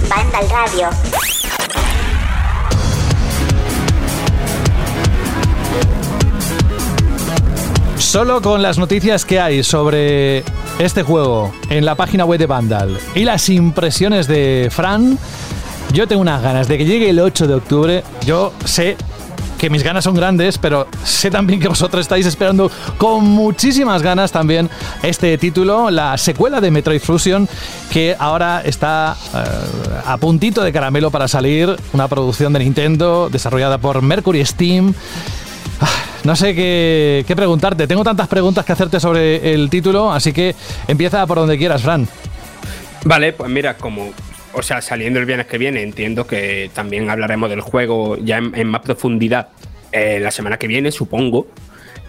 Vandal 0.09 0.49
Radio. 0.49 1.40
Solo 8.01 8.41
con 8.41 8.61
las 8.63 8.77
noticias 8.79 9.23
que 9.25 9.39
hay 9.39 9.63
sobre 9.63 10.43
este 10.79 11.03
juego 11.03 11.53
en 11.69 11.85
la 11.85 11.95
página 11.95 12.25
web 12.25 12.39
de 12.39 12.47
Vandal 12.47 12.97
y 13.15 13.23
las 13.23 13.47
impresiones 13.47 14.27
de 14.27 14.69
Fran, 14.69 15.17
yo 15.93 16.07
tengo 16.07 16.21
unas 16.21 16.41
ganas 16.41 16.67
de 16.67 16.79
que 16.79 16.85
llegue 16.85 17.09
el 17.11 17.19
8 17.19 17.47
de 17.47 17.53
octubre. 17.53 18.03
Yo 18.25 18.53
sé 18.65 18.97
que 19.59 19.69
mis 19.69 19.83
ganas 19.83 20.03
son 20.03 20.15
grandes, 20.15 20.57
pero 20.57 20.87
sé 21.05 21.29
también 21.29 21.59
que 21.59 21.67
vosotros 21.67 22.01
estáis 22.01 22.25
esperando 22.25 22.69
con 22.97 23.23
muchísimas 23.23 24.01
ganas 24.01 24.31
también 24.31 24.69
este 25.03 25.37
título, 25.37 25.91
la 25.91 26.17
secuela 26.17 26.59
de 26.59 26.71
Metroid 26.71 27.01
Fusion, 27.01 27.47
que 27.91 28.15
ahora 28.17 28.61
está 28.65 29.15
eh, 29.33 30.01
a 30.05 30.17
puntito 30.17 30.63
de 30.63 30.73
caramelo 30.73 31.11
para 31.11 31.27
salir, 31.27 31.77
una 31.93 32.07
producción 32.07 32.51
de 32.51 32.59
Nintendo 32.59 33.29
desarrollada 33.31 33.77
por 33.77 34.01
Mercury 34.01 34.43
Steam. 34.43 34.95
Ah, 35.81 36.05
no 36.23 36.35
sé 36.35 36.53
qué, 36.53 37.33
preguntarte. 37.35 37.87
Tengo 37.87 38.03
tantas 38.03 38.27
preguntas 38.27 38.63
que 38.63 38.71
hacerte 38.71 38.99
sobre 38.99 39.53
el 39.53 39.69
título, 39.69 40.11
así 40.11 40.31
que 40.31 40.55
empieza 40.87 41.25
por 41.25 41.37
donde 41.37 41.57
quieras, 41.57 41.81
Fran. 41.81 42.07
Vale, 43.03 43.33
pues 43.33 43.49
mira, 43.49 43.75
como, 43.77 44.11
o 44.53 44.61
sea, 44.61 44.81
saliendo 44.81 45.19
el 45.19 45.25
viernes 45.25 45.47
que 45.47 45.57
viene, 45.57 45.81
entiendo 45.81 46.27
que 46.27 46.69
también 46.73 47.09
hablaremos 47.09 47.49
del 47.49 47.61
juego 47.61 48.15
ya 48.17 48.37
en, 48.37 48.67
más 48.67 48.81
profundidad 48.81 49.49
eh, 49.91 50.19
la 50.21 50.29
semana 50.29 50.57
que 50.57 50.67
viene, 50.67 50.91
supongo. 50.91 51.47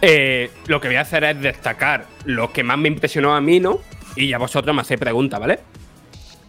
Eh, 0.01 0.51
lo 0.67 0.79
que 0.79 0.89
voy 0.89 0.97
a 0.97 1.01
hacer 1.01 1.23
es 1.23 1.41
destacar 1.41 2.05
lo 2.25 2.53
que 2.53 2.63
más 2.63 2.77
me 2.77 2.89
impresionó 2.89 3.35
a 3.35 3.41
mí, 3.41 3.59
¿no? 3.59 3.79
Y 4.15 4.27
ya 4.27 4.37
vosotros 4.37 4.75
me 4.75 4.81
hacéis 4.81 4.99
preguntas, 4.99 5.39
¿vale? 5.39 5.59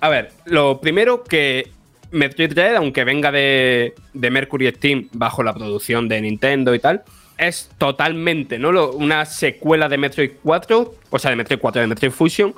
A 0.00 0.10
ver, 0.10 0.32
lo 0.44 0.80
primero 0.82 1.24
que 1.24 1.70
Metroid 2.14 2.52
Dread, 2.52 2.76
aunque 2.76 3.04
venga 3.04 3.30
de, 3.30 3.94
de 4.12 4.30
Mercury 4.30 4.70
Steam 4.70 5.08
bajo 5.12 5.42
la 5.42 5.52
producción 5.52 6.08
de 6.08 6.20
Nintendo 6.20 6.74
y 6.74 6.78
tal, 6.78 7.02
es 7.36 7.70
totalmente, 7.78 8.58
¿no? 8.58 8.90
una 8.90 9.24
secuela 9.24 9.88
de 9.88 9.98
Metroid 9.98 10.32
4, 10.42 10.94
o 11.10 11.18
sea, 11.18 11.30
de 11.30 11.36
Metroid 11.36 11.58
4, 11.58 11.82
de 11.82 11.88
Metroid 11.88 12.12
Fusion, 12.12 12.54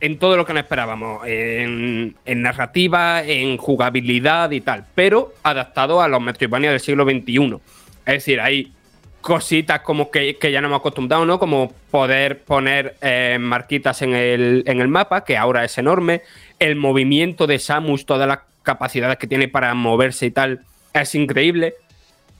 en 0.00 0.18
todo 0.18 0.36
lo 0.36 0.44
que 0.44 0.52
nos 0.52 0.62
esperábamos, 0.62 1.22
en, 1.26 2.14
narrativa, 2.26 3.22
en 3.22 3.56
jugabilidad 3.56 4.50
y 4.50 4.60
tal, 4.60 4.86
pero 4.94 5.34
adaptado 5.42 6.00
a 6.00 6.08
los 6.08 6.20
Metroidvania 6.20 6.70
del 6.70 6.80
siglo 6.80 7.04
XXI. 7.04 7.58
Es 8.06 8.14
decir, 8.14 8.40
hay 8.40 8.72
cositas 9.20 9.80
como 9.80 10.10
que, 10.10 10.36
ya 10.40 10.60
no 10.60 10.66
hemos 10.66 10.80
acostumbrado, 10.80 11.24
¿no? 11.24 11.38
Como 11.38 11.72
poder 11.90 12.40
poner 12.40 12.96
eh, 13.00 13.38
marquitas 13.40 14.02
en 14.02 14.14
el, 14.14 14.62
en 14.66 14.80
el 14.80 14.88
mapa, 14.88 15.24
que 15.24 15.38
ahora 15.38 15.64
es 15.64 15.78
enorme, 15.78 16.20
el 16.58 16.76
movimiento 16.76 17.46
de 17.46 17.58
Samus, 17.58 18.04
todas 18.04 18.28
las 18.28 18.40
capacidades 18.64 19.18
que 19.18 19.28
tiene 19.28 19.46
para 19.46 19.72
moverse 19.74 20.26
y 20.26 20.30
tal, 20.32 20.62
es 20.92 21.14
increíble, 21.14 21.74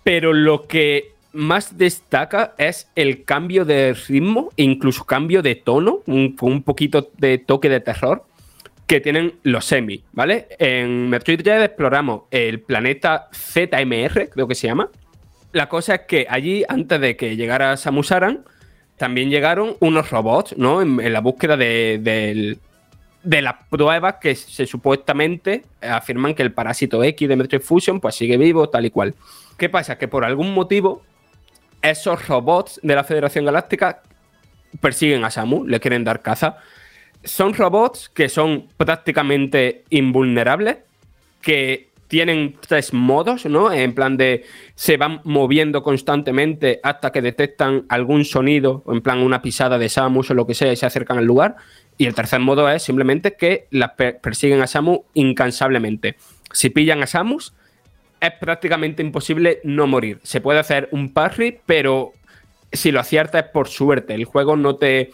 pero 0.03 0.33
lo 0.33 0.66
que 0.66 1.12
más 1.33 1.79
destaca 1.79 2.55
es 2.59 2.89
el 2.97 3.25
cambio 3.25 3.64
de 3.64 3.95
ritmo 3.95 4.51
e 4.57 4.64
incluso 4.64 5.05
cambio 5.05 5.43
de 5.43 5.55
tono, 5.55 6.01
un, 6.07 6.37
un 6.41 6.62
poquito 6.62 7.11
de 7.18 7.39
toque 7.39 7.68
de 7.68 7.81
terror 7.81 8.25
que 8.87 9.01
tienen 9.01 9.35
los 9.43 9.64
semi, 9.64 10.03
¿vale? 10.12 10.49
En 10.59 11.09
Metroid 11.09 11.43
Dread 11.43 11.62
exploramos 11.62 12.22
el 12.31 12.61
planeta 12.61 13.29
ZMR, 13.33 14.29
creo 14.29 14.47
que 14.47 14.55
se 14.55 14.66
llama. 14.66 14.91
La 15.53 15.68
cosa 15.68 15.95
es 15.95 16.01
que 16.03 16.27
allí, 16.29 16.64
antes 16.68 17.01
de 17.01 17.16
que 17.16 17.37
llegara 17.37 17.77
Samus 17.77 18.12
Aran, 18.12 18.45
también 18.97 19.31
llegaron 19.31 19.77
unos 19.81 20.11
robots, 20.11 20.57
¿no? 20.59 20.83
En, 20.83 21.12
la 21.12 21.20
búsqueda 21.20 21.57
de, 21.57 21.99
de, 22.01 22.59
las 23.25 23.55
pruebas 23.70 24.16
que 24.20 24.35
se 24.35 24.66
supuestamente 24.66 25.64
afirman 25.81 26.35
que 26.35 26.43
el 26.43 26.53
parásito 26.53 27.03
X 27.03 27.29
de 27.29 27.37
Metroid 27.37 27.62
Fusion 27.62 28.01
pues 28.01 28.14
sigue 28.14 28.37
vivo, 28.37 28.68
tal 28.68 28.87
y 28.87 28.91
cual. 28.91 29.14
¿Qué 29.57 29.68
pasa? 29.68 29.99
Que 29.99 30.09
por 30.09 30.25
algún 30.25 30.53
motivo 30.53 31.03
esos 31.83 32.29
robots 32.29 32.81
de 32.83 32.95
la 32.95 33.05
Federación 33.05 33.45
Galáctica 33.45 34.03
persiguen 34.81 35.25
a 35.25 35.31
Samu, 35.31 35.64
le 35.66 35.81
quieren 35.81 36.05
dar 36.05 36.22
caza. 36.22 36.57
Son 37.22 37.55
robots 37.55 38.09
que 38.09 38.29
son 38.29 38.68
prácticamente 38.77 39.85
invulnerables, 39.91 40.79
que 41.41 41.91
tienen 42.09 42.57
tres 42.61 42.93
modos, 42.93 43.47
¿no? 43.47 43.72
En 43.72 43.95
plan 43.95 44.16
de 44.16 44.45
se 44.75 44.97
van 44.97 45.20
moviendo 45.25 45.83
constantemente 45.83 46.81
hasta 46.83 47.12
que 47.12 47.22
detectan 47.22 47.87
algún 47.89 48.25
sonido, 48.25 48.85
en 48.87 49.01
plan 49.01 49.20
una 49.20 49.43
pisada 49.43 49.79
de 49.79 49.89
Samus 49.89 50.31
o 50.31 50.35
lo 50.35 50.47
que 50.47 50.55
sea, 50.55 50.72
y 50.72 50.77
se 50.77 50.87
acercan 50.87 51.18
al 51.18 51.25
lugar. 51.25 51.57
Y 51.97 52.07
el 52.07 52.14
tercer 52.14 52.40
modo 52.40 52.68
es 52.68 52.82
simplemente 52.82 53.34
que 53.34 53.66
las 53.70 53.92
persiguen 53.92 54.62
a 54.62 54.66
Samus 54.66 55.01
incansablemente. 55.14 56.16
Si 56.53 56.70
pillan 56.70 57.03
a 57.03 57.07
Samus, 57.07 57.55
es 58.20 58.32
prácticamente 58.32 59.03
imposible 59.03 59.61
no 59.64 59.86
morir. 59.86 60.18
Se 60.22 60.40
puede 60.40 60.59
hacer 60.59 60.88
un 60.92 61.12
parry, 61.12 61.61
pero 61.66 62.12
si 62.72 62.90
lo 62.90 63.01
aciertas 63.01 63.45
es 63.45 63.51
por 63.51 63.68
suerte. 63.68 64.14
El 64.14 64.24
juego 64.24 64.57
no 64.57 64.76
te, 64.76 65.11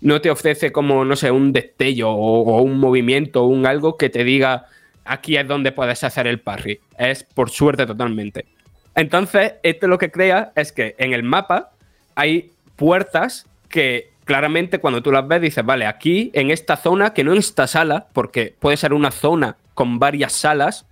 no 0.00 0.20
te 0.20 0.30
ofrece 0.30 0.72
como, 0.72 1.04
no 1.04 1.16
sé, 1.16 1.30
un 1.30 1.52
destello 1.52 2.10
o, 2.10 2.62
un 2.62 2.78
movimiento 2.78 3.44
o 3.44 3.46
un 3.46 3.66
algo 3.66 3.96
que 3.96 4.10
te 4.10 4.24
diga 4.24 4.66
aquí 5.04 5.36
es 5.36 5.46
donde 5.48 5.72
puedes 5.72 6.04
hacer 6.04 6.26
el 6.26 6.40
parry. 6.40 6.80
Es 6.98 7.24
por 7.24 7.50
suerte 7.50 7.86
totalmente. 7.86 8.46
Entonces, 8.94 9.54
esto 9.62 9.88
lo 9.88 9.98
que 9.98 10.10
crea 10.10 10.52
es 10.54 10.72
que 10.72 10.94
en 10.98 11.12
el 11.14 11.22
mapa 11.22 11.70
hay 12.14 12.50
puertas 12.76 13.46
que 13.68 14.11
claramente 14.24 14.78
cuando 14.78 15.02
tú 15.02 15.10
las 15.10 15.26
ves 15.26 15.40
dices, 15.40 15.64
vale, 15.64 15.86
aquí 15.86 16.30
en 16.34 16.50
esta 16.50 16.76
zona, 16.76 17.12
que 17.12 17.24
no 17.24 17.32
en 17.32 17.38
esta 17.38 17.66
sala, 17.66 18.06
porque 18.12 18.54
puede 18.58 18.76
ser 18.76 18.92
una 18.92 19.10
zona 19.10 19.56
con 19.74 19.98
varias 19.98 20.32
salas, 20.32 20.86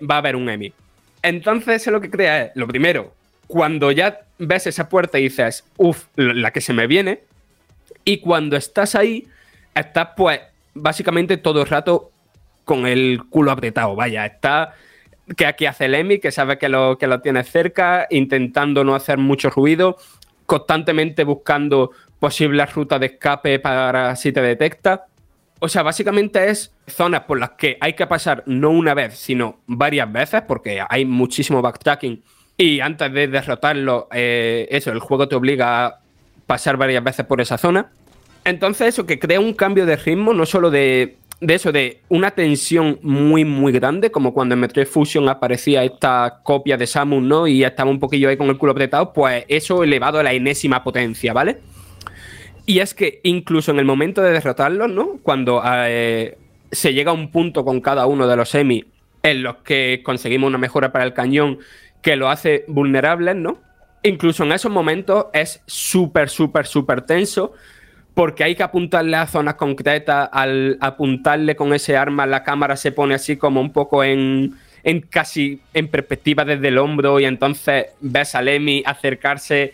va 0.00 0.16
a 0.16 0.18
haber 0.18 0.36
un 0.36 0.48
Emi. 0.48 0.72
Entonces, 1.22 1.86
lo 1.86 2.00
que 2.00 2.10
crea 2.10 2.42
es, 2.42 2.52
lo 2.54 2.66
primero, 2.66 3.14
cuando 3.46 3.92
ya 3.92 4.20
ves 4.38 4.66
esa 4.66 4.88
puerta 4.88 5.18
y 5.18 5.24
dices, 5.24 5.64
uff, 5.76 6.06
la 6.16 6.50
que 6.50 6.60
se 6.60 6.72
me 6.72 6.86
viene, 6.86 7.20
y 8.04 8.18
cuando 8.18 8.56
estás 8.56 8.94
ahí, 8.94 9.28
estás 9.74 10.08
pues 10.16 10.40
básicamente 10.74 11.36
todo 11.36 11.62
el 11.62 11.68
rato 11.68 12.10
con 12.64 12.86
el 12.86 13.22
culo 13.28 13.50
apretado, 13.50 13.94
vaya, 13.94 14.26
está 14.26 14.74
que 15.36 15.46
aquí 15.46 15.66
hace 15.66 15.86
el 15.86 15.94
Emi, 15.94 16.18
que 16.18 16.32
sabe 16.32 16.58
que 16.58 16.68
lo, 16.68 16.98
que 16.98 17.06
lo 17.06 17.20
tiene 17.20 17.44
cerca, 17.44 18.06
intentando 18.10 18.84
no 18.84 18.94
hacer 18.94 19.18
mucho 19.18 19.50
ruido, 19.50 19.96
constantemente 20.46 21.24
buscando 21.24 21.92
posibles 22.22 22.72
rutas 22.72 23.00
de 23.00 23.06
escape 23.06 23.58
para 23.58 24.14
si 24.14 24.30
te 24.30 24.40
detecta. 24.40 25.06
O 25.58 25.66
sea, 25.66 25.82
básicamente 25.82 26.50
es 26.50 26.72
zonas 26.86 27.22
por 27.22 27.40
las 27.40 27.50
que 27.58 27.76
hay 27.80 27.94
que 27.94 28.06
pasar 28.06 28.44
no 28.46 28.70
una 28.70 28.94
vez, 28.94 29.18
sino 29.18 29.58
varias 29.66 30.12
veces, 30.12 30.42
porque 30.46 30.80
hay 30.88 31.04
muchísimo 31.04 31.60
backtracking. 31.60 32.22
Y 32.56 32.78
antes 32.78 33.12
de 33.12 33.26
derrotarlo, 33.26 34.06
eh, 34.12 34.68
eso, 34.70 34.92
el 34.92 35.00
juego 35.00 35.26
te 35.26 35.34
obliga 35.34 35.84
a 35.84 35.98
pasar 36.46 36.76
varias 36.76 37.02
veces 37.02 37.26
por 37.26 37.40
esa 37.40 37.58
zona. 37.58 37.90
Entonces, 38.44 38.86
eso 38.86 39.04
que 39.04 39.18
crea 39.18 39.40
un 39.40 39.52
cambio 39.52 39.84
de 39.84 39.96
ritmo, 39.96 40.32
no 40.32 40.46
solo 40.46 40.70
de, 40.70 41.16
de 41.40 41.54
eso, 41.54 41.72
de 41.72 42.02
una 42.08 42.30
tensión 42.30 43.00
muy, 43.02 43.44
muy 43.44 43.72
grande, 43.72 44.12
como 44.12 44.32
cuando 44.32 44.54
en 44.54 44.60
Metroid 44.60 44.86
Fusion 44.86 45.28
aparecía 45.28 45.82
esta 45.82 46.38
copia 46.44 46.76
de 46.76 46.86
Samus, 46.86 47.20
¿no? 47.20 47.48
Y 47.48 47.64
estaba 47.64 47.90
un 47.90 47.98
poquillo 47.98 48.28
ahí 48.28 48.36
con 48.36 48.48
el 48.48 48.58
culo 48.58 48.70
apretado, 48.70 49.12
pues 49.12 49.44
eso 49.48 49.82
elevado 49.82 50.20
a 50.20 50.22
la 50.22 50.32
enésima 50.32 50.84
potencia, 50.84 51.32
¿vale? 51.32 51.58
Y 52.66 52.78
es 52.78 52.94
que 52.94 53.20
incluso 53.24 53.72
en 53.72 53.78
el 53.78 53.84
momento 53.84 54.22
de 54.22 54.32
derrotarlos, 54.32 54.90
¿no? 54.90 55.18
Cuando 55.22 55.62
eh, 55.64 56.38
se 56.70 56.94
llega 56.94 57.10
a 57.10 57.14
un 57.14 57.30
punto 57.30 57.64
con 57.64 57.80
cada 57.80 58.06
uno 58.06 58.26
de 58.28 58.36
los 58.36 58.50
semi 58.50 58.84
en 59.22 59.42
los 59.42 59.56
que 59.58 60.02
conseguimos 60.04 60.48
una 60.48 60.58
mejora 60.58 60.92
para 60.92 61.04
el 61.04 61.12
cañón 61.12 61.58
que 62.02 62.16
lo 62.16 62.28
hace 62.28 62.64
vulnerables, 62.68 63.36
¿no? 63.36 63.58
Incluso 64.02 64.44
en 64.44 64.52
esos 64.52 64.70
momentos 64.70 65.26
es 65.32 65.62
súper, 65.66 66.28
súper, 66.28 66.66
súper 66.66 67.02
tenso 67.02 67.52
porque 68.14 68.44
hay 68.44 68.54
que 68.54 68.62
apuntarle 68.62 69.16
a 69.16 69.26
zonas 69.26 69.54
concretas. 69.54 70.28
Al 70.32 70.76
apuntarle 70.80 71.56
con 71.56 71.72
ese 71.72 71.96
arma, 71.96 72.26
la 72.26 72.42
cámara 72.42 72.76
se 72.76 72.92
pone 72.92 73.14
así 73.14 73.36
como 73.36 73.60
un 73.60 73.72
poco 73.72 74.04
en, 74.04 74.54
en 74.82 75.00
casi 75.00 75.60
en 75.72 75.88
perspectiva 75.88 76.44
desde 76.44 76.68
el 76.68 76.78
hombro 76.78 77.20
y 77.20 77.24
entonces 77.24 77.86
ves 78.00 78.34
a 78.34 78.42
Lemmy 78.42 78.82
acercarse 78.84 79.72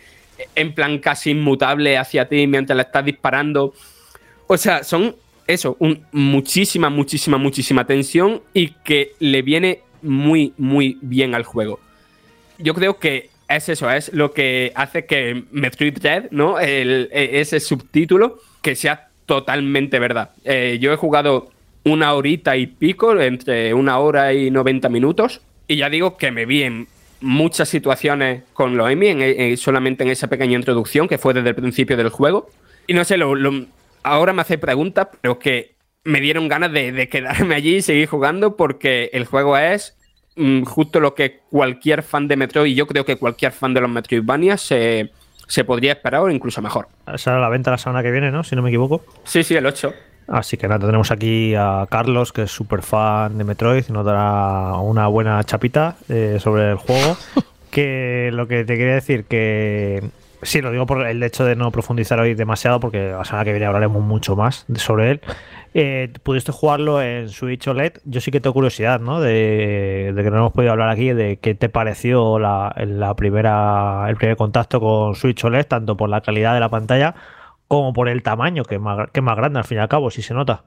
en 0.55 0.73
plan 0.73 0.99
casi 0.99 1.31
inmutable 1.31 1.97
hacia 1.97 2.27
ti 2.27 2.47
mientras 2.47 2.75
le 2.75 2.83
estás 2.83 3.05
disparando. 3.05 3.73
O 4.47 4.57
sea, 4.57 4.83
son 4.83 5.15
eso, 5.47 5.75
un, 5.79 6.05
muchísima, 6.11 6.89
muchísima, 6.89 7.37
muchísima 7.37 7.85
tensión 7.85 8.41
y 8.53 8.69
que 8.83 9.13
le 9.19 9.41
viene 9.41 9.81
muy, 10.01 10.53
muy 10.57 10.97
bien 11.01 11.33
al 11.33 11.43
juego. 11.43 11.79
Yo 12.59 12.73
creo 12.73 12.99
que 12.99 13.29
es 13.47 13.67
eso, 13.67 13.89
es 13.89 14.13
lo 14.13 14.31
que 14.31 14.71
hace 14.75 15.05
que 15.05 15.43
Metroid 15.51 15.97
Dread, 15.97 16.29
¿no? 16.29 16.59
E, 16.59 17.09
ese 17.41 17.59
subtítulo, 17.59 18.39
que 18.61 18.75
sea 18.75 19.09
totalmente 19.25 19.97
verdad. 19.97 20.31
Eh, 20.43 20.77
yo 20.79 20.93
he 20.93 20.97
jugado 20.97 21.49
una 21.83 22.13
horita 22.13 22.55
y 22.55 22.67
pico, 22.67 23.19
entre 23.19 23.73
una 23.73 23.97
hora 23.97 24.33
y 24.33 24.51
90 24.51 24.89
minutos, 24.89 25.41
y 25.67 25.77
ya 25.77 25.89
digo 25.89 26.17
que 26.17 26.31
me 26.31 26.45
vi 26.45 26.63
en 26.63 26.87
muchas 27.21 27.69
situaciones 27.69 28.43
con 28.53 28.77
los 28.77 28.89
Emi, 28.89 29.57
solamente 29.57 30.03
en 30.03 30.09
esa 30.09 30.27
pequeña 30.27 30.55
introducción 30.55 31.07
que 31.07 31.17
fue 31.17 31.33
desde 31.33 31.49
el 31.49 31.55
principio 31.55 31.97
del 31.97 32.09
juego. 32.09 32.49
Y 32.87 32.93
no 32.93 33.03
sé, 33.03 33.17
lo, 33.17 33.33
ahora 34.03 34.33
me 34.33 34.41
hace 34.41 34.57
preguntas, 34.57 35.07
pero 35.21 35.39
que 35.39 35.75
me 36.03 36.21
dieron 36.21 36.47
ganas 36.47 36.71
de, 36.71 37.09
quedarme 37.09 37.55
allí 37.55 37.77
y 37.77 37.81
seguir 37.81 38.07
jugando 38.07 38.55
porque 38.55 39.09
el 39.13 39.25
juego 39.25 39.57
es 39.57 39.97
mm, 40.35 40.63
justo 40.63 40.99
lo 40.99 41.13
que 41.13 41.41
cualquier 41.49 42.03
fan 42.03 42.27
de 42.27 42.37
Metroid, 42.37 42.71
y 42.71 42.75
yo 42.75 42.87
creo 42.87 43.05
que 43.05 43.17
cualquier 43.17 43.51
fan 43.51 43.73
de 43.73 43.81
los 43.81 43.89
Metroidvania 43.89 44.57
se, 44.57 45.11
se 45.47 45.63
podría 45.63 45.93
esperar 45.93 46.21
o 46.21 46.29
incluso 46.29 46.61
mejor. 46.61 46.87
Será 47.15 47.39
la 47.39 47.49
venta 47.49 47.71
la 47.71 47.77
semana 47.77 48.01
que 48.01 48.11
viene, 48.11 48.31
¿no? 48.31 48.43
Si 48.43 48.55
no 48.55 48.61
me 48.61 48.69
equivoco. 48.69 49.03
Sí, 49.23 49.43
sí, 49.43 49.55
el 49.55 49.65
8. 49.65 49.93
Así 50.31 50.57
que 50.57 50.67
nada, 50.67 50.85
tenemos 50.85 51.11
aquí 51.11 51.55
a 51.55 51.87
Carlos, 51.89 52.31
que 52.31 52.43
es 52.43 52.51
súper 52.51 52.83
fan 52.83 53.37
de 53.37 53.43
Metroid, 53.43 53.83
y 53.89 53.91
nos 53.91 54.05
dará 54.05 54.75
una 54.75 55.07
buena 55.07 55.43
chapita 55.43 55.95
eh, 56.07 56.37
sobre 56.39 56.71
el 56.71 56.75
juego. 56.75 57.17
que 57.71 58.29
lo 58.31 58.47
que 58.47 58.63
te 58.63 58.77
quería 58.77 58.93
decir, 58.93 59.25
que 59.25 60.03
sí, 60.43 60.61
lo 60.61 60.71
digo 60.71 60.85
por 60.85 61.05
el 61.07 61.21
hecho 61.23 61.45
de 61.45 61.55
no 61.55 61.71
profundizar 61.71 62.19
hoy 62.19 62.35
demasiado, 62.35 62.79
porque 62.79 63.09
la 63.09 63.25
semana 63.25 63.43
que 63.43 63.51
viene 63.51 63.65
hablaremos 63.65 64.03
mucho 64.03 64.35
más 64.35 64.65
sobre 64.75 65.11
él. 65.11 65.21
Eh, 65.73 66.11
pudiste 66.23 66.51
jugarlo 66.51 67.01
en 67.01 67.29
Switch 67.29 67.67
OLED. 67.67 67.93
Yo 68.05 68.21
sí 68.21 68.29
que 68.29 68.39
tengo 68.39 68.53
curiosidad, 68.53 68.99
¿no? 68.99 69.21
De, 69.21 70.13
de 70.15 70.23
que 70.23 70.29
no 70.29 70.37
hemos 70.37 70.53
podido 70.53 70.71
hablar 70.71 70.89
aquí 70.89 71.11
de 71.11 71.37
qué 71.37 71.55
te 71.55 71.69
pareció 71.69 72.37
la, 72.37 72.75
la 72.77 73.15
primera, 73.15 74.05
el 74.07 74.15
primer 74.15 74.35
contacto 74.37 74.79
con 74.79 75.15
Switch 75.15 75.43
OLED, 75.43 75.65
tanto 75.65 75.97
por 75.97 76.09
la 76.09 76.21
calidad 76.21 76.53
de 76.53 76.59
la 76.59 76.69
pantalla 76.69 77.15
como 77.69 77.93
por 77.93 78.09
el 78.09 78.23
tamaño, 78.23 78.65
que 78.65 78.75
es 78.75 78.81
más, 78.81 79.09
que 79.11 79.21
más 79.21 79.37
grande 79.37 79.59
al 79.59 79.65
fin 79.65 79.77
y 79.77 79.81
al 79.81 79.87
cabo, 79.87 80.09
si 80.09 80.23
se 80.23 80.33
nota. 80.33 80.63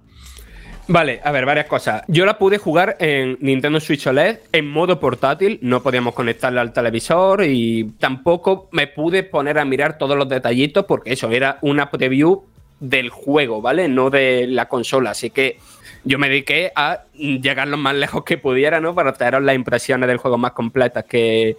Vale, 0.87 1.21
a 1.25 1.33
ver, 1.33 1.45
varias 1.45 1.67
cosas. 1.67 2.03
Yo 2.07 2.25
la 2.25 2.39
pude 2.39 2.59
jugar 2.59 2.97
en 3.01 3.39
Nintendo 3.41 3.81
Switch 3.81 4.07
OLED 4.07 4.39
en 4.53 4.71
modo 4.71 5.01
portátil, 5.01 5.59
no 5.63 5.83
podíamos 5.83 6.15
conectarla 6.15 6.61
al 6.61 6.73
televisor 6.73 7.45
y 7.45 7.93
tampoco 7.99 8.69
me 8.71 8.87
pude 8.87 9.25
poner 9.25 9.59
a 9.59 9.65
mirar 9.65 9.99
todos 9.99 10.17
los 10.17 10.29
detallitos 10.29 10.85
porque 10.87 11.13
eso 11.13 11.29
era 11.31 11.59
una 11.61 11.91
preview 11.91 12.45
del 12.79 13.11
juego, 13.11 13.61
¿vale? 13.61 13.89
No 13.89 14.09
de 14.09 14.47
la 14.47 14.69
consola. 14.69 15.11
Así 15.11 15.31
que 15.31 15.59
yo 16.05 16.21
me 16.21 16.29
dediqué 16.29 16.71
a 16.77 17.03
llegar 17.15 17.67
lo 17.67 17.79
más 17.79 17.97
lejos 17.97 18.23
que 18.23 18.39
pudiera, 18.39 18.81
¿no? 18.81 18.95
Para 18.95 19.13
traeros 19.13 19.43
las 19.43 19.57
impresiones 19.57 20.09
del 20.09 20.19
juego 20.19 20.39
más 20.39 20.53
completas 20.53 21.05
que, 21.05 21.57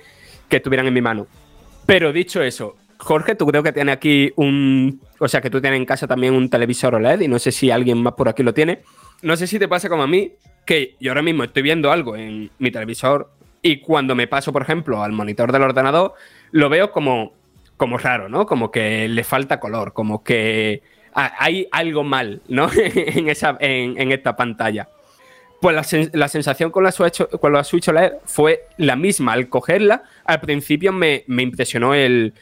que 0.47 0.57
estuvieran 0.57 0.87
en 0.87 0.93
mi 0.93 1.01
mano. 1.01 1.27
Pero 1.85 2.13
dicho 2.13 2.41
eso, 2.41 2.77
Jorge, 3.03 3.35
tú 3.35 3.45
creo 3.45 3.63
que 3.63 3.73
tienes 3.73 3.95
aquí 3.95 4.31
un. 4.37 5.01
O 5.23 5.29
sea, 5.29 5.39
que 5.39 5.49
tú 5.49 5.61
tienes 5.61 5.77
en 5.77 5.85
casa 5.85 6.05
también 6.05 6.33
un 6.33 6.49
televisor 6.49 6.95
OLED 6.95 7.21
y 7.21 7.29
no 7.29 7.39
sé 7.39 7.53
si 7.53 7.71
alguien 7.71 8.03
más 8.03 8.11
por 8.11 8.27
aquí 8.27 8.43
lo 8.43 8.53
tiene. 8.53 8.81
No 9.21 9.37
sé 9.37 9.47
si 9.47 9.57
te 9.57 9.69
pasa 9.69 9.87
como 9.87 10.03
a 10.03 10.07
mí, 10.07 10.33
que 10.65 10.97
yo 10.99 11.11
ahora 11.11 11.21
mismo 11.21 11.45
estoy 11.45 11.63
viendo 11.63 11.93
algo 11.93 12.17
en 12.17 12.51
mi 12.59 12.71
televisor 12.71 13.31
y 13.61 13.79
cuando 13.79 14.15
me 14.15 14.27
paso, 14.27 14.51
por 14.51 14.63
ejemplo, 14.63 15.01
al 15.01 15.13
monitor 15.13 15.53
del 15.53 15.61
ordenador, 15.61 16.15
lo 16.51 16.67
veo 16.67 16.91
como, 16.91 17.31
como 17.77 17.97
raro, 17.97 18.27
¿no? 18.27 18.45
Como 18.45 18.69
que 18.69 19.07
le 19.07 19.23
falta 19.23 19.61
color, 19.61 19.93
como 19.93 20.25
que 20.25 20.81
hay 21.13 21.69
algo 21.71 22.03
mal, 22.03 22.41
¿no? 22.49 22.69
en, 22.75 23.29
esa, 23.29 23.55
en, 23.61 24.11
esta 24.11 24.35
pantalla. 24.35 24.89
Pues 25.61 25.73
la, 26.11 26.27
sensación 26.27 26.69
con 26.69 26.83
la, 26.83 26.91
Switch, 26.91 27.25
con 27.39 27.53
la 27.53 27.63
Switch 27.63 27.87
OLED 27.87 28.11
fue 28.25 28.65
la 28.75 28.97
misma. 28.97 29.31
Al 29.31 29.47
cogerla, 29.47 30.03
al 30.25 30.41
principio 30.41 30.91
me, 30.91 31.23
impresionó 31.29 31.93
el, 31.93 32.33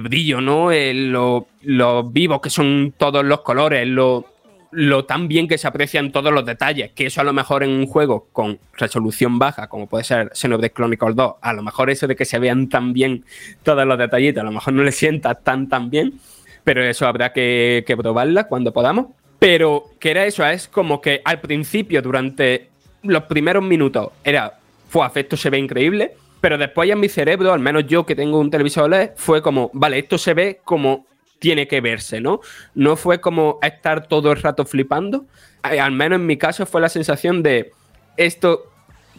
brillo, 0.00 0.40
¿no? 0.40 0.70
lo, 0.72 1.46
lo 1.62 2.04
vivo 2.04 2.40
que 2.40 2.50
son 2.50 2.94
todos 2.96 3.24
los 3.24 3.40
colores, 3.40 3.86
lo, 3.86 4.26
lo 4.70 5.04
tan 5.04 5.28
bien 5.28 5.48
que 5.48 5.58
se 5.58 5.66
aprecian 5.66 6.12
todos 6.12 6.32
los 6.32 6.44
detalles, 6.44 6.92
que 6.92 7.06
eso 7.06 7.20
a 7.20 7.24
lo 7.24 7.32
mejor 7.32 7.62
en 7.62 7.70
un 7.70 7.86
juego 7.86 8.28
con 8.32 8.58
resolución 8.74 9.38
baja, 9.38 9.68
como 9.68 9.86
puede 9.86 10.04
ser 10.04 10.30
Xenoblade 10.34 10.72
Chronicles 10.72 11.16
2, 11.16 11.34
a 11.40 11.52
lo 11.52 11.62
mejor 11.62 11.90
eso 11.90 12.06
de 12.06 12.16
que 12.16 12.24
se 12.24 12.38
vean 12.38 12.68
tan 12.68 12.92
bien 12.92 13.24
todos 13.62 13.86
los 13.86 13.98
detallitos, 13.98 14.40
a 14.42 14.44
lo 14.44 14.52
mejor 14.52 14.74
no 14.74 14.82
le 14.82 14.92
sienta 14.92 15.34
tan 15.34 15.68
tan 15.68 15.90
bien, 15.90 16.20
pero 16.64 16.84
eso 16.84 17.06
habrá 17.06 17.32
que, 17.32 17.82
probarla 17.96 18.44
cuando 18.44 18.72
podamos. 18.72 19.06
Pero 19.38 19.84
que 20.00 20.10
era 20.10 20.26
eso, 20.26 20.44
es 20.44 20.68
como 20.68 21.00
que 21.00 21.22
al 21.24 21.40
principio, 21.40 22.02
durante 22.02 22.68
los 23.02 23.22
primeros 23.22 23.62
minutos, 23.62 24.10
era, 24.22 24.58
fue 24.88 25.06
afecto, 25.06 25.36
se 25.36 25.48
ve 25.48 25.58
increíble, 25.58 26.12
pero 26.40 26.58
después 26.58 26.90
en 26.90 27.00
mi 27.00 27.08
cerebro, 27.08 27.52
al 27.52 27.60
menos 27.60 27.86
yo 27.86 28.06
que 28.06 28.14
tengo 28.14 28.38
un 28.38 28.50
televisor 28.50 28.84
OLED, 28.84 29.10
fue 29.16 29.42
como, 29.42 29.70
vale, 29.72 29.98
esto 29.98 30.18
se 30.18 30.34
ve 30.34 30.60
como 30.64 31.06
tiene 31.38 31.68
que 31.68 31.80
verse, 31.80 32.20
¿no? 32.20 32.40
No 32.74 32.96
fue 32.96 33.20
como 33.20 33.58
estar 33.62 34.06
todo 34.06 34.32
el 34.32 34.40
rato 34.40 34.64
flipando. 34.64 35.26
Eh, 35.70 35.80
al 35.80 35.92
menos 35.92 36.18
en 36.18 36.26
mi 36.26 36.36
caso 36.36 36.66
fue 36.66 36.80
la 36.80 36.88
sensación 36.88 37.42
de 37.42 37.72
esto 38.16 38.64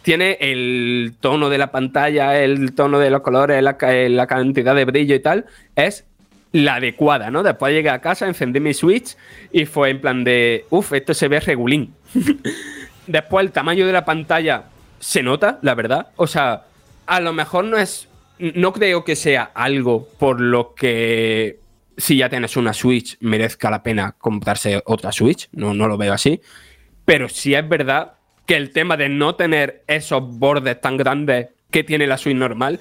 tiene 0.02 0.38
el 0.40 1.14
tono 1.20 1.50
de 1.50 1.58
la 1.58 1.70
pantalla, 1.70 2.38
el 2.38 2.74
tono 2.74 2.98
de 2.98 3.10
los 3.10 3.20
colores, 3.20 3.62
la, 3.62 3.76
la 3.80 4.26
cantidad 4.26 4.74
de 4.74 4.84
brillo 4.84 5.14
y 5.14 5.20
tal, 5.20 5.46
es 5.76 6.06
la 6.52 6.76
adecuada, 6.76 7.30
¿no? 7.30 7.42
Después 7.42 7.72
llegué 7.72 7.90
a 7.90 8.00
casa, 8.00 8.26
encendí 8.26 8.60
mi 8.60 8.74
Switch 8.74 9.16
y 9.52 9.66
fue 9.66 9.90
en 9.90 10.00
plan 10.00 10.24
de, 10.24 10.64
uff, 10.70 10.92
esto 10.92 11.14
se 11.14 11.28
ve 11.28 11.40
regulín. 11.40 11.94
Después 13.06 13.44
el 13.44 13.52
tamaño 13.52 13.86
de 13.86 13.92
la 13.92 14.04
pantalla 14.04 14.64
se 14.98 15.22
nota, 15.22 15.58
la 15.62 15.74
verdad. 15.74 16.08
O 16.16 16.26
sea, 16.26 16.64
a 17.10 17.18
lo 17.18 17.32
mejor 17.32 17.64
no 17.64 17.76
es, 17.76 18.08
no 18.38 18.72
creo 18.72 19.04
que 19.04 19.16
sea 19.16 19.50
algo 19.52 20.06
por 20.20 20.40
lo 20.40 20.76
que 20.76 21.58
si 21.96 22.18
ya 22.18 22.28
tienes 22.28 22.56
una 22.56 22.72
Switch 22.72 23.16
merezca 23.18 23.68
la 23.68 23.82
pena 23.82 24.14
comprarse 24.16 24.80
otra 24.86 25.10
Switch, 25.10 25.48
no, 25.50 25.74
no 25.74 25.88
lo 25.88 25.98
veo 25.98 26.12
así. 26.12 26.40
Pero 27.04 27.28
sí 27.28 27.52
es 27.52 27.68
verdad 27.68 28.12
que 28.46 28.54
el 28.54 28.70
tema 28.70 28.96
de 28.96 29.08
no 29.08 29.34
tener 29.34 29.82
esos 29.88 30.22
bordes 30.38 30.80
tan 30.80 30.96
grandes 30.96 31.48
que 31.72 31.82
tiene 31.82 32.06
la 32.06 32.16
Switch 32.16 32.36
normal, 32.36 32.78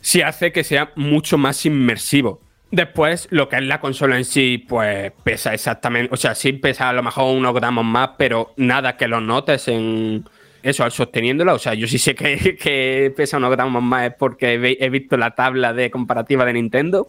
sí 0.00 0.22
hace 0.22 0.52
que 0.52 0.64
sea 0.64 0.92
mucho 0.96 1.36
más 1.36 1.66
inmersivo. 1.66 2.40
Después, 2.70 3.28
lo 3.30 3.50
que 3.50 3.56
es 3.56 3.62
la 3.62 3.78
consola 3.78 4.16
en 4.16 4.24
sí, 4.24 4.64
pues 4.66 5.12
pesa 5.22 5.52
exactamente, 5.52 6.14
o 6.14 6.16
sea, 6.16 6.34
sí 6.34 6.54
pesa 6.54 6.88
a 6.88 6.94
lo 6.94 7.02
mejor 7.02 7.36
unos 7.36 7.54
gramos 7.54 7.84
más, 7.84 8.12
pero 8.16 8.54
nada 8.56 8.96
que 8.96 9.06
lo 9.06 9.20
notes 9.20 9.68
en 9.68 10.24
eso, 10.66 10.84
al 10.84 10.92
sosteniéndola. 10.92 11.54
O 11.54 11.58
sea, 11.58 11.74
yo 11.74 11.86
sí 11.86 11.98
sé 11.98 12.14
que, 12.14 13.12
pesa 13.16 13.36
unos 13.36 13.50
gramos 13.50 13.82
más 13.82 14.08
es 14.08 14.14
porque 14.18 14.54
he, 14.54 14.90
visto 14.90 15.16
la 15.16 15.34
tabla 15.34 15.72
de 15.72 15.90
comparativa 15.90 16.44
de 16.44 16.54
Nintendo, 16.54 17.06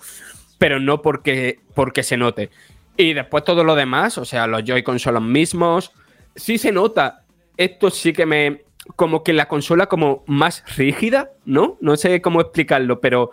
pero 0.58 0.80
no 0.80 1.02
porque, 1.02 1.60
porque 1.74 2.04
se 2.04 2.18
note. 2.18 2.50
Y 2.96 3.14
después 3.14 3.44
todo 3.44 3.64
lo 3.64 3.76
demás, 3.76 4.18
o 4.18 4.26
sea, 4.26 4.48
los 4.48 4.64
Joy-Con 4.64 5.00
son 5.00 5.16
los 5.16 5.24
mismos. 5.24 5.92
Sí 6.36 6.58
se 6.58 6.72
nota, 6.72 7.24
esto 7.58 7.90
sí 7.90 8.14
que 8.14 8.26
me. 8.26 8.62
Como 8.96 9.22
que 9.22 9.34
la 9.34 9.50
consola 9.50 9.88
como 9.88 10.24
más 10.28 10.64
rígida, 10.78 11.32
¿no? 11.44 11.78
No 11.82 11.98
sé 11.98 12.22
cómo 12.22 12.40
explicarlo, 12.40 13.02
pero 13.02 13.32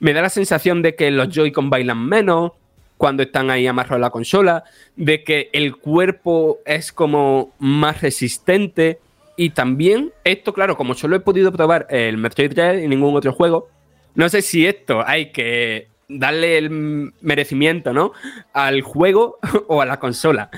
me 0.00 0.12
da 0.12 0.22
la 0.22 0.28
sensación 0.28 0.82
de 0.82 0.96
que 0.96 1.10
los 1.12 1.28
Joy-Con 1.28 1.70
bailan 1.70 2.04
menos 2.04 2.52
cuando 2.96 3.22
están 3.22 3.50
ahí 3.50 3.66
amarrados 3.66 3.98
a 3.98 4.00
la 4.00 4.10
consola, 4.10 4.64
de 4.96 5.22
que 5.22 5.50
el 5.52 5.76
cuerpo 5.76 6.58
es 6.66 6.92
como 6.92 7.54
más 7.60 8.02
resistente. 8.02 8.98
Y 9.40 9.50
también, 9.50 10.12
esto, 10.24 10.52
claro, 10.52 10.76
como 10.76 10.94
solo 10.94 11.14
he 11.14 11.20
podido 11.20 11.52
probar 11.52 11.86
el 11.90 12.16
Metroid 12.18 12.50
Dread 12.50 12.78
y 12.78 12.88
ningún 12.88 13.14
otro 13.14 13.32
juego, 13.32 13.68
no 14.16 14.28
sé 14.28 14.42
si 14.42 14.66
esto 14.66 15.06
hay 15.06 15.30
que 15.30 15.86
darle 16.08 16.58
el 16.58 17.12
merecimiento, 17.20 17.92
¿no? 17.92 18.10
Al 18.52 18.82
juego 18.82 19.38
o 19.68 19.80
a 19.80 19.86
la 19.86 20.00
consola. 20.00 20.50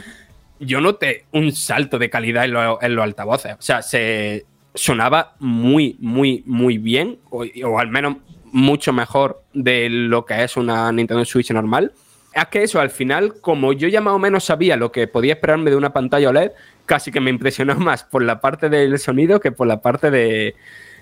Yo 0.61 0.81
noté 0.81 1.27
un 1.31 1.52
salto 1.52 1.98
de 1.98 2.09
calidad 2.09 2.47
en, 2.47 2.94
los 2.94 3.05
altavoces. 3.05 3.52
O 3.59 3.62
sea, 3.62 3.82
se 3.82 4.47
sonaba 4.74 5.35
muy, 5.40 5.97
muy, 6.01 6.43
muy 6.47 6.78
bien, 6.78 7.19
o 7.28 7.78
al 7.78 7.89
menos 7.89 8.16
mucho 8.51 8.94
mejor 8.94 9.43
de 9.52 9.90
lo 9.90 10.24
que 10.24 10.43
es 10.43 10.57
una 10.57 10.90
Nintendo 10.90 11.27
Switch 11.27 11.51
normal. 11.51 11.93
Es 12.32 12.47
que 12.47 12.62
eso, 12.62 12.81
al 12.81 12.90
final, 12.90 13.40
como 13.40 13.73
yo 13.73 13.89
ya 13.89 14.01
más 14.01 14.15
o 14.15 14.19
menos 14.19 14.44
sabía 14.44 14.77
lo 14.77 14.93
que 14.93 15.09
podía 15.09 15.35
esperarme 15.35 15.70
de 15.70 15.77
una 15.77 15.93
pantalla 15.93 16.28
OLED, 16.28 16.52
casi 16.86 17.11
que 17.11 17.20
me 17.20 17.31
impresionó 17.31 17.74
más 17.78 18.05
por 18.05 18.23
la 18.23 18.40
parte 18.40 18.69
del 18.69 18.98
sonido 18.98 19.40
que 19.40 19.52
por 19.52 19.66
la 19.66 19.81
parte 19.81 20.11
de, 20.11 20.55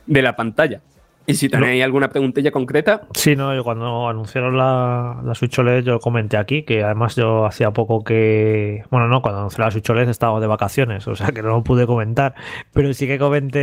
de 0.07 0.23
la 0.23 0.37
pantalla. 0.37 0.81
Y 1.29 1.35
si 1.35 1.51
tenéis 1.51 1.85
alguna 1.85 2.09
preguntilla 2.09 2.51
concreta. 2.51 3.03
Sí, 3.13 3.37
no, 3.37 3.55
yo 3.55 3.63
cuando 3.63 4.09
anunciaron 4.09 4.57
la, 4.57 5.21
la, 5.23 5.35
Switch 5.35 5.59
OLED 5.59 5.85
yo 5.85 6.01
comenté 6.01 6.39
aquí 6.39 6.63
que 6.63 6.83
además 6.83 7.17
yo 7.17 7.45
hacía 7.45 7.71
poco 7.71 8.03
que. 8.03 8.83
Bueno, 8.91 9.09
no, 9.09 9.21
cuando 9.21 9.41
anuncié 9.41 9.63
la 9.63 9.71
Switch 9.71 9.91
OLED 9.91 10.09
estaba 10.09 10.41
de 10.41 10.47
vacaciones, 10.47 11.07
o 11.07 11.15
sea 11.15 11.27
que 11.33 11.43
no 11.43 11.51
lo 11.51 11.63
pude 11.63 11.87
comentar. 11.87 12.35
Pero 12.73 12.95
sí 12.95 13.07
que 13.07 13.19
comenté. 13.19 13.59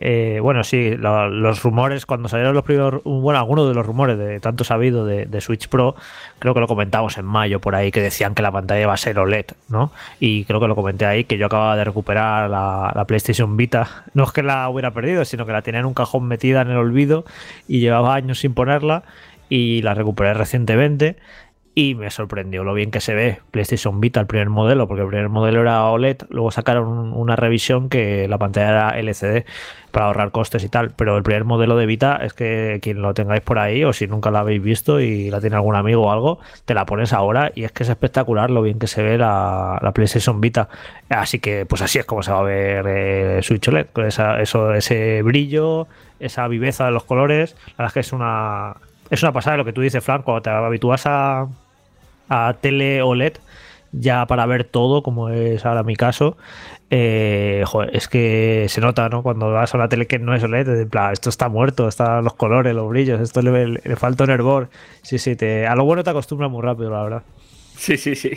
Eh, 0.00 0.40
bueno, 0.40 0.64
sí, 0.64 0.96
los 0.96 1.62
rumores, 1.62 2.04
cuando 2.04 2.28
salieron 2.28 2.52
los 2.52 2.64
primeros. 2.64 3.00
Bueno, 3.04 3.38
algunos 3.38 3.68
de 3.68 3.74
los 3.74 3.86
rumores 3.86 4.18
de 4.18 4.40
tanto 4.40 4.64
sabido 4.64 5.06
de, 5.06 5.26
de, 5.26 5.40
Switch 5.40 5.68
Pro, 5.68 5.94
creo 6.40 6.52
que 6.52 6.58
lo 6.58 6.66
comentamos 6.66 7.16
en 7.16 7.26
mayo 7.26 7.60
por 7.60 7.76
ahí, 7.76 7.92
que 7.92 8.02
decían 8.02 8.34
que 8.34 8.42
la 8.42 8.50
pantalla 8.50 8.82
iba 8.82 8.92
a 8.92 8.96
ser 8.96 9.20
OLED, 9.20 9.46
¿no? 9.68 9.92
Y 10.18 10.44
creo 10.46 10.58
que 10.58 10.66
lo 10.66 10.74
comenté 10.74 11.06
ahí, 11.06 11.22
que 11.22 11.38
yo 11.38 11.46
acababa 11.46 11.76
de 11.76 11.84
recuperar 11.84 12.50
la, 12.50 12.90
la 12.92 13.04
PlayStation 13.04 13.56
Vita. 13.56 14.04
No 14.14 14.24
es 14.24 14.32
que 14.32 14.42
la 14.42 14.68
hubiera 14.68 14.90
perdido, 14.90 15.24
sino 15.24 15.46
que 15.46 15.52
la 15.52 15.62
tenía 15.62 15.78
en 15.78 15.86
un 15.86 15.94
cajón 15.94 16.28
en 16.62 16.70
el 16.70 16.76
olvido 16.76 17.24
y 17.68 17.80
llevaba 17.80 18.14
años 18.14 18.40
sin 18.40 18.54
ponerla 18.54 19.04
y 19.48 19.82
la 19.82 19.94
recuperé 19.94 20.34
recientemente 20.34 21.16
y 21.78 21.94
me 21.94 22.10
sorprendió 22.10 22.64
lo 22.64 22.72
bien 22.72 22.90
que 22.90 23.02
se 23.02 23.14
ve 23.14 23.38
PlayStation 23.50 24.00
Vita, 24.00 24.18
el 24.18 24.26
primer 24.26 24.48
modelo, 24.48 24.88
porque 24.88 25.02
el 25.02 25.08
primer 25.08 25.28
modelo 25.28 25.60
era 25.60 25.84
OLED, 25.84 26.22
luego 26.30 26.50
sacaron 26.50 27.12
una 27.12 27.36
revisión 27.36 27.90
que 27.90 28.26
la 28.28 28.38
pantalla 28.38 28.70
era 28.70 28.98
LCD 28.98 29.44
para 29.90 30.06
ahorrar 30.06 30.30
costes 30.30 30.64
y 30.64 30.70
tal, 30.70 30.92
pero 30.92 31.18
el 31.18 31.22
primer 31.22 31.44
modelo 31.44 31.76
de 31.76 31.84
Vita 31.84 32.18
es 32.22 32.32
que 32.32 32.78
quien 32.80 33.02
lo 33.02 33.12
tengáis 33.12 33.42
por 33.42 33.58
ahí 33.58 33.84
o 33.84 33.92
si 33.92 34.06
nunca 34.06 34.30
la 34.30 34.40
habéis 34.40 34.62
visto 34.62 35.00
y 35.00 35.28
la 35.28 35.38
tiene 35.42 35.56
algún 35.56 35.76
amigo 35.76 36.06
o 36.06 36.10
algo, 36.10 36.38
te 36.64 36.72
la 36.72 36.86
pones 36.86 37.12
ahora 37.12 37.52
y 37.54 37.64
es 37.64 37.72
que 37.72 37.82
es 37.82 37.90
espectacular 37.90 38.50
lo 38.50 38.62
bien 38.62 38.78
que 38.78 38.86
se 38.86 39.02
ve 39.02 39.18
la, 39.18 39.78
PlayStation 39.94 40.40
Vita. 40.40 40.70
Así 41.10 41.40
que 41.40 41.66
pues 41.66 41.82
así 41.82 41.98
es 41.98 42.06
como 42.06 42.22
se 42.22 42.32
va 42.32 42.38
a 42.38 42.42
ver 42.42 42.86
eh, 42.88 43.40
Switch 43.42 43.68
OLED, 43.68 43.88
con 43.92 44.06
esa, 44.06 44.40
eso, 44.40 44.72
ese 44.72 45.20
brillo, 45.20 45.88
esa 46.20 46.48
viveza 46.48 46.86
de 46.86 46.92
los 46.92 47.04
colores, 47.04 47.54
la 47.76 47.84
verdad 47.84 47.88
es 47.88 47.92
que 47.92 48.00
es 48.00 48.12
una... 48.14 48.76
Es 49.08 49.22
una 49.22 49.30
pasada 49.30 49.56
lo 49.56 49.64
que 49.64 49.72
tú 49.72 49.82
dices, 49.82 50.02
Frank, 50.02 50.24
cuando 50.24 50.42
te 50.42 50.50
habitúas 50.50 51.06
a, 51.06 51.46
a 52.28 52.56
tele 52.60 53.02
OLED 53.02 53.34
ya 53.92 54.26
para 54.26 54.46
ver 54.46 54.64
todo, 54.64 55.02
como 55.02 55.30
es 55.30 55.64
ahora 55.64 55.82
mi 55.82 55.96
caso, 55.96 56.36
eh, 56.90 57.64
es 57.92 58.08
que 58.08 58.66
se 58.68 58.80
nota, 58.80 59.08
¿no? 59.08 59.22
Cuando 59.22 59.50
vas 59.52 59.74
a 59.74 59.78
una 59.78 59.88
tele 59.88 60.06
que 60.06 60.18
no 60.18 60.34
es 60.34 60.42
OLED, 60.42 60.82
en 60.82 60.88
plan, 60.88 61.12
esto 61.12 61.30
está 61.30 61.48
muerto, 61.48 61.88
están 61.88 62.24
los 62.24 62.34
colores, 62.34 62.74
los 62.74 62.88
brillos, 62.88 63.20
esto 63.20 63.42
le, 63.42 63.78
falta 63.96 64.24
un 64.24 64.30
hervor. 64.30 64.68
Sí, 65.02 65.18
sí, 65.18 65.36
te, 65.36 65.66
a 65.66 65.74
lo 65.74 65.84
bueno 65.84 66.04
te 66.04 66.10
acostumbras 66.10 66.50
muy 66.50 66.62
rápido, 66.62 66.90
la 66.90 67.02
verdad. 67.02 67.22
Sí, 67.76 67.96
sí, 67.96 68.14
sí. 68.14 68.30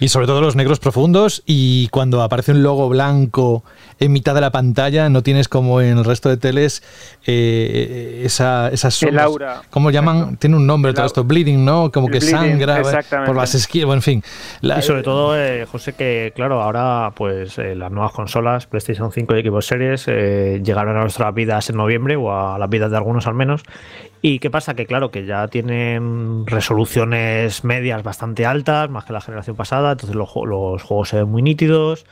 Y 0.00 0.08
sobre 0.08 0.26
todo 0.26 0.40
los 0.40 0.56
negros 0.56 0.78
profundos 0.78 1.42
y 1.46 1.88
cuando 1.88 2.22
aparece 2.22 2.52
un 2.52 2.62
logo 2.62 2.88
blanco 2.88 3.64
en 3.98 4.12
mitad 4.12 4.34
de 4.34 4.40
la 4.40 4.50
pantalla 4.52 5.08
no 5.08 5.22
tienes 5.22 5.48
como 5.48 5.80
en 5.80 5.98
el 5.98 6.04
resto 6.04 6.28
de 6.28 6.36
teles 6.36 6.82
eh, 7.26 8.22
esa, 8.24 8.68
esas 8.68 8.94
sombras. 8.94 9.22
El 9.24 9.26
aura. 9.26 9.62
¿Cómo 9.70 9.90
llaman? 9.90 10.16
Exacto. 10.18 10.38
Tiene 10.40 10.56
un 10.56 10.66
nombre 10.66 10.90
El 10.90 10.94
todo 10.96 11.06
esto, 11.06 11.24
bleeding, 11.24 11.64
¿no? 11.64 11.90
Como 11.90 12.06
El 12.08 12.12
que 12.12 12.18
bleeding, 12.20 12.36
sangra 12.60 12.80
eh, 12.80 13.04
por 13.26 13.36
las 13.36 13.54
esquinas, 13.54 13.86
bueno, 13.86 13.98
en 13.98 14.02
fin. 14.02 14.22
La- 14.60 14.78
Y 14.78 14.82
sobre 14.82 15.02
todo, 15.02 15.36
eh, 15.38 15.66
José, 15.66 15.92
que 15.94 16.32
claro, 16.34 16.62
ahora 16.62 17.12
pues 17.14 17.58
eh, 17.58 17.74
las 17.74 17.90
nuevas 17.90 18.12
consolas, 18.12 18.66
PlayStation 18.66 19.10
5 19.12 19.36
y 19.36 19.42
Xbox 19.42 19.66
Series, 19.66 20.04
eh, 20.08 20.60
llegaron 20.64 20.96
a 20.96 21.00
nuestras 21.00 21.34
vidas 21.34 21.68
en 21.70 21.76
noviembre, 21.76 22.16
o 22.16 22.32
a 22.32 22.58
las 22.58 22.68
vidas 22.70 22.90
de 22.90 22.96
algunos 22.96 23.26
al 23.26 23.34
menos. 23.34 23.62
¿Y 24.22 24.38
qué 24.40 24.50
pasa? 24.50 24.74
Que 24.74 24.86
claro, 24.86 25.10
que 25.10 25.24
ya 25.26 25.46
tienen 25.48 26.46
resoluciones 26.46 27.62
medias 27.64 28.02
bastante 28.02 28.44
altas, 28.46 28.90
más 28.90 29.04
que 29.04 29.12
la 29.12 29.20
generación 29.20 29.56
pasada, 29.56 29.92
entonces 29.92 30.16
los, 30.16 30.30
los 30.46 30.82
juegos 30.82 31.10
se 31.10 31.18
ven 31.18 31.28
muy 31.28 31.42
nítidos 31.42 32.06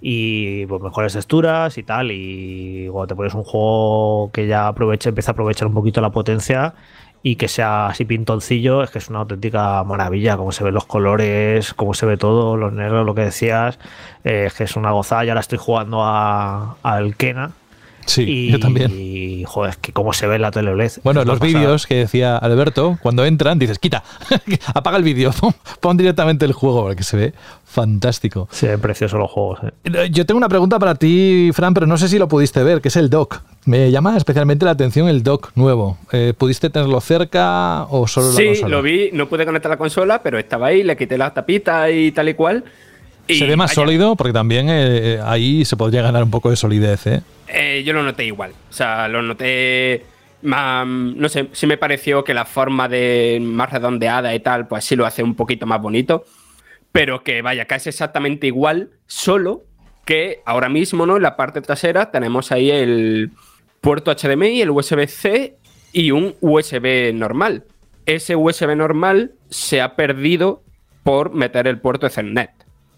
y 0.00 0.66
pues, 0.66 0.82
mejores 0.82 1.12
texturas 1.12 1.78
y 1.78 1.82
tal. 1.84 2.10
Y 2.10 2.88
cuando 2.90 3.06
te 3.08 3.14
pones 3.16 3.34
un 3.34 3.44
juego 3.44 4.30
que 4.32 4.46
ya 4.48 4.66
aproveche, 4.68 5.10
empieza 5.10 5.30
a 5.30 5.34
aprovechar 5.34 5.68
un 5.68 5.74
poquito 5.74 6.00
la 6.00 6.10
potencia 6.10 6.74
y 7.22 7.36
que 7.36 7.46
sea 7.46 7.86
así 7.86 8.04
pintoncillo, 8.04 8.82
es 8.82 8.90
que 8.90 8.98
es 8.98 9.08
una 9.08 9.20
auténtica 9.20 9.84
maravilla, 9.84 10.36
cómo 10.36 10.50
se 10.50 10.64
ven 10.64 10.74
los 10.74 10.86
colores, 10.86 11.72
cómo 11.74 11.94
se 11.94 12.04
ve 12.06 12.16
todo, 12.16 12.56
los 12.56 12.72
negros, 12.72 13.06
lo 13.06 13.14
que 13.14 13.20
decías, 13.22 13.78
eh, 14.24 14.46
es 14.46 14.54
que 14.54 14.64
es 14.64 14.74
una 14.74 14.90
gozada. 14.90 15.24
Ya 15.24 15.34
la 15.34 15.40
estoy 15.40 15.58
jugando 15.58 16.02
a- 16.02 16.74
al 16.82 17.14
Kena. 17.14 17.52
Sí, 18.06 18.22
y, 18.22 18.52
yo 18.52 18.60
también. 18.60 18.92
Y 18.94 19.44
joder, 19.44 19.70
es 19.70 19.76
que 19.76 19.92
cómo 19.92 20.12
se 20.12 20.26
ve 20.26 20.36
en 20.36 20.42
la 20.42 20.50
tele 20.50 20.70
OLED. 20.70 20.92
Bueno, 21.02 21.24
los 21.24 21.40
vídeos 21.40 21.86
que 21.86 21.96
decía 21.96 22.36
Alberto, 22.36 22.98
cuando 23.02 23.24
entran, 23.24 23.58
dices, 23.58 23.78
quita, 23.78 24.04
apaga 24.74 24.96
el 24.96 25.04
vídeo, 25.04 25.32
pon, 25.80 25.96
directamente 25.96 26.44
el 26.44 26.52
juego, 26.52 26.82
porque 26.82 27.02
se 27.02 27.16
ve 27.16 27.34
fantástico. 27.64 28.48
Se 28.50 28.68
ven 28.68 28.80
preciosos 28.80 29.18
los 29.18 29.30
juegos. 29.30 29.60
eh. 29.84 30.10
Yo 30.10 30.26
tengo 30.26 30.38
una 30.38 30.48
pregunta 30.48 30.78
para 30.78 30.94
ti, 30.94 31.50
Fran, 31.54 31.74
pero 31.74 31.86
no 31.86 31.96
sé 31.96 32.08
si 32.08 32.18
lo 32.18 32.28
pudiste 32.28 32.62
ver, 32.62 32.80
que 32.80 32.88
es 32.88 32.96
el 32.96 33.08
dock. 33.08 33.40
Me 33.64 33.90
llama 33.90 34.16
especialmente 34.16 34.64
la 34.64 34.72
atención 34.72 35.08
el 35.08 35.22
dock 35.22 35.52
nuevo. 35.54 35.96
Eh, 36.10 36.34
¿Pudiste 36.36 36.68
tenerlo 36.68 37.00
cerca 37.00 37.84
o 37.84 38.06
solo 38.06 38.28
la 38.28 38.32
Sí, 38.32 38.62
lo 38.66 38.82
vi, 38.82 39.10
no 39.12 39.28
pude 39.28 39.46
conectar 39.46 39.70
la 39.70 39.78
consola, 39.78 40.22
pero 40.22 40.38
estaba 40.38 40.66
ahí, 40.66 40.82
le 40.82 40.96
quité 40.96 41.16
la 41.16 41.32
tapita 41.32 41.90
y 41.90 42.12
tal 42.12 42.28
y 42.28 42.34
cual. 42.34 42.64
Y 43.28 43.38
Se 43.38 43.46
ve 43.46 43.56
más 43.56 43.70
vaya, 43.70 43.74
sólido 43.74 44.16
porque 44.16 44.32
también 44.32 44.66
eh, 44.68 45.20
ahí 45.24 45.64
se 45.64 45.76
podría 45.76 46.02
ganar 46.02 46.24
un 46.24 46.30
poco 46.30 46.50
de 46.50 46.56
solidez, 46.56 47.06
¿eh? 47.06 47.22
eh, 47.48 47.82
yo 47.84 47.92
lo 47.92 48.02
noté 48.02 48.24
igual. 48.24 48.52
O 48.70 48.72
sea, 48.72 49.08
lo 49.08 49.22
noté 49.22 50.04
más. 50.42 50.86
No 50.86 51.28
sé, 51.28 51.48
sí 51.52 51.66
me 51.66 51.76
pareció 51.76 52.24
que 52.24 52.34
la 52.34 52.44
forma 52.44 52.88
de 52.88 53.38
más 53.40 53.70
redondeada 53.70 54.34
y 54.34 54.40
tal, 54.40 54.66
pues 54.66 54.84
sí 54.84 54.96
lo 54.96 55.06
hace 55.06 55.22
un 55.22 55.34
poquito 55.34 55.66
más 55.66 55.80
bonito. 55.80 56.24
Pero 56.90 57.22
que 57.22 57.42
vaya, 57.42 57.66
que 57.66 57.76
es 57.76 57.86
exactamente 57.86 58.46
igual, 58.46 58.90
solo 59.06 59.62
que 60.04 60.40
ahora 60.44 60.68
mismo, 60.68 61.06
¿no? 61.06 61.16
En 61.16 61.22
la 61.22 61.36
parte 61.36 61.60
trasera 61.60 62.10
tenemos 62.10 62.52
ahí 62.52 62.70
el 62.70 63.30
puerto 63.80 64.14
HDMI, 64.14 64.62
el 64.62 64.70
USB-C 64.70 65.56
y 65.92 66.10
un 66.10 66.34
USB 66.40 67.12
normal. 67.14 67.64
Ese 68.04 68.34
USB 68.36 68.74
normal 68.76 69.32
se 69.48 69.80
ha 69.80 69.94
perdido 69.94 70.62
por 71.02 71.32
meter 71.34 71.66
el 71.66 71.78
puerto 71.78 72.06
Ethernet. 72.06 72.50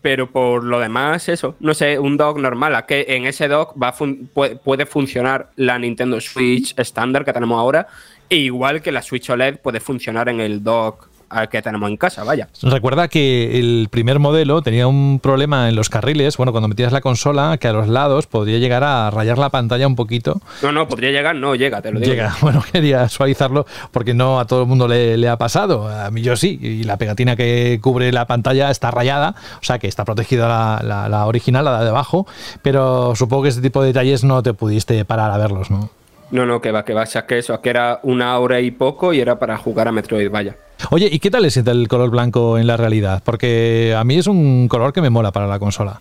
Pero 0.05 0.31
por 0.31 0.65
lo 0.65 0.81
demás, 0.81 1.31
eso, 1.31 1.57
no 1.61 1.73
sé, 1.73 1.99
un 1.99 2.19
dock 2.19 2.37
normal, 2.37 2.75
a 2.75 2.85
que 2.85 3.07
en 3.09 3.25
ese 3.25 3.49
dock 3.49 3.73
va 3.83 3.91
fun- 3.91 4.29
puede, 4.35 4.57
puede 4.57 4.85
funcionar 4.85 5.49
la 5.57 5.79
Nintendo 5.79 6.21
Switch 6.21 6.75
estándar 6.79 7.25
que 7.25 7.33
tenemos 7.33 7.59
ahora, 7.59 7.87
e 8.29 8.37
igual 8.37 8.83
que 8.83 8.93
la 8.93 9.01
Switch 9.01 9.31
OLED 9.31 9.61
puede 9.61 9.81
funcionar 9.81 10.29
en 10.29 10.41
el 10.41 10.63
dock 10.63 11.09
al 11.29 11.49
que 11.49 11.63
tenemos 11.63 11.89
en 11.91 11.97
casa, 11.97 12.25
vaya. 12.25 12.49
Recuerda 12.63 13.09
que 13.09 13.59
el 13.59 13.89
primer 13.91 14.19
modelo 14.19 14.63
tenía 14.63 14.87
un 14.87 15.19
problema 15.21 15.69
en 15.69 15.77
los 15.77 15.89
carriles, 15.89 16.37
bueno, 16.37 16.53
cuando 16.53 16.69
metías 16.69 16.93
la 16.93 17.01
consola, 17.01 17.57
que 17.59 17.69
a 17.69 17.73
los 17.73 17.89
lados 17.89 18.27
podría 18.27 18.59
llegar 18.59 18.85
a 18.85 19.11
rayar 19.11 19.39
la 19.39 19.51
pantalla 19.51 19.87
un 19.87 19.97
poquito. 19.97 20.41
No, 20.63 20.73
no, 20.73 20.87
podría 20.89 21.11
llegar, 21.11 21.37
no, 21.37 21.55
llega, 21.55 21.83
te 21.83 21.91
lo 21.93 22.01
digo. 22.01 22.13
Llega, 22.13 22.35
bueno, 22.41 22.63
quería 22.73 23.09
suavizarlo 23.09 23.67
porque 23.91 24.15
no 24.15 24.39
a 24.41 24.47
todo 24.47 24.63
el 24.63 24.69
mundo 24.69 24.87
le, 24.89 25.17
le 25.17 25.29
ha 25.29 25.37
pasado. 25.39 25.89
A 25.89 26.11
mí 26.11 26.23
yo 26.23 26.37
sí, 26.37 26.59
y 26.61 26.85
la 26.85 26.97
pegatina 26.97 27.37
que 27.37 27.79
cubre 27.83 28.13
la 28.13 28.27
pantalla 28.27 28.71
está 28.71 28.91
rayada, 28.91 29.35
o 29.61 29.65
sea 29.65 29.79
que 29.79 29.89
está 29.89 30.05
protegida 30.05 30.49
la, 30.49 30.81
la- 30.83 31.09
la 31.09 31.27
original, 31.27 31.65
la 31.65 31.83
de 31.83 31.91
abajo, 31.91 32.27
pero 32.63 33.15
supongo 33.17 33.45
que 33.45 33.49
ese 33.51 33.61
tipo 33.61 33.81
de 33.83 33.89
detalles 33.89 34.25
no 34.25 34.43
te 34.43 34.55
pudiste 34.55 35.05
parar 35.05 35.31
a 35.31 35.37
verlos, 35.39 35.71
¿no? 35.71 35.91
No, 36.31 36.47
no, 36.47 36.61
que 36.61 36.73
va, 36.73 36.85
que 36.85 36.95
va, 36.95 37.05
que 37.07 37.39
eso, 37.39 37.61
que 37.61 37.71
era 37.71 38.01
una 38.03 38.39
hora 38.39 38.59
y 38.61 38.71
poco 38.71 39.13
y 39.13 39.21
era 39.21 39.39
para 39.39 39.57
jugar 39.57 39.87
a 39.89 39.93
Metroid, 39.93 40.31
vaya. 40.31 40.57
Oye, 40.91 41.09
¿y 41.11 41.19
qué 41.19 41.31
tal 41.31 41.51
siente 41.51 41.71
el 41.71 41.89
color 41.89 42.11
blanco 42.11 42.59
en 42.59 42.67
la 42.67 42.77
realidad? 42.77 43.23
Porque 43.25 43.95
a 43.97 44.05
mí 44.05 44.17
es 44.17 44.27
un 44.27 44.69
color 44.69 44.93
que 44.93 45.01
me 45.01 45.11
mola 45.11 45.33
para 45.33 45.47
la 45.47 45.59
consola. 45.59 46.01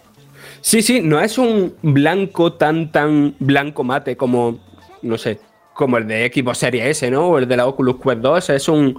Sí, 0.62 0.82
sí, 0.82 1.02
no 1.02 1.20
es 1.20 1.38
un 1.38 1.74
blanco 1.82 2.54
tan, 2.54 2.92
tan 2.92 3.36
blanco 3.40 3.84
mate 3.84 4.16
como, 4.16 4.60
no 5.02 5.18
sé, 5.18 5.40
como 5.74 5.98
el 5.98 6.08
de 6.08 6.32
Xbox 6.34 6.60
Series 6.60 6.86
S, 6.98 7.12
¿no? 7.12 7.28
O 7.30 7.38
el 7.38 7.48
de 7.48 7.58
la 7.58 7.66
Oculus 7.66 7.96
Quest 8.02 8.20
2. 8.20 8.50
Es 8.52 8.68
un, 8.70 8.98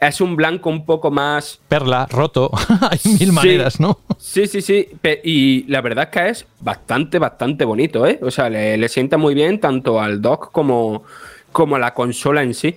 es 0.00 0.20
un 0.20 0.36
blanco 0.36 0.68
un 0.70 0.84
poco 0.84 1.10
más... 1.10 1.60
Perla, 1.68 2.06
roto, 2.10 2.50
hay 2.90 2.98
mil 3.12 3.18
Sí. 3.28 3.32
maneras, 3.32 3.80
¿no? 3.80 3.98
Sí, 4.18 4.46
sí, 4.46 4.60
sí. 4.60 4.88
Y 5.24 5.64
la 5.70 5.80
verdad 5.80 6.04
es 6.04 6.10
que 6.10 6.28
es 6.30 6.46
bastante, 6.60 7.18
bastante 7.18 7.64
bonito, 7.64 8.06
¿eh? 8.06 8.18
O 8.22 8.30
sea, 8.30 8.50
le, 8.50 8.76
le 8.76 8.88
sienta 8.88 9.16
muy 9.16 9.34
bien 9.34 9.60
tanto 9.60 10.00
al 10.00 10.20
dock 10.20 10.50
como, 10.52 11.04
como 11.52 11.76
a 11.76 11.78
la 11.78 11.94
consola 11.94 12.42
en 12.42 12.52
sí. 12.54 12.76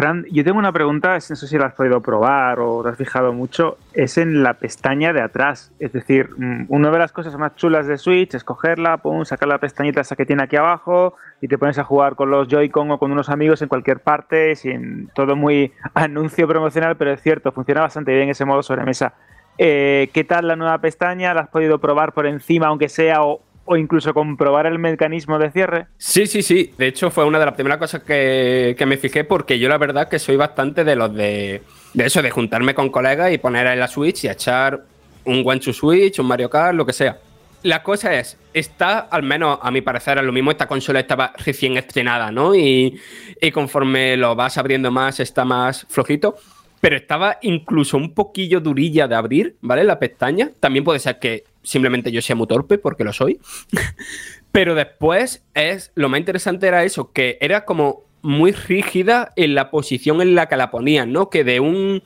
Fran, 0.00 0.24
yo 0.30 0.42
tengo 0.44 0.58
una 0.58 0.72
pregunta, 0.72 1.12
no 1.12 1.20
sé 1.20 1.46
si 1.46 1.58
la 1.58 1.66
has 1.66 1.74
podido 1.74 2.00
probar 2.00 2.58
o 2.58 2.82
te 2.82 2.88
has 2.88 2.96
fijado 2.96 3.34
mucho, 3.34 3.76
es 3.92 4.16
en 4.16 4.42
la 4.42 4.54
pestaña 4.54 5.12
de 5.12 5.20
atrás. 5.20 5.72
Es 5.78 5.92
decir, 5.92 6.30
mm, 6.38 6.64
una 6.68 6.90
de 6.90 6.98
las 6.98 7.12
cosas 7.12 7.36
más 7.36 7.54
chulas 7.56 7.86
de 7.86 7.98
Switch 7.98 8.34
es 8.34 8.42
cogerla, 8.42 8.96
pum, 8.96 9.26
sacar 9.26 9.46
la 9.48 9.58
pestañita 9.58 10.00
esa 10.00 10.16
que 10.16 10.24
tiene 10.24 10.44
aquí 10.44 10.56
abajo 10.56 11.16
y 11.42 11.48
te 11.48 11.58
pones 11.58 11.78
a 11.78 11.84
jugar 11.84 12.14
con 12.14 12.30
los 12.30 12.48
Joy-Con 12.48 12.90
o 12.92 12.98
con 12.98 13.12
unos 13.12 13.28
amigos 13.28 13.60
en 13.60 13.68
cualquier 13.68 14.00
parte, 14.00 14.56
sin 14.56 15.08
todo 15.08 15.36
muy 15.36 15.74
anuncio 15.92 16.48
promocional, 16.48 16.96
pero 16.96 17.12
es 17.12 17.20
cierto, 17.20 17.52
funciona 17.52 17.82
bastante 17.82 18.14
bien 18.14 18.30
ese 18.30 18.46
modo 18.46 18.62
sobremesa. 18.62 19.12
Eh, 19.58 20.08
¿Qué 20.14 20.24
tal 20.24 20.48
la 20.48 20.56
nueva 20.56 20.78
pestaña? 20.78 21.34
¿La 21.34 21.42
has 21.42 21.48
podido 21.50 21.78
probar 21.78 22.14
por 22.14 22.24
encima, 22.24 22.68
aunque 22.68 22.88
sea, 22.88 23.22
o, 23.22 23.42
o 23.70 23.76
incluso 23.76 24.12
comprobar 24.12 24.66
el 24.66 24.80
mecanismo 24.80 25.38
de 25.38 25.52
cierre? 25.52 25.86
Sí, 25.96 26.26
sí, 26.26 26.42
sí. 26.42 26.74
De 26.76 26.88
hecho, 26.88 27.08
fue 27.08 27.24
una 27.24 27.38
de 27.38 27.44
las 27.44 27.54
primeras 27.54 27.78
cosas 27.78 28.02
que, 28.02 28.74
que 28.76 28.84
me 28.84 28.96
fijé 28.96 29.22
porque 29.22 29.60
yo 29.60 29.68
la 29.68 29.78
verdad 29.78 30.08
que 30.08 30.18
soy 30.18 30.34
bastante 30.34 30.82
de 30.82 30.96
los 30.96 31.14
de, 31.14 31.62
de 31.94 32.04
eso, 32.04 32.20
de 32.20 32.32
juntarme 32.32 32.74
con 32.74 32.90
colegas 32.90 33.32
y 33.32 33.38
poner 33.38 33.68
en 33.68 33.78
la 33.78 33.86
Switch 33.86 34.24
y 34.24 34.28
echar 34.28 34.82
un 35.24 35.44
One 35.46 35.60
to 35.60 35.72
Switch, 35.72 36.18
un 36.18 36.26
Mario 36.26 36.50
Kart, 36.50 36.74
lo 36.74 36.84
que 36.84 36.92
sea. 36.92 37.18
La 37.62 37.80
cosa 37.84 38.12
es, 38.18 38.36
está, 38.52 38.98
al 38.98 39.22
menos 39.22 39.60
a 39.62 39.70
mi 39.70 39.82
parecer, 39.82 40.18
es 40.18 40.24
lo 40.24 40.32
mismo, 40.32 40.50
esta 40.50 40.66
consola 40.66 40.98
estaba 40.98 41.32
recién 41.36 41.76
estrenada, 41.76 42.32
¿no? 42.32 42.56
Y, 42.56 42.98
y 43.40 43.52
conforme 43.52 44.16
lo 44.16 44.34
vas 44.34 44.58
abriendo 44.58 44.90
más, 44.90 45.20
está 45.20 45.44
más 45.44 45.86
flojito. 45.88 46.34
Pero 46.80 46.96
estaba 46.96 47.38
incluso 47.42 47.96
un 47.96 48.14
poquillo 48.14 48.60
durilla 48.60 49.06
de 49.06 49.14
abrir, 49.14 49.56
¿vale? 49.60 49.84
La 49.84 49.98
pestaña. 49.98 50.50
También 50.60 50.84
puede 50.84 50.98
ser 50.98 51.18
que 51.18 51.44
simplemente 51.62 52.10
yo 52.10 52.22
sea 52.22 52.36
muy 52.36 52.46
torpe, 52.46 52.78
porque 52.78 53.04
lo 53.04 53.12
soy. 53.12 53.38
Pero 54.52 54.74
después 54.74 55.44
es 55.54 55.92
lo 55.94 56.08
más 56.08 56.20
interesante 56.20 56.66
era 56.66 56.84
eso, 56.84 57.12
que 57.12 57.38
era 57.40 57.64
como 57.64 58.04
muy 58.22 58.52
rígida 58.52 59.32
en 59.36 59.54
la 59.54 59.70
posición 59.70 60.20
en 60.20 60.34
la 60.34 60.48
que 60.48 60.56
la 60.56 60.70
ponían, 60.70 61.12
¿no? 61.12 61.30
Que 61.30 61.44
de 61.44 61.60
un. 61.60 62.02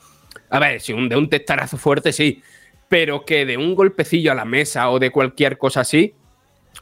A 0.51 0.59
ver, 0.59 0.81
si 0.81 0.93
un, 0.93 1.09
de 1.09 1.17
un 1.17 1.29
testarazo 1.29 1.77
fuerte, 1.77 2.13
sí. 2.13 2.43
Pero 2.89 3.25
que 3.25 3.47
de 3.47 3.57
un 3.57 3.75
golpecillo 3.75 4.33
a 4.33 4.35
la 4.35 4.45
mesa 4.45 4.91
o 4.91 4.99
de 4.99 5.11
cualquier 5.11 5.59
cosa 5.59 5.81
así, 5.81 6.15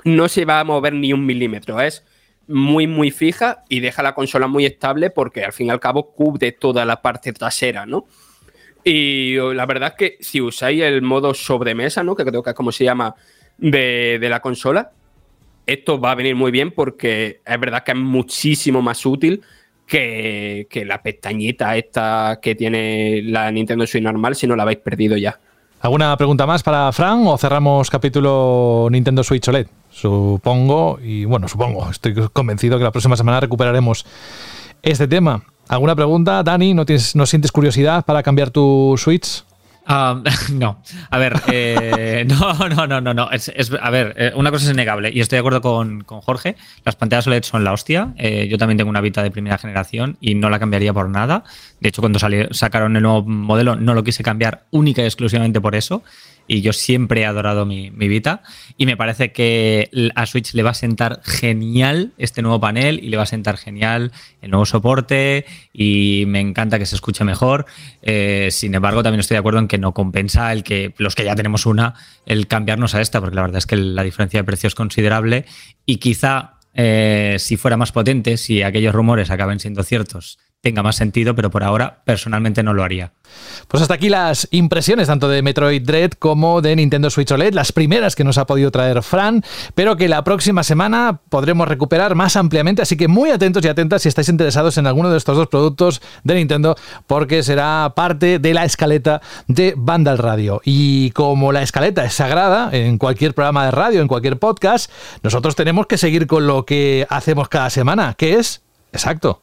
no 0.04 0.28
se 0.28 0.44
va 0.44 0.60
a 0.60 0.64
mover 0.64 0.94
ni 0.94 1.12
un 1.12 1.24
milímetro. 1.24 1.80
Es 1.80 2.04
muy, 2.48 2.86
muy 2.86 3.10
fija 3.10 3.64
y 3.68 3.80
deja 3.80 4.02
la 4.02 4.14
consola 4.14 4.46
muy 4.46 4.66
estable 4.66 5.10
porque 5.10 5.44
al 5.44 5.52
fin 5.52 5.68
y 5.68 5.70
al 5.70 5.80
cabo 5.80 6.12
cubre 6.12 6.52
toda 6.52 6.84
la 6.84 7.02
parte 7.02 7.32
trasera, 7.32 7.86
¿no? 7.86 8.06
Y 8.84 9.36
la 9.36 9.66
verdad 9.66 9.90
es 9.90 9.94
que 9.94 10.16
si 10.20 10.40
usáis 10.40 10.82
el 10.82 11.02
modo 11.02 11.34
sobremesa, 11.34 12.02
¿no? 12.02 12.16
Que 12.16 12.24
creo 12.24 12.42
que 12.42 12.50
es 12.50 12.56
como 12.56 12.72
se 12.72 12.84
llama 12.84 13.14
de, 13.58 14.18
de 14.20 14.28
la 14.28 14.40
consola, 14.40 14.90
esto 15.66 16.00
va 16.00 16.12
a 16.12 16.14
venir 16.16 16.34
muy 16.34 16.50
bien 16.50 16.72
porque 16.72 17.40
es 17.44 17.60
verdad 17.60 17.84
que 17.84 17.92
es 17.92 17.98
muchísimo 17.98 18.82
más 18.82 19.06
útil 19.06 19.42
que, 19.86 20.66
que 20.68 20.84
la 20.84 21.02
pestañita 21.02 21.76
esta 21.76 22.40
que 22.42 22.54
tiene 22.54 23.22
la 23.24 23.50
Nintendo 23.50 23.86
Switch 23.86 24.02
normal 24.02 24.34
si 24.34 24.46
no 24.46 24.56
la 24.56 24.64
habéis 24.64 24.78
perdido 24.78 25.16
ya. 25.16 25.38
¿Alguna 25.82 26.16
pregunta 26.16 26.46
más 26.46 26.62
para 26.62 26.92
Fran 26.92 27.26
o 27.26 27.36
cerramos 27.36 27.90
capítulo 27.90 28.86
Nintendo 28.88 29.24
Switch 29.24 29.48
OLED? 29.48 29.66
Supongo, 29.90 31.00
y 31.02 31.24
bueno, 31.24 31.48
supongo, 31.48 31.90
estoy 31.90 32.14
convencido 32.32 32.78
que 32.78 32.84
la 32.84 32.92
próxima 32.92 33.16
semana 33.16 33.40
recuperaremos 33.40 34.06
este 34.80 35.08
tema. 35.08 35.42
¿Alguna 35.66 35.96
pregunta, 35.96 36.44
Dani? 36.44 36.72
¿No, 36.72 36.86
tienes, 36.86 37.16
¿No 37.16 37.26
sientes 37.26 37.50
curiosidad 37.50 38.04
para 38.04 38.22
cambiar 38.22 38.50
tu 38.50 38.94
Switch? 38.96 39.42
Ah, 39.86 40.22
no, 40.52 40.80
a 41.10 41.18
ver, 41.18 41.34
eh, 41.48 42.24
no, 42.28 42.68
no, 42.68 42.86
no, 42.86 43.00
no, 43.00 43.14
no. 43.14 43.30
Es, 43.30 43.50
a 43.80 43.90
ver, 43.90 44.14
eh, 44.16 44.32
una 44.34 44.50
cosa 44.50 44.66
es 44.66 44.72
innegable 44.72 45.10
y 45.12 45.20
estoy 45.20 45.36
de 45.36 45.40
acuerdo 45.40 45.60
con, 45.60 46.04
Jorge. 46.04 46.56
Las 46.84 46.96
pantallas 46.96 47.26
OLED 47.26 47.42
son 47.42 47.64
la 47.64 47.72
hostia. 47.72 48.12
Eh, 48.16 48.48
yo 48.48 48.58
también 48.58 48.78
tengo 48.78 48.90
una 48.90 49.00
Vita 49.00 49.22
de 49.22 49.30
primera 49.30 49.58
generación 49.58 50.16
y 50.20 50.34
no 50.34 50.50
la 50.50 50.58
cambiaría 50.58 50.92
por 50.92 51.08
nada. 51.08 51.44
De 51.80 51.88
hecho, 51.88 52.00
cuando 52.00 52.18
sacaron 52.18 52.96
el 52.96 53.02
nuevo 53.02 53.22
modelo 53.24 53.74
no 53.74 53.94
lo 53.94 54.04
quise 54.04 54.22
cambiar 54.22 54.64
única 54.70 55.02
y 55.02 55.06
exclusivamente 55.06 55.60
por 55.60 55.74
eso 55.74 56.04
y 56.46 56.60
yo 56.60 56.72
siempre 56.72 57.22
he 57.22 57.26
adorado 57.26 57.66
mi, 57.66 57.90
mi, 57.90 58.08
Vita 58.08 58.42
y 58.76 58.86
me 58.86 58.96
parece 58.96 59.32
que 59.32 59.90
a 60.14 60.26
Switch 60.26 60.54
le 60.54 60.62
va 60.62 60.70
a 60.70 60.74
sentar 60.74 61.20
genial 61.24 62.12
este 62.18 62.42
nuevo 62.42 62.60
panel 62.60 63.00
y 63.02 63.08
le 63.08 63.16
va 63.16 63.22
a 63.22 63.26
sentar 63.26 63.56
genial 63.56 64.12
el 64.40 64.50
nuevo 64.50 64.66
soporte 64.66 65.46
y 65.72 66.24
me 66.26 66.40
encanta 66.40 66.78
que 66.78 66.86
se 66.86 66.94
escuche 66.94 67.24
mejor. 67.24 67.66
Eh, 68.02 68.48
sin 68.50 68.74
embargo, 68.74 69.02
también 69.02 69.20
estoy 69.20 69.36
de 69.36 69.40
acuerdo 69.40 69.60
en 69.60 69.68
que 69.68 69.78
no 69.78 69.92
compensa 69.92 70.52
el 70.52 70.62
que 70.62 70.94
los 70.98 71.14
que 71.14 71.24
ya 71.24 71.34
tenemos 71.34 71.66
una, 71.66 71.94
el 72.26 72.46
cambiarnos 72.46 72.94
a 72.94 73.00
esta, 73.00 73.20
porque 73.20 73.36
la 73.36 73.42
verdad 73.42 73.58
es 73.58 73.66
que 73.66 73.76
la 73.76 74.02
diferencia 74.02 74.40
de 74.40 74.44
precio 74.44 74.66
es 74.66 74.74
considerable 74.74 75.46
y 75.86 75.96
quizá 75.96 76.58
eh, 76.74 77.36
si 77.38 77.56
fuera 77.56 77.76
más 77.76 77.92
potente, 77.92 78.36
si 78.36 78.62
aquellos 78.62 78.94
rumores 78.94 79.30
acaben 79.30 79.60
siendo 79.60 79.82
ciertos, 79.82 80.38
tenga 80.62 80.82
más 80.82 80.96
sentido, 80.96 81.34
pero 81.34 81.50
por 81.50 81.64
ahora 81.64 82.02
personalmente 82.04 82.62
no 82.62 82.72
lo 82.72 82.84
haría. 82.84 83.12
Pues 83.66 83.82
hasta 83.82 83.94
aquí 83.94 84.08
las 84.08 84.46
impresiones 84.52 85.08
tanto 85.08 85.28
de 85.28 85.42
Metroid 85.42 85.82
Dread 85.82 86.12
como 86.12 86.62
de 86.62 86.76
Nintendo 86.76 87.10
Switch 87.10 87.32
OLED, 87.32 87.52
las 87.52 87.72
primeras 87.72 88.14
que 88.14 88.22
nos 88.22 88.38
ha 88.38 88.46
podido 88.46 88.70
traer 88.70 89.02
Fran, 89.02 89.42
pero 89.74 89.96
que 89.96 90.08
la 90.08 90.22
próxima 90.22 90.62
semana 90.62 91.20
podremos 91.28 91.66
recuperar 91.66 92.14
más 92.14 92.36
ampliamente, 92.36 92.80
así 92.80 92.96
que 92.96 93.08
muy 93.08 93.30
atentos 93.30 93.64
y 93.64 93.68
atentas 93.68 94.02
si 94.02 94.08
estáis 94.08 94.28
interesados 94.28 94.78
en 94.78 94.86
alguno 94.86 95.10
de 95.10 95.18
estos 95.18 95.36
dos 95.36 95.48
productos 95.48 96.00
de 96.22 96.34
Nintendo, 96.36 96.76
porque 97.08 97.42
será 97.42 97.92
parte 97.96 98.38
de 98.38 98.54
la 98.54 98.64
escaleta 98.64 99.20
de 99.48 99.74
Vandal 99.76 100.18
Radio. 100.18 100.60
Y 100.64 101.10
como 101.10 101.50
la 101.50 101.62
escaleta 101.62 102.04
es 102.04 102.14
sagrada 102.14 102.70
en 102.72 102.98
cualquier 102.98 103.34
programa 103.34 103.64
de 103.64 103.72
radio, 103.72 104.00
en 104.00 104.08
cualquier 104.08 104.38
podcast, 104.38 104.92
nosotros 105.24 105.56
tenemos 105.56 105.86
que 105.86 105.98
seguir 105.98 106.28
con 106.28 106.46
lo 106.46 106.64
que 106.64 107.04
hacemos 107.10 107.48
cada 107.48 107.68
semana, 107.68 108.14
que 108.16 108.34
es... 108.34 108.62
Exacto. 108.92 109.40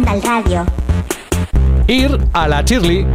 Radio. 0.00 0.64
Ir 1.86 2.18
a 2.32 2.48
la 2.48 2.64
Chirly. 2.64 3.06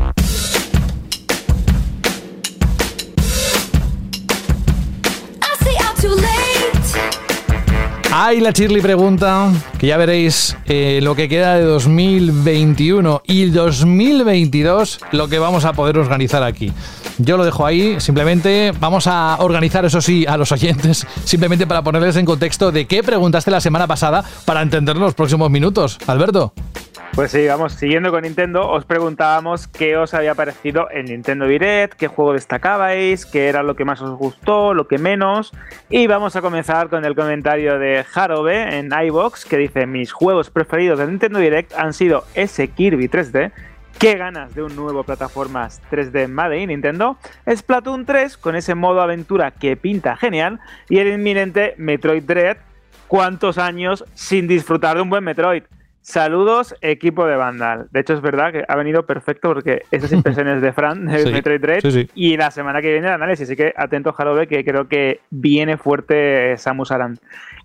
Ay, 8.12 8.42
la 8.42 8.54
Chirly 8.54 8.82
pregunta, 8.82 9.52
que 9.80 9.88
ya 9.88 9.98
veréis 9.98 10.56
eh, 10.66 11.00
lo 11.02 11.16
que 11.16 11.28
queda 11.28 11.56
de 11.56 11.64
2021 11.64 13.24
y 13.26 13.46
2022, 13.46 15.00
lo 15.12 15.28
que 15.28 15.40
vamos 15.40 15.66
a 15.66 15.74
poder 15.74 15.98
organizar 15.98 16.44
aquí. 16.44 16.72
Yo 17.20 17.38
lo 17.38 17.46
dejo 17.46 17.66
ahí, 17.66 18.00
simplemente 18.00 18.72
vamos 18.80 19.08
a 19.08 19.38
organizar, 19.40 19.84
eso 19.86 20.02
sí, 20.02 20.26
a 20.28 20.38
los 20.38 20.52
oyentes, 20.52 21.08
simplemente 21.24 21.66
para 21.66 21.82
ponerles 21.82 22.16
en 22.16 22.26
contexto 22.26 22.72
de 22.72 22.86
qué 22.86 23.02
preguntaste 23.02 23.50
la 23.50 23.60
semana 23.60 23.88
pasada 23.88 24.24
para 24.46 24.62
entender 24.62 24.98
los 24.98 25.16
próximos 25.16 25.50
minutos. 25.50 25.98
Alberto. 26.08 26.54
Pues 27.18 27.32
sí, 27.32 27.48
vamos, 27.48 27.74
siguiendo 27.74 28.12
con 28.12 28.22
Nintendo, 28.22 28.70
os 28.70 28.86
preguntábamos 28.86 29.68
qué 29.68 29.98
os 29.98 30.14
había 30.14 30.36
parecido 30.36 30.88
en 30.92 31.06
Nintendo 31.06 31.48
Direct, 31.48 31.96
qué 31.96 32.08
juego 32.08 32.34
destacabais, 32.34 33.26
qué 33.26 33.48
era 33.48 33.64
lo 33.64 33.76
que 33.76 33.86
más 33.86 34.00
os 34.04 34.16
gustó, 34.20 34.76
lo 34.76 34.88
que 34.88 35.00
menos. 35.00 35.52
Y 35.90 36.06
vamos 36.06 36.36
a 36.36 36.42
comenzar 36.42 36.90
con 36.90 37.06
el 37.06 37.16
comentario 37.16 37.80
de 37.80 38.06
Harobe 38.14 38.78
en 38.78 38.92
iBox 38.92 39.46
que 39.46 39.58
dice: 39.58 39.88
Mis 39.88 40.12
juegos 40.12 40.52
preferidos 40.52 41.00
de 41.00 41.08
Nintendo 41.08 41.40
Direct 41.40 41.74
han 41.74 41.94
sido 41.94 42.24
ese 42.36 42.68
Kirby 42.68 43.08
3D 43.08 43.52
Qué 44.00 44.16
ganas 44.16 44.54
de 44.54 44.62
un 44.62 44.76
nuevo 44.76 45.04
plataformas 45.04 45.82
3D 45.90 46.28
Made 46.28 46.62
in 46.62 46.70
Nintendo, 46.70 47.18
Splatoon 47.50 48.06
3 48.06 48.38
con 48.38 48.56
ese 48.56 48.76
modo 48.76 49.02
aventura 49.02 49.50
que 49.50 49.76
pinta 49.76 50.16
genial 50.16 50.60
y 50.88 51.00
el 51.00 51.08
inminente 51.08 51.74
Metroid 51.78 52.22
Dread. 52.22 52.58
¿Cuántos 53.08 53.58
años 53.58 54.06
sin 54.14 54.48
disfrutar 54.48 54.98
de 54.98 55.02
un 55.02 55.10
buen 55.10 55.24
Metroid? 55.24 55.64
Saludos, 56.02 56.76
equipo 56.82 57.26
de 57.26 57.38
Vandal. 57.38 57.88
De 57.90 58.02
hecho, 58.02 58.14
es 58.14 58.22
verdad 58.22 58.52
que 58.52 58.64
ha 58.68 58.76
venido 58.76 59.08
perfecto 59.08 59.52
porque 59.52 59.82
esas 59.90 60.12
impresiones 60.12 60.62
de 60.62 60.74
Fran 60.74 61.08
de 61.08 61.26
Metroid 61.32 61.60
Dread 61.60 62.08
y 62.14 62.38
la 62.38 62.52
semana 62.52 62.84
que 62.84 62.92
viene 62.92 63.08
el 63.08 63.14
análisis. 63.14 63.50
Así 63.50 63.56
que 63.56 63.74
atento, 63.76 64.14
Jarobe, 64.14 64.48
que 64.48 64.64
creo 64.64 64.88
que 64.88 65.22
viene 65.32 65.76
fuerte 65.78 66.56
Samus 66.58 66.92
Aran. 66.92 67.18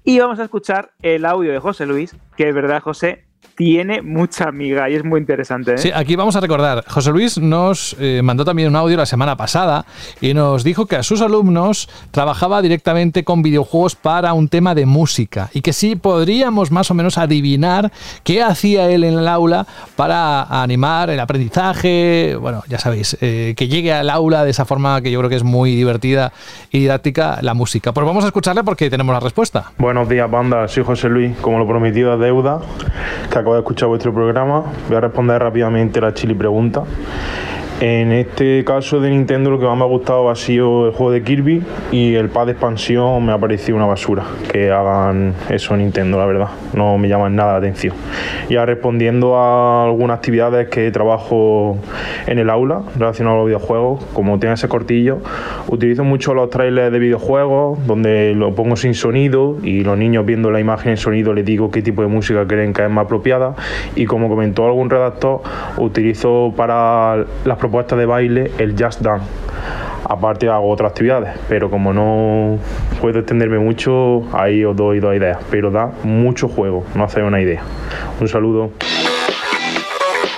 Y 0.02 0.18
vamos 0.18 0.38
a 0.38 0.44
escuchar 0.44 0.92
el 1.02 1.26
audio 1.26 1.52
de 1.52 1.58
José 1.58 1.84
Luis, 1.84 2.16
que 2.38 2.48
es 2.48 2.54
verdad, 2.54 2.80
José, 2.80 3.26
tiene 3.54 4.02
mucha 4.02 4.48
amiga 4.48 4.88
y 4.88 4.94
es 4.94 5.04
muy 5.04 5.20
interesante. 5.20 5.74
¿eh? 5.74 5.78
Sí, 5.78 5.90
aquí 5.94 6.16
vamos 6.16 6.36
a 6.36 6.40
recordar, 6.40 6.84
José 6.88 7.10
Luis 7.10 7.38
nos 7.38 7.96
eh, 8.00 8.20
mandó 8.22 8.44
también 8.44 8.68
un 8.68 8.76
audio 8.76 8.96
la 8.96 9.06
semana 9.06 9.36
pasada 9.36 9.84
y 10.20 10.34
nos 10.34 10.64
dijo 10.64 10.86
que 10.86 10.96
a 10.96 11.02
sus 11.02 11.20
alumnos 11.20 11.88
trabajaba 12.10 12.62
directamente 12.62 13.24
con 13.24 13.42
videojuegos 13.42 13.94
para 13.94 14.32
un 14.32 14.48
tema 14.48 14.74
de 14.74 14.86
música 14.86 15.50
y 15.52 15.60
que 15.60 15.72
sí 15.72 15.96
podríamos 15.96 16.70
más 16.70 16.90
o 16.90 16.94
menos 16.94 17.18
adivinar 17.18 17.92
qué 18.24 18.42
hacía 18.42 18.90
él 18.90 19.04
en 19.04 19.18
el 19.18 19.28
aula 19.28 19.66
para 19.96 20.42
animar 20.62 21.10
el 21.10 21.20
aprendizaje, 21.20 22.36
bueno, 22.40 22.62
ya 22.68 22.78
sabéis, 22.78 23.16
eh, 23.20 23.54
que 23.56 23.68
llegue 23.68 23.92
al 23.92 24.10
aula 24.10 24.44
de 24.44 24.50
esa 24.50 24.64
forma 24.64 25.00
que 25.02 25.10
yo 25.10 25.18
creo 25.18 25.30
que 25.30 25.36
es 25.36 25.44
muy 25.44 25.74
divertida 25.74 26.32
y 26.70 26.80
didáctica 26.80 27.38
la 27.42 27.54
música. 27.54 27.92
Pues 27.92 28.06
vamos 28.06 28.24
a 28.24 28.28
escucharle 28.28 28.64
porque 28.64 28.90
tenemos 28.90 29.12
la 29.12 29.20
respuesta. 29.20 29.72
Buenos 29.78 30.08
días, 30.08 30.30
banda, 30.30 30.66
soy 30.68 30.84
José 30.84 31.08
Luis, 31.08 31.36
como 31.40 31.58
lo 31.58 31.66
prometido 31.66 32.18
deuda, 32.18 32.60
que 33.32 33.38
acabo 33.38 33.54
de 33.54 33.60
escuchar 33.60 33.88
vuestro 33.88 34.12
programa. 34.12 34.62
Voy 34.88 34.96
a 34.98 35.00
responder 35.00 35.40
rápidamente 35.42 36.00
la 36.00 36.12
chili 36.12 36.34
pregunta. 36.34 36.82
En 37.84 38.12
este 38.12 38.62
caso 38.62 39.00
de 39.00 39.10
Nintendo 39.10 39.50
lo 39.50 39.58
que 39.58 39.66
más 39.66 39.76
me 39.76 39.82
ha 39.82 39.88
gustado 39.88 40.30
ha 40.30 40.36
sido 40.36 40.86
el 40.86 40.92
juego 40.92 41.10
de 41.10 41.24
Kirby 41.24 41.64
y 41.90 42.14
el 42.14 42.28
pad 42.28 42.46
de 42.46 42.52
expansión 42.52 43.26
me 43.26 43.32
ha 43.32 43.38
parecido 43.38 43.76
una 43.76 43.86
basura 43.86 44.22
que 44.52 44.70
hagan 44.70 45.34
eso 45.50 45.76
Nintendo, 45.76 46.16
la 46.16 46.26
verdad. 46.26 46.50
No 46.74 46.96
me 46.96 47.08
llaman 47.08 47.34
nada 47.34 47.54
la 47.54 47.58
atención. 47.58 47.96
Ya 48.48 48.64
respondiendo 48.64 49.36
a 49.36 49.86
algunas 49.86 50.18
actividades 50.18 50.68
que 50.68 50.92
trabajo 50.92 51.76
en 52.28 52.38
el 52.38 52.50
aula 52.50 52.82
relacionadas 52.96 53.34
a 53.34 53.38
los 53.38 53.46
videojuegos, 53.48 54.04
como 54.12 54.38
tiene 54.38 54.54
ese 54.54 54.68
cortillo, 54.68 55.18
utilizo 55.66 56.04
mucho 56.04 56.34
los 56.34 56.50
trailers 56.50 56.92
de 56.92 57.00
videojuegos 57.00 57.84
donde 57.84 58.32
lo 58.36 58.54
pongo 58.54 58.76
sin 58.76 58.94
sonido 58.94 59.56
y 59.60 59.82
los 59.82 59.98
niños 59.98 60.24
viendo 60.24 60.52
la 60.52 60.60
imagen 60.60 60.92
en 60.92 60.98
sonido 60.98 61.34
les 61.34 61.44
digo 61.44 61.72
qué 61.72 61.82
tipo 61.82 62.02
de 62.02 62.06
música 62.06 62.46
creen 62.46 62.74
que 62.74 62.84
es 62.84 62.90
más 62.90 63.06
apropiada 63.06 63.56
y 63.96 64.04
como 64.04 64.28
comentó 64.28 64.66
algún 64.66 64.88
redactor, 64.88 65.40
utilizo 65.78 66.54
para 66.56 67.24
las 67.44 67.58
propuestas 67.58 67.71
propuesta 67.72 67.96
de 67.96 68.04
baile 68.04 68.52
el 68.58 68.76
Just 68.78 69.00
Dance. 69.00 69.24
Aparte 70.04 70.46
hago 70.46 70.68
otras 70.68 70.90
actividades, 70.90 71.34
pero 71.48 71.70
como 71.70 71.94
no 71.94 72.58
puedo 73.00 73.20
extenderme 73.20 73.58
mucho, 73.58 74.24
ahí 74.34 74.62
os 74.62 74.76
doy 74.76 75.00
dos 75.00 75.16
ideas. 75.16 75.38
Pero 75.50 75.70
da 75.70 75.90
mucho 76.02 76.48
juego, 76.48 76.84
no 76.94 77.04
hace 77.04 77.22
una 77.22 77.40
idea. 77.40 77.62
Un 78.20 78.28
saludo. 78.28 78.72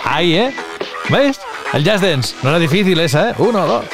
Ahí, 0.05 0.37
¿eh? 0.37 0.55
¿Ves? 1.11 1.41
El 1.73 1.83
Just 1.85 2.05
Dance. 2.05 2.37
No 2.45 2.51
era 2.51 2.61
difícil 2.61 3.01
esa, 3.01 3.31
¿eh? 3.31 3.35
Uno, 3.39 3.67
dos. 3.67 3.85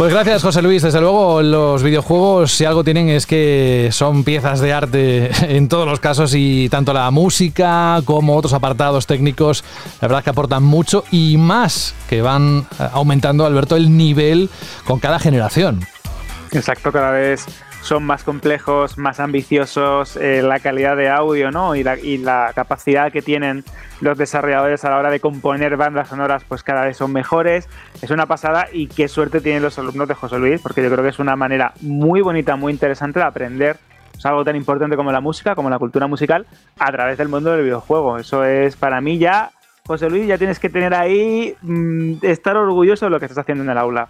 Pues 0.00 0.14
gracias, 0.14 0.40
José 0.40 0.62
Luis. 0.62 0.80
Desde 0.80 0.98
luego, 0.98 1.42
los 1.42 1.82
videojuegos, 1.82 2.52
si 2.52 2.64
algo 2.64 2.82
tienen, 2.82 3.10
es 3.10 3.26
que 3.26 3.90
son 3.92 4.24
piezas 4.24 4.58
de 4.60 4.72
arte 4.72 5.30
en 5.54 5.68
todos 5.68 5.86
los 5.86 6.00
casos 6.00 6.32
y 6.34 6.70
tanto 6.70 6.94
la 6.94 7.10
música 7.10 8.00
como 8.06 8.34
otros 8.34 8.54
apartados 8.54 9.06
técnicos, 9.06 9.62
la 10.00 10.08
verdad 10.08 10.24
que 10.24 10.30
aportan 10.30 10.62
mucho 10.62 11.04
y 11.10 11.36
más 11.36 11.94
que 12.08 12.22
van 12.22 12.66
eh, 12.78 12.88
aumentando, 12.94 13.44
Alberto, 13.44 13.76
el 13.76 13.94
nivel 13.94 14.48
con 14.86 15.00
cada 15.00 15.18
generación. 15.18 15.80
Exacto, 16.50 16.90
cada 16.92 17.10
vez 17.10 17.44
son 17.82 18.04
más 18.04 18.24
complejos, 18.24 18.98
más 18.98 19.20
ambiciosos, 19.20 20.16
eh, 20.16 20.42
la 20.42 20.60
calidad 20.60 20.96
de 20.96 21.08
audio 21.08 21.50
¿no? 21.50 21.74
y, 21.74 21.82
la, 21.82 22.52
capacidad 22.54 23.10
que 23.10 23.22
tienen 23.22 23.64
los 24.00 24.18
desarrolladores 24.18 24.84
a 24.84 24.90
la 24.90 24.98
hora 24.98 25.10
de 25.10 25.20
componer 25.20 25.76
bandas 25.76 26.08
sonoras 26.08 26.44
pues 26.44 26.62
cada 26.62 26.84
vez 26.84 26.96
son 26.96 27.12
mejores. 27.12 27.68
Es 28.02 28.10
una 28.10 28.26
pasada 28.26 28.68
y 28.72 28.86
qué 28.86 29.08
suerte 29.08 29.40
tienen 29.40 29.62
los 29.62 29.78
alumnos 29.78 30.08
de 30.08 30.14
José 30.14 30.38
Luis, 30.38 30.60
porque 30.60 30.82
yo 30.82 30.90
creo 30.90 31.02
que 31.02 31.10
es 31.10 31.18
una 31.18 31.36
manera 31.36 31.72
muy 31.80 32.20
bonita, 32.20 32.56
muy 32.56 32.72
interesante 32.72 33.18
de 33.18 33.24
aprender 33.24 33.76
pues, 34.12 34.26
algo 34.26 34.44
tan 34.44 34.56
importante 34.56 34.96
como 34.96 35.12
la 35.12 35.20
música, 35.20 35.54
como 35.54 35.70
la 35.70 35.78
cultura 35.78 36.06
musical, 36.06 36.46
a 36.78 36.92
través 36.92 37.18
del 37.18 37.28
mundo 37.28 37.50
del 37.52 37.64
videojuego. 37.64 38.18
Eso 38.18 38.44
es 38.44 38.76
para 38.76 39.00
mí 39.00 39.18
ya, 39.18 39.50
José 39.86 40.10
Luis, 40.10 40.26
ya 40.26 40.38
tienes 40.38 40.58
que 40.58 40.68
tener 40.68 40.94
ahí, 40.94 41.54
mm, 41.62 42.16
estar 42.22 42.56
orgulloso 42.56 43.06
de 43.06 43.10
lo 43.10 43.18
que 43.18 43.26
estás 43.26 43.38
haciendo 43.38 43.64
en 43.64 43.70
el 43.70 43.78
aula. 43.78 44.08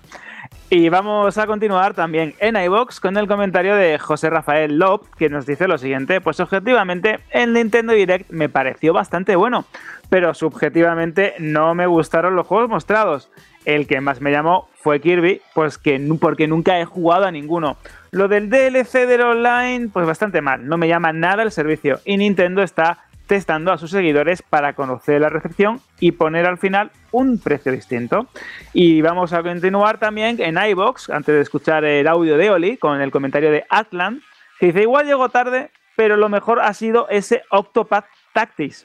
Y 0.73 0.89
vamos 0.89 1.37
a 1.37 1.49
continuar 1.49 1.95
también 1.95 2.37
en 2.39 2.55
iBox 2.55 3.01
con 3.01 3.17
el 3.17 3.27
comentario 3.27 3.75
de 3.75 3.99
José 3.99 4.31
Rafael 4.31 4.79
Lop, 4.79 5.05
que 5.19 5.29
nos 5.29 5.45
dice 5.45 5.67
lo 5.67 5.79
siguiente: 5.79 6.21
Pues 6.21 6.39
objetivamente, 6.39 7.19
el 7.31 7.53
Nintendo 7.53 7.93
Direct 7.93 8.31
me 8.31 8.49
pareció 8.49 8.93
bastante 8.93 9.35
bueno, 9.35 9.65
pero 10.11 10.33
subjetivamente 10.33 11.35
no 11.41 11.75
me 11.75 11.89
gustaron 11.89 12.37
los 12.37 12.47
juegos 12.47 12.71
mostrados. 12.71 13.33
El 13.65 13.89
que 13.89 14.01
más 14.01 14.21
me 14.21 14.31
llamó 14.31 14.69
fue 14.77 15.01
Kirby, 15.01 15.43
pues 15.55 15.77
que 15.77 16.01
porque 16.21 16.47
nunca 16.47 16.79
he 16.79 16.85
jugado 16.85 17.25
a 17.25 17.33
ninguno. 17.33 17.77
Lo 18.13 18.29
del 18.29 18.49
DLC 18.49 19.09
del 19.09 19.23
online, 19.23 19.89
pues 19.93 20.07
bastante 20.07 20.41
mal, 20.41 20.69
no 20.69 20.79
me 20.79 20.87
llama 20.87 21.13
nada 21.13 21.43
el 21.43 21.51
servicio. 21.51 21.99
Y 22.05 22.17
Nintendo 22.17 22.63
está 22.63 22.99
testando 23.31 23.71
a 23.71 23.79
sus 23.79 23.93
seguidores 23.93 24.43
para 24.43 24.73
conocer 24.73 25.21
la 25.21 25.29
recepción 25.29 25.81
y 26.01 26.11
poner 26.11 26.47
al 26.47 26.59
final 26.59 26.91
un 27.13 27.39
precio 27.39 27.71
distinto. 27.71 28.27
Y 28.73 29.03
vamos 29.03 29.33
a 29.33 29.41
continuar 29.45 29.99
también 29.99 30.35
en 30.41 30.59
iBox, 30.59 31.11
antes 31.11 31.37
de 31.37 31.41
escuchar 31.41 31.85
el 31.85 32.09
audio 32.09 32.37
de 32.37 32.51
Oli, 32.51 32.77
con 32.77 33.01
el 33.01 33.13
comentario 33.13 33.53
de 33.53 33.65
Atlan, 33.71 34.21
que 34.59 34.67
dice, 34.67 34.83
igual 34.83 35.07
llegó 35.07 35.29
tarde, 35.29 35.71
pero 35.95 36.17
lo 36.17 36.29
mejor 36.29 36.59
ha 36.59 36.75
sido 36.75 37.09
ese 37.09 37.45
Octopath 37.53 38.07
Tactics. 38.33 38.85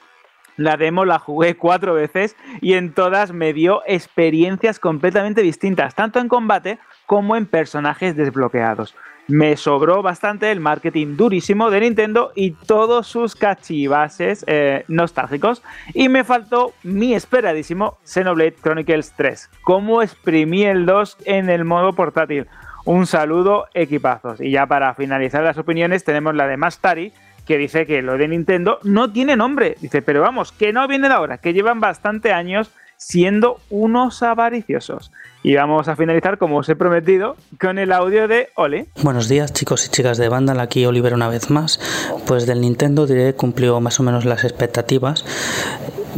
La 0.56 0.76
demo 0.76 1.04
la 1.04 1.18
jugué 1.18 1.56
cuatro 1.56 1.94
veces 1.94 2.36
y 2.60 2.74
en 2.74 2.92
todas 2.92 3.32
me 3.32 3.52
dio 3.52 3.82
experiencias 3.84 4.78
completamente 4.78 5.42
distintas, 5.42 5.96
tanto 5.96 6.20
en 6.20 6.28
combate 6.28 6.78
como 7.06 7.34
en 7.34 7.46
personajes 7.46 8.14
desbloqueados. 8.14 8.94
Me 9.28 9.56
sobró 9.56 10.02
bastante 10.02 10.52
el 10.52 10.60
marketing 10.60 11.16
durísimo 11.16 11.68
de 11.70 11.80
Nintendo 11.80 12.30
y 12.36 12.52
todos 12.52 13.08
sus 13.08 13.34
cachivases 13.34 14.44
eh, 14.46 14.84
nostálgicos. 14.86 15.64
Y 15.94 16.08
me 16.08 16.22
faltó 16.22 16.74
mi 16.84 17.12
esperadísimo 17.12 17.98
Xenoblade 18.04 18.54
Chronicles 18.62 19.14
3. 19.16 19.50
Cómo 19.62 20.02
exprimí 20.02 20.62
el 20.62 20.86
2 20.86 21.18
en 21.24 21.50
el 21.50 21.64
modo 21.64 21.92
portátil. 21.94 22.46
Un 22.84 23.06
saludo, 23.06 23.66
equipazos. 23.74 24.40
Y 24.40 24.52
ya 24.52 24.66
para 24.66 24.94
finalizar 24.94 25.42
las 25.42 25.58
opiniones 25.58 26.04
tenemos 26.04 26.36
la 26.36 26.46
de 26.46 26.56
Mastari, 26.56 27.12
que 27.44 27.58
dice 27.58 27.84
que 27.84 28.02
lo 28.02 28.16
de 28.16 28.28
Nintendo 28.28 28.78
no 28.84 29.10
tiene 29.10 29.34
nombre. 29.34 29.76
Dice, 29.80 30.02
pero 30.02 30.20
vamos, 30.20 30.52
que 30.52 30.72
no 30.72 30.86
viene 30.86 31.08
ahora, 31.08 31.38
que 31.38 31.52
llevan 31.52 31.80
bastante 31.80 32.32
años 32.32 32.70
siendo 32.96 33.60
unos 33.70 34.22
avariciosos. 34.22 35.12
Y 35.42 35.54
vamos 35.54 35.86
a 35.88 35.94
finalizar, 35.94 36.38
como 36.38 36.58
os 36.58 36.68
he 36.68 36.74
prometido, 36.74 37.36
con 37.60 37.78
el 37.78 37.92
audio 37.92 38.26
de 38.26 38.48
Oli. 38.56 38.86
Buenos 39.02 39.28
días 39.28 39.52
chicos 39.52 39.86
y 39.86 39.90
chicas 39.90 40.18
de 40.18 40.28
Vandal, 40.28 40.58
aquí 40.58 40.84
Oliver 40.86 41.14
una 41.14 41.28
vez 41.28 41.50
más. 41.50 41.78
Pues 42.26 42.46
del 42.46 42.60
Nintendo 42.60 43.06
diré 43.06 43.34
cumplió 43.34 43.80
más 43.80 44.00
o 44.00 44.02
menos 44.02 44.24
las 44.24 44.44
expectativas. 44.44 45.24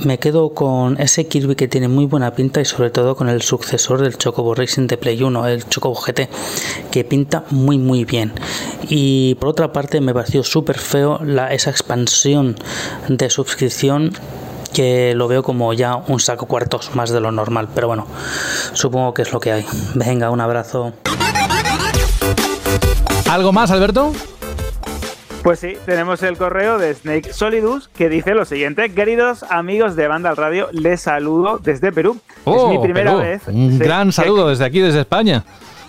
Me 0.05 0.19
quedo 0.19 0.55
con 0.55 1.01
ese 1.01 1.27
Kirby 1.27 1.57
que 1.57 1.67
tiene 1.67 1.89
muy 1.89 2.07
buena 2.07 2.33
pinta 2.33 2.61
y 2.61 2.65
sobre 2.65 2.91
todo 2.91 3.17
con 3.17 3.29
el 3.29 3.43
sucesor 3.43 4.01
del 4.01 4.17
Chocobo 4.17 4.55
Racing 4.55 4.87
de 4.87 4.97
Play 4.97 5.21
1, 5.21 5.49
el 5.49 5.69
Chocobo 5.69 5.97
GT, 5.97 6.29
que 6.93 7.05
pinta 7.05 7.45
muy 7.51 7.79
muy 7.79 8.05
bien. 8.05 8.33
Y 8.89 9.35
por 9.35 9.49
otra 9.49 9.73
parte 9.73 10.01
me 10.01 10.15
pareció 10.15 10.45
súper 10.45 10.79
feo 10.79 11.19
la, 11.25 11.53
esa 11.53 11.71
expansión 11.71 12.57
de 13.09 13.29
suscripción 13.29 14.13
que 14.73 15.15
lo 15.15 15.28
veo 15.28 15.43
como 15.43 15.73
ya 15.73 15.97
un 15.97 16.20
saco 16.20 16.47
cuartos 16.47 16.95
más 16.95 17.11
de 17.11 17.20
lo 17.20 17.32
normal, 17.32 17.69
pero 17.74 17.86
bueno, 17.89 18.07
supongo 18.73 19.15
que 19.15 19.23
es 19.23 19.32
lo 19.32 19.40
que 19.40 19.53
hay. 19.53 19.66
Venga, 19.95 20.31
un 20.31 20.40
abrazo. 20.40 20.93
¿Algo 23.31 23.53
más, 23.53 23.70
Alberto? 23.70 24.12
Pues 25.43 25.61
sí, 25.61 25.77
tenemos 25.86 26.23
el 26.23 26.36
correo 26.36 26.78
de 26.78 26.95
Snake 26.95 27.32
Solidus 27.32 27.89
que 27.89 28.09
dice 28.09 28.35
lo 28.35 28.45
siguiente: 28.45 28.93
Queridos 28.93 29.45
amigos 29.51 29.97
de 29.97 30.09
Banda 30.09 30.31
al 30.31 30.36
Radio, 30.36 30.69
les 30.73 31.01
saludo 31.01 31.59
desde 31.59 31.93
Perú. 31.93 32.19
Oh, 32.45 32.73
es 32.73 32.78
mi 32.78 32.82
primera 32.85 33.12
Perú. 33.12 33.23
vez. 33.23 33.43
Un 33.49 33.73
sí, 33.73 33.78
gran 33.78 34.09
que- 34.09 34.12
saludo 34.12 34.49
desde 34.49 34.65
aquí, 34.65 34.81
desde 34.81 35.01
España. 35.01 35.45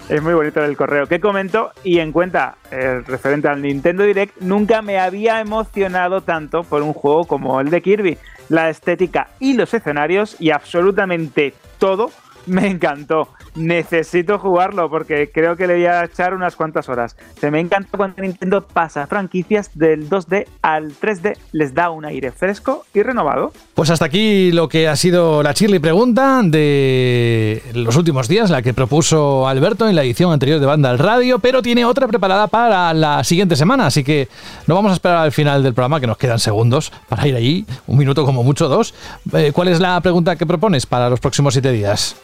Es 0.08 0.22
muy 0.24 0.34
bonito 0.34 0.64
el 0.64 0.76
correo 0.76 1.06
que 1.08 1.20
comento 1.20 1.72
y 1.84 2.00
en 2.00 2.12
cuenta 2.12 2.56
el 2.72 3.06
referente 3.06 3.48
al 3.48 3.62
Nintendo 3.62 4.04
Direct, 4.04 4.40
nunca 4.42 4.82
me 4.82 4.98
había 5.00 5.40
emocionado 5.40 6.22
tanto 6.22 6.64
por 6.64 6.82
un 6.82 6.94
juego 6.94 7.26
como 7.26 7.60
el 7.62 7.70
de 7.70 7.82
Kirby. 7.82 8.18
La 8.50 8.70
estética 8.70 9.30
y 9.40 9.54
los 9.54 9.74
escenarios 9.74 10.36
y 10.40 10.50
absolutamente 10.52 11.54
todo 11.78 12.12
me 12.50 12.68
encantó. 12.68 13.30
Necesito 13.56 14.40
jugarlo 14.40 14.90
porque 14.90 15.30
creo 15.34 15.56
que 15.56 15.68
le 15.68 15.76
voy 15.76 15.86
a 15.86 16.04
echar 16.04 16.34
unas 16.34 16.56
cuantas 16.56 16.90
horas. 16.90 17.16
Se 17.40 17.52
me 17.52 17.60
encanta 17.60 17.98
cuando 17.98 18.22
Nintendo 18.22 18.66
pasa 18.66 19.08
franquicias 19.08 19.72
del 19.74 20.10
2D 20.10 20.46
al 20.62 20.94
3D, 20.94 21.38
les 21.52 21.74
da 21.74 21.90
un 21.90 22.06
aire 22.06 22.32
fresco 22.32 22.86
y 22.94 23.02
renovado. 23.02 23.54
Pues 23.74 23.90
hasta 23.90 24.06
aquí 24.06 24.52
lo 24.52 24.68
que 24.68 24.88
ha 24.88 24.96
sido 24.96 25.44
la 25.44 25.54
Chirly 25.54 25.80
Pregunta 25.80 26.42
de 26.44 27.62
los 27.74 27.96
últimos 27.96 28.28
días, 28.28 28.50
la 28.50 28.62
que 28.62 28.74
propuso 28.74 29.48
Alberto 29.48 29.88
en 29.88 29.96
la 29.96 30.04
edición 30.04 30.32
anterior 30.32 30.60
de 30.60 30.66
Banda 30.66 30.90
al 30.90 31.00
Radio, 31.00 31.40
pero 31.40 31.62
tiene 31.62 31.86
otra 31.86 32.08
preparada 32.08 32.48
para 32.48 32.94
la 32.94 33.24
siguiente 33.24 33.56
semana, 33.56 33.88
así 33.88 34.04
que 34.04 34.28
no 34.68 34.76
vamos 34.76 34.92
a 34.92 34.96
esperar 34.96 35.18
al 35.18 35.32
final 35.32 35.64
del 35.64 35.74
programa, 35.74 36.00
que 36.00 36.08
nos 36.08 36.18
quedan 36.18 36.40
segundos 36.40 36.92
para 37.08 37.28
ir 37.28 37.36
allí, 37.36 37.66
un 37.88 37.98
minuto 37.98 38.26
como 38.26 38.44
mucho, 38.44 38.68
dos. 38.68 38.94
Eh, 39.34 39.52
¿Cuál 39.54 39.70
es 39.70 39.80
la 39.80 40.00
pregunta 40.02 40.36
que 40.36 40.46
propones 40.46 40.86
para 40.86 41.10
los 41.10 41.20
próximos 41.20 41.54
siete 41.54 41.72
días? 41.72 42.16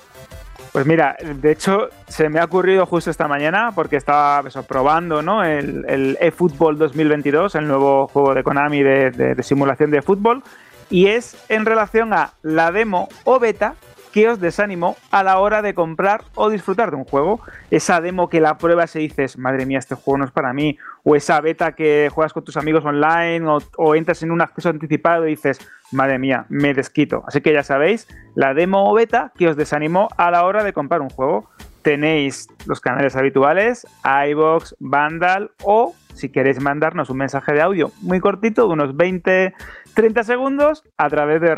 Pues 0.76 0.86
mira, 0.86 1.16
de 1.24 1.52
hecho 1.54 1.88
se 2.10 2.28
me 2.28 2.42
ha 2.42 2.44
ocurrido 2.44 2.86
justo 2.86 3.10
esta 3.10 3.30
mañana 3.30 3.72
porque 3.74 3.96
estaba 3.96 4.44
probando 4.68 5.22
¿no? 5.22 5.42
el, 5.42 5.86
el 5.88 6.18
eFootball 6.20 6.78
2022, 6.78 7.56
el 7.56 7.66
nuevo 7.66 8.08
juego 8.08 8.34
de 8.34 8.44
Konami 8.44 8.84
de, 8.84 9.10
de- 9.12 9.36
de 9.36 9.44
simulación 9.44 9.90
de 9.90 10.02
fútbol, 10.02 10.44
y 10.90 11.08
es 11.08 11.38
en 11.48 11.66
relación 11.66 12.12
a 12.14 12.32
la 12.42 12.74
demo 12.74 13.08
o 13.24 13.40
beta 13.40 13.76
que 14.16 14.30
os 14.30 14.40
desanimó 14.40 14.96
a 15.12 15.24
la 15.24 15.40
hora 15.40 15.62
de 15.62 15.74
comprar 15.74 16.24
o 16.36 16.50
disfrutar 16.50 16.90
de 16.90 16.96
un 16.96 17.04
juego. 17.04 17.42
Esa 17.70 18.00
demo 18.00 18.30
que 18.30 18.40
la 18.40 18.58
pruebas 18.58 18.96
y 18.96 19.00
dices, 19.00 19.38
madre 19.38 19.66
mía, 19.66 19.78
este 19.78 19.96
juego 19.96 20.20
no 20.20 20.24
es 20.24 20.32
para 20.32 20.54
mí. 20.54 20.78
O 21.04 21.18
esa 21.18 21.42
beta 21.42 21.74
que 21.74 22.10
juegas 22.10 22.32
con 22.32 22.46
tus 22.46 22.56
amigos 22.56 22.86
online 22.86 23.46
o, 23.76 23.94
entras 23.94 24.24
en 24.24 24.32
un 24.32 24.40
acceso 24.40 24.70
anticipado 24.70 25.28
y 25.28 25.32
dices, 25.32 25.60
madre 25.92 26.18
mía, 26.18 26.46
me 26.48 26.74
desquito. 26.74 27.26
Así 27.28 27.42
que 27.42 27.52
ya 27.52 27.62
sabéis, 27.62 28.08
la 28.36 28.54
demo 28.54 28.90
o 28.90 28.94
beta 28.94 29.34
que 29.38 29.50
os 29.50 29.58
desanimó 29.58 30.08
a 30.16 30.32
la 30.32 30.46
hora 30.46 30.64
de 30.64 30.72
comprar 30.72 31.02
un 31.02 31.10
juego. 31.10 31.50
Tenéis 31.82 32.48
los 32.66 32.80
canales 32.80 33.18
habituales, 33.18 33.86
iBox, 34.30 34.78
Vandal 34.80 35.52
o 35.62 35.94
si 36.14 36.30
queréis 36.30 36.62
mandarnos 36.62 37.10
un 37.10 37.18
mensaje 37.18 37.52
de 37.52 37.62
audio 37.62 37.92
muy 38.02 38.22
cortito 38.22 38.66
de 38.66 38.74
unos 38.74 38.96
20, 38.96 39.54
30 39.94 40.24
segundos 40.24 40.84
a 40.96 41.10
través 41.10 41.42
de 41.42 41.54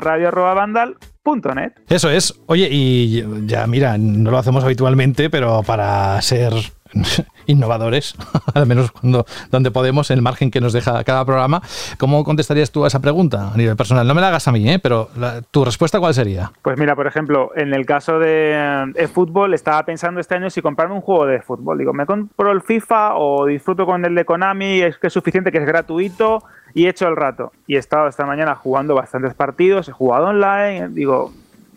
Eso 1.90 2.10
es. 2.10 2.34
Oye, 2.46 2.70
y 2.72 3.24
ya 3.46 3.68
mira, 3.68 3.98
no 3.98 4.32
lo 4.32 4.38
hacemos 4.38 4.64
habitualmente, 4.64 5.30
pero 5.30 5.64
para 5.64 6.22
ser 6.22 6.54
innovadores, 7.46 8.16
al 8.54 8.66
menos 8.66 8.92
cuando 8.92 9.26
donde 9.52 9.72
podemos, 9.72 10.12
en 10.12 10.18
el 10.18 10.22
margen 10.22 10.52
que 10.52 10.62
nos 10.62 10.74
deja 10.74 11.04
cada 11.04 11.26
programa, 11.26 11.62
¿cómo 11.98 12.24
contestarías 12.24 12.72
tú 12.72 12.84
a 12.86 12.88
esa 12.88 13.00
pregunta 13.00 13.52
a 13.54 13.58
nivel 13.58 13.76
personal? 13.76 14.08
No 14.08 14.14
me 14.16 14.22
la 14.22 14.28
hagas 14.30 14.48
a 14.48 14.52
mí, 14.52 14.70
¿eh? 14.70 14.80
pero 14.80 15.10
la- 15.18 15.42
tu 15.42 15.64
respuesta 15.66 16.00
cuál 16.00 16.14
sería? 16.14 16.52
Pues 16.62 16.78
mira, 16.78 16.96
por 16.96 17.08
ejemplo, 17.08 17.52
en 17.56 17.74
el 17.74 17.86
caso 17.86 18.20
de, 18.20 18.92
eh, 18.96 19.08
fútbol, 19.08 19.54
estaba 19.54 19.84
pensando 19.84 20.20
este 20.20 20.36
año 20.36 20.50
si 20.50 20.62
comprarme 20.62 20.96
un 20.96 21.02
juego 21.02 21.26
de 21.26 21.42
fútbol. 21.42 21.78
Digo, 21.78 21.94
¿me 21.94 22.06
compro 22.06 22.52
el 22.52 22.62
FIFA 22.62 23.16
o 23.16 23.46
disfruto 23.46 23.86
con 23.86 24.04
el 24.06 24.16
de 24.16 24.26
Konami? 24.26 24.82
Es 24.82 24.98
que 24.98 25.08
es 25.08 25.14
suficiente, 25.14 25.52
que 25.52 25.58
es 25.60 25.66
gratuito 25.66 26.44
y 26.74 26.86
he 26.86 26.90
hecho 26.90 27.08
el 27.08 27.16
rato. 27.16 27.52
Y 27.66 27.76
he 27.76 27.80
estado 27.80 28.08
esta 28.08 28.26
mañana 28.26 28.56
jugando 28.56 28.94
bastantes 28.96 29.34
partidos, 29.34 29.88
he 29.90 29.92
jugado 29.92 30.28
online, 30.28 30.90
digo, 30.90 31.32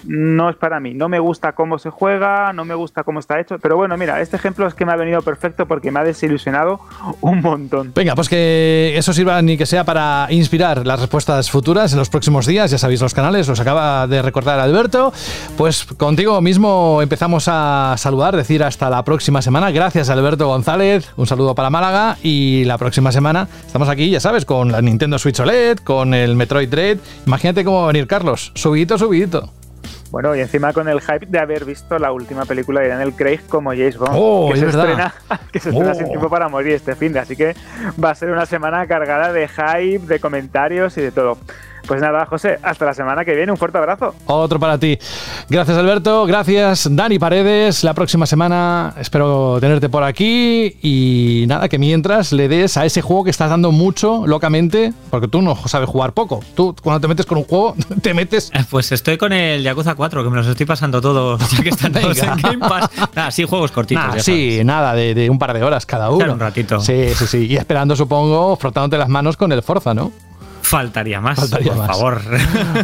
no 0.06 0.48
es 0.51 0.56
para 0.56 0.81
mí, 0.81 0.94
no 0.94 1.09
me 1.09 1.18
gusta 1.18 1.52
cómo 1.52 1.78
se 1.78 1.90
juega, 1.90 2.52
no 2.52 2.64
me 2.64 2.74
gusta 2.74 3.05
cómo 3.05 3.20
está 3.20 3.40
hecho. 3.40 3.59
Pero 3.59 3.77
bueno, 3.77 3.97
mira, 3.97 4.20
este 4.20 4.36
ejemplo 4.36 4.66
es 4.66 4.74
que 4.74 4.85
me 4.85 4.93
ha 4.93 4.97
venido 4.97 5.22
perfecto 5.22 5.66
porque 5.66 5.90
me 5.90 6.01
ha 6.01 6.05
desilusionado 6.05 6.81
un 7.20 7.40
montón. 7.40 7.93
Venga, 7.94 8.14
pues 8.14 8.28
que 8.28 8.94
eso 8.97 9.12
sirva 9.12 9.40
ni 9.43 9.56
que 9.56 9.66
sea 9.66 9.85
para 9.85 10.27
inspirar 10.31 10.86
las 10.86 11.01
respuestas 11.01 11.51
futuras 11.51 11.93
en 11.93 11.98
los 11.98 12.10
próximos 12.10 12.47
días. 12.47 12.70
Ya 12.70 12.78
sabéis 12.78 13.01
los 13.01 13.14
canales, 13.14 13.48
los 13.48 13.60
acaba 13.60 14.06
de 14.06 14.22
recordar 14.22 14.59
Alberto. 14.60 15.12
Pues 15.56 15.85
contigo 15.85 16.40
mismo 16.40 17.01
empezamos 17.02 17.47
a 17.48 17.94
saludar, 17.97 18.36
decir 18.36 18.62
hasta 18.62 18.90
la 18.90 19.05
próxima 19.05 19.43
semana. 19.43 19.70
Gracias 19.70 20.10
Alberto 20.10 20.47
González, 20.47 21.10
un 21.16 21.27
saludo 21.27 21.55
para 21.55 21.70
Málaga 21.70 22.16
y 22.22 22.64
la 22.64 22.78
próxima 22.78 23.12
semana 23.12 23.48
estamos 23.66 23.89
aquí, 23.89 24.10
ya 24.10 24.20
sabes, 24.20 24.44
con 24.44 24.72
la 24.72 24.82
Nintendo 24.82 25.18
Switch 25.18 25.40
OLED, 25.40 25.78
con 25.78 26.14
el 26.14 26.36
Metroid 26.36 26.68
Dread. 26.68 26.98
Imagínate 27.27 27.64
cómo 27.64 27.78
va 27.78 27.85
a 27.85 27.86
venir 27.89 28.06
Carlos, 28.06 28.52
subidito, 28.55 28.98
subidito. 28.98 29.60
Bueno, 30.11 30.35
y 30.35 30.41
encima 30.41 30.73
con 30.73 30.89
el 30.89 31.01
hype 31.01 31.27
de 31.27 31.39
haber 31.39 31.65
visto 31.65 31.99
la 31.99 32.11
última 32.12 32.45
película 32.45 32.81
de 32.81 32.89
Daniel 32.89 33.12
Craig 33.15 33.41
como 33.49 33.70
James 33.70 33.97
Bond, 33.97 34.12
Oh, 34.15 34.49
que, 34.49 34.55
es 34.55 34.61
se 34.61 34.66
estrena, 34.66 35.15
que 35.53 35.61
se 35.61 35.69
estrena 35.70 35.93
Oh. 35.93 35.95
sin 35.95 36.09
tiempo 36.09 36.28
para 36.28 36.49
morir 36.49 36.73
este 36.73 36.97
fin 36.97 37.12
de, 37.12 37.20
así 37.20 37.37
que 37.37 37.55
va 38.03 38.11
a 38.11 38.15
ser 38.15 38.31
una 38.31 38.45
semana 38.47 38.87
cargada 38.87 39.32
de 39.32 39.47
hype, 39.49 40.07
de 40.07 40.19
comentarios 40.19 40.97
y 40.99 41.03
de 41.03 41.12
todo. 41.12 41.39
Pues 41.90 42.00
nada, 42.00 42.24
José, 42.24 42.56
hasta 42.62 42.84
la 42.84 42.94
semana 42.94 43.24
que 43.24 43.34
viene, 43.34 43.50
un 43.50 43.58
fuerte 43.58 43.76
abrazo. 43.76 44.14
Otro 44.26 44.60
para 44.60 44.78
ti. 44.78 44.96
Gracias 45.48 45.76
Alberto, 45.76 46.24
gracias 46.24 46.86
Dani 46.88 47.18
Paredes. 47.18 47.82
La 47.82 47.94
próxima 47.94 48.26
semana 48.26 48.94
espero 48.96 49.58
tenerte 49.60 49.88
por 49.88 50.04
aquí 50.04 50.76
y 50.82 51.46
nada, 51.48 51.68
que 51.68 51.80
mientras 51.80 52.30
le 52.30 52.46
des 52.46 52.76
a 52.76 52.84
ese 52.86 53.02
juego 53.02 53.24
que 53.24 53.30
estás 53.30 53.50
dando 53.50 53.72
mucho 53.72 54.24
locamente, 54.24 54.92
porque 55.10 55.26
tú 55.26 55.42
no 55.42 55.56
sabes 55.66 55.88
jugar 55.88 56.12
poco. 56.12 56.38
Tú 56.54 56.76
cuando 56.80 57.00
te 57.00 57.08
metes 57.08 57.26
con 57.26 57.38
un 57.38 57.44
juego, 57.44 57.74
te 58.02 58.14
metes... 58.14 58.52
Pues 58.70 58.92
estoy 58.92 59.18
con 59.18 59.32
el 59.32 59.64
Yakuza 59.64 59.96
4, 59.96 60.22
que 60.22 60.30
me 60.30 60.36
los 60.36 60.46
estoy 60.46 60.66
pasando 60.66 61.00
todos, 61.00 61.40
ya 61.56 61.60
que 61.60 61.70
están 61.70 61.92
todos 61.92 62.16
en 62.22 62.36
Game 62.40 62.58
Pass. 62.60 62.88
Nada, 63.16 63.32
sí, 63.32 63.42
juegos 63.42 63.72
cortitos. 63.72 64.06
Nah, 64.06 64.14
ya 64.14 64.22
sí, 64.22 64.60
nada, 64.62 64.94
de, 64.94 65.12
de 65.12 65.28
un 65.28 65.40
par 65.40 65.52
de 65.54 65.64
horas 65.64 65.86
cada 65.86 66.08
uno. 66.10 66.18
Claro, 66.18 66.34
un 66.34 66.40
ratito. 66.40 66.78
Sí, 66.78 67.08
sí, 67.16 67.26
sí. 67.26 67.46
Y 67.46 67.56
esperando, 67.56 67.96
supongo, 67.96 68.54
frotándote 68.54 68.96
las 68.96 69.08
manos 69.08 69.36
con 69.36 69.50
el 69.50 69.60
Forza, 69.64 69.92
¿no? 69.92 70.12
Faltaría 70.62 71.20
más, 71.20 71.39
Faltaría 71.39 71.73
por 71.73 71.78
más. 71.78 71.87
favor. 71.89 72.20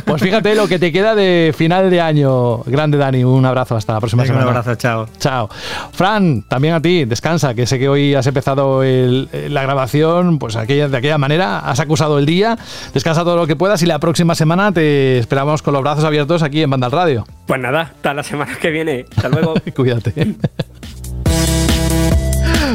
Pues 0.04 0.22
fíjate 0.22 0.54
lo 0.54 0.66
que 0.66 0.78
te 0.78 0.90
queda 0.92 1.14
de 1.14 1.54
final 1.56 1.88
de 1.90 2.00
año. 2.00 2.58
Grande 2.64 2.98
Dani, 2.98 3.22
un 3.24 3.44
abrazo 3.46 3.76
hasta 3.76 3.92
la 3.92 4.00
próxima 4.00 4.22
Venga, 4.24 4.34
un 4.34 4.40
semana. 4.40 4.58
abrazo, 4.60 4.74
chao. 4.76 5.08
Chao. 5.18 5.48
Fran, 5.92 6.42
también 6.42 6.74
a 6.74 6.80
ti, 6.82 7.04
descansa, 7.04 7.54
que 7.54 7.66
sé 7.66 7.78
que 7.78 7.88
hoy 7.88 8.14
has 8.14 8.26
empezado 8.26 8.82
el- 8.82 9.28
la 9.50 9.62
grabación 9.62 10.38
pues 10.38 10.56
aquella, 10.56 10.88
de 10.88 10.96
aquella 10.96 11.18
manera, 11.18 11.58
has 11.60 11.78
acusado 11.80 12.18
el 12.18 12.26
día, 12.26 12.58
descansa 12.92 13.22
todo 13.24 13.36
lo 13.36 13.46
que 13.46 13.56
puedas 13.56 13.82
y 13.82 13.86
la 13.86 13.98
próxima 13.98 14.34
semana 14.34 14.72
te 14.72 15.18
esperamos 15.18 15.62
con 15.62 15.74
los 15.74 15.82
brazos 15.82 16.04
abiertos 16.04 16.42
aquí 16.42 16.62
en 16.62 16.70
Banda 16.70 16.86
al 16.86 16.92
Radio. 16.92 17.26
Pues 17.46 17.60
nada, 17.60 17.82
hasta 17.82 18.14
la 18.14 18.22
semana 18.22 18.56
que 18.60 18.70
viene. 18.70 19.04
Hasta 19.16 19.28
luego. 19.28 19.54
Cuídate. 19.76 20.12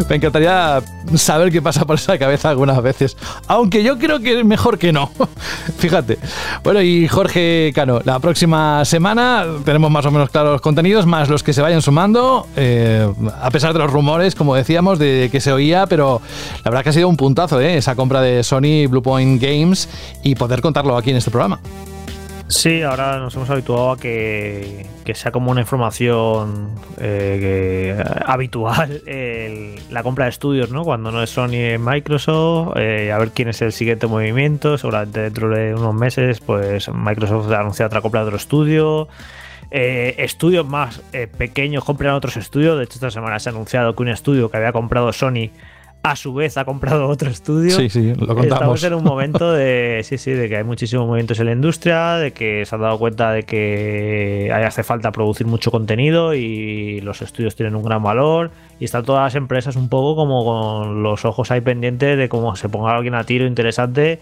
Me 0.09 0.15
encantaría 0.15 0.81
saber 1.15 1.51
qué 1.51 1.61
pasa 1.61 1.85
por 1.85 1.95
esa 1.95 2.17
cabeza 2.17 2.49
algunas 2.49 2.81
veces. 2.81 3.17
Aunque 3.47 3.83
yo 3.83 3.97
creo 3.97 4.19
que 4.19 4.39
es 4.39 4.45
mejor 4.45 4.77
que 4.77 4.91
no. 4.91 5.11
Fíjate. 5.77 6.17
Bueno, 6.63 6.81
y 6.81 7.07
Jorge 7.07 7.71
Cano, 7.73 8.01
la 8.03 8.19
próxima 8.19 8.85
semana 8.85 9.45
tenemos 9.65 9.91
más 9.91 10.05
o 10.05 10.11
menos 10.11 10.29
claros 10.29 10.53
los 10.53 10.61
contenidos, 10.61 11.05
más 11.05 11.29
los 11.29 11.43
que 11.43 11.53
se 11.53 11.61
vayan 11.61 11.81
sumando. 11.81 12.47
eh, 12.55 13.11
a 13.41 13.49
pesar 13.51 13.73
de 13.73 13.79
los 13.79 13.91
rumores, 13.91 14.35
como 14.35 14.55
decíamos, 14.55 14.99
de 14.99 15.29
que 15.31 15.39
se 15.39 15.51
oía, 15.51 15.85
pero 15.87 16.21
la 16.63 16.71
verdad 16.71 16.83
que 16.83 16.89
ha 16.89 16.93
sido 16.93 17.07
un 17.09 17.17
puntazo, 17.17 17.59
¿eh? 17.59 17.77
Esa 17.77 17.95
compra 17.95 18.21
de 18.21 18.43
Sony 18.43 18.87
Bluepoint 18.87 19.41
Games 19.41 19.89
y 20.23 20.35
poder 20.35 20.61
contarlo 20.61 20.97
aquí 20.97 21.11
en 21.11 21.17
este 21.17 21.31
programa. 21.31 21.59
Sí, 22.51 22.81
ahora 22.81 23.17
nos 23.19 23.33
hemos 23.35 23.49
habituado 23.49 23.91
a 23.91 23.97
que, 23.97 24.85
que 25.05 25.15
sea 25.15 25.31
como 25.31 25.51
una 25.51 25.61
información 25.61 26.71
eh, 26.99 27.95
que- 27.95 28.03
habitual 28.25 29.01
el- 29.07 29.75
la 29.89 30.03
compra 30.03 30.25
de 30.25 30.31
estudios, 30.31 30.69
¿no? 30.69 30.83
Cuando 30.83 31.11
no 31.13 31.23
es 31.23 31.29
Sony 31.29 31.75
y 31.75 31.77
Microsoft, 31.77 32.73
eh, 32.75 33.11
a 33.13 33.17
ver 33.19 33.31
quién 33.31 33.47
es 33.47 33.61
el 33.61 33.71
siguiente 33.71 34.05
movimiento. 34.05 34.77
Seguramente 34.77 35.21
dentro 35.21 35.49
de 35.49 35.73
unos 35.73 35.95
meses, 35.95 36.41
pues 36.41 36.89
Microsoft 36.93 37.49
ha 37.53 37.61
anunciado 37.61 37.87
otra 37.87 38.01
compra 38.01 38.19
de 38.21 38.25
otro 38.27 38.37
estudio. 38.37 39.07
Eh, 39.73 40.15
estudios 40.17 40.67
más 40.67 41.01
eh, 41.13 41.27
pequeños 41.27 41.85
compran 41.85 42.13
otros 42.15 42.35
estudios. 42.35 42.77
De 42.77 42.83
hecho, 42.83 42.95
esta 42.95 43.11
semana 43.11 43.39
se 43.39 43.47
ha 43.47 43.53
anunciado 43.53 43.95
que 43.95 44.03
un 44.03 44.09
estudio 44.09 44.51
que 44.51 44.57
había 44.57 44.73
comprado 44.73 45.13
Sony 45.13 45.51
a 46.03 46.15
su 46.15 46.33
vez 46.33 46.57
ha 46.57 46.65
comprado 46.65 47.07
otro 47.07 47.29
estudio. 47.29 47.75
Sí, 47.75 47.89
sí, 47.89 48.13
lo 48.15 48.35
contamos. 48.35 48.45
Estamos 48.45 48.83
en 48.83 48.93
un 48.95 49.03
momento 49.03 49.51
de 49.51 50.01
sí, 50.05 50.17
sí, 50.17 50.31
de 50.31 50.49
que 50.49 50.57
hay 50.57 50.63
muchísimos 50.63 51.05
movimientos 51.05 51.39
en 51.39 51.45
la 51.45 51.51
industria, 51.51 52.15
de 52.15 52.31
que 52.31 52.65
se 52.65 52.75
han 52.75 52.81
dado 52.81 52.97
cuenta 52.97 53.31
de 53.31 53.43
que 53.43 54.51
hace 54.53 54.83
falta 54.83 55.11
producir 55.11 55.45
mucho 55.47 55.69
contenido 55.71 56.33
y 56.33 57.01
los 57.01 57.21
estudios 57.21 57.55
tienen 57.55 57.75
un 57.75 57.83
gran 57.83 58.01
valor 58.01 58.51
y 58.79 58.85
están 58.85 59.05
todas 59.05 59.23
las 59.23 59.35
empresas 59.35 59.75
un 59.75 59.89
poco 59.89 60.15
como 60.15 60.43
con 60.43 61.03
los 61.03 61.23
ojos 61.25 61.51
ahí 61.51 61.61
pendientes 61.61 62.17
de 62.17 62.29
cómo 62.29 62.55
se 62.55 62.67
ponga 62.69 62.95
alguien 62.95 63.13
a 63.13 63.23
tiro 63.23 63.45
interesante. 63.45 64.19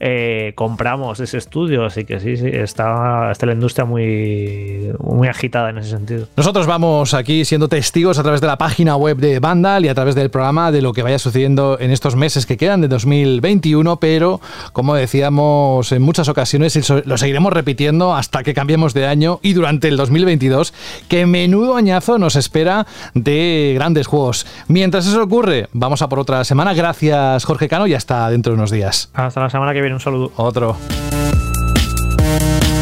Eh, 0.00 0.52
compramos 0.54 1.20
ese 1.20 1.38
estudio, 1.38 1.84
así 1.84 2.04
que 2.04 2.20
sí, 2.20 2.36
sí, 2.36 2.46
está, 2.46 3.30
está 3.32 3.46
la 3.46 3.52
industria 3.52 3.84
muy, 3.84 4.92
muy 5.00 5.28
agitada 5.28 5.70
en 5.70 5.78
ese 5.78 5.90
sentido. 5.90 6.26
Nosotros 6.36 6.66
vamos 6.66 7.14
aquí 7.14 7.44
siendo 7.44 7.68
testigos 7.68 8.18
a 8.18 8.22
través 8.22 8.40
de 8.40 8.46
la 8.46 8.58
página 8.58 8.96
web 8.96 9.16
de 9.16 9.40
Vandal 9.40 9.84
y 9.84 9.88
a 9.88 9.94
través 9.94 10.14
del 10.14 10.30
programa 10.30 10.70
de 10.70 10.82
lo 10.82 10.92
que 10.92 11.02
vaya 11.02 11.18
sucediendo 11.18 11.78
en 11.80 11.90
estos 11.90 12.16
meses 12.16 12.46
que 12.46 12.56
quedan 12.56 12.80
de 12.80 12.88
2021, 12.88 13.98
pero 13.98 14.40
como 14.72 14.94
decíamos 14.94 15.90
en 15.92 16.02
muchas 16.02 16.28
ocasiones, 16.28 16.78
lo 17.04 17.18
seguiremos 17.18 17.52
repitiendo 17.52 18.14
hasta 18.14 18.42
que 18.42 18.54
cambiemos 18.54 18.94
de 18.94 19.06
año 19.06 19.40
y 19.42 19.52
durante 19.52 19.88
el 19.88 19.96
2022, 19.96 20.72
que 21.08 21.26
menudo 21.26 21.76
añazo 21.76 22.18
nos 22.18 22.36
espera 22.36 22.86
de 23.14 23.72
grandes 23.74 24.06
juegos. 24.06 24.46
Mientras 24.68 25.06
eso 25.06 25.22
ocurre, 25.22 25.68
vamos 25.72 26.02
a 26.02 26.08
por 26.08 26.18
otra 26.18 26.44
semana. 26.44 26.74
Gracias 26.74 27.44
Jorge 27.44 27.68
Cano 27.68 27.86
y 27.86 27.94
hasta 27.94 28.30
dentro 28.30 28.52
de 28.52 28.58
unos 28.58 28.70
días. 28.70 29.10
Hasta 29.14 29.40
la 29.40 29.50
semana 29.50 29.72
que 29.72 29.80
viene, 29.80 29.87
un 29.94 30.00
saludo. 30.00 30.32
Otro. 30.36 30.76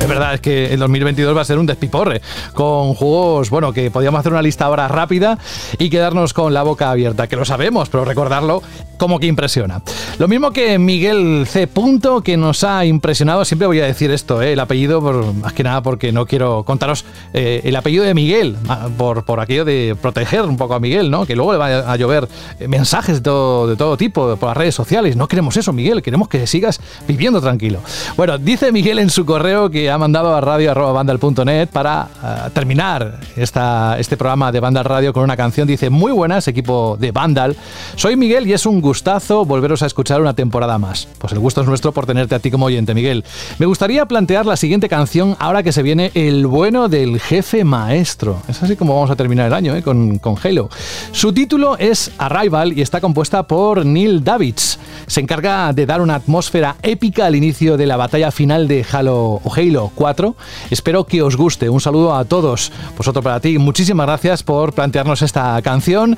Es 0.06 0.10
verdad, 0.10 0.34
es 0.34 0.40
que 0.40 0.72
el 0.72 0.78
2022 0.78 1.36
va 1.36 1.40
a 1.40 1.44
ser 1.44 1.58
un 1.58 1.66
despiporre 1.66 2.22
con 2.54 2.94
juegos, 2.94 3.50
bueno, 3.50 3.72
que 3.72 3.90
podíamos 3.90 4.20
hacer 4.20 4.30
una 4.30 4.40
lista 4.40 4.66
ahora 4.66 4.86
rápida 4.86 5.36
y 5.80 5.90
quedarnos 5.90 6.32
con 6.32 6.54
la 6.54 6.62
boca 6.62 6.92
abierta, 6.92 7.26
que 7.26 7.34
lo 7.34 7.44
sabemos, 7.44 7.88
pero 7.88 8.04
recordarlo 8.04 8.62
como 8.98 9.18
que 9.18 9.26
impresiona. 9.26 9.82
Lo 10.18 10.28
mismo 10.28 10.52
que 10.52 10.78
Miguel 10.78 11.44
C. 11.48 11.66
Punto, 11.66 12.22
que 12.22 12.36
nos 12.36 12.62
ha 12.62 12.84
impresionado, 12.84 13.44
siempre 13.44 13.66
voy 13.66 13.80
a 13.80 13.84
decir 13.84 14.12
esto, 14.12 14.40
eh, 14.40 14.52
el 14.52 14.60
apellido, 14.60 15.00
más 15.00 15.52
que 15.52 15.64
nada 15.64 15.82
porque 15.82 16.12
no 16.12 16.24
quiero 16.24 16.62
contaros 16.62 17.04
eh, 17.34 17.62
el 17.64 17.74
apellido 17.74 18.04
de 18.04 18.14
Miguel, 18.14 18.56
ah, 18.68 18.88
por, 18.96 19.24
por 19.24 19.40
aquello 19.40 19.64
de 19.64 19.96
proteger 20.00 20.42
un 20.42 20.56
poco 20.56 20.74
a 20.74 20.80
Miguel, 20.80 21.10
¿no? 21.10 21.26
Que 21.26 21.34
luego 21.34 21.50
le 21.52 21.58
va 21.58 21.92
a 21.92 21.96
llover 21.96 22.28
mensajes 22.68 23.16
de 23.16 23.22
todo, 23.22 23.66
de 23.66 23.74
todo 23.74 23.96
tipo 23.96 24.36
por 24.36 24.50
las 24.50 24.56
redes 24.56 24.74
sociales. 24.76 25.16
No 25.16 25.26
queremos 25.26 25.56
eso, 25.56 25.72
Miguel, 25.72 26.00
queremos 26.00 26.28
que 26.28 26.46
sigas 26.46 26.80
viviendo 27.08 27.40
tranquilo. 27.40 27.80
Bueno, 28.16 28.38
dice 28.38 28.70
Miguel 28.70 29.00
en 29.00 29.10
su 29.10 29.26
correo 29.26 29.68
que 29.68 29.90
ha 29.90 29.95
mandado 29.98 30.34
a 30.34 30.40
radio.bandal.net 30.40 31.68
para 31.68 32.08
ah, 32.22 32.50
terminar 32.52 33.20
esta, 33.36 33.98
este 33.98 34.16
programa 34.16 34.52
de 34.52 34.60
Vandal 34.60 34.84
Radio 34.84 35.12
con 35.12 35.24
una 35.24 35.36
canción. 35.36 35.66
Dice, 35.66 35.90
muy 35.90 36.12
buenas, 36.12 36.48
equipo 36.48 36.96
de 36.98 37.12
Vandal. 37.12 37.56
Soy 37.94 38.16
Miguel 38.16 38.46
y 38.46 38.52
es 38.52 38.66
un 38.66 38.80
gustazo 38.80 39.44
volveros 39.44 39.82
a 39.82 39.86
escuchar 39.86 40.20
una 40.20 40.34
temporada 40.34 40.78
más. 40.78 41.08
Pues 41.18 41.32
el 41.32 41.38
gusto 41.38 41.60
es 41.60 41.66
nuestro 41.66 41.92
por 41.92 42.06
tenerte 42.06 42.34
a 42.34 42.38
ti 42.38 42.50
como 42.50 42.66
oyente, 42.66 42.94
Miguel. 42.94 43.24
Me 43.58 43.66
gustaría 43.66 44.06
plantear 44.06 44.46
la 44.46 44.56
siguiente 44.56 44.88
canción 44.88 45.36
ahora 45.38 45.62
que 45.62 45.72
se 45.72 45.82
viene 45.82 46.10
el 46.14 46.46
bueno 46.46 46.88
del 46.88 47.20
jefe 47.20 47.64
maestro. 47.64 48.42
Es 48.48 48.62
así 48.62 48.76
como 48.76 48.94
vamos 48.94 49.10
a 49.10 49.16
terminar 49.16 49.46
el 49.46 49.54
año 49.54 49.74
¿eh? 49.74 49.82
con, 49.82 50.18
con 50.18 50.36
Halo. 50.42 50.68
Su 51.12 51.32
título 51.32 51.76
es 51.78 52.10
Arrival 52.18 52.72
y 52.76 52.82
está 52.82 53.00
compuesta 53.00 53.44
por 53.44 53.84
Neil 53.84 54.24
Davids. 54.24 54.78
Se 55.06 55.20
encarga 55.20 55.72
de 55.72 55.86
dar 55.86 56.00
una 56.00 56.16
atmósfera 56.16 56.76
épica 56.82 57.26
al 57.26 57.36
inicio 57.36 57.76
de 57.76 57.86
la 57.86 57.96
batalla 57.96 58.30
final 58.30 58.68
de 58.68 58.84
Halo 58.90 59.40
o 59.42 59.54
Halo 59.54 59.85
4. 59.94 60.34
Espero 60.70 61.04
que 61.04 61.22
os 61.22 61.36
guste. 61.36 61.68
Un 61.68 61.80
saludo 61.80 62.14
a 62.14 62.24
todos. 62.24 62.72
Pues 62.96 63.08
otro 63.08 63.22
para 63.22 63.40
ti. 63.40 63.58
Muchísimas 63.58 64.06
gracias 64.06 64.42
por 64.42 64.72
plantearnos 64.72 65.22
esta 65.22 65.60
canción. 65.62 66.16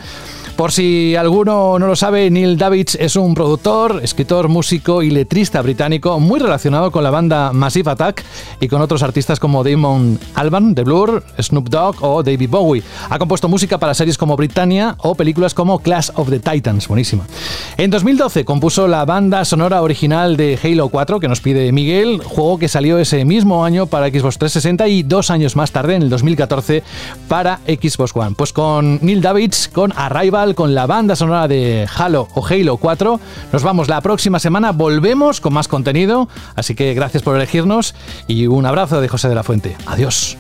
Por 0.58 0.72
si 0.72 1.14
alguno 1.14 1.78
no 1.78 1.86
lo 1.86 1.94
sabe, 1.94 2.28
Neil 2.32 2.58
Davids 2.58 2.96
es 2.96 3.14
un 3.14 3.32
productor, 3.32 4.00
escritor, 4.02 4.48
músico 4.48 5.04
y 5.04 5.10
letrista 5.10 5.62
británico 5.62 6.18
muy 6.18 6.40
relacionado 6.40 6.90
con 6.90 7.04
la 7.04 7.12
banda 7.12 7.52
Massive 7.52 7.92
Attack 7.92 8.24
y 8.58 8.66
con 8.66 8.82
otros 8.82 9.04
artistas 9.04 9.38
como 9.38 9.62
Damon 9.62 10.18
Albarn 10.34 10.74
de 10.74 10.82
Blur, 10.82 11.22
Snoop 11.40 11.68
Dogg 11.68 12.02
o 12.02 12.24
David 12.24 12.50
Bowie. 12.50 12.82
Ha 13.08 13.20
compuesto 13.20 13.48
música 13.48 13.78
para 13.78 13.94
series 13.94 14.18
como 14.18 14.34
Britannia 14.34 14.96
o 14.98 15.14
películas 15.14 15.54
como 15.54 15.78
Clash 15.78 16.10
of 16.16 16.28
the 16.28 16.40
Titans, 16.40 16.88
buenísima. 16.88 17.24
En 17.76 17.92
2012 17.92 18.44
compuso 18.44 18.88
la 18.88 19.04
banda 19.04 19.44
sonora 19.44 19.80
original 19.80 20.36
de 20.36 20.58
Halo 20.60 20.88
4 20.88 21.20
que 21.20 21.28
nos 21.28 21.40
pide 21.40 21.70
Miguel, 21.70 22.20
juego 22.24 22.58
que 22.58 22.66
salió 22.66 22.98
ese 22.98 23.24
mismo 23.24 23.64
año 23.64 23.86
para 23.86 24.08
Xbox 24.08 24.38
360 24.38 24.88
y 24.88 25.04
dos 25.04 25.30
años 25.30 25.54
más 25.54 25.70
tarde, 25.70 25.94
en 25.94 26.02
el 26.02 26.10
2014, 26.10 26.82
para 27.28 27.60
Xbox 27.64 28.10
One. 28.16 28.34
Pues 28.36 28.52
con 28.52 28.98
Neil 29.02 29.22
Davids, 29.22 29.68
con 29.68 29.92
Arrival, 29.94 30.47
con 30.54 30.74
la 30.74 30.86
banda 30.86 31.16
sonora 31.16 31.48
de 31.48 31.86
Halo 31.96 32.28
o 32.34 32.46
Halo 32.46 32.76
4, 32.76 33.20
nos 33.52 33.62
vamos 33.62 33.88
la 33.88 34.00
próxima 34.00 34.38
semana, 34.38 34.72
volvemos 34.72 35.40
con 35.40 35.52
más 35.52 35.68
contenido, 35.68 36.28
así 36.54 36.74
que 36.74 36.94
gracias 36.94 37.22
por 37.22 37.36
elegirnos 37.36 37.94
y 38.26 38.46
un 38.46 38.66
abrazo 38.66 39.00
de 39.00 39.08
José 39.08 39.28
de 39.28 39.34
la 39.34 39.42
Fuente. 39.42 39.76
Adiós. 39.86 40.36